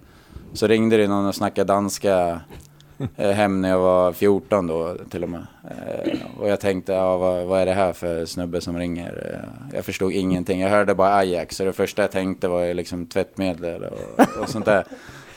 så 0.52 0.66
ringde 0.66 0.96
det 0.96 1.08
någon 1.08 1.26
och 1.26 1.34
snackade 1.34 1.72
danska 1.72 2.28
eh, 2.28 2.36
hem 3.16 3.60
när 3.60 3.68
jag 3.68 3.78
var 3.78 4.12
14 4.12 4.66
då 4.66 4.96
till 5.10 5.22
och 5.22 5.28
med. 5.28 5.46
Eh, 5.64 6.12
och 6.38 6.48
jag 6.48 6.60
tänkte, 6.60 6.92
ja, 6.92 7.16
vad, 7.16 7.44
vad, 7.44 7.60
är 7.60 7.66
det 7.66 7.72
här 7.72 7.92
för 7.92 8.24
snubbe 8.24 8.60
som 8.60 8.78
ringer? 8.78 9.32
Eh, 9.34 9.74
jag 9.76 9.84
förstod 9.84 10.12
ingenting. 10.12 10.60
Jag 10.60 10.70
hörde 10.70 10.94
bara 10.94 11.14
Ajax, 11.14 11.56
så 11.56 11.64
det 11.64 11.72
första 11.72 12.02
jag 12.02 12.10
tänkte 12.10 12.48
var 12.48 12.74
liksom 12.74 13.06
tvättmedel 13.06 13.84
och, 13.84 14.42
och 14.42 14.48
sånt 14.48 14.64
där. 14.64 14.84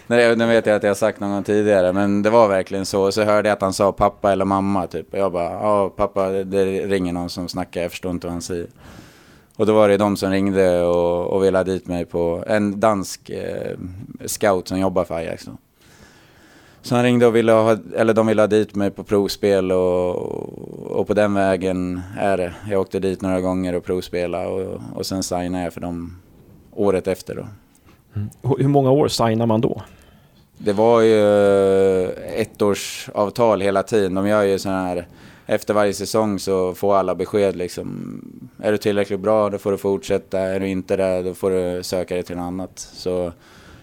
Nu 0.07 0.35
vet 0.35 0.65
jag 0.65 0.75
att 0.75 0.83
jag 0.83 0.89
har 0.89 0.95
sagt 0.95 1.19
någon 1.19 1.31
gång 1.31 1.43
tidigare, 1.43 1.93
men 1.93 2.21
det 2.23 2.29
var 2.29 2.47
verkligen 2.47 2.85
så. 2.85 3.03
Och 3.03 3.13
så 3.13 3.23
hörde 3.23 3.49
jag 3.49 3.55
att 3.55 3.61
han 3.61 3.73
sa 3.73 3.91
pappa 3.91 4.31
eller 4.31 4.45
mamma 4.45 4.87
typ. 4.87 5.13
Och 5.13 5.19
jag 5.19 5.31
bara, 5.31 5.51
ja 5.51 5.89
pappa, 5.89 6.29
det 6.29 6.65
ringer 6.65 7.13
någon 7.13 7.29
som 7.29 7.47
snackar, 7.47 7.81
jag 7.81 7.91
förstår 7.91 8.11
inte 8.11 8.27
vad 8.27 8.31
han 8.31 8.41
säger. 8.41 8.67
Och 9.55 9.65
då 9.65 9.73
var 9.73 9.89
det 9.89 9.97
de 9.97 10.17
som 10.17 10.31
ringde 10.31 10.83
och, 10.83 11.27
och 11.27 11.43
ville 11.43 11.57
ha 11.57 11.63
dit 11.63 11.87
mig 11.87 12.05
på 12.05 12.43
en 12.47 12.79
dansk 12.79 13.29
eh, 13.29 13.77
scout 14.25 14.67
som 14.67 14.79
jobbar 14.79 15.03
för 15.03 15.15
Ajax. 15.15 15.45
Då. 15.45 15.51
Så 16.83 16.95
han 16.95 17.03
ringde 17.03 17.27
och 17.27 17.35
ville 17.35 17.51
ha, 17.51 17.77
eller 17.95 18.13
de 18.13 18.27
ville 18.27 18.41
ha 18.41 18.47
dit 18.47 18.75
mig 18.75 18.91
på 18.91 19.03
provspel 19.03 19.71
och, 19.71 20.15
och 20.99 21.07
på 21.07 21.13
den 21.13 21.33
vägen 21.33 22.01
är 22.17 22.37
det. 22.37 22.53
Jag 22.69 22.81
åkte 22.81 22.99
dit 22.99 23.21
några 23.21 23.41
gånger 23.41 23.75
och 23.75 23.83
provspelade 23.83 24.47
och, 24.47 24.81
och 24.95 25.05
sen 25.05 25.23
signade 25.23 25.63
jag 25.63 25.73
för 25.73 25.81
dem 25.81 26.21
året 26.71 27.07
efter 27.07 27.35
då. 27.35 27.47
Mm. 28.15 28.29
Hur 28.59 28.67
många 28.67 28.91
år 28.91 29.07
signar 29.07 29.45
man 29.45 29.61
då? 29.61 29.81
Det 30.57 30.73
var 30.73 31.01
ju 31.01 31.19
eh, 32.03 32.41
ettårsavtal 32.41 33.61
hela 33.61 33.83
tiden. 33.83 34.13
De 34.13 34.27
gör 34.27 34.43
ju 34.43 34.59
sådana 34.59 34.83
här 34.87 35.07
efter 35.45 35.73
varje 35.73 35.93
säsong 35.93 36.39
så 36.39 36.73
får 36.73 36.95
alla 36.95 37.15
besked 37.15 37.55
liksom. 37.55 38.19
Är 38.61 38.71
du 38.71 38.77
tillräckligt 38.77 39.19
bra, 39.19 39.49
då 39.49 39.57
får 39.57 39.71
du 39.71 39.77
fortsätta. 39.77 40.39
Är 40.39 40.59
du 40.59 40.67
inte 40.67 40.95
det, 40.95 41.21
då 41.21 41.33
får 41.33 41.51
du 41.51 41.83
söka 41.83 42.15
dig 42.15 42.23
till 42.23 42.35
något 42.35 42.43
annat. 42.43 42.79
Så 42.79 43.31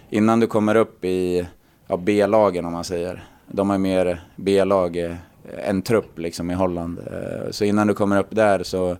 innan 0.09 0.39
du 0.39 0.47
kommer 0.47 0.75
upp 0.75 1.05
i 1.05 1.47
ja, 1.91 1.97
B-lagen 1.97 2.65
om 2.65 2.73
man 2.73 2.83
säger. 2.83 3.23
De 3.47 3.69
har 3.69 3.77
mer 3.77 4.21
B-lag 4.35 4.97
eh, 4.97 5.15
än 5.63 5.81
trupp 5.81 6.19
liksom 6.19 6.51
i 6.51 6.53
Holland. 6.53 6.99
Eh, 6.99 7.51
så 7.51 7.65
innan 7.65 7.87
du 7.87 7.93
kommer 7.93 8.19
upp 8.19 8.27
där 8.29 8.63
så, 8.63 8.97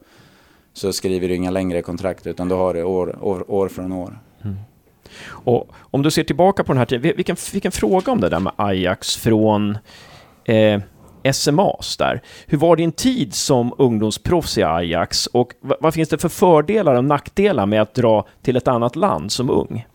så 0.73 0.93
skriver 0.93 1.27
du 1.27 1.35
inga 1.35 1.51
längre 1.51 1.81
kontrakt 1.81 2.27
utan 2.27 2.49
du 2.49 2.55
har 2.55 2.73
det 2.73 2.83
år, 2.83 3.17
år, 3.21 3.51
år 3.51 3.67
från 3.67 3.91
år. 3.91 4.19
Mm. 4.43 4.57
Och 5.27 5.69
om 5.75 6.01
du 6.01 6.11
ser 6.11 6.23
tillbaka 6.23 6.63
på 6.63 6.71
den 6.71 6.77
här 6.77 6.85
tiden, 6.85 7.13
vilken, 7.15 7.35
vilken 7.53 7.71
fråga 7.71 8.11
om 8.11 8.21
det 8.21 8.29
där 8.29 8.39
med 8.39 8.53
Ajax 8.55 9.17
från 9.17 9.77
eh, 10.43 10.81
SMAs 11.33 11.97
där. 11.97 12.21
Hur 12.45 12.57
var 12.57 12.75
din 12.75 12.91
tid 12.91 13.33
som 13.33 13.73
ungdomsproffs 13.77 14.57
i 14.57 14.63
Ajax 14.63 15.27
och 15.27 15.53
vad 15.61 15.93
finns 15.93 16.09
det 16.09 16.17
för 16.17 16.29
fördelar 16.29 16.95
och 16.95 17.03
nackdelar 17.03 17.65
med 17.65 17.81
att 17.81 17.93
dra 17.93 18.27
till 18.41 18.55
ett 18.55 18.67
annat 18.67 18.95
land 18.95 19.31
som 19.31 19.49
ung? 19.49 19.85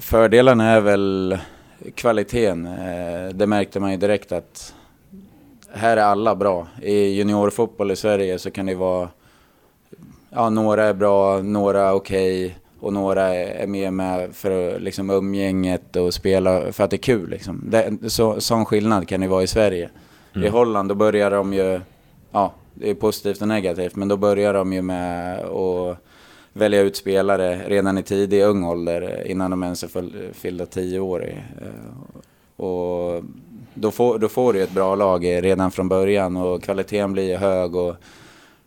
Fördelarna 0.00 0.70
är 0.70 0.80
väl 0.80 1.38
kvaliteten. 1.94 2.66
Eh, 2.66 3.34
det 3.34 3.46
märkte 3.46 3.80
man 3.80 3.90
ju 3.90 3.96
direkt 3.96 4.32
att 4.32 4.74
här 5.72 5.96
är 5.96 6.02
alla 6.02 6.34
bra. 6.34 6.66
I 6.82 6.94
juniorfotboll 6.94 7.90
i 7.90 7.96
Sverige 7.96 8.38
så 8.38 8.50
kan 8.50 8.66
det 8.66 8.74
vara, 8.74 9.08
ja 10.30 10.50
några 10.50 10.84
är 10.84 10.94
bra, 10.94 11.42
några 11.42 11.94
okej. 11.94 12.46
Okay 12.46 12.54
och 12.80 12.92
några 12.92 13.34
är 13.34 13.66
med 13.66 13.92
med 13.92 14.34
för 14.34 14.80
liksom 14.80 15.10
umgänget 15.10 15.96
och 15.96 16.14
spela 16.14 16.72
för 16.72 16.84
att 16.84 16.90
det 16.90 16.96
är 16.96 16.98
kul. 16.98 17.30
Liksom. 17.30 17.64
Det, 17.66 18.10
så, 18.10 18.40
sån 18.40 18.64
skillnad 18.64 19.08
kan 19.08 19.20
det 19.20 19.28
vara 19.28 19.42
i 19.42 19.46
Sverige. 19.46 19.90
Mm. 20.34 20.46
I 20.46 20.50
Holland 20.50 20.88
då 20.88 20.94
börjar 20.94 21.30
de 21.30 21.54
ju, 21.54 21.80
ja 22.32 22.52
det 22.74 22.90
är 22.90 22.94
positivt 22.94 23.42
och 23.42 23.48
negativt, 23.48 23.96
men 23.96 24.08
då 24.08 24.16
börjar 24.16 24.54
de 24.54 24.72
ju 24.72 24.82
med 24.82 25.40
att 25.40 25.98
välja 26.52 26.80
ut 26.80 26.96
spelare 26.96 27.62
redan 27.66 27.98
i 27.98 28.02
tidig 28.02 28.42
ung 28.42 28.64
ålder 28.64 29.26
innan 29.26 29.50
de 29.50 29.62
ens 29.62 29.82
är 29.82 30.32
fyllda 30.32 30.66
tio 30.66 31.00
år. 31.00 31.44
Eh, 31.60 32.64
och 32.64 33.24
då 33.74 33.90
får, 33.90 34.18
då 34.18 34.28
får 34.28 34.52
du 34.52 34.62
ett 34.62 34.72
bra 34.74 34.94
lag 34.94 35.24
redan 35.24 35.70
från 35.70 35.88
början 35.88 36.36
och 36.36 36.62
kvaliteten 36.62 37.12
blir 37.12 37.36
hög. 37.36 37.76
och 37.76 37.96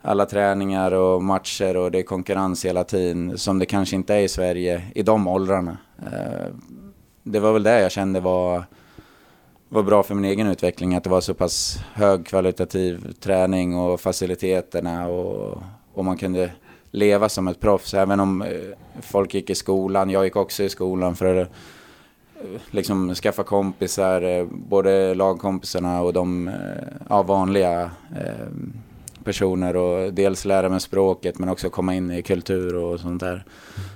alla 0.01 0.25
träningar 0.25 0.91
och 0.91 1.23
matcher 1.23 1.77
och 1.77 1.91
det 1.91 1.99
är 1.99 2.03
konkurrens 2.03 2.65
hela 2.65 2.83
tiden 2.83 3.37
som 3.37 3.59
det 3.59 3.65
kanske 3.65 3.95
inte 3.95 4.15
är 4.15 4.19
i 4.19 4.27
Sverige 4.27 4.83
i 4.95 5.03
de 5.03 5.27
åldrarna. 5.27 5.77
Eh, 5.99 6.47
det 7.23 7.39
var 7.39 7.53
väl 7.53 7.63
det 7.63 7.81
jag 7.81 7.91
kände 7.91 8.19
var, 8.19 8.63
var 9.69 9.83
bra 9.83 10.03
för 10.03 10.15
min 10.15 10.25
egen 10.25 10.47
utveckling, 10.47 10.95
att 10.95 11.03
det 11.03 11.09
var 11.09 11.21
så 11.21 11.33
pass 11.33 11.79
högkvalitativ 11.93 13.13
träning 13.19 13.77
och 13.77 14.01
faciliteterna 14.01 15.07
och, 15.07 15.63
och 15.93 16.05
man 16.05 16.17
kunde 16.17 16.51
leva 16.91 17.29
som 17.29 17.47
ett 17.47 17.59
proffs. 17.59 17.93
Även 17.93 18.19
om 18.19 18.41
eh, 18.41 18.49
folk 19.01 19.33
gick 19.33 19.49
i 19.49 19.55
skolan, 19.55 20.09
jag 20.09 20.23
gick 20.23 20.35
också 20.35 20.63
i 20.63 20.69
skolan 20.69 21.15
för 21.15 21.35
att 21.35 21.47
eh, 22.35 22.61
liksom 22.71 23.15
skaffa 23.15 23.43
kompisar, 23.43 24.21
eh, 24.21 24.45
både 24.51 25.13
lagkompisarna 25.13 26.01
och 26.01 26.13
de 26.13 26.51
ja, 27.09 27.23
vanliga 27.23 27.91
personer 29.23 29.75
och 29.75 30.13
dels 30.13 30.45
lära 30.45 30.69
mig 30.69 30.79
språket 30.79 31.39
men 31.39 31.49
också 31.49 31.69
komma 31.69 31.95
in 31.95 32.11
i 32.11 32.21
kultur 32.21 32.75
och 32.75 32.99
sånt 32.99 33.19
där. 33.19 33.45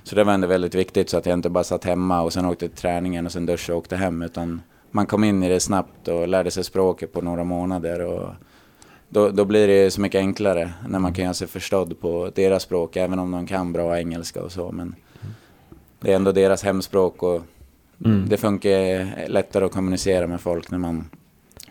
Så 0.03 0.15
det 0.15 0.23
var 0.23 0.33
ändå 0.33 0.47
väldigt 0.47 0.75
viktigt 0.75 1.09
så 1.09 1.17
att 1.17 1.25
jag 1.25 1.33
inte 1.33 1.49
bara 1.49 1.63
satt 1.63 1.83
hemma 1.83 2.21
och 2.21 2.33
sen 2.33 2.45
åkte 2.45 2.67
till 2.67 2.77
träningen 2.77 3.25
och 3.25 3.31
sen 3.31 3.45
duschade 3.45 3.75
och 3.75 3.79
åkte 3.79 3.95
hem 3.95 4.21
utan 4.21 4.61
man 4.91 5.05
kom 5.05 5.23
in 5.23 5.43
i 5.43 5.49
det 5.49 5.59
snabbt 5.59 6.07
och 6.07 6.27
lärde 6.27 6.51
sig 6.51 6.63
språket 6.63 7.13
på 7.13 7.21
några 7.21 7.43
månader 7.43 8.01
och 8.01 8.29
då, 9.09 9.29
då 9.29 9.45
blir 9.45 9.67
det 9.67 9.91
så 9.91 10.01
mycket 10.01 10.19
enklare 10.19 10.73
när 10.87 10.99
man 10.99 11.13
kan 11.13 11.23
göra 11.23 11.33
sig 11.33 11.47
förstådd 11.47 11.99
på 11.99 12.31
deras 12.35 12.63
språk 12.63 12.95
även 12.95 13.19
om 13.19 13.31
de 13.31 13.47
kan 13.47 13.73
bra 13.73 13.99
engelska 13.99 14.43
och 14.43 14.51
så 14.51 14.71
men 14.71 14.95
det 15.99 16.11
är 16.11 16.15
ändå 16.15 16.31
deras 16.31 16.63
hemspråk 16.63 17.23
och 17.23 17.41
mm. 18.05 18.25
det 18.29 18.37
funkar 18.37 19.29
lättare 19.29 19.65
att 19.65 19.71
kommunicera 19.71 20.27
med 20.27 20.41
folk 20.41 20.71
när 20.71 20.77
man 20.77 21.09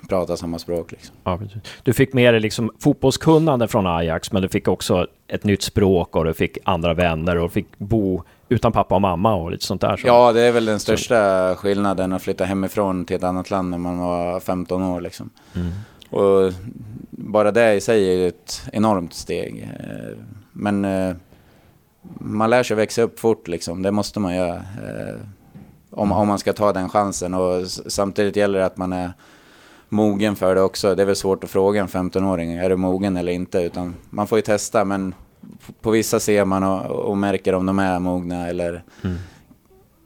pratar 0.08 0.36
samma 0.36 0.58
språk. 0.58 0.92
Liksom. 0.92 1.16
Ja, 1.24 1.40
du 1.82 1.92
fick 1.92 2.12
med 2.12 2.34
dig 2.34 2.40
liksom 2.40 2.70
fotbollskunnande 2.78 3.68
från 3.68 3.86
Ajax, 3.86 4.32
men 4.32 4.42
du 4.42 4.48
fick 4.48 4.68
också 4.68 5.06
ett 5.28 5.44
nytt 5.44 5.62
språk 5.62 6.16
och 6.16 6.24
du 6.24 6.34
fick 6.34 6.58
andra 6.64 6.94
vänner 6.94 7.38
och 7.38 7.52
fick 7.52 7.78
bo 7.78 8.22
utan 8.48 8.72
pappa 8.72 8.94
och 8.94 9.00
mamma 9.00 9.34
och 9.34 9.50
lite 9.50 9.64
sånt 9.64 9.80
där. 9.80 9.96
Så. 9.96 10.06
Ja, 10.06 10.32
det 10.32 10.40
är 10.40 10.52
väl 10.52 10.64
den 10.64 10.80
största 10.80 11.50
så. 11.54 11.60
skillnaden 11.60 12.12
att 12.12 12.22
flytta 12.22 12.44
hemifrån 12.44 13.04
till 13.04 13.16
ett 13.16 13.24
annat 13.24 13.50
land 13.50 13.70
när 13.70 13.78
man 13.78 13.98
var 13.98 14.40
15 14.40 14.82
år. 14.82 15.00
Liksom. 15.00 15.30
Mm. 15.54 15.72
Och 16.14 16.52
bara 17.10 17.52
det 17.52 17.74
i 17.74 17.80
sig 17.80 18.24
är 18.24 18.28
ett 18.28 18.62
enormt 18.72 19.14
steg. 19.14 19.70
Eh, 19.80 20.18
men 20.52 20.84
eh, 20.84 21.16
man 22.18 22.50
lär 22.50 22.62
sig 22.62 22.76
växa 22.76 23.02
upp 23.02 23.20
fort, 23.20 23.48
liksom. 23.48 23.82
det 23.82 23.90
måste 23.90 24.20
man 24.20 24.34
göra. 24.34 24.54
Eh, 24.54 25.16
om, 25.90 26.12
om 26.12 26.28
man 26.28 26.38
ska 26.38 26.52
ta 26.52 26.72
den 26.72 26.88
chansen. 26.88 27.34
Och 27.34 27.66
samtidigt 27.66 28.36
gäller 28.36 28.58
det 28.58 28.66
att 28.66 28.76
man 28.76 28.92
är 28.92 29.12
mogen 29.88 30.36
för 30.36 30.54
det 30.54 30.60
också. 30.60 30.94
Det 30.94 31.02
är 31.02 31.06
väl 31.06 31.16
svårt 31.16 31.44
att 31.44 31.50
fråga 31.50 31.80
en 31.80 31.88
15-åring, 31.88 32.52
är 32.52 32.70
du 32.70 32.76
mogen 32.76 33.16
eller 33.16 33.32
inte? 33.32 33.58
Utan 33.58 33.94
man 34.10 34.26
får 34.26 34.38
ju 34.38 34.42
testa, 34.42 34.84
men 34.84 35.14
på 35.80 35.90
vissa 35.90 36.20
ser 36.20 36.44
man 36.44 36.62
och, 36.62 36.90
och 36.90 37.18
märker 37.18 37.54
om 37.54 37.66
de 37.66 37.78
är 37.78 37.98
mogna 37.98 38.48
eller 38.48 38.82
mm. 39.02 39.16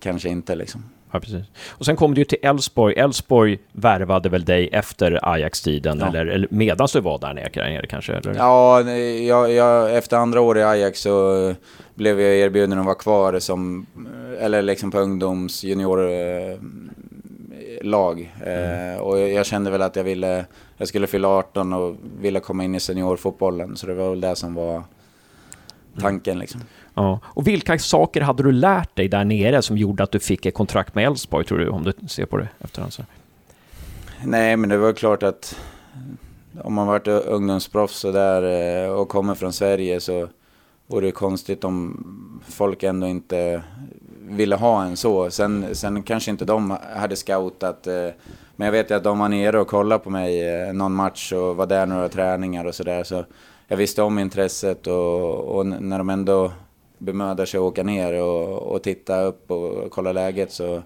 kanske 0.01 0.29
inte 0.29 0.55
liksom. 0.55 0.85
Ja, 1.13 1.21
precis. 1.21 1.45
Och 1.69 1.85
sen 1.87 1.97
kom 1.97 2.15
du 2.15 2.21
ju 2.21 2.25
till 2.25 2.39
Elfsborg. 2.43 2.95
Elfsborg 2.95 3.59
värvade 3.73 4.29
väl 4.29 4.45
dig 4.45 4.69
efter 4.73 5.19
Ajax-tiden, 5.23 5.99
ja. 5.99 6.07
eller, 6.07 6.27
eller 6.27 6.49
medan 6.51 6.89
du 6.93 7.01
var 7.01 7.19
där 7.19 7.35
nere, 7.35 7.87
kanske? 7.87 8.13
Eller? 8.13 8.35
Ja, 8.35 8.91
jag, 8.91 9.53
jag, 9.53 9.97
efter 9.97 10.17
andra 10.17 10.41
år 10.41 10.59
i 10.59 10.63
Ajax 10.63 11.01
så 11.01 11.55
blev 11.95 12.21
jag 12.21 12.37
erbjuden 12.37 12.79
att 12.79 12.85
vara 12.85 12.95
kvar 12.95 13.39
som, 13.39 13.87
eller 14.41 14.63
liksom 14.63 14.91
på 14.91 14.99
ungdoms 14.99 15.65
junior 15.65 15.99
lag. 17.83 18.33
Mm. 18.45 18.95
Eh, 18.95 19.01
och 19.01 19.19
jag 19.19 19.47
kände 19.47 19.71
väl 19.71 19.83
att 19.83 19.97
jag 19.97 20.05
ville, 20.05 20.47
jag 20.77 20.89
skulle 20.89 21.07
fylla 21.07 21.29
18 21.29 21.73
och 21.73 21.97
ville 22.21 22.41
komma 22.41 22.65
in 22.65 22.75
i 22.75 22.81
seniorfotbollen. 22.81 23.77
Så 23.77 23.87
det 23.87 23.95
var 23.95 24.11
väl 24.11 24.21
det 24.21 24.37
som 24.37 24.55
var 24.55 24.83
tanken 26.01 26.39
liksom. 26.39 26.61
Ja. 26.99 27.21
Och 27.25 27.47
vilka 27.47 27.79
saker 27.79 28.21
hade 28.21 28.43
du 28.43 28.53
lärt 28.53 28.97
dig 28.97 29.09
där 29.09 29.25
nere 29.25 29.63
som 29.63 29.77
gjorde 29.77 30.03
att 30.03 30.11
du 30.11 30.19
fick 30.19 30.47
ett 30.47 30.55
kontrakt 30.55 30.95
med 30.95 31.07
Elfsborg, 31.07 31.45
tror 31.45 31.59
du, 31.59 31.69
om 31.69 31.85
du 31.85 32.09
ser 32.09 32.27
på 32.27 32.37
det 32.37 32.49
efterhand? 32.61 32.93
Så? 32.93 33.03
Nej, 34.25 34.57
men 34.57 34.69
det 34.69 34.79
var 34.79 34.93
klart 34.93 35.23
att 35.23 35.57
om 36.63 36.75
man 36.75 36.87
varit 36.87 37.09
ungdomsproffs 37.09 38.05
och, 38.05 38.13
där, 38.13 38.43
eh, 38.85 38.91
och 38.91 39.09
kommer 39.09 39.35
från 39.35 39.53
Sverige 39.53 40.01
så 40.01 40.29
vore 40.87 41.07
det 41.07 41.13
konstigt 41.13 41.65
om 41.65 42.41
folk 42.49 42.83
ändå 42.83 43.07
inte 43.07 43.63
ville 44.21 44.57
ha 44.57 44.85
en 44.85 44.97
så. 44.97 45.31
Sen, 45.31 45.67
sen 45.73 46.03
kanske 46.03 46.31
inte 46.31 46.45
de 46.45 46.77
hade 46.97 47.17
scoutat. 47.17 47.87
Eh, 47.87 48.09
men 48.57 48.65
jag 48.65 48.73
vet 48.73 48.91
ju 48.91 48.95
att 48.95 49.05
de 49.05 49.19
var 49.19 49.29
nere 49.29 49.61
och 49.61 49.69
kollade 49.69 50.05
på 50.05 50.11
mig 50.11 50.49
eh, 50.49 50.73
någon 50.73 50.95
match 50.95 51.33
och 51.33 51.57
var 51.57 51.67
där 51.67 51.87
några 51.87 52.09
träningar 52.09 52.65
och 52.65 52.75
sådär. 52.75 53.05
Så 53.05 53.25
jag 53.69 53.77
visste 53.77 54.03
om 54.03 54.19
intresset 54.19 54.87
och, 54.87 55.57
och 55.57 55.67
när 55.67 55.99
de 55.99 56.11
ändå 56.11 56.53
bemödar 56.99 57.47
sig 57.47 57.59
att 57.59 57.63
åka 57.63 57.83
ner 57.83 58.23
och, 58.23 58.75
och 58.75 58.83
titta 58.83 59.23
upp 59.23 59.51
och 59.51 59.91
kolla 59.91 60.13
läget 60.13 60.53
så 60.53 60.83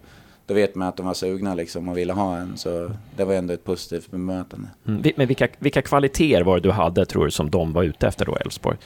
då 0.47 0.55
vet 0.55 0.75
man 0.75 0.89
att 0.89 0.97
de 0.97 1.07
var 1.07 1.15
sugna 1.15 1.55
liksom 1.55 1.89
och 1.89 1.99
ville 1.99 2.13
ha 2.13 2.37
en. 2.37 2.57
Så 2.57 2.91
det 3.17 3.25
var 3.25 3.35
ändå 3.35 3.55
ett 3.55 3.65
positivt 3.65 4.11
bemötande. 4.11 4.69
Mm. 4.87 5.03
Men 5.17 5.27
vilka, 5.27 5.49
vilka 5.59 5.83
kvaliteter 5.83 6.43
var 6.43 6.55
det 6.55 6.61
du 6.61 6.71
hade, 6.71 7.07
tror 7.07 7.25
du, 7.25 7.31
som 7.31 7.51
de 7.51 7.73
var 7.73 7.83
ute 7.83 8.07
efter 8.07 8.25
då, 8.25 8.37
Elfsborg? 8.37 8.77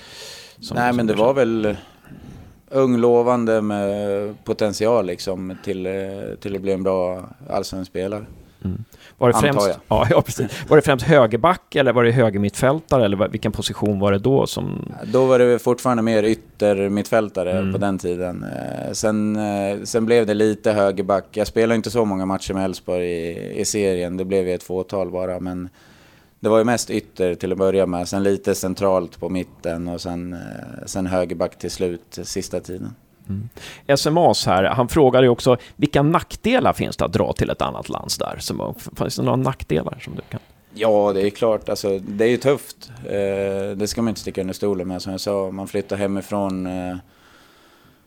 Nej, 0.75 0.93
men 0.93 1.07
det 1.07 1.15
var 1.15 1.35
väl 1.35 1.77
ung, 2.71 2.97
lovande 2.97 3.63
med 3.63 4.35
potential 4.45 5.07
liksom 5.07 5.57
till, 5.65 5.89
till 6.41 6.57
att 6.57 6.63
bli 6.63 6.73
en 6.73 6.83
bra 6.83 7.29
allsvensk 7.51 7.91
spelare. 7.91 8.25
Mm. 8.65 8.85
Var, 9.19 9.29
det 9.33 9.39
främst, 9.39 9.67
jag. 9.69 9.77
ja, 9.89 10.07
ja, 10.11 10.23
precis. 10.23 10.65
var 10.69 10.77
det 10.77 10.83
främst 10.83 11.07
högerback 11.07 11.75
eller 11.75 11.93
var 11.93 12.05
det 12.05 12.11
högermittfältare 12.11 13.05
eller 13.05 13.29
vilken 13.29 13.53
position 13.53 13.99
var 14.01 14.13
det 14.13 14.19
då 14.19 14.47
som... 14.47 14.93
Då 15.05 15.27
var 15.27 15.39
det 15.39 15.59
fortfarande 15.59 16.03
mer 16.03 16.23
yttermittfältare 16.23 17.53
Mm. 17.59 17.73
på 17.73 17.79
den 17.79 17.99
tiden. 17.99 18.45
Eh, 18.45 18.93
Sen, 18.93 19.37
eh, 19.37 19.83
sen 19.85 20.07
blev 20.07 20.27
det 20.27 20.35
lite 20.35 20.73
högerback. 20.73 21.25
Jag 21.33 21.47
spelade 21.47 21.75
inte 21.77 21.91
så 21.91 22.05
många 22.05 22.27
matcher 22.27 22.55
med 22.55 22.65
Elfsborg 22.65 23.07
i, 23.07 23.61
i 23.61 23.65
serien, 23.65 24.17
det 24.17 24.25
blev 24.25 24.49
ju 24.49 24.55
ett 24.55 24.63
fåtal 24.63 25.11
bara. 25.11 25.41
Men 25.41 25.69
det 26.41 26.49
var 26.49 26.59
ju 26.59 26.65
mest 26.65 26.91
ytter 26.91 27.35
till 27.35 27.53
att 27.53 27.59
börja 27.59 27.87
med, 27.87 28.09
sen 28.09 28.23
lite 28.23 28.55
centralt 28.55 29.21
på 29.21 29.29
mitten 29.29 29.89
och 29.89 30.01
sen, 30.01 30.33
eh, 30.33 30.39
sen 30.87 31.07
högerback 31.07 31.59
till 31.59 31.71
slut, 31.71 32.19
sista 32.23 32.61
tiden. 32.61 32.95
Mm. 33.29 33.49
SMAs 33.97 34.47
här, 34.47 34.65
han 34.65 34.89
frågar 34.89 35.23
ju 35.23 35.29
också 35.29 35.57
vilka 35.77 36.03
nackdelar 36.03 36.73
finns 36.73 36.97
det 36.97 37.05
att 37.05 37.13
dra 37.13 37.33
till 37.33 37.51
ett 37.51 37.63
annat 37.63 37.89
land 37.89 38.11
där? 38.19 38.37
Så, 38.39 38.75
finns 38.97 39.17
det 39.17 39.23
några 39.23 39.37
nackdelar 39.37 39.99
som 40.05 40.15
du 40.15 40.23
kan... 40.31 40.41
Ja, 40.79 41.13
det 41.13 41.27
är 41.27 41.31
klart. 41.31 41.69
Alltså, 41.69 41.99
det 41.99 42.25
är 42.25 42.29
ju 42.29 42.37
tufft. 42.37 42.91
Eh, 43.05 43.77
det 43.77 43.87
ska 43.89 44.03
man 44.03 44.09
inte 44.09 44.21
sticka 44.21 44.41
under 44.41 44.55
stolen 44.55 44.89
med. 44.89 45.03
Som 45.03 45.13
jag 45.13 45.21
sa, 45.21 45.51
man 45.51 45.69
flyttar 45.69 45.97
hemifrån 45.97 46.67
eh, 46.67 46.97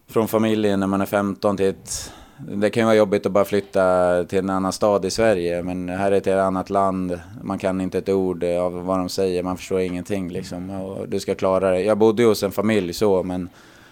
från 0.07 0.27
familjen 0.27 0.79
när 0.79 0.87
man 0.87 1.01
är 1.01 1.05
15 1.05 1.57
till 1.57 1.65
ett... 1.65 2.13
Det 2.37 2.69
kan 2.69 2.81
ju 2.81 2.85
vara 2.85 2.95
jobbigt 2.95 3.25
att 3.25 3.31
bara 3.31 3.45
flytta 3.45 4.23
till 4.23 4.39
en 4.39 4.49
annan 4.49 4.73
stad 4.73 5.05
i 5.05 5.11
Sverige, 5.11 5.63
men 5.63 5.89
här 5.89 6.11
är 6.11 6.21
det 6.21 6.31
ett 6.31 6.39
annat 6.39 6.69
land. 6.69 7.19
Man 7.41 7.59
kan 7.59 7.81
inte 7.81 7.97
ett 7.97 8.09
ord 8.09 8.43
eh, 8.43 8.61
av 8.61 8.85
vad 8.85 8.97
de 8.97 9.09
säger, 9.09 9.43
man 9.43 9.57
förstår 9.57 9.79
ingenting 9.79 10.29
liksom. 10.29 10.69
Och 10.69 11.09
du 11.09 11.19
ska 11.19 11.35
klara 11.35 11.71
det. 11.71 11.81
Jag 11.81 11.97
bodde 11.97 12.21
ju 12.21 12.27
hos 12.27 12.43
en 12.43 12.51
familj 12.51 12.93
så, 12.93 13.23
men 13.23 13.49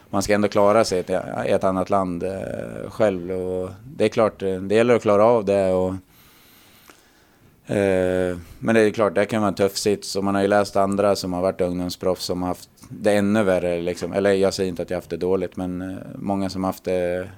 man 0.10 0.24
ska 0.24 0.34
ändå 0.34 0.48
klara 0.48 0.84
sig 0.84 1.00
i 1.00 1.14
ett, 1.52 1.64
annat 1.64 1.90
land 1.90 2.24
eh, 2.24 2.90
själv. 2.90 3.32
Och 3.32 3.70
det 3.96 4.06
är 4.06 4.10
klart, 4.10 4.42
eh, 4.42 4.56
det 4.56 4.76
gäller 4.76 4.96
att 4.96 5.02
klara 5.02 5.26
av 5.26 5.46
det. 5.46 5.72
Och, 5.72 5.94
Eh, 7.70 8.38
Men 8.60 8.76
det 8.76 8.82
är 8.82 8.92
klart, 8.92 9.16
det 9.16 9.26
kan 9.26 9.42
vara 9.42 9.48
en 9.48 9.56
tuff 9.56 9.78
sits. 9.78 10.16
Och 10.16 10.24
man 10.24 10.36
har 10.36 10.42
ju 10.42 10.48
läst 10.48 10.76
andra 10.76 11.16
som 11.16 11.34
har 11.34 11.42
varit 11.42 11.62
ungdomsproffs 11.62 12.26
som 12.26 12.42
har 12.42 12.48
haft 12.48 12.70
det 12.90 13.14
ännu 13.14 13.44
värre. 13.44 13.82
Liksom. 13.82 14.14
Eller 14.14 14.32
jag 14.32 14.54
säger 14.54 14.70
inte 14.70 14.82
att 14.82 14.90
jag 14.90 14.98
haft 14.98 15.10
det 15.10 15.18
dåligt, 15.18 15.58
men 15.58 15.82
eh, 15.82 15.98
många 16.16 16.50
som 16.50 16.64
haft 16.64 16.84
det 16.84 17.30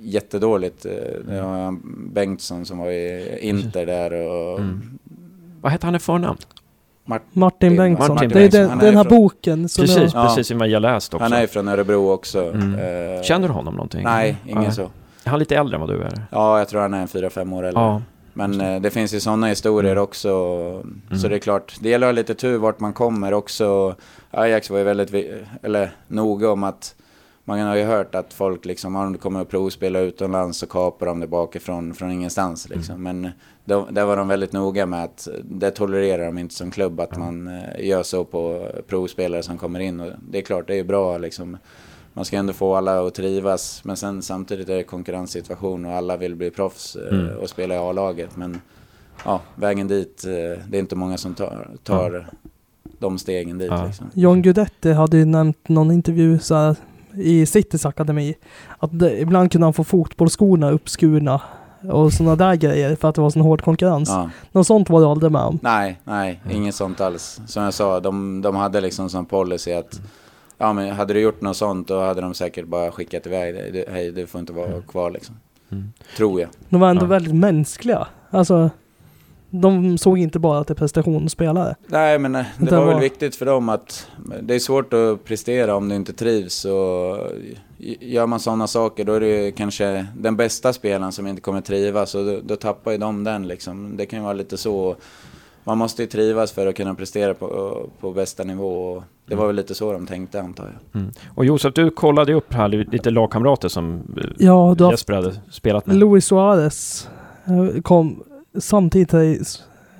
jättedåligt. 0.00 0.82
Det 1.26 1.40
har 1.40 1.76
Bengtsson 2.12 2.66
som 2.66 2.78
var 2.78 2.90
i 2.90 3.38
Inter 3.40 3.86
där 3.86 4.12
och 4.12 4.58
Mm. 4.58 4.98
Vad 5.60 5.72
hette 5.72 5.86
han 5.86 5.94
i 5.94 5.98
förnamn? 5.98 6.38
Mart- 7.04 7.22
Martin 7.32 7.76
Bengtsson. 7.76 8.14
Martin 8.14 8.28
det 8.28 8.34
är 8.34 8.38
Bengtsson. 8.40 8.60
den, 8.60 8.80
är 8.80 8.84
den 8.84 8.96
här 8.96 9.04
från- 9.04 9.18
boken 9.18 9.68
som 9.68 9.82
Precis, 9.84 10.14
Ja. 10.14 10.24
precis 10.26 10.46
som 10.46 10.60
jag 10.70 10.82
läst 10.82 11.14
också. 11.14 11.22
han 11.24 11.32
är 11.32 11.46
från 11.46 11.68
Örebro 11.68 12.10
också. 12.10 12.44
Mm. 12.52 12.74
Eh, 13.16 13.22
Känner 13.22 13.48
du 13.48 13.54
honom 13.54 13.74
någonting? 13.74 14.04
Nej, 14.04 14.36
ingen 14.46 14.62
Nej. 14.62 14.72
så. 14.72 14.82
Är 15.24 15.30
han 15.30 15.38
lite 15.38 15.56
äldre 15.56 15.74
än 15.76 15.80
vad 15.80 15.90
du 15.90 16.02
är? 16.02 16.22
Ja, 16.30 16.58
jag 16.58 16.68
tror 16.68 16.80
han 16.80 16.94
är 16.94 17.00
en 17.00 17.08
fyra 17.08 17.30
fem 17.30 17.52
år 17.52 17.62
äldre. 17.66 17.82
Ja. 17.82 18.02
Men 18.32 18.60
eh, 18.60 18.80
det 18.80 18.90
finns 18.90 19.14
ju 19.14 19.20
sådana 19.20 19.46
historier 19.46 19.92
Mm. 19.92 20.04
också. 20.04 20.28
Så 20.28 20.82
Mm. 21.10 21.30
det 21.30 21.34
är 21.34 21.38
klart, 21.38 21.76
det 21.80 21.88
gäller 21.88 22.06
att 22.06 22.12
ha 22.14 22.16
lite 22.16 22.34
tur 22.34 22.58
vart 22.58 22.80
man 22.80 22.92
kommer 22.92 23.32
också. 23.34 23.94
Ajax 24.30 24.70
var 24.70 24.78
ju 24.78 24.84
väldigt, 24.84 25.14
eller 25.62 25.90
noga 26.08 26.50
om 26.50 26.64
att 26.64 26.94
man 27.50 27.66
har 27.66 27.76
ju 27.76 27.84
hört 27.84 28.14
att 28.14 28.32
folk 28.32 28.64
liksom, 28.64 28.96
om 28.96 29.12
de 29.12 29.18
kommer 29.18 29.40
att 29.40 29.48
provspela 29.48 29.98
utomlands 30.00 30.58
så 30.58 30.66
kapar 30.66 31.06
de 31.06 31.20
det 31.20 31.26
bakifrån 31.26 31.94
från 31.94 32.10
ingenstans 32.10 32.68
liksom. 32.68 33.02
Men 33.02 33.28
då, 33.64 33.88
där 33.90 34.04
var 34.04 34.16
de 34.16 34.28
väldigt 34.28 34.52
noga 34.52 34.86
med 34.86 35.04
att 35.04 35.28
det 35.44 35.70
tolererar 35.70 36.26
de 36.26 36.38
inte 36.38 36.54
som 36.54 36.70
klubb 36.70 37.00
att 37.00 37.16
man 37.16 37.48
eh, 37.48 37.86
gör 37.88 38.02
så 38.02 38.24
på 38.24 38.68
provspelare 38.88 39.42
som 39.42 39.58
kommer 39.58 39.80
in. 39.80 40.00
Och 40.00 40.12
det 40.30 40.38
är 40.38 40.42
klart, 40.42 40.66
det 40.66 40.72
är 40.72 40.76
ju 40.76 40.84
bra 40.84 41.18
liksom. 41.18 41.56
Man 42.12 42.24
ska 42.24 42.36
ändå 42.36 42.52
få 42.52 42.74
alla 42.74 43.06
att 43.06 43.14
trivas, 43.14 43.80
men 43.84 43.96
sen 43.96 44.22
samtidigt 44.22 44.68
är 44.68 44.76
det 44.76 44.82
konkurrenssituation 44.82 45.84
och 45.86 45.92
alla 45.92 46.16
vill 46.16 46.34
bli 46.36 46.50
proffs 46.50 46.96
eh, 46.96 47.18
Mm. 47.18 47.36
och 47.38 47.48
spela 47.48 47.74
i 47.74 47.78
A-laget. 47.78 48.36
Men 48.36 48.60
ja, 49.24 49.40
vägen 49.54 49.88
dit, 49.88 50.24
eh, 50.24 50.64
det 50.68 50.76
är 50.76 50.80
inte 50.80 50.96
många 50.96 51.18
som 51.18 51.34
tar, 51.34 51.68
tar 51.84 52.26
de 52.98 53.18
stegen 53.18 53.58
dit. 53.58 53.68
Ja. 53.70 53.86
Liksom. 53.86 54.06
John 54.14 54.42
Guidetti 54.42 54.92
hade 54.92 55.16
ju 55.16 55.24
nämnt 55.24 55.68
någon 55.68 55.90
intervju 55.90 56.38
så 56.38 56.54
här, 56.54 56.76
i 57.14 57.46
Citys 57.46 57.86
akademi 57.86 58.34
att 58.78 58.98
det, 58.98 59.20
ibland 59.20 59.52
kunde 59.52 59.66
han 59.66 59.72
få 59.72 59.84
fotbollsskorna 59.84 60.70
uppskurna 60.70 61.40
och 61.90 62.12
sådana 62.12 62.36
där 62.36 62.54
grejer 62.54 62.96
för 62.96 63.08
att 63.08 63.14
det 63.14 63.20
var 63.20 63.30
sån 63.30 63.42
hård 63.42 63.62
konkurrens. 63.62 64.08
Ja. 64.08 64.30
Något 64.52 64.66
sånt 64.66 64.90
var 64.90 65.00
du 65.00 65.06
aldrig 65.06 65.32
med 65.32 65.42
om. 65.42 65.58
Nej, 65.62 66.00
nej, 66.04 66.40
inget 66.50 66.74
sånt 66.74 67.00
alls. 67.00 67.40
Som 67.46 67.62
jag 67.62 67.74
sa, 67.74 68.00
de, 68.00 68.42
de 68.42 68.56
hade 68.56 68.80
liksom 68.80 69.10
som 69.10 69.26
policy 69.26 69.72
att 69.72 70.00
ja, 70.58 70.72
men 70.72 70.90
hade 70.90 71.14
du 71.14 71.20
gjort 71.20 71.40
något 71.40 71.56
sånt 71.56 71.88
då 71.88 72.00
hade 72.00 72.20
de 72.20 72.34
säkert 72.34 72.66
bara 72.66 72.90
skickat 72.90 73.26
iväg 73.26 73.54
dig. 73.54 73.84
Hej, 73.92 74.12
du 74.12 74.26
får 74.26 74.40
inte 74.40 74.52
vara 74.52 74.82
kvar 74.88 75.10
liksom. 75.10 75.34
Mm. 75.72 75.92
Tror 76.16 76.40
jag. 76.40 76.50
De 76.68 76.80
var 76.80 76.90
ändå 76.90 77.04
Ja. 77.04 77.08
väldigt 77.08 77.34
mänskliga. 77.34 78.06
Alltså, 78.30 78.70
de 79.50 79.98
såg 79.98 80.18
inte 80.18 80.38
bara 80.38 80.64
till 80.64 80.76
prestationsspelare. 80.76 81.74
Nej, 81.86 82.18
men 82.18 82.34
eh, 82.34 82.44
det 82.58 82.64
Det 82.66 82.76
var 82.76 82.84
väl 82.84 82.94
var- 82.94 83.00
viktigt 83.00 83.36
för 83.36 83.46
dem 83.46 83.68
att 83.68 84.06
det 84.42 84.54
är 84.54 84.58
svårt 84.58 84.92
att 84.92 85.24
prestera 85.24 85.74
om 85.76 85.88
du 85.88 85.94
inte 85.94 86.12
trivs. 86.12 86.64
Och 86.64 87.18
gör 88.00 88.26
man 88.26 88.40
sådana 88.40 88.66
saker 88.66 89.04
då 89.04 89.12
är 89.12 89.20
det 89.20 89.44
ju 89.44 89.52
kanske 89.52 90.06
den 90.18 90.36
bästa 90.36 90.72
spelaren 90.72 91.12
som 91.12 91.26
inte 91.26 91.40
kommer 91.42 91.60
trivas 91.60 92.14
och 92.14 92.24
då, 92.24 92.40
då 92.44 92.56
tappar 92.56 92.92
ju 92.92 92.98
de 92.98 93.24
den 93.24 93.48
liksom. 93.48 93.96
Det 93.96 94.06
kan 94.06 94.18
ju 94.18 94.22
vara 94.22 94.32
lite 94.34 94.56
så. 94.56 94.96
Man 95.64 95.78
måste 95.78 96.02
ju 96.02 96.08
trivas 96.08 96.52
för 96.52 96.66
att 96.66 96.74
kunna 96.76 96.94
prestera 96.94 97.34
på, 97.34 97.76
på 98.00 98.12
bästa 98.12 98.44
nivå. 98.44 98.92
Och 98.92 99.02
det 99.26 99.34
var 99.34 99.46
väl 99.46 99.56
lite 99.56 99.74
så 99.74 99.92
de 99.92 100.06
tänkte 100.06 100.40
antar 100.40 100.64
jag. 100.92 101.00
Mm. 101.00 101.12
Och 101.34 101.44
Josef, 101.44 101.74
du 101.74 101.90
kollade 101.90 102.34
upp 102.34 102.52
här 102.54 102.68
lite 102.68 103.10
lagkamrater 103.10 103.68
som 103.68 103.94
eh, 103.94 104.24
Ja, 104.38 104.74
du 104.78 104.84
har 104.84 104.90
haft 104.90 105.00
Jesper 105.00 105.12
hade 105.14 105.34
spelat 105.50 105.86
med. 105.86 105.96
Luis 105.96 106.24
Suarez 106.26 107.08
eh, 107.44 107.80
kom 107.82 108.22
samtidigt, 108.58 109.14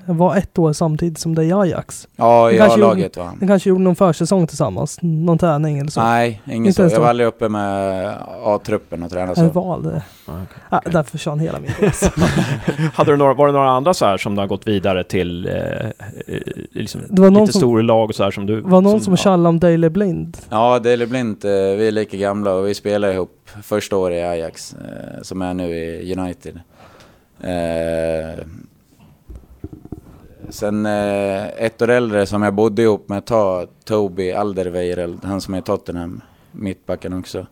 var 0.06 0.36
ett 0.36 0.58
år 0.58 0.72
samtidigt 0.72 1.18
som 1.18 1.34
dig 1.34 1.46
i 1.48 1.52
Ajax. 1.52 2.08
Ja, 2.16 2.50
i 2.50 2.60
A-laget 2.60 3.16
var 3.16 3.24
han. 3.24 3.38
Ni 3.40 3.46
kanske 3.46 3.68
gjorde 3.68 3.82
någon 3.82 3.96
försäsong 3.96 4.46
tillsammans, 4.46 4.98
någon 5.02 5.38
träning 5.38 5.78
eller 5.78 5.90
så. 5.90 6.00
Nej, 6.00 6.42
ingen 6.46 6.66
Inte 6.66 6.88
så. 6.90 6.94
Jag 6.94 7.00
var 7.00 7.08
aldrig 7.08 7.26
uppe 7.28 7.48
med 7.48 8.08
A-truppen 8.44 9.02
och 9.02 9.10
tränade 9.10 9.40
Jag 9.40 9.52
så. 9.52 9.60
valde. 9.60 10.02
Ja, 10.26 10.32
okej. 10.32 10.62
Ah, 10.68 10.80
där 10.90 11.02
försvann 11.02 11.38
hela 11.40 11.58
min. 11.60 11.70
Hade 12.94 13.10
du 13.12 13.16
några, 13.16 13.34
var 13.34 13.46
det 13.46 13.52
några 13.52 13.70
andra 13.70 13.94
så 13.94 14.04
här 14.06 14.16
som 14.18 14.38
har 14.38 14.46
gått 14.46 14.66
vidare 14.68 15.04
till 15.04 15.46
eh, 15.46 15.52
eh, 15.54 15.90
liksom, 16.70 17.00
Det 17.08 17.22
var 17.22 17.30
någon 17.30 17.40
lite 17.40 17.52
som- 17.52 17.60
stora 17.60 17.82
lag 17.82 18.08
och 18.08 18.14
så 18.14 18.24
här 18.24 18.30
som 18.30 18.46
du? 18.46 18.60
var 18.60 18.80
någon 18.80 19.00
som 19.00 19.12
ja. 19.12 19.16
tjallade 19.16 19.48
om 19.48 19.58
Daley 19.60 19.90
Blind. 19.90 20.36
Ja, 20.50 20.78
Daley 20.78 21.06
Blint, 21.06 21.44
eh, 21.44 21.50
vi 21.50 21.86
är 21.88 21.92
lika 21.92 22.16
gamla 22.16 22.52
och 22.54 22.66
vi 22.68 22.74
spelade 22.74 23.12
ihop 23.14 23.50
första 23.62 23.96
året 23.96 24.16
i 24.16 24.22
Ajax, 24.22 24.74
eh, 24.74 25.22
som 25.22 25.42
är 25.42 25.54
nu 25.54 25.68
i 25.76 26.14
United. 26.18 26.60
Eh, 27.40 28.44
Sen 30.48 30.86
eh, 30.86 31.46
ett 31.46 31.82
år 31.82 31.88
äldre 31.90 32.26
som 32.26 32.42
jag 32.42 32.54
bodde 32.54 32.82
ihop 32.82 33.08
med 33.08 33.18
ett 33.18 33.26
tag, 33.26 33.68
Toby 33.84 34.32
Alderweireld, 34.32 35.24
han 35.24 35.40
som 35.40 35.54
är 35.54 35.58
i 35.58 35.62
Tottenham, 35.62 36.20
mittbacken 36.52 37.12
också. 37.18 37.46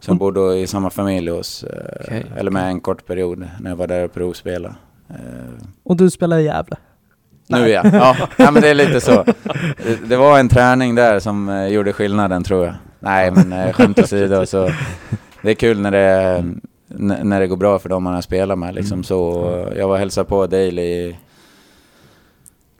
Som 0.00 0.12
Mm. 0.12 0.18
bodde 0.18 0.56
i 0.58 0.66
samma 0.66 0.90
familj 0.90 1.30
hos, 1.30 1.64
eh, 1.64 1.86
Okej, 2.04 2.26
eller 2.36 2.50
med 2.50 2.64
en 2.68 2.80
kort 2.80 3.06
period 3.06 3.48
när 3.60 3.70
jag 3.70 3.76
var 3.76 3.86
där 3.86 4.04
och 4.04 4.12
provspelade. 4.14 4.74
Eh, 5.10 5.16
Och 5.82 5.96
du 5.96 6.10
spelar 6.10 6.38
i 6.38 6.44
Gävle. 6.44 6.76
nu 7.46 7.68
ja. 7.68 7.82
ja. 7.92 8.16
Ja, 8.36 8.50
men 8.50 8.62
det 8.62 8.68
är 8.68 8.74
lite 8.74 9.00
så. 9.00 9.24
Det, 9.84 10.08
det 10.08 10.16
var 10.16 10.38
en 10.38 10.48
träning 10.48 10.94
där 10.94 11.20
som 11.20 11.48
eh, 11.48 11.66
gjorde 11.66 11.92
skillnaden 11.92 12.44
tror 12.44 12.64
jag. 12.66 12.74
Nej, 13.00 13.30
men 13.30 13.52
eh, 13.52 13.72
skämt 13.72 13.98
åsido 13.98 14.46
så. 14.46 14.70
Det 15.42 15.50
är 15.50 15.54
kul 15.54 15.80
när 15.80 15.90
det, 15.90 16.44
när 16.88 17.40
det 17.40 17.46
går 17.46 17.56
bra 17.56 17.78
för 17.78 17.88
dem 17.88 18.02
man 18.02 18.14
har 18.14 18.20
spelat 18.22 18.58
med 18.58 18.74
liksom 18.74 18.94
Mm. 18.94 19.04
så. 19.04 19.42
Jag 19.76 19.86
var 19.88 19.94
och 19.94 19.98
hälsade 19.98 20.28
på 20.28 20.46
Daley 20.46 21.14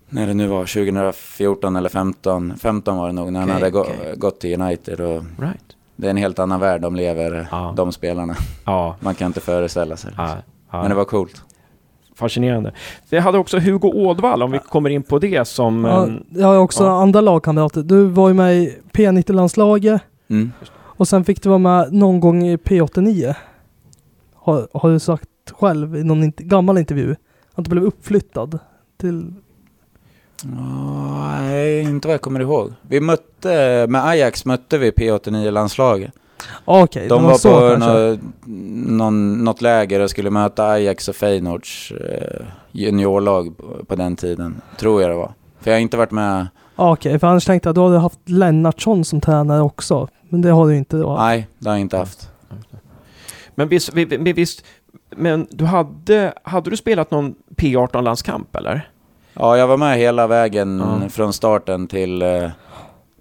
när 0.09 0.27
det 0.27 0.35
nu 0.35 0.47
var 0.47 0.61
2014 0.67 1.77
eller 1.77 1.89
15. 1.89 2.55
15 2.59 2.97
var 2.97 3.07
det 3.07 3.13
nog 3.13 3.33
när 3.33 3.41
han 3.41 3.49
Okej, 3.51 3.61
hade 3.61 3.71
gå, 3.71 3.81
okej. 3.81 4.15
gått 4.17 4.41
till 4.41 4.61
United 4.63 5.01
och 5.01 5.23
Right. 5.39 5.77
det 5.97 6.07
är 6.07 6.11
en 6.11 6.17
helt 6.17 6.39
annan 6.39 6.61
värld 6.61 6.81
de 6.81 6.97
lever, 6.97 7.49
Ja. 7.51 7.73
de 7.77 7.93
spelarna. 7.93 8.35
Ja, 8.67 8.97
Man 9.01 9.15
kan 9.15 9.27
inte 9.27 9.41
föreställa 9.41 9.97
sig. 9.97 10.13
ja, 10.17 10.37
ja. 10.73 10.81
Men 10.81 10.89
det 10.91 10.95
var 10.97 11.05
coolt. 11.05 11.43
fascinerande. 12.15 12.73
Vi 13.11 13.19
hade 13.19 13.39
också 13.39 13.59
Hugo 13.59 13.89
Ådvall, 13.89 14.43
om 14.43 14.51
vi 14.51 14.59
kommer 14.59 14.91
in 14.91 15.03
på 15.03 15.19
det, 15.19 15.49
som... 15.49 15.85
Ja, 15.85 16.07
eh, 16.07 16.13
jag 16.31 16.47
har 16.47 16.57
också 16.59 16.85
ja. 16.85 17.03
andra 17.03 17.21
lagkamrater. 17.21 17.83
Du 17.83 18.05
var 18.07 18.29
ju 18.29 18.35
med 18.35 18.57
i 18.57 18.77
P90-landslaget 18.93 20.03
Mm. 20.31 20.53
och 20.71 21.09
sen 21.09 21.25
fick 21.25 21.43
du 21.43 21.49
vara 21.49 21.59
med 21.59 21.93
någon 21.93 22.21
gång 22.21 22.43
i 22.47 22.57
P89. 22.57 23.35
Har, 24.49 24.69
har 24.75 24.91
du 24.91 24.99
sagt 24.99 25.29
själv 25.53 25.97
i 25.97 26.05
någon 26.05 26.23
int- 26.25 26.43
gammal 26.43 26.79
intervju. 26.79 27.17
Att 27.55 27.65
du 27.65 27.71
blev 27.71 27.85
uppflyttad 27.85 28.59
till... 29.01 29.33
Nej, 30.45 31.81
inte 31.83 32.09
vad 32.09 32.15
jag 32.15 32.21
kommer 32.21 32.41
ihåg. 32.41 32.73
Vi 32.89 33.01
mötte, 33.01 33.87
med 33.89 34.05
Ajax 34.07 34.45
mötte 34.45 34.79
vi 34.79 34.91
P89-landslaget. 34.91 36.13
Ah, 36.65 36.83
Okej, 36.83 37.09
De 37.09 37.23
det 37.23 37.29
var, 37.29 37.35
så 37.35 37.61
på 37.61 37.69
kanske. 37.71 37.91
nå, 37.93 38.19
någon, 38.97 39.45
något 39.45 39.61
läger 39.63 40.01
och 40.01 40.11
skulle 40.11 40.31
möta 40.31 40.69
Ajax 40.69 41.09
och 41.09 41.17
Feyenoords 41.17 41.93
eh, 41.93 42.47
juniorlag 42.73 43.55
på, 43.89 43.97
den 43.97 44.17
tiden. 44.17 44.61
Tror 44.79 45.03
jag 45.03 45.11
det 45.11 45.15
var. 45.17 45.33
För 45.61 45.71
jag 45.71 45.77
har 45.77 45.81
inte 45.83 45.97
varit 45.97 46.11
med. 46.11 46.47
Ah, 46.77 46.93
Okej, 46.93 47.19
för 47.19 47.27
annars 47.27 47.45
tänkte 47.45 47.67
jag 47.69 47.71
att 47.71 47.77
du 47.77 47.81
hade 47.83 47.99
haft 47.99 48.21
Lennartsson 48.29 49.05
som 49.05 49.21
tränare 49.21 49.63
också. 49.63 50.09
Men 50.29 50.43
det 50.43 50.51
har 50.51 50.69
du 50.69 50.77
inte 50.77 50.97
då. 50.97 51.17
Nej, 51.17 51.49
det 51.59 51.69
har 51.69 51.77
jag 51.77 51.81
inte 51.81 51.97
haft. 51.97 52.31
Men 53.59 53.69
visst, 53.69 53.95
vi- 53.95 54.05
vi- 54.05 54.33
visst 54.33 54.65
men 55.17 55.47
du 55.51 55.65
hade, 55.65 56.33
hade 56.43 56.71
du 56.71 56.77
spelat 56.77 57.11
någon 57.11 57.35
P18-landskamp 57.57 58.57
eller? 58.57 58.89
Ja, 59.35 59.57
jag 59.57 59.67
var 59.67 59.77
med 59.77 59.99
hela 59.99 60.27
vägen 60.27 60.83
Ja. 61.03 61.09
från 61.09 61.33
starten 61.33 61.87
till, 61.87 62.23
eh, 62.23 62.51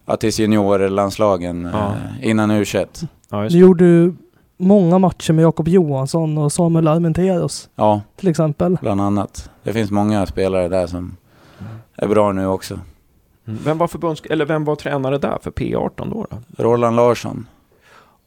ja, 0.06 0.18
tills 0.18 0.40
juniorlandslagen 0.40 1.70
Ja. 1.74 1.88
eh, 2.20 2.28
innan 2.30 2.52
U21. 2.52 3.08
Ja, 3.30 3.42
Du 3.50 3.58
gjorde 3.58 4.14
många 4.58 4.98
matcher 5.00 5.34
med 5.34 5.44
Jakob 5.44 5.68
Johansson 5.68 6.38
och 6.38 6.52
Samuel 6.52 6.88
Armenteros 6.88 7.70
Ja, 7.76 8.02
till 8.16 8.28
exempel. 8.30 8.78
bland 8.82 9.02
annat. 9.02 9.50
Det 9.64 9.74
finns 9.74 9.92
många 9.92 10.26
spelare 10.26 10.68
där 10.68 10.88
som 10.88 11.16
är 11.96 12.08
bra 12.08 12.32
nu 12.32 12.48
också. 12.48 12.74
Mm. 13.48 13.60
Vem 13.66 13.78
var 13.78 13.88
förbunds... 13.88 14.22
Eller 14.22 14.46
vem 14.46 14.66
var 14.66 14.76
tränare 14.76 15.18
där 15.18 15.38
för 15.42 15.52
P18 15.52 16.10
då? 16.10 16.26
då? 16.30 16.64
Roland 16.64 16.96
Larsson. 16.96 17.46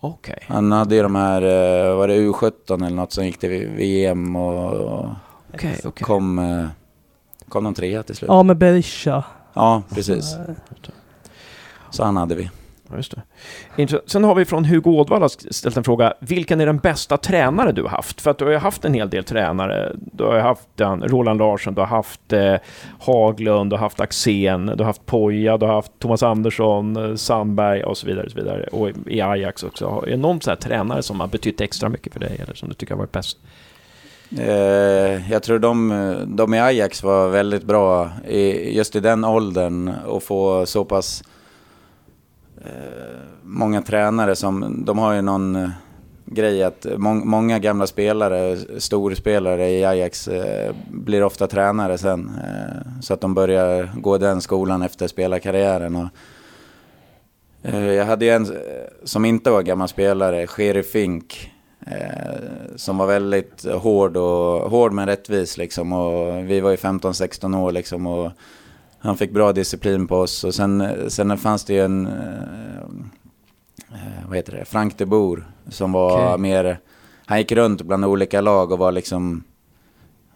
Okej. 0.01 0.39
Han 0.49 0.73
hade 0.73 0.95
ju 0.95 1.03
de 1.03 1.15
här, 1.15 1.43
eh, 1.43 1.97
var 1.97 2.09
det 2.09 2.15
U17 2.15 2.87
eller 2.87 2.97
något 2.97 3.13
som 3.13 3.25
gick 3.27 3.39
till 3.39 3.69
VM 3.69 4.37
och, 4.37 4.73
och 4.75 5.07
Okej, 5.55 5.81
okej. 5.85 6.05
kom, 6.05 6.39
eh, 6.39 6.67
kom 7.49 7.65
de 7.65 7.75
trea 7.75 8.03
till 8.03 8.17
slut. 8.17 8.29
Ja, 8.29 8.43
med 8.43 8.57
Berisha. 8.57 9.25
Ja, 9.55 9.83
precis. 9.95 10.37
Så 11.91 12.05
han 12.05 12.17
hade 12.17 12.35
vi. 12.35 12.51
Ja, 12.91 12.97
just 12.97 13.15
det. 13.77 14.03
Sen 14.07 14.25
har 14.25 14.35
vi 14.35 14.45
från 14.45 14.65
Hugo 14.65 14.91
Ådvall 14.91 15.31
ställt 15.31 15.77
en 15.77 15.85
fråga. 15.85 16.15
Vilken 16.21 16.61
är 16.61 16.67
den 16.67 16.79
bästa 16.79 17.17
tränare 17.17 17.73
du 17.73 17.83
har 17.83 17.89
haft? 17.89 18.21
För 18.21 18.31
att 18.31 18.39
du 18.39 18.45
har 18.45 18.53
ju 18.53 18.59
haft 18.59 18.85
en 18.85 18.95
hel 18.95 19.11
del 19.11 19.25
tränare. 19.25 19.93
Du 19.97 20.25
har 20.25 20.35
ju 20.35 20.41
haft 20.41 20.69
den, 20.75 21.03
Roland 21.03 21.39
Larsson, 21.39 21.75
du 21.75 21.81
har 21.81 21.89
haft 21.89 22.33
eh, 22.33 22.55
Haglund, 22.99 23.71
du 23.71 23.77
har 23.77 23.81
haft 23.81 24.01
Axén, 24.01 24.67
du 24.67 24.77
har 24.79 24.85
haft 24.85 25.07
Poja, 25.07 25.57
du 25.57 25.67
har 25.67 25.75
haft 25.75 25.93
Thomas 25.99 26.23
Andersson, 26.23 26.97
eh, 26.97 27.15
Sandberg 27.15 27.83
och 27.83 27.97
så 27.97 28.07
vidare. 28.07 28.25
Och, 28.25 28.31
så 28.31 28.39
vidare. 28.39 28.63
och 28.71 28.91
i 29.07 29.21
Ajax 29.21 29.63
också. 29.63 30.05
Är 30.07 30.11
det 30.11 30.17
någon 30.17 30.41
sån 30.41 30.51
här 30.51 30.57
tränare 30.57 31.03
som 31.03 31.21
har 31.21 31.27
betytt 31.27 31.61
extra 31.61 31.89
mycket 31.89 32.13
för 32.13 32.21
dig 32.21 32.41
eller 32.43 32.55
som 32.55 32.69
du 32.69 32.75
tycker 32.75 32.95
har 32.95 32.99
varit 32.99 33.13
bäst? 33.13 33.39
Eh, 34.39 35.31
jag 35.33 35.43
tror 35.43 35.59
de, 35.59 36.15
de 36.29 36.55
i 36.55 36.61
Ajax 36.61 37.03
var 37.03 37.29
väldigt 37.29 37.65
bra 37.65 38.11
just 38.63 38.97
i 38.97 39.01
den 39.01 39.25
åldern 39.25 39.89
och 40.07 40.23
få 40.23 40.67
så 40.67 40.85
pass 40.85 41.23
eh, 41.23 41.30
många 43.43 43.83
tränare 43.83 44.37
som, 44.37 44.85
de 44.85 44.99
har 44.99 45.13
ju 45.13 45.23
någon 45.23 45.57
eh, 45.57 45.71
grej 46.27 46.63
att 46.63 46.87
må, 46.97 47.15
många 47.15 47.59
gamla 47.59 47.87
spelare, 47.87 48.57
storspelare 48.79 49.71
i 49.71 49.85
Ajax 49.85 50.29
eh, 50.29 50.75
blir 50.91 51.23
ofta 51.23 51.47
tränare 51.47 51.99
sen. 51.99 52.31
Eh, 52.45 53.01
så 53.01 53.15
att 53.15 53.21
de 53.21 53.35
börjar 53.35 53.91
gå 53.95 54.19
den 54.19 54.41
skolan 54.41 54.83
efter 54.83 55.09
spelarkarriären. 55.09 55.97
Och, 55.97 56.09
eh, 57.63 57.93
jag 57.93 58.05
hade 58.05 58.25
ju 58.25 58.31
en 58.31 58.45
eh, 58.45 58.59
som 59.05 59.25
inte 59.25 59.51
var 59.51 59.63
gammal 59.63 59.89
spelare, 59.89 60.47
Sheri 60.47 60.83
Fink. 60.83 61.51
Eh, 61.87 62.77
som 62.77 62.99
var 62.99 63.07
väldigt 63.07 63.65
hård, 63.65 64.17
och, 64.17 64.71
hård 64.71 64.93
men 64.93 65.07
rättvis 65.07 65.57
liksom. 65.57 65.93
Och 65.93 66.51
vi 66.51 66.61
var 66.61 66.71
ju 66.71 66.77
15-16 66.77 67.59
år 67.59 67.73
liksom. 67.73 68.07
Och 68.07 68.33
han 69.01 69.17
fick 69.17 69.33
bra 69.33 69.53
disciplin 69.53 70.07
på 70.07 70.17
oss. 70.17 70.45
Och 70.45 70.55
sen, 70.55 70.85
sen 71.11 71.39
fanns 71.39 71.65
det 71.65 71.75
ju 71.75 71.85
en, 71.85 72.07
eh, 72.07 72.83
eh, 73.93 74.29
vad 74.29 74.37
heter 74.37 74.53
det, 74.53 74.65
Frank 74.65 74.99
de 74.99 75.07
Boer. 75.07 75.45
Som 75.69 75.93
var 75.93 76.27
Okej. 76.27 76.39
mer, 76.39 76.79
han 77.27 77.39
gick 77.39 77.53
runt 77.53 77.83
bland 77.83 78.05
olika 78.05 78.41
lag 78.41 78.73
och 78.73 78.79
var 78.79 78.93
liksom, 78.93 79.45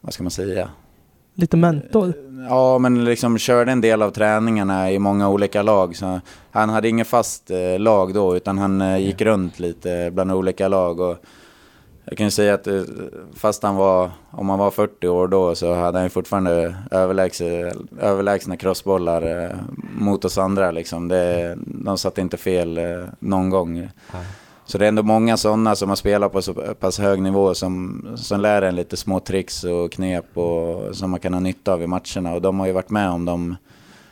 vad 0.01 0.15
ska 0.15 0.23
man 0.23 0.31
säga? 0.31 0.69
Lite 1.35 1.57
mentor. 1.57 2.15
Ja, 2.49 2.79
men 2.79 3.05
liksom 3.05 3.39
körde 3.39 3.73
en 3.73 3.81
del 3.81 4.03
av 4.03 4.11
träningarna 4.11 4.91
i 4.91 4.99
många 4.99 5.29
olika 5.29 5.63
lag. 5.63 5.97
Så 5.97 6.21
han 6.51 6.69
hade 6.69 6.89
ingen 6.89 7.07
fast 7.07 7.51
eh, 7.51 7.79
lag 7.79 8.15
då, 8.15 8.37
utan 8.37 8.59
han 8.59 8.81
eh, 8.81 8.99
gick 8.99 9.21
runt 9.21 9.59
lite 9.59 10.11
bland 10.13 10.33
olika 10.33 10.69
lag. 10.69 11.01
Och 11.01 11.17
jag 12.05 12.19
kan 12.19 12.31
säga 12.31 12.55
att 12.55 12.67
eh, 12.67 12.83
fast 13.35 13.63
han 13.63 13.77
var, 13.77 14.11
om 14.31 14.49
han 14.49 14.59
var 14.59 14.71
40 14.71 15.09
år 15.09 15.29
då, 15.29 15.55
så 15.55 15.75
hade 15.75 15.99
han 15.99 16.11
fortfarande 16.11 16.77
överlägsna, 16.91 17.47
överlägsna 18.01 18.57
crossbollar 18.57 19.45
eh, 19.45 19.57
mot 19.99 20.25
oss 20.25 20.39
andra. 20.39 20.71
Liksom. 20.71 21.09
Det, 21.09 21.55
de 21.67 21.99
satt 21.99 22.19
inte 22.19 22.37
fel 22.37 22.79
eh, 22.79 23.05
någon 23.19 23.51
gång. 23.51 23.89
Så 24.67 24.79
det 24.79 24.85
är 24.85 24.89
ändå 24.89 25.03
många 25.03 25.37
sådana 25.37 25.77
som 25.77 25.89
har 25.89 25.97
spelat 25.97 26.33
på 26.33 26.43
så 26.43 26.55
pass 26.55 26.99
hög 26.99 27.23
nivå 27.23 27.55
som, 27.55 28.07
som 28.17 28.41
lär 28.41 28.63
en 28.63 28.77
lite 28.77 28.97
små 28.97 29.21
tricks 29.21 29.65
och 29.65 29.93
knep 29.93 30.39
och, 30.39 30.97
som 30.97 31.11
man 31.11 31.21
kan 31.21 31.35
ha 31.35 31.41
nytta 31.41 31.73
av 31.73 31.83
i 31.83 31.87
matcherna. 31.87 32.35
Och 32.35 32.43
de 32.43 32.61
har 32.61 32.67
ju 32.67 32.73
varit 32.73 32.91
med 32.91 33.11
om 33.11 33.25
de 33.25 33.57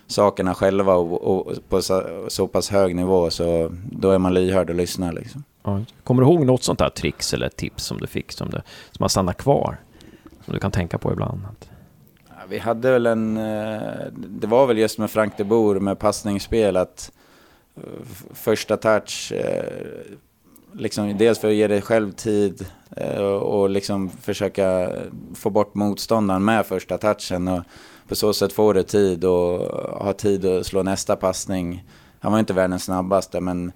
sakerna 0.06 0.54
själva 0.54 0.94
och, 0.94 1.22
och 1.22 1.52
på 1.68 1.82
så, 1.82 2.24
så 2.28 2.46
pass 2.46 2.70
hög 2.70 2.96
nivå 2.96 3.30
så 3.30 3.72
då 3.90 4.10
är 4.10 4.18
man 4.18 4.34
lyhörd 4.34 4.70
och 4.70 4.76
lyssnar 4.76 5.12
liksom. 5.12 5.44
Ja. 5.62 5.80
Kommer 6.04 6.22
du 6.22 6.28
ihåg 6.28 6.46
något 6.46 6.62
sånt 6.62 6.78
där 6.78 6.88
tricks 6.88 7.34
eller 7.34 7.48
tips 7.48 7.84
som 7.84 7.98
du 7.98 8.06
fick 8.06 8.32
som, 8.32 8.50
du, 8.50 8.60
som 8.90 9.02
har 9.02 9.08
stannat 9.08 9.36
kvar? 9.36 9.80
Som 10.44 10.54
du 10.54 10.60
kan 10.60 10.70
tänka 10.70 10.98
på 10.98 11.12
ibland? 11.12 11.40
Vi 12.48 12.58
hade 12.58 12.90
väl 12.90 13.06
en, 13.06 13.36
eh, 13.36 14.06
det 14.14 14.46
var 14.46 14.66
väl 14.66 14.78
just 14.78 14.98
med 14.98 15.10
Frank 15.10 15.36
de 15.36 15.44
Boer 15.44 15.80
med 15.80 15.98
passningsspel 15.98 16.76
att 16.76 17.12
eh, 17.76 17.82
första 18.34 18.76
touch, 18.76 19.32
eh, 19.32 19.64
liksom 20.72 21.18
dels 21.18 21.38
för 21.38 21.48
att 21.48 21.54
ge 21.54 21.66
dig 21.66 21.82
själv 21.82 22.12
tid 22.12 22.66
och 23.40 23.70
liksom 23.70 24.10
försöka 24.10 24.90
få 25.34 25.50
bort 25.50 25.74
motståndaren 25.74 26.44
med 26.44 26.66
första 26.66 26.98
touchen 26.98 27.48
och 27.48 27.62
på 28.08 28.14
så 28.14 28.32
sätt 28.32 28.52
får 28.52 28.74
du 28.74 28.82
tid 28.82 29.24
och 29.24 29.58
ha 30.04 30.12
tid 30.12 30.44
att 30.44 30.66
slå 30.66 30.82
nästa 30.82 31.16
passning. 31.16 31.84
Han 32.20 32.32
var 32.32 32.38
inte 32.38 32.52
världens 32.52 32.84
snabbaste 32.84 33.40
men 33.40 33.72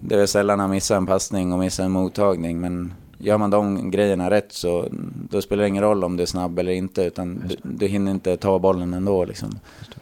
det 0.00 0.14
är 0.22 0.26
sällan 0.26 0.60
han 0.60 0.70
missar 0.70 0.96
en 0.96 1.06
passning 1.06 1.52
och 1.52 1.58
missar 1.58 1.84
en 1.84 1.90
mottagning 1.90 2.60
men 2.60 2.94
gör 3.18 3.38
man 3.38 3.50
de 3.50 3.90
grejerna 3.90 4.30
rätt 4.30 4.52
så 4.52 4.88
då 5.30 5.42
spelar 5.42 5.62
det 5.62 5.68
ingen 5.68 5.82
roll 5.82 6.04
om 6.04 6.16
du 6.16 6.22
är 6.22 6.26
snabb 6.26 6.58
eller 6.58 6.72
inte 6.72 7.02
utan 7.02 7.42
du, 7.48 7.56
du 7.62 7.86
hinner 7.86 8.12
inte 8.12 8.36
ta 8.36 8.58
bollen 8.58 8.94
ändå 8.94 9.24
liksom. 9.24 9.50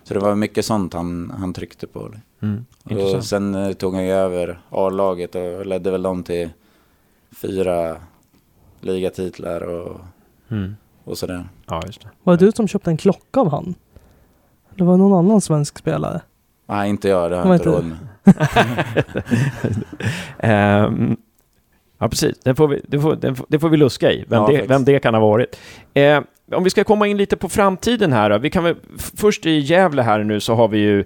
Så 0.04 0.14
det 0.14 0.20
var 0.20 0.34
mycket 0.34 0.64
sånt 0.64 0.94
han, 0.94 1.32
han 1.38 1.52
tryckte 1.52 1.86
på. 1.86 2.10
Mm. 2.42 2.64
Och 3.16 3.24
sen 3.24 3.54
eh, 3.54 3.72
tog 3.72 3.94
han 3.94 4.04
ju 4.04 4.12
över 4.12 4.60
A-laget 4.70 5.34
och 5.34 5.66
ledde 5.66 5.90
väl 5.90 6.02
dem 6.02 6.22
till 6.22 6.50
fyra 7.36 7.96
ligatitlar 8.80 9.60
och, 9.62 10.00
Mm. 10.48 10.76
och 11.04 11.18
sådär. 11.18 11.48
Ja, 11.66 11.82
just 11.86 12.00
det. 12.02 12.08
Var 12.22 12.36
det 12.36 12.46
du 12.46 12.52
som 12.52 12.68
köpte 12.68 12.90
en 12.90 12.96
klocka 12.96 13.40
av 13.40 13.50
han? 13.50 13.74
Det 14.74 14.84
var 14.84 14.96
någon 14.96 15.18
annan 15.18 15.40
svensk 15.40 15.78
spelare. 15.78 16.20
Nej, 16.66 16.90
inte 16.90 17.08
jag, 17.08 17.30
det 17.30 17.36
har 17.36 17.44
Var 17.44 17.50
jag 17.50 17.56
inte 17.60 17.68
inte 17.68 17.80
råd 17.80 17.88
med. 17.88 17.98
Ehm, 20.38 21.16
ja, 21.98 22.08
precis. 22.08 22.38
Det 22.38 22.54
får, 22.54 22.68
vi, 22.68 22.80
det, 22.88 23.00
får, 23.00 23.16
det, 23.16 23.34
får, 23.34 23.46
det 23.48 23.58
får 23.58 23.68
vi 23.68 23.76
luska 23.76 24.12
i, 24.12 24.24
vem, 24.28 24.42
Ja, 24.42 24.48
det, 24.48 24.62
vem 24.68 24.84
det 24.84 24.98
kan 24.98 25.14
ha 25.14 25.20
varit. 25.20 25.60
Eh, 25.94 26.20
om 26.52 26.64
vi 26.64 26.70
ska 26.70 26.84
komma 26.84 27.06
in 27.06 27.16
lite 27.16 27.36
på 27.36 27.48
framtiden 27.48 28.12
här 28.12 28.30
då. 28.30 28.38
Vi 28.38 28.50
kan 28.50 28.64
väl, 28.64 28.74
först 29.16 29.46
i 29.46 29.58
Gävle 29.58 30.02
här 30.02 30.24
nu 30.24 30.40
så 30.40 30.54
har 30.54 30.68
vi 30.68 30.78
ju, 30.78 31.04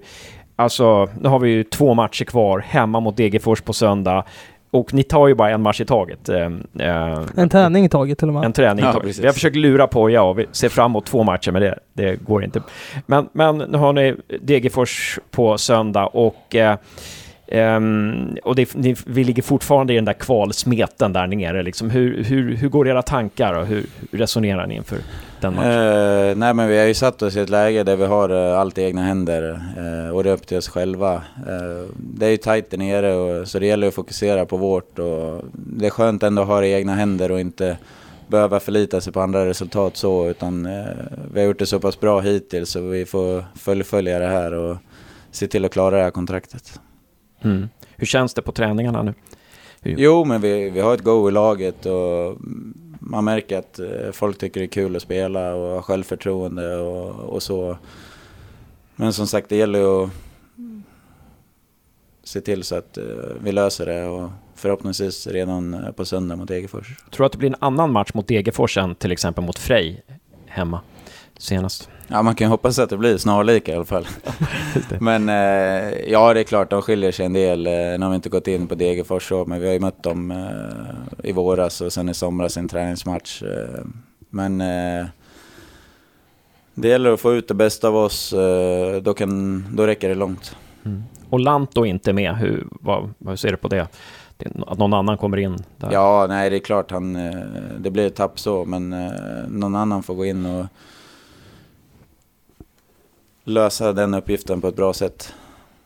alltså, 0.55 1.09
nu 1.21 1.29
har 1.29 1.39
vi 1.39 1.49
ju 1.49 1.63
två 1.63 1.93
matcher 1.93 2.25
kvar, 2.25 2.59
hemma 2.59 2.99
mot 2.99 3.17
Degerfors 3.17 3.61
på 3.61 3.73
söndag. 3.73 4.25
Och 4.73 4.93
ni 4.93 5.03
tar 5.03 5.27
ju 5.27 5.35
bara 5.35 5.49
en 5.49 5.61
match 5.61 5.81
i 5.81 5.85
taget. 5.85 6.29
Eh, 6.29 6.45
eh, 6.79 7.19
En 7.37 7.49
träning 7.49 7.85
i 7.85 7.89
taget 7.89 8.17
till 8.19 8.27
och 8.27 8.33
med. 8.33 8.43
en 8.45 8.53
träning 8.53 8.83
i 8.85 8.87
Ja, 8.87 8.91
taget. 8.93 9.07
precis. 9.07 9.23
Vi 9.23 9.27
har 9.27 9.33
försökt 9.33 9.55
lura 9.55 9.87
på 9.87 10.09
ja, 10.09 10.21
och 10.21 10.39
vi 10.39 10.45
ser 10.51 10.69
fram 10.69 10.91
emot 10.91 11.05
två 11.05 11.23
matcher, 11.23 11.51
men 11.51 11.61
det, 11.61 11.79
det 11.93 12.15
går 12.15 12.43
inte. 12.43 12.61
Men, 13.05 13.29
men 13.33 13.57
nu 13.57 13.77
har 13.77 13.93
ni 13.93 14.15
Degerfors 14.41 15.19
på 15.31 15.57
söndag 15.57 16.05
och, 16.05 16.55
eh, 16.55 16.77
ehm, 17.47 18.37
och 18.43 18.55
det, 18.55 18.75
ni, 18.75 18.95
vi 19.05 19.23
ligger 19.23 19.43
fortfarande 19.43 19.93
i 19.93 19.95
den 19.95 20.05
där 20.05 20.13
kvalsmeten 20.13 21.13
där 21.13 21.27
nere. 21.27 21.63
Liksom. 21.63 21.89
Hur, 21.89 22.23
hur, 22.23 22.55
hur 22.55 22.69
går 22.69 22.87
era 22.87 23.01
tankar 23.01 23.53
och 23.53 23.65
hur, 23.65 23.85
hur 24.11 24.19
resonerar 24.19 24.67
ni 24.67 24.75
inför 24.75 24.97
den 25.41 25.55
matchen? 25.55 25.71
Eh, 25.71 26.35
nej 26.35 26.53
men 26.53 26.67
vi 26.67 26.79
har 26.79 26.85
ju 26.85 26.93
satt 26.93 27.21
oss 27.21 27.35
i 27.35 27.39
ett 27.39 27.49
läge 27.49 27.83
där 27.83 27.95
vi 27.95 28.05
har 28.05 28.29
eh, 28.29 28.59
allt 28.59 28.77
i 28.77 28.83
egna 28.83 29.03
händer 29.03 29.61
eh, 29.77 30.15
och 30.15 30.23
det 30.23 30.29
är 30.29 30.33
upp 30.33 30.47
till 30.47 30.57
oss 30.57 30.69
själva. 30.69 31.23
Det 31.97 32.25
är 32.25 32.29
ju 32.29 32.37
tajt 32.37 32.69
där 32.71 32.77
nere 32.77 33.15
och, 33.15 33.47
så 33.47 33.59
det 33.59 33.65
gäller 33.65 33.87
att 33.87 33.93
fokusera 33.93 34.45
på 34.45 34.57
vårt 34.57 34.99
och 34.99 35.41
det 35.53 35.85
är 35.85 35.89
skönt 35.89 36.23
ändå 36.23 36.41
att 36.41 36.47
ha 36.47 36.61
det 36.61 36.67
i 36.67 36.73
egna 36.73 36.95
händer 36.95 37.31
och 37.31 37.39
inte 37.39 37.77
behöva 38.27 38.59
förlita 38.59 39.01
sig 39.01 39.13
på 39.13 39.21
andra 39.21 39.45
resultat 39.45 39.97
så 39.97 40.29
utan 40.29 40.63
vi 41.33 41.39
har 41.39 41.47
gjort 41.47 41.59
det 41.59 41.65
så 41.65 41.79
pass 41.79 41.99
bra 41.99 42.19
hittills 42.19 42.69
så 42.69 42.81
vi 42.81 43.05
får 43.05 43.45
fullfölja 43.55 44.19
det 44.19 44.27
här 44.27 44.53
och 44.53 44.77
se 45.31 45.47
till 45.47 45.65
att 45.65 45.71
klara 45.71 45.97
det 45.97 46.03
här 46.03 46.11
kontraktet. 46.11 46.79
Mm. 47.41 47.69
Hur 47.95 48.05
känns 48.05 48.33
det 48.33 48.41
på 48.41 48.51
träningarna 48.51 49.03
nu? 49.03 49.13
Jo, 49.83 50.25
men 50.25 50.41
vi, 50.41 50.69
vi 50.69 50.79
har 50.79 50.93
ett 50.93 51.03
go 51.03 51.29
i 51.29 51.31
laget 51.31 51.85
och 51.85 52.37
man 53.03 53.25
märker 53.25 53.57
att 53.57 53.79
eh, 53.79 54.11
folk 54.11 54.37
tycker 54.37 54.59
det 54.59 54.65
är 54.65 54.67
kul 54.67 54.95
att 54.95 55.01
spela 55.01 55.53
och 55.53 55.67
har 55.75 55.81
självförtroende 55.81 56.75
och, 56.77 57.09
och 57.09 57.43
så. 57.43 57.77
Men 58.95 59.13
som 59.13 59.27
sagt, 59.27 59.49
det 59.49 59.55
gäller 59.55 59.79
ju 59.79 60.03
att 60.03 60.09
se 62.23 62.41
till 62.41 62.63
så 62.63 62.75
att 62.75 62.97
eh, 62.97 63.03
vi 63.43 63.51
löser 63.51 63.85
det 63.85 64.05
och 64.05 64.29
förhoppningsvis 64.55 65.27
redan 65.27 65.73
eh, 65.73 65.91
på 65.91 66.05
söndag 66.05 66.35
mot 66.35 66.47
Degerfors. 66.47 66.87
Tror 67.11 67.23
du 67.23 67.25
att 67.25 67.31
det 67.31 67.37
blir 67.37 67.49
en 67.49 67.55
annan 67.59 67.91
match 67.91 68.13
mot 68.13 68.27
Degerfors 68.27 68.77
än 68.77 68.95
till 68.95 69.11
exempel 69.11 69.43
mot 69.43 69.59
Frej 69.59 70.03
hemma? 70.45 70.81
Senast? 71.41 71.89
Ja, 72.13 72.21
man 72.21 72.35
kan 72.35 72.47
ju 72.47 72.49
hoppas 72.49 72.79
att 72.79 72.89
det 72.89 72.97
blir 72.97 73.17
snarlika 73.17 73.71
i 73.71 73.75
alla 73.75 73.85
fall. 73.85 74.07
men 74.99 75.29
eh, 75.29 76.11
ja, 76.11 76.33
det 76.33 76.39
är 76.39 76.43
klart, 76.43 76.69
de 76.69 76.81
skiljer 76.81 77.11
sig 77.11 77.25
en 77.25 77.33
del. 77.33 77.67
Eh, 77.67 77.73
nu 77.73 77.99
har 77.99 78.09
vi 78.09 78.15
inte 78.15 78.29
gått 78.29 78.47
in 78.47 78.67
på 78.67 78.75
Degerfors 78.75 79.27
så, 79.27 79.45
men 79.45 79.61
vi 79.61 79.67
har 79.67 79.73
ju 79.73 79.79
mött 79.79 80.03
dem 80.03 80.31
eh, 80.31 81.29
i 81.29 81.31
våras 81.31 81.81
och 81.81 81.93
sen 81.93 82.09
i 82.09 82.13
somras 82.13 82.57
i 82.57 82.59
en 82.59 82.67
träningsmatch. 82.67 83.43
Eh, 83.43 83.85
men 84.29 84.61
eh, 84.61 85.05
det 86.73 86.87
gäller 86.87 87.13
att 87.13 87.19
få 87.19 87.33
ut 87.33 87.47
det 87.47 87.53
bästa 87.53 87.87
av 87.87 87.95
oss, 87.95 88.33
eh, 88.33 89.01
då, 89.01 89.13
kan, 89.13 89.65
då 89.75 89.87
räcker 89.87 90.09
det 90.09 90.15
långt. 90.15 90.55
Mm. 90.85 91.03
Och 91.29 91.39
Lanto 91.39 91.85
inte 91.85 92.13
med, 92.13 92.35
hur, 92.35 92.67
vad, 92.69 93.13
vad 93.17 93.39
ser 93.39 93.51
du 93.51 93.57
på 93.57 93.67
det? 93.67 93.87
Att 94.67 94.77
någon 94.77 94.93
annan 94.93 95.17
kommer 95.17 95.37
in? 95.37 95.57
Där. 95.77 95.91
Ja, 95.91 96.25
nej 96.29 96.49
det 96.49 96.55
är 96.55 96.59
klart 96.59 96.91
han, 96.91 97.13
det 97.79 97.91
blir 97.91 98.07
ett 98.07 98.15
tapp 98.15 98.39
så, 98.39 98.65
men 98.65 98.89
någon 99.47 99.75
annan 99.75 100.03
får 100.03 100.15
gå 100.15 100.25
in 100.25 100.45
och 100.45 100.65
lösa 103.43 103.93
den 103.93 104.13
uppgiften 104.13 104.61
på 104.61 104.67
ett 104.67 104.75
bra 104.75 104.93
sätt. 104.93 105.33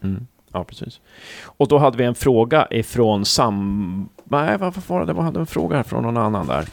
Mm. 0.04 0.28
Ja, 0.52 0.64
precis. 0.64 1.00
Och 1.44 1.68
då 1.68 1.78
hade 1.78 1.98
vi 1.98 2.04
en 2.04 2.16
fråga 2.16 2.68
ifrån 2.72 3.26
Sam... 3.26 4.10
Nej, 4.24 4.58
vad 4.58 4.74
var 4.88 5.00
det? 5.00 5.06
Det 5.06 5.14
var 5.14 5.40
en 5.40 5.46
fråga 5.46 5.84
från 5.84 6.04
någon 6.04 6.18
annan 6.18 6.48
där. 6.48 6.68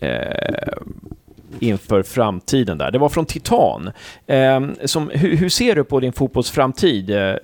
Eh, 0.00 0.72
inför 1.58 2.02
framtiden 2.02 2.78
där. 2.78 2.90
Det 2.90 2.98
var 2.98 3.08
från 3.08 3.26
Titan. 3.26 3.90
Eh, 4.26 4.60
som, 4.84 5.10
hur, 5.10 5.36
hur, 5.36 5.48
ser 5.48 5.74
du 5.74 5.84
på 5.84 6.00
din 6.00 6.12
fotbollsframtid? 6.12 7.10
Eh, 7.10 7.36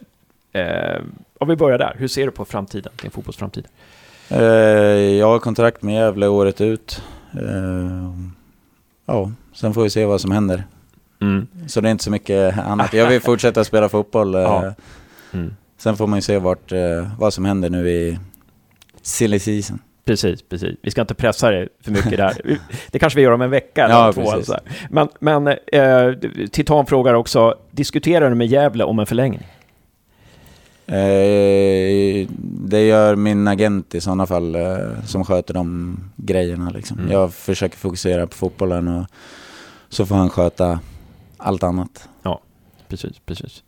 eh, 0.62 1.02
om 1.38 1.48
vi 1.48 1.56
börjar 1.56 1.78
där. 1.78 1.96
Hur 1.98 2.08
ser 2.08 2.26
du 2.26 2.30
på 2.30 2.44
framtiden, 2.44 2.92
din 3.02 3.10
fotbollsframtid? 3.10 3.66
Eh, 4.28 4.40
jag 5.18 5.26
har 5.26 5.38
kontrakt 5.38 5.82
med 5.82 5.94
Gävle 5.94 6.28
året 6.28 6.60
ut. 6.60 7.02
Eh, 7.32 8.12
ja, 9.06 9.32
sen 9.52 9.74
får 9.74 9.82
vi 9.82 9.90
se 9.90 10.04
vad 10.04 10.20
som 10.20 10.30
händer. 10.30 10.64
Mm. 11.20 11.46
Så 11.66 11.80
det 11.80 11.88
är 11.88 11.90
inte 11.90 12.04
så 12.04 12.10
mycket 12.10 12.58
annat. 12.58 12.92
Jag 12.92 13.08
vill 13.08 13.20
fortsätta 13.20 13.64
spela 13.64 13.88
fotboll. 13.88 14.34
Ja. 14.34 14.66
Eh, 14.66 14.72
mm. 15.32 15.54
Sen 15.78 15.96
får 15.96 16.06
man 16.06 16.18
ju 16.18 16.22
se 16.22 16.38
vart, 16.38 16.72
eh, 16.72 17.08
vad 17.18 17.34
som 17.34 17.44
händer 17.44 17.70
nu 17.70 17.90
i 17.90 18.18
silly 19.02 19.38
season. 19.38 19.78
Precis, 20.04 20.42
precis. 20.42 20.76
Vi 20.82 20.90
ska 20.90 21.00
inte 21.00 21.14
pressa 21.14 21.50
dig 21.50 21.68
för 21.80 21.90
mycket 21.90 22.16
där. 22.16 22.58
Det 22.90 22.98
kanske 22.98 23.16
vi 23.16 23.22
gör 23.22 23.32
om 23.32 23.42
en 23.42 23.50
vecka 23.50 23.84
eller 23.84 23.94
ja, 23.94 24.12
två. 24.12 24.30
Alltså. 24.30 24.58
Men, 24.90 25.08
men 25.20 25.46
eh, 25.48 26.12
Titan 26.50 26.86
frågar 26.86 27.14
också, 27.14 27.54
diskuterar 27.70 28.28
du 28.28 28.34
med 28.34 28.46
Gävle 28.46 28.84
om 28.84 28.98
en 28.98 29.06
förlängning? 29.06 29.46
Eh, 30.86 32.28
det 32.40 32.86
gör 32.86 33.16
min 33.16 33.48
agent 33.48 33.94
i 33.94 34.00
sådana 34.00 34.26
fall, 34.26 34.54
eh, 34.54 34.78
som 35.06 35.24
sköter 35.24 35.54
de 35.54 35.96
grejerna. 36.16 36.70
Liksom. 36.70 36.98
Mm. 36.98 37.12
Jag 37.12 37.34
försöker 37.34 37.76
fokusera 37.76 38.26
på 38.26 38.34
fotbollen 38.34 38.88
och 38.88 39.06
så 39.88 40.06
får 40.06 40.14
han 40.14 40.30
sköta 40.30 40.80
allt 41.38 41.62
annat. 41.62 42.08
Ja, 42.22 42.40
precis, 42.88 43.18
precis. 43.26 43.62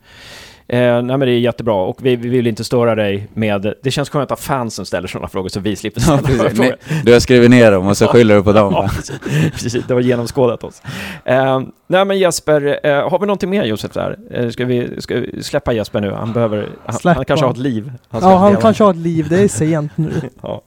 Eh, 0.67 0.79
nej 0.79 1.03
men 1.03 1.19
det 1.19 1.31
är 1.31 1.39
jättebra 1.39 1.75
och 1.75 2.05
vi, 2.05 2.15
vi, 2.15 2.29
vill 2.29 2.47
inte 2.47 2.63
störa 2.63 2.95
dig 2.95 3.27
med... 3.33 3.73
Det 3.83 3.91
känns 3.91 4.09
skönt 4.09 4.31
att 4.31 4.39
fansen 4.39 4.85
ställer 4.85 5.07
sådana 5.07 5.27
frågor 5.27 5.49
så 5.49 5.59
vi 5.59 5.75
slipper 5.75 6.01
ställa 6.01 6.17
ja, 6.17 6.49
frågor. 6.49 6.75
Du 7.03 7.13
har 7.13 7.19
skrivit 7.19 7.49
ner 7.49 7.71
dem 7.71 7.87
och 7.87 7.97
så 7.97 8.07
skyller 8.07 8.35
du 8.35 8.43
på 8.43 8.53
dem. 8.53 8.73
Ja, 8.73 8.89
precis, 8.95 9.19
precis, 9.51 9.85
det 9.87 9.93
har 9.93 10.01
genomskådat 10.01 10.63
oss. 10.63 10.81
Eh, 11.25 11.61
nej 11.87 12.05
men 12.05 12.19
Jesper, 12.19 12.79
eh, 12.83 13.09
har 13.09 13.19
vi 13.19 13.25
någonting 13.25 13.49
mer 13.49 13.63
Josef 13.63 13.91
där? 13.91 14.17
Eh, 14.31 14.49
ska, 14.49 14.65
vi, 14.65 15.01
ska 15.01 15.15
vi 15.15 15.43
släppa 15.43 15.73
Jesper 15.73 16.01
nu? 16.01 16.11
Han 16.11 16.33
behöver... 16.33 16.69
Han, 16.85 17.15
han 17.15 17.25
kanske 17.25 17.45
har 17.45 17.53
ett 17.53 17.57
liv. 17.57 17.91
Han 18.09 18.21
ja, 18.21 18.37
han 18.37 18.57
kanske 18.57 18.83
har 18.83 18.91
ett 18.91 18.97
liv. 18.97 19.29
Det 19.29 19.41
är 19.41 19.47
sent 19.47 19.91
nu. 19.95 20.11
ja. 20.41 20.61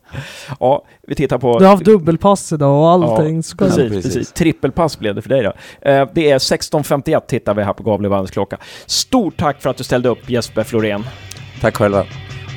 Ja, 0.61 0.85
vi 1.07 1.15
tittar 1.15 1.39
på... 1.39 1.59
Du 1.59 1.65
har 1.65 1.73
haft 1.73 1.85
dubbelpass 1.85 2.53
idag 2.53 2.83
och 2.83 2.91
allting. 2.91 3.37
Ja, 3.37 3.43
precis, 3.59 3.77
precis. 3.77 4.03
precis. 4.03 4.33
Trippelpass 4.33 4.99
blev 4.99 5.15
det 5.15 5.23
för 5.23 5.29
dig 5.29 5.43
då. 5.43 5.53
Eh, 5.91 6.09
det 6.15 6.31
är 6.31 6.39
16.51 6.39 7.21
tittar 7.27 7.55
vi 7.55 7.63
här 7.63 7.73
på 7.73 7.83
Gavlevallens 7.83 8.31
klocka. 8.31 8.59
Stort 8.87 9.37
tack 9.37 9.63
för 9.63 9.71
att 9.71 9.77
du 9.77 9.85
ställde 9.85 10.09
upp 10.09 10.31
Jesper 10.31 10.65
Florén. 10.65 11.05
Tack 11.61 11.77
själva. 11.77 12.05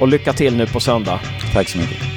Och 0.02 0.08
lycka 0.08 0.34
till 0.34 0.58
nu 0.58 0.68
på 0.68 0.80
söndag. 0.80 1.20
Tack 1.54 1.70
så 1.70 1.78
mycket. 1.78 2.17